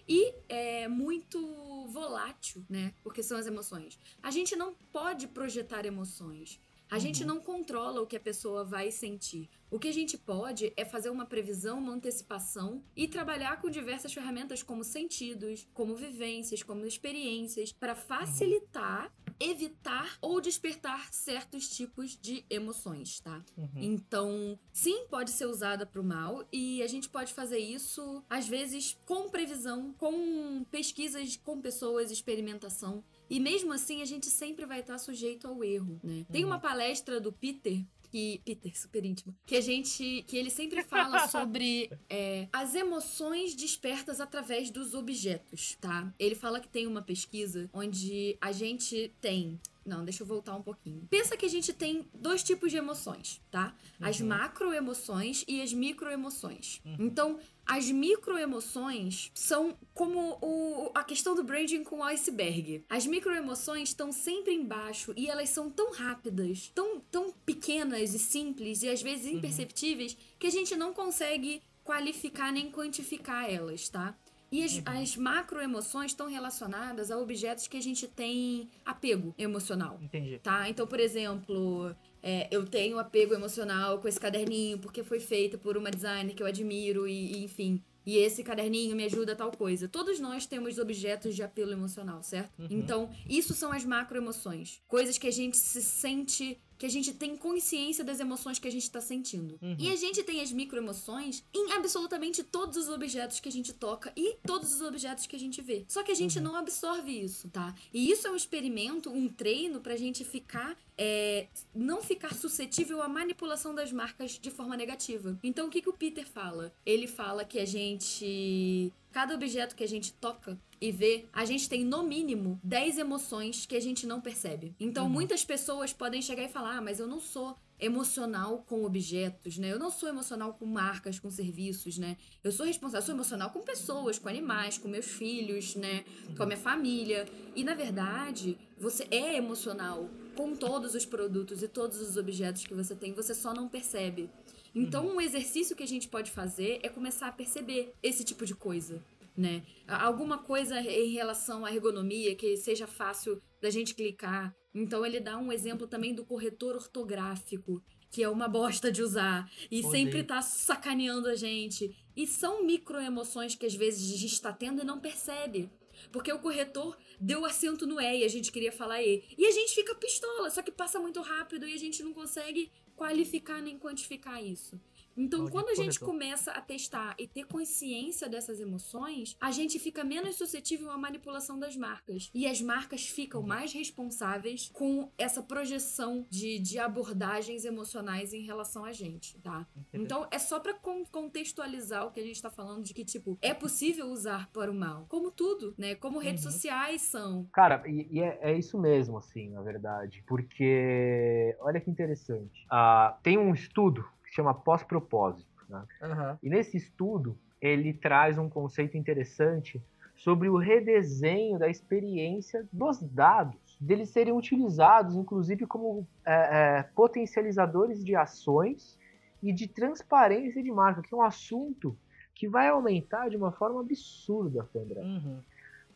e 0.08 0.34
é 0.48 0.88
muito 0.88 1.86
volátil, 1.88 2.64
né? 2.68 2.94
Porque 3.02 3.22
são 3.22 3.36
as 3.38 3.46
emoções. 3.46 3.98
A 4.22 4.30
gente 4.30 4.54
não 4.56 4.74
pode 4.92 5.26
projetar 5.28 5.84
emoções. 5.86 6.60
A 6.88 7.00
gente 7.00 7.22
Uhum. 7.22 7.28
não 7.28 7.40
controla 7.40 8.00
o 8.00 8.06
que 8.06 8.14
a 8.16 8.20
pessoa 8.20 8.62
vai 8.62 8.92
sentir. 8.92 9.50
O 9.68 9.76
que 9.76 9.88
a 9.88 9.92
gente 9.92 10.16
pode 10.16 10.72
é 10.76 10.84
fazer 10.84 11.10
uma 11.10 11.26
previsão, 11.26 11.78
uma 11.80 11.92
antecipação 11.92 12.80
e 12.94 13.08
trabalhar 13.08 13.60
com 13.60 13.68
diversas 13.68 14.14
ferramentas 14.14 14.62
como 14.62 14.84
sentidos, 14.84 15.66
como 15.74 15.96
vivências, 15.96 16.62
como 16.62 16.86
experiências, 16.86 17.72
para 17.72 17.96
facilitar, 17.96 19.12
evitar 19.38 20.16
ou 20.20 20.40
despertar 20.40 21.12
certos 21.12 21.68
tipos 21.68 22.16
de 22.20 22.44
emoções, 22.48 23.20
tá? 23.20 23.44
Uhum. 23.56 23.70
Então, 23.76 24.58
sim, 24.72 25.06
pode 25.08 25.30
ser 25.30 25.46
usada 25.46 25.84
para 25.86 26.00
o 26.00 26.04
mal 26.04 26.46
e 26.52 26.82
a 26.82 26.86
gente 26.86 27.08
pode 27.08 27.32
fazer 27.32 27.58
isso 27.58 28.22
às 28.28 28.46
vezes 28.48 28.96
com 29.04 29.28
previsão, 29.28 29.92
com 29.98 30.64
pesquisas 30.70 31.36
com 31.36 31.60
pessoas, 31.60 32.10
experimentação. 32.10 33.04
E 33.28 33.40
mesmo 33.40 33.72
assim, 33.72 34.02
a 34.02 34.04
gente 34.04 34.26
sempre 34.26 34.64
vai 34.66 34.80
estar 34.80 34.98
sujeito 34.98 35.46
ao 35.48 35.62
erro, 35.64 36.00
né? 36.02 36.24
Tem 36.30 36.44
Uhum. 36.44 36.50
uma 36.50 36.60
palestra 36.60 37.20
do 37.20 37.32
Peter 37.32 37.84
que 38.16 38.40
Peter, 38.46 38.74
super 38.80 39.04
íntimo, 39.04 39.36
que 39.44 39.56
a 39.56 39.60
gente, 39.60 40.24
que 40.26 40.38
ele 40.38 40.48
sempre 40.48 40.82
fala 40.82 41.28
sobre 41.28 41.90
é, 42.08 42.48
as 42.50 42.74
emoções 42.74 43.54
despertas 43.54 44.22
através 44.22 44.70
dos 44.70 44.94
objetos, 44.94 45.76
tá? 45.78 46.10
Ele 46.18 46.34
fala 46.34 46.58
que 46.58 46.66
tem 46.68 46.86
uma 46.86 47.02
pesquisa 47.02 47.68
onde 47.74 48.38
a 48.40 48.52
gente 48.52 49.12
tem 49.20 49.60
não, 49.84 50.04
deixa 50.04 50.24
eu 50.24 50.26
voltar 50.26 50.56
um 50.56 50.62
pouquinho. 50.62 51.06
Pensa 51.08 51.36
que 51.36 51.46
a 51.46 51.48
gente 51.48 51.72
tem 51.72 52.08
dois 52.12 52.42
tipos 52.42 52.72
de 52.72 52.76
emoções, 52.76 53.40
tá? 53.52 53.72
As 54.00 54.18
Uhum. 54.18 54.26
macroemoções 54.26 55.44
e 55.46 55.62
as 55.62 55.72
microemoções. 55.72 56.80
Uhum. 56.84 56.96
Então, 56.98 57.38
as 57.66 57.90
microemoções 57.90 59.30
são 59.34 59.76
como 59.92 60.38
o, 60.40 60.90
a 60.94 61.02
questão 61.02 61.34
do 61.34 61.42
branding 61.42 61.82
com 61.82 61.98
o 61.98 62.02
iceberg. 62.04 62.84
As 62.88 63.06
microemoções 63.06 63.88
estão 63.88 64.12
sempre 64.12 64.52
embaixo 64.54 65.12
e 65.16 65.28
elas 65.28 65.48
são 65.50 65.70
tão 65.70 65.92
rápidas, 65.92 66.70
tão, 66.74 67.00
tão 67.10 67.32
pequenas 67.44 68.14
e 68.14 68.18
simples 68.18 68.82
e 68.82 68.88
às 68.88 69.02
vezes 69.02 69.26
Uhum. 69.26 69.38
imperceptíveis 69.38 70.16
que 70.38 70.46
a 70.46 70.50
gente 70.50 70.76
não 70.76 70.92
consegue 70.92 71.62
qualificar 71.82 72.52
nem 72.52 72.70
quantificar 72.70 73.50
elas, 73.50 73.88
tá? 73.88 74.16
E 74.50 74.62
as, 74.62 74.76
Uhum. 74.76 74.82
as 74.86 75.16
macroemoções 75.16 76.12
estão 76.12 76.28
relacionadas 76.28 77.10
a 77.10 77.18
objetos 77.18 77.66
que 77.66 77.76
a 77.76 77.82
gente 77.82 78.06
tem 78.06 78.68
apego 78.84 79.34
emocional 79.36 79.98
Entendi. 80.00 80.38
tá? 80.38 80.68
Então, 80.68 80.86
por 80.86 81.00
exemplo, 81.00 81.94
é, 82.28 82.48
eu 82.50 82.66
tenho 82.66 82.98
apego 82.98 83.34
emocional 83.34 84.00
com 84.00 84.08
esse 84.08 84.18
caderninho 84.18 84.78
porque 84.78 85.04
foi 85.04 85.20
feito 85.20 85.56
por 85.56 85.76
uma 85.76 85.92
designer 85.92 86.34
que 86.34 86.42
eu 86.42 86.46
admiro 86.48 87.06
e, 87.06 87.34
e, 87.34 87.44
enfim. 87.44 87.80
E 88.04 88.18
esse 88.18 88.42
caderninho 88.42 88.96
me 88.96 89.04
ajuda 89.04 89.32
a 89.32 89.36
tal 89.36 89.52
coisa. 89.52 89.86
Todos 89.86 90.18
nós 90.18 90.44
temos 90.44 90.76
objetos 90.76 91.36
de 91.36 91.44
apelo 91.44 91.70
emocional, 91.70 92.24
certo? 92.24 92.58
Uhum. 92.58 92.66
Então, 92.68 93.10
isso 93.28 93.54
são 93.54 93.70
as 93.70 93.84
macroemoções. 93.84 94.80
Coisas 94.88 95.18
que 95.18 95.28
a 95.28 95.30
gente 95.30 95.56
se 95.56 95.80
sente, 95.80 96.58
que 96.78 96.86
a 96.86 96.88
gente 96.88 97.12
tem 97.14 97.36
consciência 97.36 98.04
das 98.04 98.20
emoções 98.20 98.58
que 98.58 98.68
a 98.68 98.70
gente 98.70 98.90
tá 98.90 99.00
sentindo. 99.00 99.58
Uhum. 99.62 99.76
E 99.78 99.90
a 99.90 99.96
gente 99.96 100.22
tem 100.22 100.40
as 100.40 100.52
microemoções 100.52 101.42
em 101.54 101.72
absolutamente 101.72 102.42
todos 102.42 102.76
os 102.76 102.88
objetos 102.88 103.40
que 103.40 103.48
a 103.48 103.52
gente 103.52 103.72
toca 103.72 104.12
e 104.16 104.36
todos 104.46 104.74
os 104.74 104.80
objetos 104.80 105.26
que 105.26 105.36
a 105.36 105.38
gente 105.38 105.60
vê. 105.62 105.84
Só 105.88 106.02
que 106.02 106.12
a 106.12 106.14
gente 106.14 106.38
Uhum. 106.38 106.44
não 106.44 106.56
absorve 106.56 107.12
isso, 107.12 107.48
tá? 107.48 107.74
E 107.92 108.10
isso 108.10 108.26
é 108.26 108.30
um 108.30 108.36
experimento, 108.36 109.10
um 109.10 109.28
treino 109.28 109.80
pra 109.80 109.96
gente 109.96 110.24
ficar 110.24 110.76
é, 110.98 111.46
não 111.74 112.02
ficar 112.02 112.34
suscetível 112.34 113.02
à 113.02 113.08
manipulação 113.08 113.74
das 113.74 113.92
marcas 113.92 114.38
de 114.38 114.50
forma 114.50 114.76
negativa. 114.76 115.38
Então, 115.42 115.66
o 115.66 115.70
que, 115.70 115.82
que 115.82 115.90
o 115.90 115.92
Peter 115.92 116.26
fala? 116.26 116.72
Ele 116.84 117.06
fala 117.06 117.44
que 117.44 117.58
a 117.58 117.66
gente. 117.66 118.92
Cada 119.12 119.34
objeto 119.34 119.74
que 119.74 119.84
a 119.84 119.88
gente 119.88 120.12
toca 120.14 120.58
e 120.80 120.90
vê, 120.92 121.26
a 121.32 121.44
gente 121.44 121.68
tem 121.68 121.84
no 121.84 122.02
mínimo 122.02 122.60
10 122.62 122.98
emoções 122.98 123.64
que 123.66 123.76
a 123.76 123.80
gente 123.80 124.06
não 124.06 124.20
percebe. 124.20 124.74
Então, 124.78 125.04
Uhum. 125.06 125.10
muitas 125.12 125.44
pessoas 125.44 125.92
podem 125.92 126.20
chegar 126.22 126.44
e 126.44 126.48
falar: 126.48 126.78
ah, 126.78 126.80
mas 126.82 126.98
eu 127.00 127.06
não 127.06 127.20
sou 127.20 127.56
emocional 127.78 128.64
com 128.66 128.84
objetos, 128.84 129.58
né? 129.58 129.70
Eu 129.72 129.78
não 129.78 129.90
sou 129.90 130.08
emocional 130.08 130.54
com 130.54 130.64
marcas, 130.66 131.18
com 131.18 131.30
serviços, 131.30 131.98
né? 131.98 132.16
Eu 132.42 132.50
sou 132.52 132.64
responsável, 132.66 133.00
eu 133.02 133.06
sou 133.06 133.14
emocional 133.14 133.50
com 133.50 133.60
pessoas, 133.60 134.18
com 134.18 134.28
animais, 134.28 134.78
com 134.78 134.88
meus 134.88 135.06
filhos, 135.06 135.74
né? 135.76 136.04
Com 136.36 136.42
a 136.42 136.46
minha 136.46 136.58
família. 136.58 137.26
E 137.54 137.62
na 137.64 137.74
verdade, 137.74 138.58
você 138.78 139.06
é 139.10 139.36
emocional 139.36 140.08
com 140.36 140.54
todos 140.54 140.94
os 140.94 141.04
produtos 141.06 141.62
e 141.62 141.68
todos 141.68 142.00
os 142.00 142.16
objetos 142.16 142.66
que 142.66 142.74
você 142.74 142.94
tem, 142.94 143.12
você 143.12 143.34
só 143.34 143.54
não 143.54 143.68
percebe. 143.68 144.28
Então, 144.74 145.06
um 145.06 145.20
exercício 145.20 145.74
que 145.74 145.82
a 145.82 145.86
gente 145.88 146.06
pode 146.08 146.30
fazer 146.30 146.80
é 146.82 146.88
começar 146.90 147.28
a 147.28 147.32
perceber 147.32 147.94
esse 148.02 148.22
tipo 148.22 148.44
de 148.44 148.54
coisa, 148.54 149.02
né? 149.36 149.62
Alguma 149.86 150.38
coisa 150.38 150.80
em 150.80 151.12
relação 151.12 151.64
à 151.64 151.72
ergonomia 151.72 152.34
que 152.34 152.56
seja 152.56 152.86
fácil 152.86 153.40
da 153.60 153.70
gente 153.70 153.94
clicar. 153.94 154.54
Então, 154.74 155.04
ele 155.04 155.20
dá 155.20 155.38
um 155.38 155.52
exemplo 155.52 155.86
também 155.86 156.14
do 156.14 156.24
corretor 156.24 156.74
ortográfico, 156.74 157.82
que 158.10 158.22
é 158.22 158.28
uma 158.28 158.48
bosta 158.48 158.90
de 158.90 159.02
usar 159.02 159.50
e 159.70 159.80
Odeio. 159.80 159.90
sempre 159.90 160.22
tá 160.22 160.40
sacaneando 160.42 161.28
a 161.28 161.34
gente. 161.34 161.94
E 162.16 162.26
são 162.26 162.64
microemoções 162.64 163.54
que 163.54 163.66
às 163.66 163.74
vezes 163.74 164.14
a 164.14 164.18
gente 164.18 164.40
tá 164.40 164.52
tendo 164.52 164.82
e 164.82 164.84
não 164.84 165.00
percebe. 165.00 165.70
Porque 166.12 166.32
o 166.32 166.38
corretor 166.38 166.96
deu 167.18 167.44
acento 167.44 167.86
no 167.86 168.00
E 168.00 168.20
e 168.20 168.24
a 168.24 168.28
gente 168.28 168.52
queria 168.52 168.72
falar 168.72 169.02
E. 169.02 169.24
E 169.36 169.46
a 169.46 169.50
gente 169.50 169.74
fica 169.74 169.94
pistola, 169.94 170.50
só 170.50 170.62
que 170.62 170.70
passa 170.70 171.00
muito 171.00 171.20
rápido 171.20 171.66
e 171.66 171.72
a 171.72 171.78
gente 171.78 172.02
não 172.02 172.12
consegue 172.12 172.70
qualificar 172.94 173.60
nem 173.60 173.78
quantificar 173.78 174.42
isso. 174.42 174.80
Então, 175.16 175.40
Maldito 175.40 175.52
quando 175.58 175.68
a 175.70 175.74
gente 175.74 175.98
corretor. 175.98 176.06
começa 176.08 176.50
a 176.52 176.60
testar 176.60 177.14
e 177.18 177.26
ter 177.26 177.44
consciência 177.46 178.28
dessas 178.28 178.60
emoções, 178.60 179.36
a 179.40 179.50
gente 179.50 179.78
fica 179.78 180.04
menos 180.04 180.36
suscetível 180.36 180.90
à 180.90 180.98
manipulação 180.98 181.58
das 181.58 181.76
marcas. 181.76 182.30
E 182.34 182.46
as 182.46 182.60
marcas 182.60 183.06
ficam 183.06 183.40
Uhum. 183.40 183.46
mais 183.46 183.72
responsáveis 183.72 184.70
com 184.72 185.10
essa 185.18 185.42
projeção 185.42 186.26
de, 186.30 186.58
de 186.58 186.78
abordagens 186.78 187.64
emocionais 187.64 188.32
em 188.32 188.42
relação 188.42 188.84
a 188.84 188.92
gente, 188.92 189.38
tá? 189.40 189.66
Então, 189.92 190.26
é 190.30 190.38
só 190.38 190.60
pra 190.60 190.74
con- 190.74 191.04
contextualizar 191.06 192.06
o 192.06 192.10
que 192.10 192.20
a 192.20 192.24
gente 192.24 192.40
tá 192.40 192.50
falando 192.50 192.82
de 192.84 192.92
que, 192.94 193.04
tipo, 193.04 193.38
é 193.40 193.54
possível 193.54 194.06
usar 194.08 194.48
para 194.52 194.70
o 194.70 194.74
mal. 194.74 195.06
Como 195.08 195.30
tudo, 195.30 195.74
né? 195.78 195.94
Como 195.94 196.18
redes 196.18 196.44
Uhum. 196.44 196.50
sociais 196.50 197.02
são. 197.02 197.46
Cara, 197.52 197.82
e, 197.86 198.08
e 198.10 198.20
é, 198.20 198.38
é 198.42 198.58
isso 198.58 198.78
mesmo, 198.78 199.18
assim, 199.18 199.50
na 199.50 199.62
verdade. 199.62 200.22
Porque, 200.26 201.56
olha 201.60 201.80
que 201.80 201.90
interessante. 201.90 202.66
Ah, 202.70 203.16
tem 203.22 203.38
um 203.38 203.52
estudo 203.54 204.04
chama 204.36 204.54
pós-propósito, 204.54 205.50
né? 205.68 205.82
Aham. 206.02 206.38
E 206.42 206.48
nesse 206.48 206.76
estudo, 206.76 207.36
ele 207.60 207.92
traz 207.92 208.38
um 208.38 208.48
conceito 208.48 208.96
interessante 208.96 209.82
sobre 210.14 210.48
o 210.48 210.56
redesenho 210.56 211.58
da 211.58 211.68
experiência 211.68 212.66
dos 212.72 213.02
dados, 213.02 213.76
deles 213.80 214.10
serem 214.10 214.32
utilizados, 214.32 215.14
inclusive, 215.16 215.66
como 215.66 216.06
é, 216.24 216.78
é, 216.78 216.82
potencializadores 216.94 218.02
de 218.04 218.14
ações 218.16 218.98
e 219.42 219.52
de 219.52 219.68
transparência 219.68 220.62
de 220.62 220.72
marca, 220.72 221.02
que 221.02 221.14
é 221.14 221.16
um 221.16 221.22
assunto 221.22 221.96
que 222.34 222.48
vai 222.48 222.68
aumentar 222.68 223.28
de 223.28 223.36
uma 223.36 223.52
forma 223.52 223.80
absurda, 223.80 224.64
Fandra 224.72 225.00
Uhum. 225.02 225.40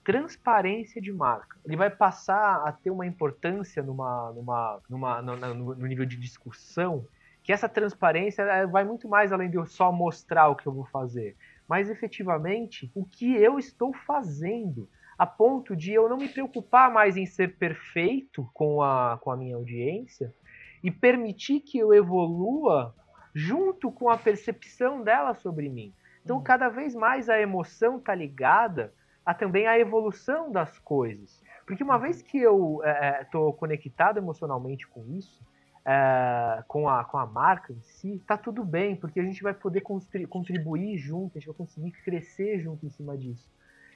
transparência 0.03 1.01
de 1.01 1.13
marca. 1.13 1.57
Ele 1.65 1.77
vai 1.77 1.91
passar 1.91 2.67
a 2.67 2.73
ter 2.73 2.91
uma 2.91 3.07
importância 3.07 3.83
numa, 3.83 4.33
numa, 4.33 4.81
numa, 4.89 5.23
no- 5.23 5.75
no 5.75 5.87
nível 5.87 6.07
de 6.07 6.17
discussão, 6.17 7.07
que 7.51 7.55
essa 7.55 7.69
transparência 7.69 8.43
eh, 8.43 8.65
vai 8.65 8.85
muito 8.85 9.09
mais 9.09 9.33
além 9.33 9.51
de 9.51 9.57
eu 9.57 9.67
só 9.67 9.91
mostrar 9.91 10.47
o 10.51 10.55
que 10.55 10.69
eu 10.69 10.73
vou 10.73 10.85
fazer, 10.85 11.37
mas 11.67 11.91
efetivamente 11.91 12.89
o 12.95 13.05
que 13.05 13.35
eu 13.35 13.59
estou 13.59 13.93
fazendo, 13.93 14.89
a 15.19 15.27
ponto 15.27 15.75
de 15.75 15.93
eu 15.93 16.09
não 16.09 16.17
me 16.17 16.29
preocupar 16.29 16.93
mais 16.93 17.17
em 17.17 17.27
ser 17.27 17.57
perfeito 17.57 18.49
com 18.55 18.81
a, 18.81 19.19
com 19.21 19.33
a 19.33 19.37
minha 19.37 19.57
audiência 19.57 20.33
e 20.81 20.93
permitir 20.93 21.59
que 21.59 21.77
eu 21.77 21.93
evolua 21.93 22.95
junto 23.35 23.91
com 23.91 24.09
a 24.09 24.17
percepção 24.17 25.03
dela 25.03 25.35
sobre 25.35 25.69
mim. 25.69 25.93
Então, 26.23 26.37
Uhum. 26.37 26.45
cada 26.45 26.69
vez 26.69 26.95
mais 26.95 27.29
a 27.29 27.41
emoção 27.41 27.99
está 27.99 28.15
ligada 28.15 28.95
a 29.27 29.35
também 29.35 29.67
a 29.67 29.77
evolução 29.77 30.53
das 30.53 30.79
coisas. 30.79 31.43
Porque 31.67 31.83
uma 31.83 31.99
vez 31.99 32.23
que 32.23 32.39
eu 32.39 32.81
estou 33.21 33.53
conectado 33.55 34.19
emocionalmente 34.19 34.87
com 34.87 35.05
isso, 35.09 35.43
é, 35.85 36.63
com, 36.69 36.89
a, 36.89 37.05
com 37.05 37.19
a 37.19 37.27
marca 37.27 37.73
em 37.73 37.81
si, 37.81 38.23
tá 38.27 38.37
tudo 38.37 38.65
bem, 38.65 38.97
porque 38.97 39.19
a 39.21 39.23
gente 39.23 39.43
vai 39.43 39.55
poder 39.55 39.83
contribuir 40.29 40.99
junto, 40.99 41.37
a 41.37 41.41
gente 41.41 41.49
vai 41.49 41.57
conseguir 41.57 41.93
crescer 42.05 42.61
junto 42.61 42.85
em 42.87 42.91
cima 42.91 43.17
disso. 43.17 43.49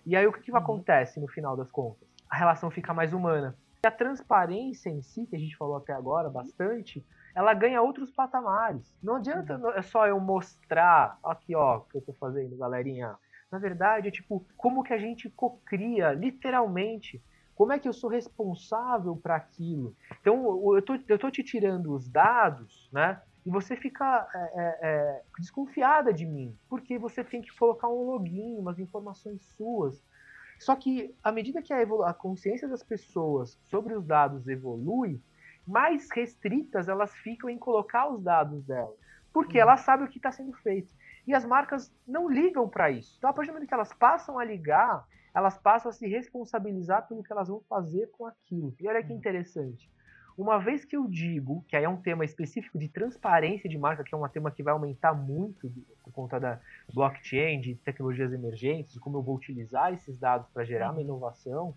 E 0.07 0.17
aí 0.17 0.27
o 0.27 0.33
que, 0.33 0.41
que 0.43 0.51
Uhum. 0.51 0.59
acontece 0.59 1.21
no 1.21 1.29
final 1.29 1.57
das 1.57 1.71
contas? 1.71 2.07
A 2.29 2.37
relação 2.37 2.71
fica 2.71 2.93
mais 2.93 3.13
humana. 3.13 3.57
E 3.85 3.87
a 3.87 3.91
transparência 3.91 4.89
em 4.89 5.03
si, 5.03 5.27
que 5.27 5.37
a 5.37 5.39
gente 5.39 5.57
falou 5.57 5.77
até 5.77 5.93
agora 5.93 6.29
bastante, 6.31 7.05
ela 7.35 7.53
ganha 7.53 7.83
outros 7.83 8.11
patamares. 8.11 8.97
Não 9.03 9.17
adianta 9.17 9.61
é 9.75 9.83
só 9.83 10.07
eu 10.07 10.19
mostrar, 10.21 11.19
aqui 11.23 11.55
ó, 11.55 11.79
o 11.79 11.81
que 11.83 11.99
eu 11.99 12.03
tô 12.03 12.13
fazendo, 12.15 12.57
galerinha. 12.57 13.15
Na 13.53 13.59
verdade, 13.59 14.09
é 14.09 14.11
tipo, 14.11 14.45
como 14.57 14.83
que 14.83 14.93
a 14.93 14.99
gente 14.99 15.29
cocria, 15.31 16.13
literalmente. 16.13 17.23
Como 17.55 17.73
é 17.73 17.79
que 17.79 17.89
eu 17.89 17.93
sou 17.93 18.11
responsável 18.11 19.17
para 19.17 19.37
aquilo? 19.37 19.95
Então, 20.21 20.75
eu 20.75 20.83
tô, 20.83 20.99
eu 21.09 21.19
tô 21.19 21.31
te 21.31 21.43
tirando 21.43 21.95
os 21.95 22.09
dados, 22.09 22.89
né? 22.93 23.21
e 23.47 23.51
você 23.51 23.77
fica 23.77 24.27
é, 24.35 24.39
é, 24.39 24.79
é, 24.83 25.23
desconfiada 25.39 26.13
de 26.13 26.25
mim, 26.25 26.57
porque 26.69 26.99
você 26.99 27.23
tem 27.23 27.43
que 27.43 27.55
colocar 27.57 27.89
um 27.89 28.07
login, 28.07 28.57
umas 28.57 28.79
informações 28.79 29.43
suas. 29.57 30.03
Só 30.59 30.75
que 30.75 31.15
à 31.23 31.31
medida 31.31 31.61
que 31.61 31.73
a, 31.73 31.83
a 31.83 32.15
consciência 32.15 32.67
das 32.67 32.83
pessoas 32.83 33.59
sobre 33.65 33.95
os 33.95 34.07
dados 34.07 34.49
evolui, 34.49 35.21
mais 35.67 36.11
restritas 36.11 36.89
elas 36.89 37.13
ficam 37.17 37.51
em 37.51 37.59
colocar 37.59 38.09
os 38.09 38.23
dados 38.23 38.65
dela, 38.65 38.95
porque 39.33 39.59
uhum. 39.59 39.63
elas 39.63 39.81
sabem 39.81 40.07
o 40.07 40.11
que 40.11 40.19
está 40.19 40.33
sendo 40.33 40.53
feito. 40.55 40.89
E 41.27 41.35
as 41.35 41.45
marcas 41.45 41.93
não 42.07 42.29
ligam 42.29 42.69
para 42.69 42.91
isso. 42.91 43.15
Então, 43.17 43.31
a 43.31 43.33
partir 43.33 43.51
do 43.51 43.55
momento 43.55 43.69
que 43.69 43.75
elas 43.75 43.93
passam 43.95 44.39
a 44.39 44.45
ligar, 44.45 45.07
elas 45.35 45.59
passam 45.59 45.91
a 45.91 45.93
se 45.93 46.07
responsabilizar 46.07 47.09
pelo 47.09 47.23
que 47.23 47.33
elas 47.33 47.49
vão 47.49 47.61
fazer 47.69 48.09
com 48.13 48.27
aquilo. 48.27 48.75
E 48.79 48.89
olha 48.89 49.03
que 49.03 49.13
uhum. 49.13 49.19
interessante. 49.19 49.91
Uma 50.37 50.59
vez 50.59 50.85
que 50.85 50.97
eu 50.97 51.07
digo, 51.07 51.65
que 51.69 51.77
aí 51.77 51.85
é 51.85 51.89
um 51.89 52.01
tema 52.01 52.25
específico 52.25 52.77
de 52.77 52.89
transparência 52.89 53.71
de 53.71 53.79
marca, 53.79 54.03
que 54.03 54.13
é 54.13 54.19
um 54.19 54.29
tema 54.29 54.51
que 54.51 54.65
vai 54.65 54.73
aumentar 54.73 55.15
muito 55.15 55.73
por 56.03 56.13
conta 56.13 56.41
da 56.41 56.61
blockchain, 56.93 57.61
de 57.61 57.77
tecnologias 57.77 58.33
emergentes, 58.33 58.99
como 58.99 59.19
eu 59.19 59.23
vou 59.23 59.37
utilizar 59.37 59.93
esses 59.93 60.19
dados 60.19 60.49
para 60.49 60.65
gerar 60.65 60.87
uma 60.87 60.95
uhum. 60.95 61.03
inovação, 61.03 61.77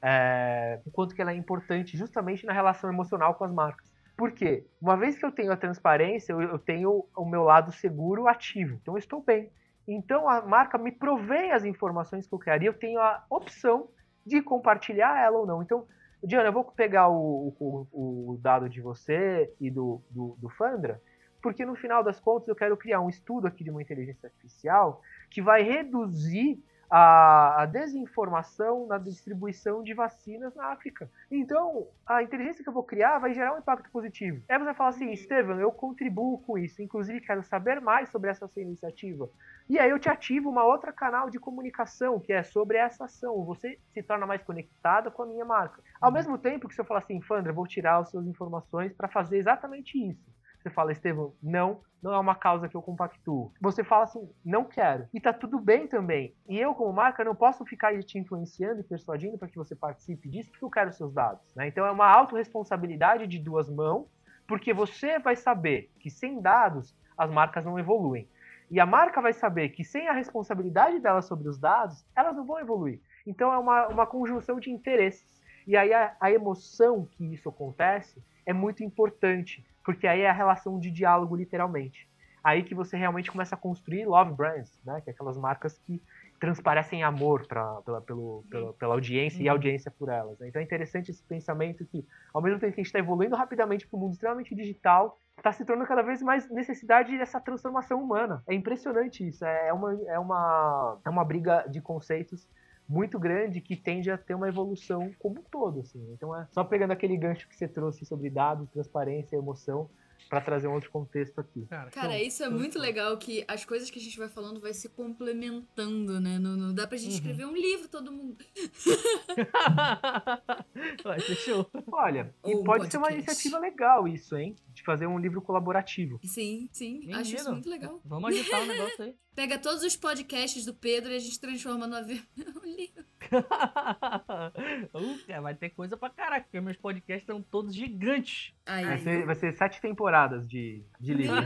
é, 0.00 0.80
o 0.86 0.90
quanto 0.90 1.16
que 1.16 1.22
ela 1.22 1.32
é 1.32 1.34
importante 1.34 1.96
justamente 1.96 2.46
na 2.46 2.52
relação 2.52 2.88
emocional 2.88 3.34
com 3.34 3.44
as 3.44 3.52
marcas. 3.52 3.90
Por 4.16 4.32
quê? 4.32 4.64
Uma 4.80 4.96
vez 4.96 5.18
que 5.18 5.26
eu 5.26 5.32
tenho 5.32 5.52
a 5.52 5.56
transparência, 5.56 6.32
eu, 6.32 6.40
eu 6.40 6.58
tenho 6.58 7.04
o 7.14 7.24
meu 7.24 7.42
lado 7.42 7.72
seguro 7.72 8.28
ativo. 8.28 8.78
Então 8.80 8.94
eu 8.94 8.98
estou 8.98 9.20
bem. 9.20 9.50
Então 9.86 10.28
a 10.28 10.42
marca 10.42 10.76
me 10.76 10.90
provém 10.90 11.52
as 11.52 11.64
informações 11.64 12.26
que 12.26 12.34
eu 12.34 12.38
quero 12.38 12.64
e 12.64 12.66
eu 12.66 12.74
tenho 12.74 13.00
a 13.00 13.24
opção 13.30 13.88
de 14.24 14.42
compartilhar 14.42 15.22
ela 15.22 15.38
ou 15.38 15.46
não. 15.46 15.62
Então, 15.62 15.86
Diana, 16.22 16.48
eu 16.48 16.52
vou 16.52 16.64
pegar 16.64 17.08
o, 17.08 17.54
o, 17.60 18.32
o 18.32 18.38
dado 18.38 18.68
de 18.68 18.80
você 18.80 19.52
e 19.60 19.70
do, 19.70 20.02
do, 20.10 20.36
do 20.40 20.48
Fandra, 20.48 21.00
porque 21.40 21.64
no 21.64 21.76
final 21.76 22.02
das 22.02 22.18
contas 22.18 22.48
eu 22.48 22.56
quero 22.56 22.76
criar 22.76 23.00
um 23.00 23.08
estudo 23.08 23.46
aqui 23.46 23.62
de 23.62 23.70
uma 23.70 23.80
inteligência 23.80 24.26
artificial 24.26 25.00
que 25.30 25.40
vai 25.40 25.62
reduzir 25.62 26.60
a, 26.90 27.62
a, 27.62 27.66
desinformação 27.66 28.86
na 28.86 28.98
distribuição 28.98 29.82
de 29.82 29.94
vacinas 29.94 30.54
na 30.54 30.66
África. 30.66 31.10
Então, 31.30 31.88
a 32.06 32.22
inteligência 32.22 32.62
que 32.62 32.68
eu 32.68 32.72
vou 32.72 32.82
criar 32.82 33.18
vai 33.18 33.34
gerar 33.34 33.54
um 33.54 33.58
impacto 33.58 33.90
positivo. 33.90 34.42
Aí 34.48 34.58
você 34.58 34.64
vai 34.64 34.74
falar 34.74 34.90
assim, 34.90 35.10
Estevam, 35.12 35.60
eu 35.60 35.72
contribuo 35.72 36.38
com 36.38 36.56
isso, 36.56 36.82
inclusive 36.82 37.20
quero 37.20 37.42
saber 37.42 37.80
mais 37.80 38.08
sobre 38.10 38.30
essa 38.30 38.46
sua 38.46 38.62
iniciativa. 38.62 39.28
E 39.68 39.78
aí 39.78 39.90
eu 39.90 39.98
te 39.98 40.08
ativo 40.08 40.48
uma 40.48 40.64
outra 40.64 40.92
canal 40.92 41.28
de 41.28 41.38
comunicação, 41.38 42.20
que 42.20 42.32
é 42.32 42.42
sobre 42.42 42.76
essa 42.78 43.04
ação. 43.04 43.44
Você 43.44 43.78
se 43.92 44.02
torna 44.02 44.26
mais 44.26 44.42
conectada 44.42 45.10
com 45.10 45.22
a 45.22 45.26
minha 45.26 45.44
marca. 45.44 45.82
Ao 46.00 46.12
mesmo 46.12 46.38
tempo 46.38 46.68
que 46.68 46.74
se 46.74 46.80
eu 46.80 46.84
falar 46.84 47.00
assim, 47.00 47.20
Fandra, 47.20 47.52
vou 47.52 47.66
tirar 47.66 47.98
as 47.98 48.10
suas 48.10 48.26
informações 48.26 48.92
para 48.92 49.08
fazer 49.08 49.38
exatamente 49.38 49.98
isso. 49.98 50.35
Você 50.66 50.70
fala, 50.70 50.90
Estevam, 50.90 51.32
não, 51.40 51.80
não 52.02 52.12
é 52.12 52.18
uma 52.18 52.34
causa 52.34 52.68
que 52.68 52.76
eu 52.76 52.82
compactuo. 52.82 53.52
Você 53.60 53.84
fala 53.84 54.02
assim, 54.02 54.28
não 54.44 54.64
quero. 54.64 55.06
E 55.14 55.20
tá 55.20 55.32
tudo 55.32 55.60
bem 55.60 55.86
também. 55.86 56.34
E 56.48 56.58
eu, 56.58 56.74
como 56.74 56.92
marca, 56.92 57.22
não 57.22 57.36
posso 57.36 57.64
ficar 57.64 57.96
te 58.02 58.18
influenciando 58.18 58.80
e 58.80 58.84
persuadindo 58.84 59.38
para 59.38 59.46
que 59.46 59.56
você 59.56 59.76
participe 59.76 60.28
disso, 60.28 60.50
porque 60.50 60.64
eu 60.64 60.70
quero 60.70 60.92
seus 60.92 61.14
dados. 61.14 61.54
Né? 61.54 61.68
Então 61.68 61.86
é 61.86 61.90
uma 61.92 62.08
autorresponsabilidade 62.08 63.28
de 63.28 63.38
duas 63.38 63.70
mãos, 63.70 64.08
porque 64.48 64.74
você 64.74 65.20
vai 65.20 65.36
saber 65.36 65.88
que 66.00 66.10
sem 66.10 66.42
dados 66.42 66.96
as 67.16 67.30
marcas 67.30 67.64
não 67.64 67.78
evoluem. 67.78 68.28
E 68.68 68.80
a 68.80 68.86
marca 68.86 69.20
vai 69.20 69.32
saber 69.32 69.68
que 69.68 69.84
sem 69.84 70.08
a 70.08 70.12
responsabilidade 70.12 70.98
dela 70.98 71.22
sobre 71.22 71.48
os 71.48 71.60
dados, 71.60 72.04
elas 72.16 72.34
não 72.34 72.44
vão 72.44 72.58
evoluir. 72.58 73.00
Então 73.24 73.52
é 73.52 73.58
uma, 73.58 73.86
uma 73.86 74.06
conjunção 74.06 74.58
de 74.58 74.72
interesses. 74.72 75.40
E 75.64 75.76
aí 75.76 75.94
a, 75.94 76.16
a 76.20 76.32
emoção 76.32 77.06
que 77.06 77.32
isso 77.32 77.48
acontece 77.48 78.20
é 78.46 78.52
muito 78.52 78.82
importante 78.82 79.64
porque 79.86 80.08
aí 80.08 80.22
é 80.22 80.28
a 80.28 80.32
relação 80.32 80.80
de 80.80 80.90
diálogo, 80.90 81.36
literalmente. 81.36 82.08
Aí 82.42 82.64
que 82.64 82.74
você 82.74 82.96
realmente 82.96 83.30
começa 83.30 83.54
a 83.54 83.58
construir 83.58 84.04
love 84.04 84.32
brands, 84.32 84.80
né? 84.84 85.00
Que 85.00 85.10
é 85.10 85.12
aquelas 85.12 85.38
marcas 85.38 85.78
que 85.78 86.02
transparecem 86.40 87.02
amor 87.04 87.46
pra, 87.46 87.80
pela, 87.82 88.00
pelo, 88.00 88.44
pela, 88.50 88.72
pela 88.74 88.94
audiência 88.94 89.38
uhum. 89.38 89.44
e 89.44 89.48
audiência 89.48 89.90
por 89.90 90.08
elas. 90.08 90.38
Né? 90.38 90.48
Então 90.48 90.60
é 90.60 90.64
interessante 90.64 91.10
esse 91.10 91.22
pensamento 91.22 91.84
que, 91.86 92.04
ao 92.34 92.42
mesmo 92.42 92.58
tempo 92.58 92.72
que 92.72 92.80
a 92.80 92.82
gente 92.82 92.88
está 92.88 92.98
evoluindo 92.98 93.36
rapidamente 93.36 93.86
para 93.86 93.96
um 93.96 94.00
mundo 94.02 94.12
extremamente 94.12 94.54
digital, 94.54 95.18
está 95.36 95.52
se 95.52 95.64
tornando 95.64 95.88
cada 95.88 96.02
vez 96.02 96.20
mais 96.20 96.50
necessidade 96.50 97.16
dessa 97.16 97.40
transformação 97.40 98.02
humana. 98.02 98.42
É 98.48 98.54
impressionante 98.54 99.26
isso. 99.26 99.44
É, 99.44 99.68
é 99.68 99.72
uma, 99.72 99.92
é, 100.08 100.18
uma, 100.18 100.98
é 101.04 101.10
uma 101.10 101.24
briga 101.24 101.64
de 101.68 101.80
conceitos 101.80 102.46
muito 102.88 103.18
grande 103.18 103.60
que 103.60 103.76
tende 103.76 104.10
a 104.10 104.18
ter 104.18 104.34
uma 104.34 104.48
evolução 104.48 105.12
como 105.18 105.40
um 105.40 105.42
todo, 105.42 105.80
assim. 105.80 106.04
Então 106.12 106.34
é 106.34 106.46
só 106.52 106.64
pegando 106.64 106.92
aquele 106.92 107.16
gancho 107.16 107.48
que 107.48 107.56
você 107.56 107.66
trouxe 107.66 108.04
sobre 108.04 108.30
dados, 108.30 108.68
transparência, 108.70 109.36
emoção, 109.36 109.88
para 110.28 110.40
trazer 110.40 110.66
um 110.66 110.74
outro 110.74 110.90
contexto 110.90 111.40
aqui. 111.40 111.66
Cara, 111.66 111.90
Cara 111.90 112.22
isso 112.22 112.42
é 112.42 112.48
muito 112.48 112.78
legal 112.78 113.16
que 113.16 113.44
as 113.46 113.64
coisas 113.64 113.90
que 113.90 113.98
a 113.98 114.02
gente 114.02 114.18
vai 114.18 114.28
falando 114.28 114.60
vai 114.60 114.74
se 114.74 114.88
complementando, 114.88 116.20
né? 116.20 116.38
Não, 116.38 116.56
não 116.56 116.74
dá 116.74 116.86
pra 116.86 116.96
gente 116.96 117.10
uhum. 117.10 117.16
escrever 117.16 117.46
um 117.46 117.54
livro 117.54 117.88
todo 117.88 118.12
mundo. 118.12 118.44
vai 121.04 121.20
ser 121.20 121.36
show. 121.36 121.70
Olha, 121.92 122.34
Ou 122.42 122.60
e 122.60 122.64
pode 122.64 122.90
ser 122.90 122.98
uma 122.98 123.12
iniciativa 123.12 123.58
legal 123.58 124.08
isso, 124.08 124.36
hein? 124.36 124.56
De 124.74 124.82
fazer 124.82 125.06
um 125.06 125.18
livro 125.18 125.40
colaborativo. 125.40 126.18
Sim, 126.24 126.68
sim. 126.72 126.98
Menino, 126.98 127.18
acho 127.18 127.36
isso 127.36 127.52
muito 127.52 127.70
legal. 127.70 128.00
Vamos 128.04 128.30
agitar 128.30 128.62
o 128.62 128.66
negócio 128.66 129.04
aí. 129.04 129.14
Pega 129.36 129.58
todos 129.58 129.82
os 129.82 129.94
podcasts 129.94 130.64
do 130.64 130.72
Pedro 130.72 131.12
e 131.12 131.16
a 131.16 131.18
gente 131.18 131.38
transforma 131.38 131.86
no 131.86 132.00
livro. 132.64 133.04
uh, 134.94 135.42
vai 135.42 135.54
ter 135.54 135.68
coisa 135.70 135.94
pra 135.94 136.08
caraca, 136.08 136.44
porque 136.44 136.58
meus 136.58 136.78
podcasts 136.78 137.22
estão 137.22 137.42
todos 137.42 137.74
gigantes. 137.74 138.54
vai, 138.64 138.98
ser, 138.98 139.26
vai 139.26 139.34
ser 139.34 139.52
sete 139.52 139.78
temporadas 139.78 140.48
de, 140.48 140.82
de 140.98 141.12
livro. 141.12 141.36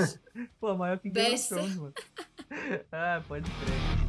Pô, 0.58 0.74
maior 0.74 0.98
que 0.98 1.10
Game 1.10 1.34
of 1.34 1.46
Thrones, 1.46 1.76
mano. 1.76 1.92
Ah, 2.90 3.22
pode 3.28 3.50
crer. 3.50 4.06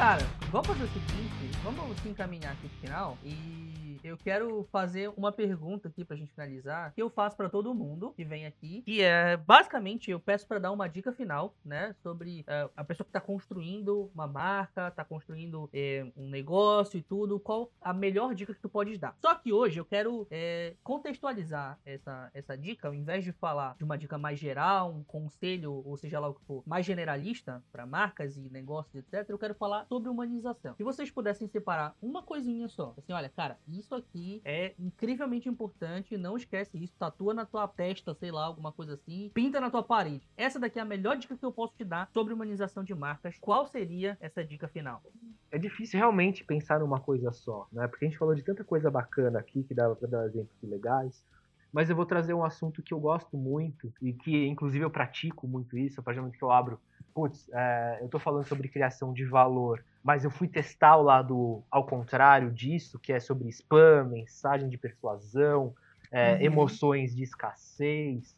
Cara, 0.00 0.26
vamos 0.50 0.66
fazer 0.66 0.84
o 0.84 0.88
seguinte, 0.88 1.58
vamos 1.62 1.94
se 2.00 2.08
encaminhar 2.08 2.52
aqui 2.54 2.66
pro 2.68 2.80
final 2.80 3.18
e 3.22 3.89
eu 4.02 4.16
quero 4.16 4.66
fazer 4.70 5.12
uma 5.16 5.32
pergunta 5.32 5.88
aqui 5.88 6.04
pra 6.04 6.16
gente 6.16 6.32
finalizar, 6.32 6.92
que 6.94 7.02
eu 7.02 7.10
faço 7.10 7.36
para 7.36 7.48
todo 7.48 7.74
mundo 7.74 8.12
que 8.16 8.24
vem 8.24 8.46
aqui, 8.46 8.82
que 8.82 9.02
é, 9.02 9.36
basicamente, 9.36 10.10
eu 10.10 10.20
peço 10.20 10.46
para 10.46 10.58
dar 10.58 10.72
uma 10.72 10.88
dica 10.88 11.12
final, 11.12 11.54
né, 11.64 11.94
sobre 12.02 12.40
uh, 12.40 12.70
a 12.76 12.84
pessoa 12.84 13.04
que 13.04 13.12
tá 13.12 13.20
construindo 13.20 14.10
uma 14.14 14.26
marca, 14.26 14.90
tá 14.90 15.04
construindo 15.04 15.68
é, 15.72 16.06
um 16.16 16.28
negócio 16.28 16.98
e 16.98 17.02
tudo, 17.02 17.38
qual 17.38 17.70
a 17.80 17.92
melhor 17.92 18.34
dica 18.34 18.54
que 18.54 18.60
tu 18.60 18.68
pode 18.68 18.96
dar. 18.98 19.16
Só 19.20 19.34
que 19.34 19.52
hoje 19.52 19.80
eu 19.80 19.84
quero 19.84 20.26
é, 20.30 20.74
contextualizar 20.82 21.78
essa, 21.84 22.30
essa 22.34 22.56
dica, 22.56 22.88
ao 22.88 22.94
invés 22.94 23.24
de 23.24 23.32
falar 23.32 23.76
de 23.76 23.84
uma 23.84 23.98
dica 23.98 24.18
mais 24.18 24.38
geral, 24.38 24.92
um 24.92 25.04
conselho, 25.04 25.82
ou 25.84 25.96
seja 25.96 26.18
lá 26.18 26.28
o 26.28 26.34
que 26.34 26.44
for, 26.44 26.62
mais 26.66 26.86
generalista 26.86 27.62
para 27.70 27.86
marcas 27.86 28.36
e 28.36 28.48
negócios, 28.50 28.94
etc, 28.94 29.28
eu 29.28 29.38
quero 29.38 29.54
falar 29.54 29.86
sobre 29.86 30.08
humanização. 30.08 30.74
Se 30.76 30.84
vocês 30.84 31.10
pudessem 31.10 31.48
separar 31.48 31.94
uma 32.00 32.22
coisinha 32.22 32.68
só, 32.68 32.94
assim, 32.96 33.12
olha, 33.12 33.28
cara, 33.28 33.58
isso 33.68 33.89
isso 33.90 33.94
aqui 33.96 34.40
é 34.44 34.72
incrivelmente 34.78 35.48
importante. 35.48 36.16
Não 36.16 36.36
esquece 36.36 36.78
isso. 36.78 36.94
Tatua 36.96 37.34
na 37.34 37.44
tua 37.44 37.66
testa, 37.66 38.14
sei 38.14 38.30
lá, 38.30 38.44
alguma 38.44 38.70
coisa 38.70 38.94
assim. 38.94 39.30
Pinta 39.34 39.60
na 39.60 39.70
tua 39.70 39.82
parede. 39.82 40.28
Essa 40.36 40.60
daqui 40.60 40.78
é 40.78 40.82
a 40.82 40.84
melhor 40.84 41.16
dica 41.16 41.36
que 41.36 41.44
eu 41.44 41.52
posso 41.52 41.74
te 41.74 41.84
dar 41.84 42.08
sobre 42.12 42.32
humanização 42.32 42.84
de 42.84 42.94
marcas. 42.94 43.36
Qual 43.40 43.66
seria 43.66 44.16
essa 44.20 44.44
dica 44.44 44.68
final? 44.68 45.02
É 45.50 45.58
difícil 45.58 45.98
realmente 45.98 46.44
pensar 46.44 46.78
numa 46.78 47.00
coisa 47.00 47.32
só, 47.32 47.66
né? 47.72 47.88
Porque 47.88 48.04
a 48.04 48.08
gente 48.08 48.18
falou 48.18 48.34
de 48.34 48.42
tanta 48.42 48.62
coisa 48.62 48.90
bacana 48.90 49.40
aqui 49.40 49.64
que 49.64 49.74
dava 49.74 49.96
para 49.96 50.08
dar 50.08 50.26
exemplos 50.26 50.56
legais 50.62 51.24
mas 51.72 51.88
eu 51.88 51.96
vou 51.96 52.06
trazer 52.06 52.34
um 52.34 52.44
assunto 52.44 52.82
que 52.82 52.92
eu 52.92 53.00
gosto 53.00 53.36
muito 53.36 53.92
e 54.00 54.12
que, 54.12 54.46
inclusive, 54.46 54.84
eu 54.84 54.90
pratico 54.90 55.46
muito 55.46 55.78
isso. 55.78 56.00
A 56.00 56.02
partir 56.02 56.18
do 56.18 56.22
momento 56.22 56.38
que 56.38 56.44
eu 56.44 56.50
abro, 56.50 56.80
putz, 57.14 57.48
é, 57.52 57.98
eu 58.00 58.06
estou 58.06 58.20
falando 58.20 58.44
sobre 58.44 58.68
criação 58.68 59.12
de 59.12 59.24
valor, 59.24 59.84
mas 60.02 60.24
eu 60.24 60.30
fui 60.30 60.48
testar 60.48 60.96
o 60.96 61.02
lado 61.02 61.62
ao 61.70 61.84
contrário 61.84 62.50
disso, 62.50 62.98
que 62.98 63.12
é 63.12 63.20
sobre 63.20 63.48
spam, 63.48 64.04
mensagem 64.04 64.68
de 64.68 64.78
persuasão, 64.78 65.74
é, 66.10 66.34
uhum. 66.34 66.40
emoções 66.40 67.14
de 67.14 67.22
escassez, 67.22 68.36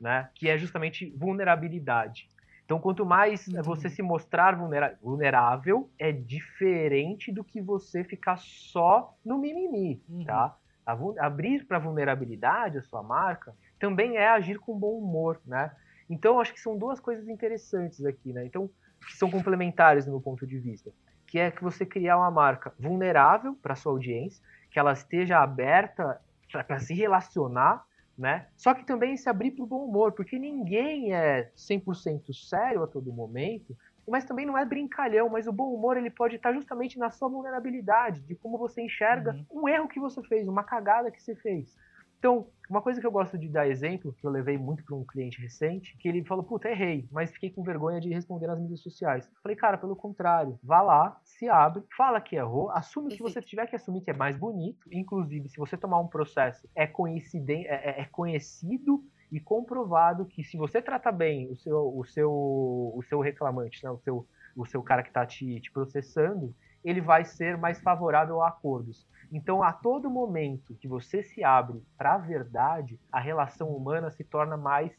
né? 0.00 0.28
Que 0.34 0.48
é 0.48 0.58
justamente 0.58 1.10
vulnerabilidade. 1.16 2.28
Então, 2.64 2.80
quanto 2.80 3.04
mais 3.04 3.46
uhum. 3.48 3.62
você 3.62 3.88
se 3.90 4.02
mostrar 4.02 4.56
vulnerável, 5.00 5.90
é 5.98 6.10
diferente 6.10 7.30
do 7.30 7.44
que 7.44 7.60
você 7.60 8.02
ficar 8.02 8.38
só 8.38 9.14
no 9.24 9.38
mimimi, 9.38 10.02
uhum. 10.08 10.24
tá? 10.24 10.56
Abrir 10.84 11.64
para 11.66 11.78
vulnerabilidade 11.78 12.78
a 12.78 12.82
sua 12.82 13.02
marca 13.02 13.54
também 13.78 14.16
é 14.16 14.28
agir 14.28 14.58
com 14.58 14.78
bom 14.78 14.98
humor, 14.98 15.40
né? 15.46 15.70
Então, 16.08 16.40
acho 16.40 16.52
que 16.52 16.60
são 16.60 16.76
duas 16.76 17.00
coisas 17.00 17.28
interessantes 17.28 18.04
aqui, 18.04 18.32
né? 18.32 18.44
Então, 18.44 18.68
que 19.06 19.16
são 19.16 19.30
complementares 19.30 20.06
no 20.06 20.12
meu 20.12 20.20
ponto 20.20 20.46
de 20.46 20.58
vista, 20.58 20.90
que 21.26 21.38
é 21.38 21.50
que 21.50 21.62
você 21.62 21.84
criar 21.84 22.18
uma 22.18 22.30
marca 22.30 22.72
vulnerável 22.78 23.56
para 23.62 23.74
sua 23.74 23.92
audiência, 23.92 24.42
que 24.70 24.78
ela 24.78 24.92
esteja 24.92 25.38
aberta 25.38 26.20
para 26.50 26.78
se 26.78 26.94
relacionar 26.94 27.84
né? 28.16 28.46
Só 28.56 28.74
que 28.74 28.84
também 28.84 29.16
se 29.16 29.28
abrir 29.28 29.52
para 29.52 29.64
o 29.64 29.66
bom 29.66 29.84
humor, 29.84 30.12
porque 30.12 30.38
ninguém 30.38 31.14
é 31.14 31.50
100% 31.56 32.32
sério 32.32 32.82
a 32.82 32.86
todo 32.86 33.12
momento, 33.12 33.76
mas 34.08 34.24
também 34.24 34.46
não 34.46 34.56
é 34.56 34.64
brincalhão, 34.64 35.28
mas 35.28 35.46
o 35.46 35.52
bom 35.52 35.72
humor 35.72 35.96
ele 35.96 36.10
pode 36.10 36.36
estar 36.36 36.52
justamente 36.52 36.98
na 36.98 37.10
sua 37.10 37.28
vulnerabilidade, 37.28 38.22
de 38.22 38.34
como 38.34 38.58
você 38.58 38.82
enxerga 38.82 39.32
uhum. 39.50 39.62
um 39.62 39.68
erro 39.68 39.88
que 39.88 40.00
você 40.00 40.22
fez, 40.22 40.48
uma 40.48 40.64
cagada 40.64 41.10
que 41.10 41.22
você 41.22 41.34
fez. 41.34 41.76
Então, 42.22 42.46
uma 42.70 42.80
coisa 42.80 43.00
que 43.00 43.06
eu 43.06 43.10
gosto 43.10 43.36
de 43.36 43.48
dar 43.48 43.66
exemplo, 43.66 44.12
que 44.12 44.24
eu 44.24 44.30
levei 44.30 44.56
muito 44.56 44.84
para 44.84 44.94
um 44.94 45.04
cliente 45.04 45.42
recente, 45.42 45.96
que 45.96 46.08
ele 46.08 46.24
falou, 46.24 46.44
puta, 46.44 46.70
errei, 46.70 47.08
mas 47.10 47.32
fiquei 47.32 47.50
com 47.50 47.64
vergonha 47.64 48.00
de 48.00 48.08
responder 48.10 48.46
nas 48.46 48.60
mídias 48.60 48.78
sociais. 48.78 49.28
Falei, 49.42 49.56
cara, 49.56 49.76
pelo 49.76 49.96
contrário, 49.96 50.56
vá 50.62 50.80
lá, 50.80 51.20
se 51.24 51.48
abre, 51.48 51.82
fala 51.96 52.20
que 52.20 52.36
errou, 52.36 52.70
assume 52.70 53.08
o 53.12 53.16
que 53.16 53.20
você 53.20 53.42
tiver 53.42 53.66
que 53.66 53.74
assumir, 53.74 54.02
que 54.02 54.10
é 54.12 54.14
mais 54.14 54.36
bonito. 54.36 54.86
Inclusive, 54.92 55.48
se 55.48 55.56
você 55.56 55.76
tomar 55.76 55.98
um 55.98 56.06
processo, 56.06 56.68
é, 56.76 56.84
é, 56.84 56.88
é, 56.88 58.00
é 58.02 58.04
conhecido 58.04 59.04
e 59.32 59.40
comprovado 59.40 60.26
que 60.26 60.44
se 60.44 60.58
você 60.58 60.82
trata 60.82 61.10
bem 61.10 61.50
o 61.50 61.56
seu, 61.56 61.98
o 61.98 62.04
seu, 62.04 62.30
o 62.30 63.02
seu 63.08 63.18
reclamante, 63.20 63.82
né, 63.82 63.90
o, 63.90 63.98
seu, 63.98 64.26
o 64.54 64.66
seu 64.66 64.82
cara 64.82 65.02
que 65.02 65.08
está 65.08 65.24
te, 65.24 65.58
te 65.58 65.72
processando, 65.72 66.54
ele 66.84 67.00
vai 67.00 67.24
ser 67.24 67.56
mais 67.56 67.80
favorável 67.80 68.42
a 68.42 68.48
acordos. 68.48 69.08
Então, 69.32 69.62
a 69.62 69.72
todo 69.72 70.10
momento 70.10 70.74
que 70.74 70.86
você 70.86 71.22
se 71.22 71.42
abre 71.42 71.82
para 71.96 72.14
a 72.14 72.18
verdade, 72.18 73.00
a 73.10 73.18
relação 73.18 73.68
humana 73.68 74.10
se 74.10 74.22
torna 74.22 74.58
mais 74.58 74.92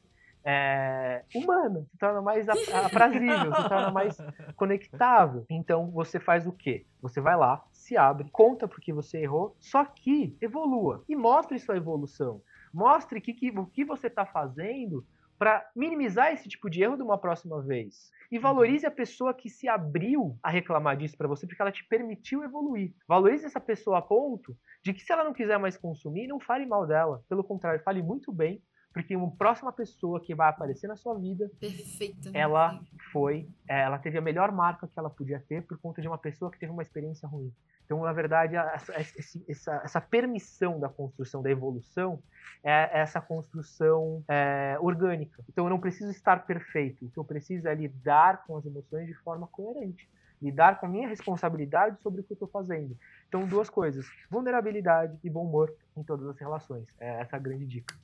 é, 0.44 1.24
humana, 1.36 1.86
se 1.92 1.98
torna 1.98 2.22
mais 2.22 2.48
aprazível, 2.74 3.54
se 3.56 3.70
torna 3.70 3.92
mais 3.92 4.18
conectável. 4.56 5.46
Então, 5.48 5.92
você 5.92 6.20
faz 6.20 6.48
o 6.48 6.52
quê? 6.52 6.88
Você 7.02 7.22
vai 7.22 7.38
lá, 7.38 7.64
se 7.72 7.96
abre, 7.96 8.30
conta 8.32 8.68
porque 8.68 8.92
você 8.92 9.20
errou, 9.20 9.56
só 9.60 9.86
que 9.86 10.36
evolua 10.42 11.04
e 11.08 11.16
mostre 11.16 11.60
sua 11.60 11.78
evolução. 11.78 12.42
Mostre 12.74 13.22
que, 13.22 13.34
que, 13.34 13.50
o 13.52 13.66
que 13.66 13.86
você 13.86 14.08
está 14.08 14.26
fazendo 14.26 15.06
para 15.38 15.70
minimizar 15.76 16.32
esse 16.32 16.48
tipo 16.48 16.70
de 16.70 16.82
erro 16.82 16.96
de 16.96 17.04
uma 17.04 17.18
próxima 17.18 17.62
vez. 17.62 18.10
E 18.32 18.40
valorize 18.40 18.86
a 18.86 18.92
pessoa 18.92 19.34
que 19.34 19.50
se 19.50 19.68
abriu 19.68 20.38
a 20.42 20.50
reclamar 20.50 20.96
disso 20.96 21.18
para 21.18 21.28
você, 21.28 21.46
porque 21.46 21.62
ela 21.62 21.72
te 21.72 21.86
permitiu 21.86 22.44
evoluir. 22.44 22.94
Valorize 23.08 23.46
essa 23.46 23.60
pessoa 23.60 23.98
a 23.98 24.02
ponto 24.02 24.58
de 24.82 24.94
que 24.94 25.02
se 25.02 25.12
ela 25.12 25.24
não 25.24 25.34
quiser 25.34 25.60
mais 25.60 25.78
consumir, 25.78 26.28
não 26.28 26.40
fale 26.40 26.66
mal 26.66 26.88
dela. 26.88 27.24
Pelo 27.28 27.44
contrário, 27.44 27.84
fale 27.84 28.02
muito 28.02 28.32
bem, 28.32 28.64
porque 28.94 29.16
uma 29.16 29.36
próxima 29.36 29.72
pessoa 29.72 30.22
que 30.22 30.34
vai 30.34 30.50
aparecer 30.50 30.88
na 30.88 30.96
sua 30.96 31.18
vida, 31.20 31.52
Perfeito. 31.60 32.30
ela 32.34 32.80
foi, 33.12 33.50
é, 33.68 33.82
ela 33.82 33.98
teve 33.98 34.18
a 34.18 34.22
melhor 34.22 34.52
marca 34.52 34.88
que 34.88 34.98
ela 34.98 35.10
podia 35.10 35.44
ter 35.48 35.66
por 35.66 35.78
conta 35.80 36.02
de 36.02 36.08
uma 36.08 36.18
pessoa 36.18 36.52
que 36.52 36.60
teve 36.60 36.72
uma 36.72 36.84
experiência 36.84 37.28
ruim. 37.28 37.52
Então, 37.94 38.04
na 38.04 38.12
verdade, 38.12 38.56
essa, 38.56 39.80
essa, 39.84 40.02
permissão 40.02 40.80
da 40.80 40.90
construção, 40.90 41.44
da 41.44 41.52
evolução, 41.52 42.20
é 42.64 42.90
essa 43.02 43.22
construção 43.22 44.24
é, 44.28 44.76
orgânica. 44.80 45.44
Então, 45.48 45.66
eu 45.66 45.70
não 45.70 45.80
preciso 45.80 46.10
estar 46.10 46.44
perfeito. 46.48 47.06
O 47.06 47.12
que 47.12 47.20
eu 47.20 47.24
preciso 47.24 47.68
é 47.68 47.76
lidar 47.76 48.46
com 48.48 48.58
as 48.58 48.66
emoções 48.66 49.06
de 49.06 49.14
forma 49.14 49.46
coerente. 49.46 50.10
Lidar 50.42 50.80
com 50.80 50.88
a 50.88 50.90
minha 50.90 51.08
responsabilidade 51.08 52.02
sobre 52.02 52.22
o 52.22 52.24
que 52.24 52.32
eu 52.32 52.36
estou 52.36 52.48
fazendo. 52.48 52.98
Então, 53.30 53.46
duas 53.46 53.70
coisas: 53.70 54.08
vulnerabilidade 54.28 55.16
e 55.24 55.30
bom 55.30 55.46
humor 55.46 55.72
em 55.96 56.02
todas 56.02 56.28
as 56.28 56.40
relações. 56.40 56.88
É 57.00 57.22
essa 57.22 57.36
a 57.36 57.40
grande 57.40 57.68
dica. 57.68 57.96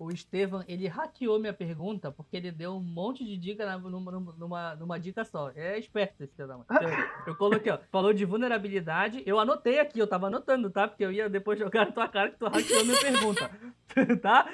O, 0.00 0.10
Estevam, 0.10 0.64
ele 0.66 0.88
hackeou 0.88 1.38
minha 1.38 1.52
pergunta 1.52 2.10
porque 2.10 2.38
ele 2.38 2.50
deu 2.50 2.72
um 2.72 2.80
monte 2.80 3.22
de 3.22 3.36
dica 3.36 3.76
numa, 3.76 4.10
numa, 4.10 4.74
numa 4.74 4.98
dica 4.98 5.24
só. 5.26 5.52
É 5.54 5.78
esperto 5.78 6.22
esse 6.22 6.32
Estevam. 6.32 6.64
Eu, 6.80 7.32
eu 7.32 7.36
coloquei, 7.36 7.70
ó, 7.70 7.78
falou 7.92 8.14
de 8.14 8.24
vulnerabilidade, 8.24 9.22
eu 9.26 9.38
anotei 9.38 9.78
aqui, 9.78 9.98
eu 9.98 10.06
tava 10.06 10.28
anotando, 10.28 10.70
tá? 10.70 10.88
Porque 10.88 11.04
eu 11.04 11.12
ia 11.12 11.28
depois 11.28 11.58
jogar 11.58 11.86
na 11.86 11.92
tua 11.92 12.08
cara 12.08 12.30
que 12.30 12.38
tu 12.38 12.46
hackeou 12.46 12.84
minha 12.84 12.98
pergunta. 12.98 13.50
tá? 14.22 14.48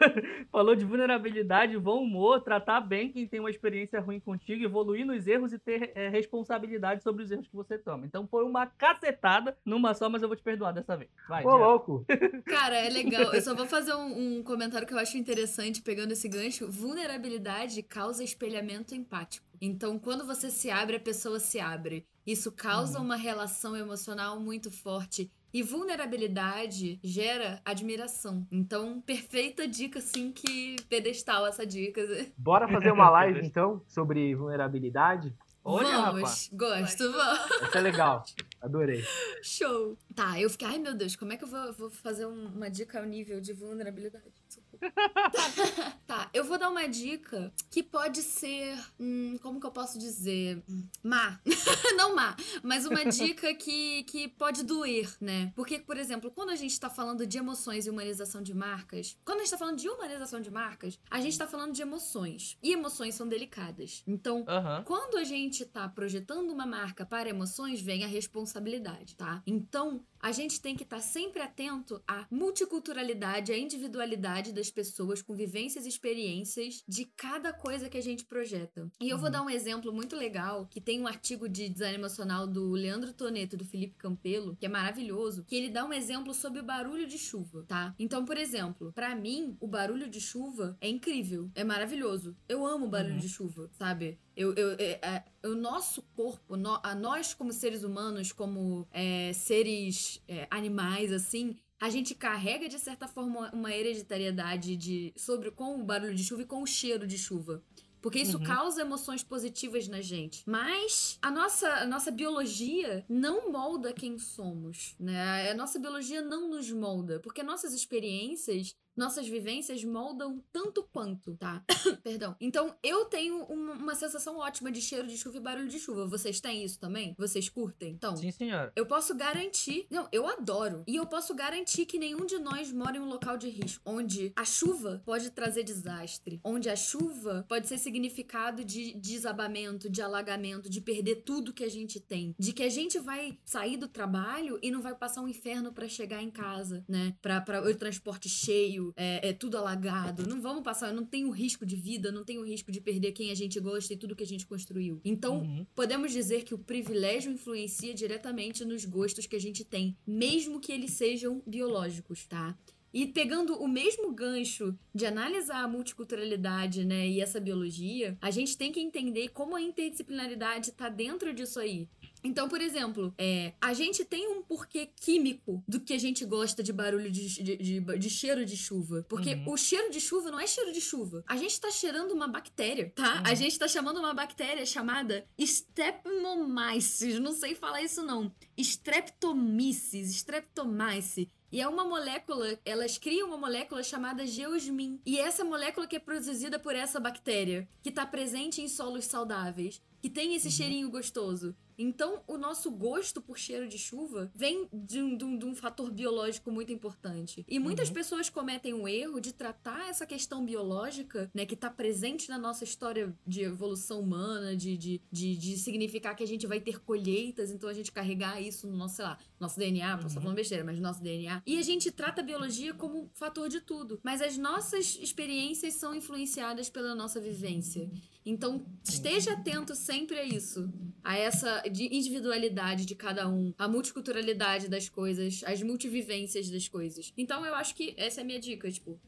Falou 0.50 0.74
de 0.74 0.84
vulnerabilidade, 0.84 1.78
bom 1.78 2.02
humor, 2.02 2.40
tratar 2.40 2.80
bem 2.80 3.10
quem 3.10 3.26
tem 3.26 3.40
uma 3.40 3.50
experiência 3.50 4.00
ruim 4.00 4.20
contigo, 4.20 4.64
evoluir 4.64 5.04
nos 5.06 5.26
erros 5.26 5.52
e 5.52 5.58
ter 5.58 5.92
é, 5.94 6.08
responsabilidade 6.08 7.02
sobre 7.02 7.22
os 7.22 7.30
erros 7.30 7.48
que 7.48 7.56
você 7.56 7.78
toma. 7.78 8.06
Então 8.06 8.26
foi 8.26 8.44
uma 8.44 8.66
cacetada 8.66 9.56
numa 9.64 9.94
só, 9.94 10.08
mas 10.08 10.22
eu 10.22 10.28
vou 10.28 10.36
te 10.36 10.42
perdoar 10.42 10.72
dessa 10.72 10.96
vez. 10.96 11.10
Vai, 11.28 11.44
Ô, 11.44 11.56
louco! 11.56 12.04
Cara, 12.46 12.76
é 12.76 12.88
legal. 12.88 13.32
Eu 13.34 13.40
só 13.40 13.54
vou 13.54 13.66
fazer 13.66 13.94
um, 13.94 14.38
um 14.38 14.42
comentário 14.42 14.86
que 14.86 14.94
eu 14.94 14.98
acho 14.98 15.16
interessante, 15.16 15.82
pegando 15.82 16.12
esse 16.12 16.28
gancho. 16.28 16.70
Vulnerabilidade 16.70 17.82
causa 17.82 18.24
espelhamento 18.24 18.94
empático. 18.94 19.46
Então, 19.60 19.98
quando 19.98 20.26
você 20.26 20.50
se 20.50 20.70
abre, 20.70 20.96
a 20.96 21.00
pessoa 21.00 21.40
se 21.40 21.58
abre. 21.58 22.06
Isso 22.26 22.50
causa 22.52 22.98
uhum. 22.98 23.04
uma 23.04 23.16
relação 23.16 23.76
emocional 23.76 24.40
muito 24.40 24.70
forte 24.70 25.30
e 25.54 25.62
vulnerabilidade 25.62 26.98
gera 27.00 27.62
admiração. 27.64 28.44
Então, 28.50 29.00
perfeita 29.00 29.68
dica, 29.68 30.00
assim, 30.00 30.32
que 30.32 30.74
pedestal 30.88 31.46
essa 31.46 31.64
dica. 31.64 32.02
Bora 32.36 32.66
fazer 32.66 32.90
uma 32.90 33.08
live, 33.10 33.46
então, 33.46 33.80
sobre 33.86 34.34
vulnerabilidade? 34.34 35.32
Olha, 35.62 35.88
vamos, 35.88 36.14
rapaz. 36.16 36.50
gosto, 36.52 37.10
vamos. 37.12 37.62
Isso 37.62 37.78
é 37.78 37.80
legal, 37.80 38.24
adorei. 38.60 39.02
Show. 39.42 39.96
Tá, 40.14 40.38
eu 40.38 40.50
fiquei, 40.50 40.66
ai 40.66 40.78
meu 40.78 40.94
Deus, 40.94 41.16
como 41.16 41.32
é 41.32 41.36
que 41.36 41.44
eu 41.44 41.48
vou, 41.48 41.72
vou 41.72 41.90
fazer 41.90 42.26
uma 42.26 42.68
dica 42.68 42.98
ao 42.98 43.06
nível 43.06 43.40
de 43.40 43.52
vulnerabilidade? 43.52 44.43
tá, 46.06 46.30
eu 46.32 46.44
vou 46.44 46.58
dar 46.58 46.70
uma 46.70 46.86
dica 46.86 47.52
que 47.70 47.82
pode 47.82 48.22
ser. 48.22 48.78
Hum, 48.98 49.38
como 49.42 49.60
que 49.60 49.66
eu 49.66 49.70
posso 49.70 49.98
dizer? 49.98 50.62
Má. 51.02 51.40
Não 51.96 52.14
má, 52.14 52.36
mas 52.62 52.86
uma 52.86 53.04
dica 53.04 53.54
que, 53.54 54.02
que 54.04 54.28
pode 54.28 54.64
doer, 54.64 55.14
né? 55.20 55.52
Porque, 55.54 55.78
por 55.78 55.96
exemplo, 55.96 56.30
quando 56.30 56.50
a 56.50 56.56
gente 56.56 56.78
tá 56.78 56.90
falando 56.90 57.26
de 57.26 57.38
emoções 57.38 57.86
e 57.86 57.90
humanização 57.90 58.42
de 58.42 58.54
marcas, 58.54 59.16
quando 59.24 59.40
a 59.40 59.42
gente 59.42 59.50
tá 59.50 59.58
falando 59.58 59.78
de 59.78 59.88
humanização 59.88 60.40
de 60.40 60.50
marcas, 60.50 60.98
a 61.10 61.20
gente 61.20 61.38
tá 61.38 61.46
falando 61.46 61.72
de 61.72 61.82
emoções. 61.82 62.58
E 62.62 62.72
emoções 62.72 63.14
são 63.14 63.28
delicadas. 63.28 64.02
Então, 64.06 64.38
uhum. 64.38 64.84
quando 64.84 65.16
a 65.16 65.24
gente 65.24 65.64
tá 65.64 65.88
projetando 65.88 66.50
uma 66.50 66.66
marca 66.66 67.04
para 67.06 67.28
emoções, 67.28 67.80
vem 67.80 68.04
a 68.04 68.08
responsabilidade, 68.08 69.16
tá? 69.16 69.42
Então, 69.46 70.04
a 70.24 70.32
gente 70.32 70.58
tem 70.58 70.74
que 70.74 70.84
estar 70.84 70.96
tá 70.96 71.02
sempre 71.02 71.42
atento 71.42 72.02
à 72.08 72.26
multiculturalidade, 72.30 73.52
à 73.52 73.58
individualidade 73.58 74.54
das 74.54 74.70
pessoas 74.70 75.20
com 75.20 75.34
vivências 75.34 75.84
e 75.84 75.88
experiências 75.90 76.82
de 76.88 77.04
cada 77.04 77.52
coisa 77.52 77.90
que 77.90 77.98
a 77.98 78.02
gente 78.02 78.24
projeta. 78.24 78.90
E 78.98 79.10
eu 79.10 79.18
vou 79.18 79.26
uhum. 79.26 79.32
dar 79.32 79.42
um 79.42 79.50
exemplo 79.50 79.92
muito 79.92 80.16
legal, 80.16 80.66
que 80.66 80.80
tem 80.80 80.98
um 80.98 81.06
artigo 81.06 81.46
de 81.46 81.68
design 81.68 81.96
emocional 81.96 82.46
do 82.46 82.70
Leandro 82.70 83.12
Toneto, 83.12 83.54
do 83.54 83.66
Felipe 83.66 83.98
Campelo, 83.98 84.56
que 84.56 84.64
é 84.64 84.68
maravilhoso, 84.68 85.44
que 85.44 85.54
ele 85.54 85.68
dá 85.68 85.84
um 85.84 85.92
exemplo 85.92 86.32
sobre 86.32 86.60
o 86.60 86.64
barulho 86.64 87.06
de 87.06 87.18
chuva, 87.18 87.62
tá? 87.68 87.94
Então, 87.98 88.24
por 88.24 88.38
exemplo, 88.38 88.94
para 88.94 89.14
mim, 89.14 89.58
o 89.60 89.68
barulho 89.68 90.08
de 90.08 90.22
chuva 90.22 90.74
é 90.80 90.88
incrível, 90.88 91.50
é 91.54 91.62
maravilhoso. 91.62 92.34
Eu 92.48 92.64
amo 92.64 92.86
o 92.86 92.90
barulho 92.90 93.16
uhum. 93.16 93.20
de 93.20 93.28
chuva, 93.28 93.68
sabe? 93.74 94.18
Eu, 94.36 94.54
eu, 94.54 94.72
é, 94.78 94.98
é, 95.02 95.24
o 95.44 95.54
nosso 95.54 96.02
corpo, 96.16 96.56
no, 96.56 96.80
a 96.82 96.94
nós 96.94 97.32
como 97.34 97.52
seres 97.52 97.84
humanos, 97.84 98.32
como 98.32 98.86
é, 98.92 99.32
seres 99.32 100.22
é, 100.26 100.46
animais, 100.50 101.12
assim, 101.12 101.56
a 101.80 101.90
gente 101.90 102.14
carrega 102.14 102.68
de 102.68 102.78
certa 102.78 103.06
forma 103.06 103.50
uma 103.52 103.72
hereditariedade 103.72 104.76
de, 104.76 105.12
sobre 105.16 105.50
com 105.50 105.80
o 105.80 105.84
barulho 105.84 106.14
de 106.14 106.24
chuva 106.24 106.42
e 106.42 106.46
com 106.46 106.62
o 106.62 106.66
cheiro 106.66 107.06
de 107.06 107.18
chuva. 107.18 107.62
Porque 108.04 108.20
isso 108.20 108.36
uhum. 108.36 108.44
causa 108.44 108.82
emoções 108.82 109.22
positivas 109.22 109.88
na 109.88 110.02
gente. 110.02 110.42
Mas 110.46 111.18
a 111.22 111.30
nossa, 111.30 111.66
a 111.66 111.86
nossa 111.86 112.10
biologia 112.10 113.02
não 113.08 113.50
molda 113.50 113.94
quem 113.94 114.18
somos, 114.18 114.94
né? 115.00 115.50
A 115.50 115.54
nossa 115.54 115.78
biologia 115.78 116.20
não 116.20 116.50
nos 116.50 116.70
molda. 116.70 117.18
Porque 117.20 117.42
nossas 117.42 117.72
experiências 117.72 118.74
nossas 118.96 119.28
vivências 119.28 119.82
moldam 119.84 120.42
tanto 120.52 120.82
quanto, 120.82 121.36
tá? 121.36 121.64
Perdão. 122.02 122.36
Então, 122.40 122.74
eu 122.82 123.04
tenho 123.06 123.44
uma, 123.44 123.72
uma, 123.72 123.94
sensação 123.94 124.38
ótima 124.38 124.70
de 124.70 124.80
cheiro 124.80 125.06
de 125.06 125.16
chuva 125.16 125.36
e 125.36 125.40
barulho 125.40 125.68
de 125.68 125.78
chuva. 125.78 126.06
Vocês 126.06 126.40
têm 126.40 126.64
isso 126.64 126.78
também? 126.78 127.14
Vocês 127.18 127.48
curtem? 127.48 127.92
Então, 127.92 128.16
Sim, 128.16 128.30
senhora. 128.30 128.72
Eu 128.74 128.86
posso 128.86 129.14
garantir. 129.14 129.86
Não, 129.90 130.08
eu 130.12 130.26
adoro. 130.26 130.84
E 130.86 130.96
eu 130.96 131.06
posso 131.06 131.34
garantir 131.34 131.86
que 131.86 131.98
nenhum 131.98 132.26
de 132.26 132.38
nós 132.38 132.72
mora 132.72 132.96
em 132.96 133.00
um 133.00 133.08
local 133.08 133.36
de 133.36 133.48
risco, 133.48 133.82
onde 133.84 134.32
a 134.36 134.44
chuva 134.44 135.02
pode 135.04 135.30
trazer 135.30 135.62
desastre, 135.62 136.40
onde 136.44 136.68
a 136.68 136.76
chuva 136.76 137.44
pode 137.48 137.68
ser 137.68 137.78
significado 137.78 138.64
de 138.64 138.94
desabamento, 138.94 139.88
de 139.88 140.02
alagamento, 140.02 140.68
de 140.70 140.80
perder 140.80 141.16
tudo 141.16 141.52
que 141.52 141.64
a 141.64 141.70
gente 141.70 142.00
tem, 142.00 142.34
de 142.38 142.52
que 142.52 142.62
a 142.62 142.68
gente 142.68 142.98
vai 142.98 143.38
sair 143.44 143.76
do 143.76 143.88
trabalho 143.88 144.58
e 144.62 144.70
não 144.70 144.80
vai 144.80 144.94
passar 144.94 145.22
um 145.22 145.28
inferno 145.28 145.72
para 145.72 145.88
chegar 145.88 146.22
em 146.22 146.30
casa, 146.30 146.84
né? 146.88 147.14
Para 147.20 147.62
o 147.68 147.74
transporte 147.74 148.28
cheio 148.28 148.83
é, 148.96 149.28
é, 149.28 149.32
tudo 149.32 149.56
alagado. 149.56 150.26
Não 150.26 150.40
vamos 150.40 150.62
passar, 150.62 150.92
não 150.92 151.04
tem 151.04 151.24
o 151.24 151.30
risco 151.30 151.64
de 151.64 151.76
vida, 151.76 152.10
não 152.10 152.24
tem 152.24 152.38
o 152.38 152.44
risco 152.44 152.72
de 152.72 152.80
perder 152.80 153.12
quem 153.12 153.30
a 153.30 153.34
gente 153.34 153.58
gosta 153.60 153.92
e 153.92 153.96
tudo 153.96 154.16
que 154.16 154.24
a 154.24 154.26
gente 154.26 154.46
construiu. 154.46 155.00
Então, 155.04 155.40
uhum. 155.40 155.66
podemos 155.74 156.12
dizer 156.12 156.44
que 156.44 156.54
o 156.54 156.58
privilégio 156.58 157.32
influencia 157.32 157.94
diretamente 157.94 158.64
nos 158.64 158.84
gostos 158.84 159.26
que 159.26 159.36
a 159.36 159.40
gente 159.40 159.64
tem, 159.64 159.96
mesmo 160.06 160.60
que 160.60 160.72
eles 160.72 160.92
sejam 160.92 161.42
biológicos, 161.46 162.26
tá? 162.26 162.56
E 162.94 163.08
pegando 163.08 163.54
o 163.60 163.66
mesmo 163.66 164.12
gancho 164.12 164.78
de 164.94 165.04
analisar 165.04 165.64
a 165.64 165.68
multiculturalidade, 165.68 166.84
né, 166.84 167.08
e 167.08 167.20
essa 167.20 167.40
biologia, 167.40 168.16
a 168.22 168.30
gente 168.30 168.56
tem 168.56 168.70
que 168.70 168.78
entender 168.78 169.30
como 169.30 169.56
a 169.56 169.60
interdisciplinaridade 169.60 170.70
está 170.70 170.88
dentro 170.88 171.34
disso 171.34 171.58
aí. 171.58 171.88
Então, 172.22 172.48
por 172.48 172.60
exemplo, 172.60 173.12
é, 173.18 173.52
a 173.60 173.74
gente 173.74 174.02
tem 174.04 174.28
um 174.28 174.40
porquê 174.42 174.88
químico 174.96 175.62
do 175.68 175.78
que 175.80 175.92
a 175.92 175.98
gente 175.98 176.24
gosta 176.24 176.62
de 176.62 176.72
barulho 176.72 177.10
de, 177.10 177.26
de, 177.42 177.56
de, 177.56 177.80
de 177.98 178.10
cheiro 178.10 178.46
de 178.46 178.56
chuva. 178.56 179.04
Porque 179.08 179.34
Uhum. 179.34 179.50
o 179.52 179.56
cheiro 179.58 179.90
de 179.90 180.00
chuva 180.00 180.30
não 180.30 180.40
é 180.40 180.46
cheiro 180.46 180.72
de 180.72 180.80
chuva. 180.80 181.22
A 181.26 181.36
gente 181.36 181.60
tá 181.60 181.70
cheirando 181.70 182.12
uma 182.12 182.26
bactéria, 182.28 182.90
tá? 182.94 183.22
A 183.26 183.30
Uhum. 183.30 183.36
gente 183.36 183.58
tá 183.58 183.68
chamando 183.68 183.98
uma 183.98 184.14
bactéria 184.14 184.64
chamada 184.64 185.26
Streptomyces. 185.36 187.18
Não 187.20 187.32
sei 187.32 187.54
falar 187.54 187.82
isso 187.82 188.02
não. 188.02 188.32
Streptomyces, 188.56 190.10
Streptomyces. 190.14 191.26
E 191.54 191.60
é 191.60 191.68
uma 191.68 191.84
molécula, 191.84 192.58
elas 192.64 192.98
criam 192.98 193.28
uma 193.28 193.36
molécula 193.38 193.80
chamada 193.80 194.26
geosmin. 194.26 195.00
E 195.06 195.20
essa 195.20 195.44
molécula 195.44 195.86
que 195.86 195.94
é 195.94 196.00
produzida 196.00 196.58
por 196.58 196.74
essa 196.74 196.98
bactéria, 196.98 197.68
que 197.80 197.92
tá 197.92 198.04
presente 198.04 198.60
em 198.60 198.66
solos 198.66 199.04
saudáveis, 199.04 199.80
que 200.02 200.10
tem 200.10 200.34
esse 200.34 200.46
Uhum. 200.48 200.52
cheirinho 200.52 200.90
gostoso. 200.90 201.54
Então, 201.78 202.22
o 202.26 202.36
nosso 202.38 202.70
gosto 202.70 203.20
por 203.20 203.38
cheiro 203.38 203.68
de 203.68 203.78
chuva 203.78 204.30
vem 204.34 204.68
de 204.72 205.00
um, 205.02 205.16
de 205.16 205.24
um- 205.24 205.38
de 205.38 205.44
um 205.46 205.54
fator 205.54 205.90
biológico 205.90 206.50
muito 206.50 206.72
importante. 206.72 207.44
E 207.48 207.58
muitas 207.58 207.88
Uhum. 207.88 207.94
pessoas 207.94 208.28
cometem 208.30 208.72
o 208.74 208.86
erro 208.88 209.20
de 209.20 209.32
tratar 209.32 209.88
essa 209.88 210.06
questão 210.06 210.44
biológica, 210.44 211.30
né, 211.34 211.44
que 211.46 211.56
tá 211.56 211.70
presente 211.70 212.28
na 212.28 212.38
nossa 212.38 212.64
história 212.64 213.14
de 213.26 213.42
evolução 213.42 214.00
humana, 214.00 214.56
de, 214.56 214.76
de, 214.76 215.00
de, 215.10 215.36
de 215.36 215.58
significar 215.58 216.14
que 216.16 216.22
a 216.22 216.26
gente 216.26 216.46
vai 216.46 216.60
ter 216.60 216.80
colheitas, 216.80 217.50
então 217.50 217.68
a 217.68 217.72
gente 217.74 217.90
carregar 217.92 218.40
isso 218.40 218.66
no 218.66 218.76
nosso, 218.76 218.96
sei 218.96 219.04
lá, 219.04 219.18
nosso 219.40 219.58
DNA, 219.58 219.96
Uhum. 220.02 220.08
falando 220.10 220.34
besteira, 220.36 220.64
mas 220.64 220.76
no 220.76 220.82
nosso 220.82 221.02
DNA. 221.02 221.42
E 221.46 221.58
a 221.58 221.62
gente 221.62 221.90
trata 221.90 222.20
a 222.20 222.24
biologia 222.24 222.72
como 222.74 223.10
fator 223.14 223.48
de 223.48 223.60
tudo. 223.60 224.00
Mas 224.02 224.20
as 224.22 224.36
nossas 224.38 224.96
experiências 225.00 225.74
são 225.74 225.94
influenciadas 225.94 226.68
pela 226.70 226.94
nossa 226.94 227.20
vivência. 227.20 227.90
Então, 228.26 228.64
esteja 228.82 229.32
atento 229.32 229.74
sempre 229.74 230.18
a 230.18 230.24
isso, 230.24 230.72
a 231.02 231.16
essa 231.16 231.60
de 231.68 231.84
individualidade 231.94 232.86
de 232.86 232.94
cada 232.94 233.28
um, 233.28 233.52
a 233.58 233.68
multiculturalidade 233.68 234.68
das 234.68 234.88
coisas, 234.88 235.42
as 235.44 235.62
multivivências 235.62 236.48
das 236.48 236.66
coisas. 236.66 237.12
Então, 237.18 237.44
eu 237.44 237.54
acho 237.54 237.74
que 237.74 237.94
essa 237.98 238.20
é 238.20 238.22
a 238.22 238.26
minha 238.26 238.40
dica, 238.40 238.70
tipo, 238.70 238.98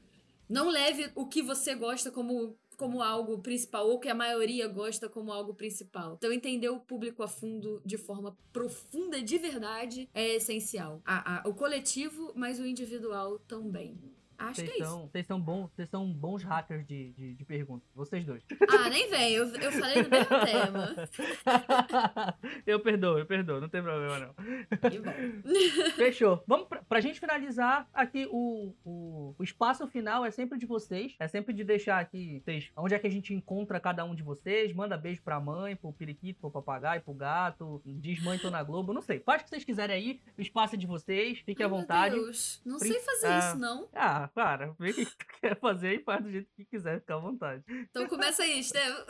não 0.49 0.69
leve 0.69 1.11
o 1.15 1.27
que 1.27 1.43
você 1.43 1.75
gosta 1.75 2.11
como 2.11 2.57
como 2.77 3.01
algo 3.03 3.39
principal, 3.39 3.89
ou 3.89 3.99
que 3.99 4.07
a 4.07 4.15
maioria 4.15 4.69
gosta 4.69 5.09
como 5.09 5.33
algo 5.33 5.55
principal. 5.55 6.17
Então, 6.19 6.31
entender 6.31 6.69
o 6.69 6.79
público 6.79 7.23
a 7.23 7.27
fundo 7.27 7.81
de 7.87 7.97
forma 7.97 8.37
profunda, 8.53 9.23
de 9.23 9.39
verdade, 9.39 10.07
é 10.13 10.35
essencial. 10.35 11.01
A- 11.03 11.39
a- 11.39 11.49
o 11.49 11.55
coletivo, 11.55 12.35
mas 12.37 12.61
o 12.61 12.67
individual 12.67 13.39
também. 13.39 13.99
Acho 14.39 14.55
Vocês 14.57 14.69
que 14.71 14.75
é 14.75 14.83
isso. 14.83 14.91
são, 14.91 15.07
vocês 15.09 15.27
são 15.27 15.41
bons, 15.41 15.71
vocês 15.75 15.89
são 15.89 16.13
bons 16.13 16.43
hackers 16.43 16.87
de, 16.87 17.13
de, 17.13 17.35
de 17.35 17.45
perguntas. 17.45 17.89
Vocês 17.95 18.25
dois. 18.25 18.43
Ah, 18.69 18.89
nem 18.89 19.09
vem, 19.11 19.33
eu, 19.33 19.47
eu 19.47 19.73
falei 19.73 20.03
do 20.03 20.11
mesmo 20.11 20.45
tema. 20.45 20.95
eu 22.67 22.81
perdoo, 22.81 23.19
eu 23.19 23.27
perdoo, 23.27 23.61
não 23.61 23.69
tem 23.69 23.83
problema 23.83 24.19
não. 24.19 24.91
Que 24.91 24.99
bom. 24.99 25.13
Fechou. 25.97 26.43
Vamos 26.47 26.69
pra, 26.69 26.83
pra 26.83 27.01
gente 27.01 27.21
finalizar 27.21 27.89
aqui, 27.93 28.27
o, 28.31 28.75
o, 28.85 29.35
o 29.39 29.43
espaço 29.43 29.87
final 29.87 30.25
é 30.25 30.31
sempre 30.31 30.59
de 30.59 30.67
vocês. 30.67 31.15
É 31.19 31.29
sempre 31.29 31.53
de 31.55 31.65
deixar 31.65 31.99
aqui 31.99 32.41
vocês, 32.45 32.71
onde 32.77 32.95
é 32.95 32.99
que 32.99 33.07
a 33.07 33.11
gente 33.11 33.33
encontra 33.35 33.81
cada 33.81 34.05
um 34.05 34.15
de 34.15 34.23
vocês. 34.23 34.73
Manda 34.73 34.97
beijo 34.97 35.23
pra 35.23 35.41
mãe, 35.41 35.77
pro 35.77 35.93
periquito, 35.93 36.41
pro 36.41 36.51
papagaio, 36.51 37.01
pro 37.03 37.15
gato. 37.15 37.81
Diz 37.85 38.23
mãe, 38.23 38.39
tô 38.39 38.51
na 38.51 38.63
Globo. 38.63 38.93
Não 38.93 39.03
sei. 39.03 39.21
Faz 39.21 39.41
o 39.41 39.45
que 39.45 39.51
vocês 39.51 39.65
quiserem 39.65 39.97
aí. 39.97 40.21
O 40.37 40.41
espaço 40.43 40.75
é 40.75 40.79
de 40.79 40.87
vocês. 40.87 41.39
Fiquem 41.41 41.65
à 41.65 41.69
Ai, 41.69 41.71
meu 41.73 41.81
vontade. 41.81 42.15
Deus, 42.17 42.61
não 42.65 42.79
Prin- 42.79 42.93
sei 42.93 43.01
fazer 43.01 43.27
Ah. 43.27 43.39
isso, 43.39 43.59
não. 43.59 43.89
Ah, 43.95 44.26
para. 44.27 44.75
Vê 44.79 44.91
o 44.91 44.95
que 44.95 45.05
tu 45.07 45.27
quer 45.41 45.59
fazer 45.59 45.95
e 45.95 46.03
faz 46.03 46.23
do 46.23 46.31
jeito 46.31 46.49
que 46.57 46.65
quiser. 46.65 47.01
Fica 47.01 47.15
à 47.15 47.19
vontade. 47.19 47.63
Então 47.69 48.07
começa 48.07 48.43
aí, 48.43 48.61
Estevam. 48.61 49.05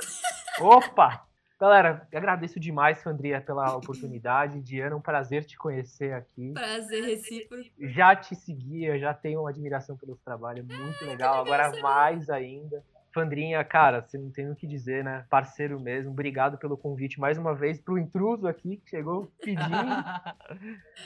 Opa! 0.61 1.27
Galera, 1.59 2.07
agradeço 2.15 2.61
demais, 2.61 3.03
Fandria, 3.03 3.41
pela 3.41 3.75
oportunidade. 3.75 4.61
Diana, 4.61 4.95
um 4.95 5.01
prazer 5.01 5.43
te 5.45 5.57
conhecer 5.57 6.13
aqui. 6.13 6.53
Prazer 6.53 7.03
recíproco. 7.03 7.65
Já 7.81 8.15
te 8.15 8.35
seguia, 8.35 8.99
já 8.99 9.15
tenho 9.15 9.41
uma 9.41 9.49
admiração 9.49 9.97
pelo 9.97 10.15
seu 10.17 10.25
trabalho, 10.25 10.59
é 10.59 10.63
muito 10.63 11.05
legal. 11.07 11.41
Agora 11.41 11.81
mais 11.81 12.29
ainda. 12.29 12.85
Fandrinha, 13.17 13.65
cara, 13.65 14.03
você 14.03 14.19
não 14.19 14.31
tem 14.31 14.51
o 14.51 14.55
que 14.55 14.67
dizer, 14.67 15.03
né? 15.03 15.25
Parceiro 15.31 15.81
mesmo. 15.81 16.11
Obrigado 16.11 16.59
pelo 16.59 16.77
convite 16.77 17.19
mais 17.19 17.39
uma 17.39 17.55
vez 17.55 17.81
pro 17.81 17.97
intruso 17.97 18.47
aqui 18.47 18.77
que 18.77 18.91
chegou 18.91 19.33
pedindo. 19.41 19.65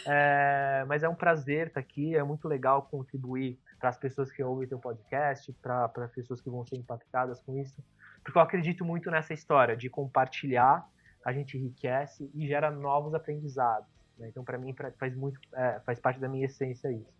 É, 0.07 0.85
mas 0.89 1.03
é 1.03 1.09
um 1.09 1.15
prazer 1.15 1.69
estar 1.69 1.81
aqui, 1.81 2.16
é 2.16 2.23
muito 2.23 2.49
legal 2.49 2.82
contribuir 2.91 3.59
para 3.81 3.89
as 3.89 3.97
pessoas 3.98 4.31
que 4.31 4.43
ouvem 4.43 4.69
teu 4.69 4.78
podcast, 4.78 5.52
para 5.62 5.90
as 5.97 6.12
pessoas 6.12 6.40
que 6.40 6.48
vão 6.51 6.65
ser 6.66 6.77
impactadas 6.77 7.40
com 7.40 7.57
isso, 7.59 7.82
porque 8.23 8.36
eu 8.39 8.43
acredito 8.43 8.85
muito 8.85 9.11
nessa 9.11 9.32
história 9.35 9.77
de 9.77 9.89
compartilhar, 9.89 10.86
a 11.24 11.32
gente 11.32 11.57
enriquece 11.59 12.31
e 12.35 12.47
gera 12.47 12.70
novos 12.70 13.15
aprendizados. 13.15 13.89
né? 14.19 14.28
Então, 14.28 14.44
para 14.44 14.59
mim, 14.59 14.73
pra- 14.74 14.93
faz 14.93 15.16
muito, 15.16 15.40
é, 15.55 15.81
faz 15.81 15.98
parte 15.98 16.20
da 16.20 16.28
minha 16.28 16.44
essência 16.47 16.93
isso. 16.93 17.19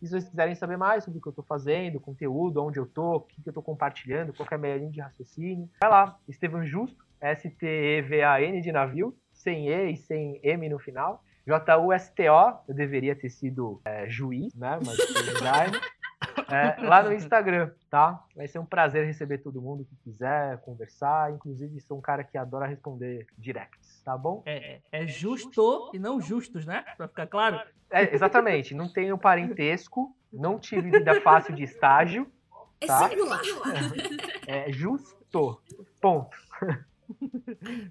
E 0.00 0.06
se 0.06 0.12
vocês 0.12 0.28
quiserem 0.28 0.54
saber 0.54 0.76
mais 0.76 1.02
sobre 1.04 1.18
o 1.18 1.22
que 1.22 1.28
eu 1.28 1.30
estou 1.30 1.44
fazendo, 1.44 1.98
conteúdo, 1.98 2.62
onde 2.62 2.78
eu 2.78 2.84
estou, 2.84 3.16
o 3.16 3.20
que, 3.20 3.42
que 3.42 3.48
eu 3.48 3.50
estou 3.50 3.62
compartilhando, 3.62 4.32
qual 4.32 4.46
é 4.50 4.54
a 4.54 4.58
minha 4.58 4.76
linha 4.76 4.90
de 4.90 5.00
raciocínio, 5.00 5.68
vai 5.80 5.90
lá, 5.90 6.18
Estevam 6.28 6.64
Justo, 6.64 7.04
S-T-E-V-A-N 7.20 8.60
de 8.60 8.70
navio, 8.72 9.16
sem 9.32 9.68
E 9.68 9.90
e 9.92 9.96
sem 9.96 10.38
M 10.42 10.68
no 10.68 10.78
final. 10.78 11.22
J-U-S-T-O, 11.46 12.58
eu 12.68 12.74
deveria 12.74 13.14
ter 13.14 13.30
sido 13.30 13.80
é, 13.84 14.08
juiz, 14.08 14.54
né? 14.54 14.78
Mas. 14.84 14.96
É, 16.48 16.80
lá 16.86 17.02
no 17.02 17.12
Instagram, 17.12 17.70
tá? 17.90 18.22
Vai 18.34 18.46
ser 18.46 18.58
um 18.58 18.64
prazer 18.64 19.04
receber 19.04 19.38
todo 19.38 19.60
mundo 19.60 19.84
que 19.84 19.96
quiser 19.96 20.58
conversar. 20.62 21.32
Inclusive, 21.32 21.80
sou 21.80 21.98
um 21.98 22.00
cara 22.00 22.22
que 22.24 22.38
adora 22.38 22.66
responder 22.66 23.26
directs, 23.36 24.00
tá 24.04 24.16
bom? 24.16 24.42
É, 24.46 24.80
é 24.92 25.06
justo 25.06 25.90
e 25.92 25.98
não 25.98 26.20
justos, 26.20 26.64
né? 26.64 26.84
Pra 26.96 27.08
ficar 27.08 27.26
claro. 27.26 27.60
É, 27.90 28.14
exatamente, 28.14 28.74
não 28.74 28.88
tenho 28.88 29.18
parentesco, 29.18 30.16
não 30.32 30.58
tive 30.58 30.90
vida 30.90 31.20
fácil 31.20 31.54
de 31.54 31.64
estágio, 31.64 32.30
É 32.80 32.86
Tá. 32.86 33.08
singular. 33.08 33.40
é 34.46 34.70
justo. 34.72 35.60
Ponto. 36.00 36.36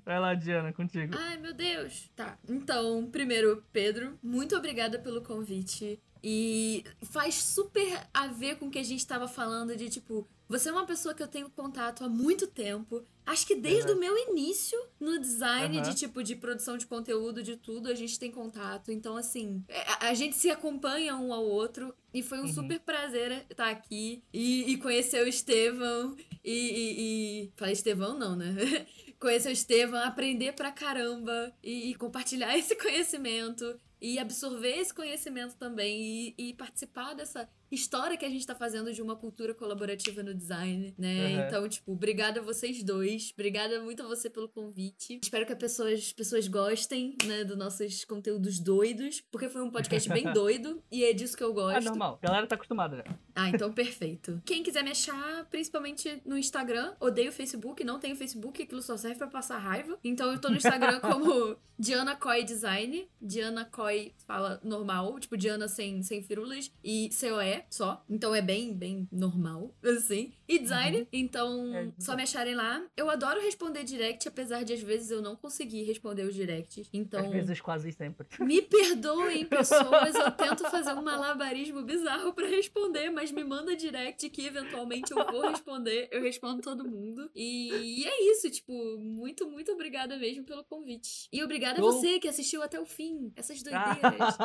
Vai 0.06 0.20
lá, 0.20 0.34
Diana, 0.34 0.72
contigo. 0.74 1.14
Ai, 1.18 1.38
meu 1.38 1.54
Deus. 1.54 2.10
Tá. 2.16 2.38
Então, 2.50 3.08
primeiro, 3.12 3.64
Pedro, 3.72 4.18
muito 4.22 4.56
obrigada 4.56 5.00
pelo 5.00 5.22
convite. 5.22 6.00
E 6.28 6.84
faz 7.04 7.36
super 7.36 8.02
a 8.12 8.26
ver 8.28 8.58
com 8.58 8.68
o 8.68 8.72
que 8.72 8.80
a 8.80 8.84
gente 8.84 9.06
tava 9.06 9.28
falando 9.28 9.76
de 9.76 9.88
tipo, 9.90 10.28
você 10.50 10.70
é 10.70 10.72
uma 10.72 10.86
pessoa 10.88 11.14
que 11.14 11.22
eu 11.22 11.28
tenho 11.28 11.48
contato 11.52 12.04
há 12.04 12.10
muito 12.10 12.48
tempo. 12.48 13.04
Acho 13.24 13.46
que 13.46 13.54
desde 13.56 13.92
Uhum. 13.92 13.98
o 13.98 14.00
meu 14.00 14.18
início 14.30 14.78
no 15.00 15.20
design, 15.20 15.78
Uhum. 15.78 15.84
de 15.84 15.94
tipo, 15.94 16.24
de 16.24 16.36
produção 16.36 16.78
de 16.80 16.88
conteúdo, 16.88 17.44
de 17.44 17.56
tudo, 17.58 17.90
a 17.90 17.94
gente 17.94 18.18
tem 18.18 18.32
contato. 18.32 18.92
Então, 18.92 19.16
assim, 19.16 19.64
é, 19.68 19.82
a, 19.82 20.08
a 20.10 20.14
gente 20.16 20.36
se 20.36 20.50
acompanha 20.50 21.16
um 21.16 21.32
ao 21.32 21.46
outro. 21.46 21.94
E 22.12 22.24
foi 22.24 22.40
um 22.40 22.44
Uhum. 22.46 22.54
super 22.54 22.80
prazer 22.80 23.46
estar 23.50 23.70
aqui 23.70 24.24
e, 24.34 24.72
e 24.72 24.78
conhecer 24.78 25.24
o 25.24 25.28
Estevão. 25.28 26.16
E, 26.44 26.52
e, 26.52 27.44
e. 27.46 27.52
Falei 27.56 27.74
Estevão, 27.74 28.18
não, 28.18 28.36
né? 28.36 28.56
conhecer 29.26 29.50
o 29.50 29.52
Estevam, 29.52 30.00
aprender 30.04 30.54
pra 30.54 30.72
caramba 30.72 31.52
e, 31.64 31.90
e 31.90 31.96
compartilhar 31.96 32.54
esse 32.60 32.76
conhecimento 32.76 33.80
e 34.00 34.20
absorver 34.20 34.78
esse 34.78 34.94
conhecimento 34.94 35.56
também 35.56 36.36
e, 36.38 36.50
e 36.50 36.54
participar 36.54 37.16
dessa 37.16 37.50
história 37.72 38.18
que 38.18 38.26
a 38.26 38.30
gente 38.30 38.46
tá 38.46 38.56
fazendo 38.56 38.94
de 38.94 39.02
uma 39.02 39.16
cultura 39.16 39.54
colaborativa 39.54 40.22
no 40.24 40.34
design, 40.34 40.94
né? 40.98 41.26
Uhum. 41.38 41.48
Então, 41.48 41.70
tipo, 41.70 41.92
obrigada 41.94 42.40
a 42.40 42.44
vocês 42.44 42.84
dois, 42.84 43.32
obrigada 43.34 43.82
muito 43.82 44.04
a 44.04 44.08
você 44.08 44.30
pelo 44.30 44.48
convite. 44.50 45.20
Espero 45.22 45.46
que 45.46 45.54
as 45.54 45.58
pessoas, 45.60 46.14
pessoas 46.14 46.48
gostem, 46.48 47.16
né, 47.26 47.44
dos 47.44 47.58
nossos 47.58 48.06
conteúdos 48.06 48.60
doidos, 48.60 49.22
porque 49.32 49.50
foi 49.50 49.62
um 49.62 49.72
podcast 49.72 50.08
bem 50.10 50.24
doido 50.34 50.82
e 50.92 51.04
é 51.04 51.14
disso 51.14 51.36
que 51.38 51.44
eu 51.44 51.52
É 51.52 51.54
gosto. 51.54 51.84
normal. 51.86 52.20
A 52.22 52.28
galera 52.28 52.48
tá 52.48 52.56
acostumada 52.56 52.98
já. 52.98 53.18
Ah, 53.36 53.50
então 53.50 53.72
perfeito. 53.74 54.42
Quem 54.46 54.64
quiser 54.64 54.84
me 54.84 54.92
achar, 54.92 55.46
principalmente 55.50 56.22
no 56.26 56.38
Instagram, 56.38 56.94
odeio 57.00 57.30
o 57.30 57.34
Facebook, 57.34 57.84
não 57.84 58.00
tenho 58.00 58.16
Facebook, 58.16 58.62
aquilo 58.62 58.82
só 58.82 58.96
serve 58.98 59.18
pra 59.18 59.28
passar 59.28 59.58
raiva. 59.58 59.98
Então 60.04 60.32
eu 60.32 60.40
tô 60.40 60.50
no 60.50 60.56
Instagram 60.58 61.00
como 61.02 61.56
Diana 61.78 62.16
Coy 62.16 62.44
Design. 62.44 63.08
Diana 63.22 63.66
Coy 63.66 64.14
fala 64.26 64.60
normal, 64.64 65.20
tipo 65.20 65.36
Diana 65.38 65.68
sem, 65.68 66.02
sem 66.04 66.22
firulas 66.22 66.72
e 66.84 67.10
COE 67.20 67.55
só. 67.70 68.04
Então 68.10 68.34
é 68.36 68.42
bem, 68.42 68.74
bem 68.74 69.08
normal, 69.12 69.74
assim. 69.84 70.34
E 70.48 70.60
design, 70.60 71.00
Uhum. 71.00 71.08
então 71.12 71.76
É, 71.76 71.92
só 72.00 72.16
me 72.16 72.24
acharem 72.24 72.54
lá. 72.56 72.84
Eu 72.96 73.10
adoro 73.10 73.42
responder 73.42 73.84
direct, 73.84 74.28
apesar 74.28 74.64
de 74.64 74.74
às 74.74 74.82
vezes 74.82 75.10
eu 75.10 75.22
não 75.22 75.36
conseguir 75.36 75.84
responder 75.84 76.24
os 76.24 76.36
directs. 76.36 76.88
Então. 76.94 77.20
Às 77.26 77.32
vezes, 77.32 77.62
quase 77.62 77.92
sempre. 77.92 78.28
Me 78.40 78.62
perdoem, 78.62 79.46
pessoas, 79.50 80.14
eu 80.16 80.32
tento 80.32 80.70
fazer 80.70 80.94
um 80.94 81.02
malabarismo 81.02 81.82
bizarro 81.84 82.32
pra 82.34 82.48
responder, 82.48 83.10
mas 83.10 83.32
me 83.32 83.44
manda 83.44 83.76
direct 83.76 84.30
que 84.30 84.46
eventualmente 84.46 85.12
eu 85.12 85.26
vou 85.32 85.50
responder, 85.50 86.08
eu 86.12 86.22
respondo 86.22 86.62
todo 86.62 86.88
mundo. 86.88 87.30
E, 87.36 88.02
e 88.02 88.06
é 88.06 88.32
isso, 88.32 88.50
tipo, 88.52 88.72
muito, 89.00 89.50
muito 89.50 89.72
obrigada 89.72 90.16
mesmo 90.18 90.44
pelo 90.44 90.64
convite. 90.64 91.28
E 91.34 91.44
obrigada 91.44 91.80
a 91.80 91.82
você 91.82 92.20
que 92.20 92.28
assistiu 92.28 92.62
até 92.62 92.80
o 92.80 92.86
fim, 92.86 93.32
essas 93.36 93.62
doideiras. 93.64 94.36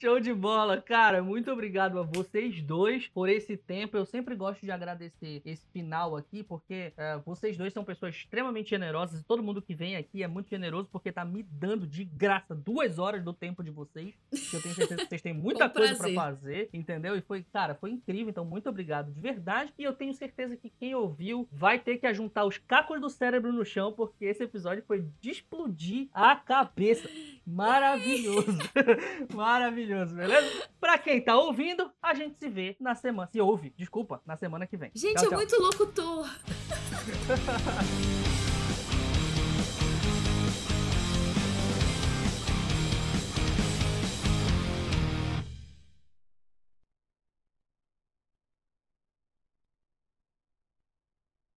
Show 0.00 0.20
de 0.20 0.32
bola, 0.34 0.80
cara. 0.80 1.22
Muito 1.22 1.45
obrigado 1.50 1.98
a 1.98 2.02
vocês 2.02 2.62
dois 2.62 3.08
por 3.08 3.28
esse 3.28 3.56
tempo. 3.56 3.96
Eu 3.96 4.04
sempre 4.04 4.34
gosto 4.34 4.62
de 4.62 4.70
agradecer 4.70 5.42
esse 5.44 5.66
final 5.72 6.16
aqui, 6.16 6.42
porque 6.42 6.92
é, 6.96 7.18
vocês 7.24 7.56
dois 7.56 7.72
são 7.72 7.84
pessoas 7.84 8.14
extremamente 8.14 8.70
generosas 8.70 9.20
e 9.20 9.24
todo 9.24 9.42
mundo 9.42 9.62
que 9.62 9.74
vem 9.74 9.96
aqui 9.96 10.22
é 10.22 10.28
muito 10.28 10.48
generoso 10.48 10.88
porque 10.90 11.12
tá 11.12 11.24
me 11.24 11.42
dando 11.42 11.86
de 11.86 12.04
graça 12.04 12.54
duas 12.54 12.98
horas 12.98 13.22
do 13.22 13.32
tempo 13.32 13.62
de 13.62 13.70
vocês. 13.70 14.14
Eu 14.52 14.62
tenho 14.62 14.74
certeza 14.74 15.02
que 15.02 15.08
vocês 15.08 15.22
têm 15.22 15.32
muita 15.34 15.68
coisa 15.68 15.96
para 15.96 16.12
fazer, 16.12 16.68
entendeu? 16.72 17.16
E 17.16 17.20
foi, 17.20 17.42
cara, 17.52 17.74
foi 17.74 17.90
incrível. 17.90 18.30
Então, 18.30 18.44
muito 18.44 18.68
obrigado 18.68 19.12
de 19.12 19.20
verdade. 19.20 19.72
E 19.78 19.84
eu 19.84 19.92
tenho 19.92 20.14
certeza 20.14 20.56
que 20.56 20.70
quem 20.70 20.94
ouviu 20.94 21.48
vai 21.52 21.78
ter 21.78 21.98
que 21.98 22.06
ajuntar 22.06 22.46
os 22.46 22.58
cacos 22.58 23.00
do 23.00 23.10
cérebro 23.10 23.52
no 23.52 23.64
chão, 23.64 23.92
porque 23.92 24.24
esse 24.24 24.42
episódio 24.42 24.84
foi 24.86 25.06
de 25.20 25.30
explodir 25.30 26.08
a 26.12 26.36
cabeça. 26.36 27.08
Maravilhoso. 27.46 28.58
Maravilhoso, 29.32 30.14
beleza? 30.14 30.68
Pra 30.80 30.98
quem 30.98 31.20
tá 31.20 31.36
ouvindo, 31.36 31.90
a 32.02 32.12
gente 32.12 32.36
se 32.38 32.48
vê 32.48 32.76
na 32.80 32.94
semana. 32.94 33.28
Se 33.30 33.40
ouve, 33.40 33.72
desculpa, 33.76 34.20
na 34.26 34.36
semana 34.36 34.66
que 34.66 34.76
vem. 34.76 34.90
Gente, 34.94 35.14
tchau, 35.14 35.24
é 35.24 35.28
tchau. 35.28 35.38
muito 35.38 35.62
locutor. 35.62 36.28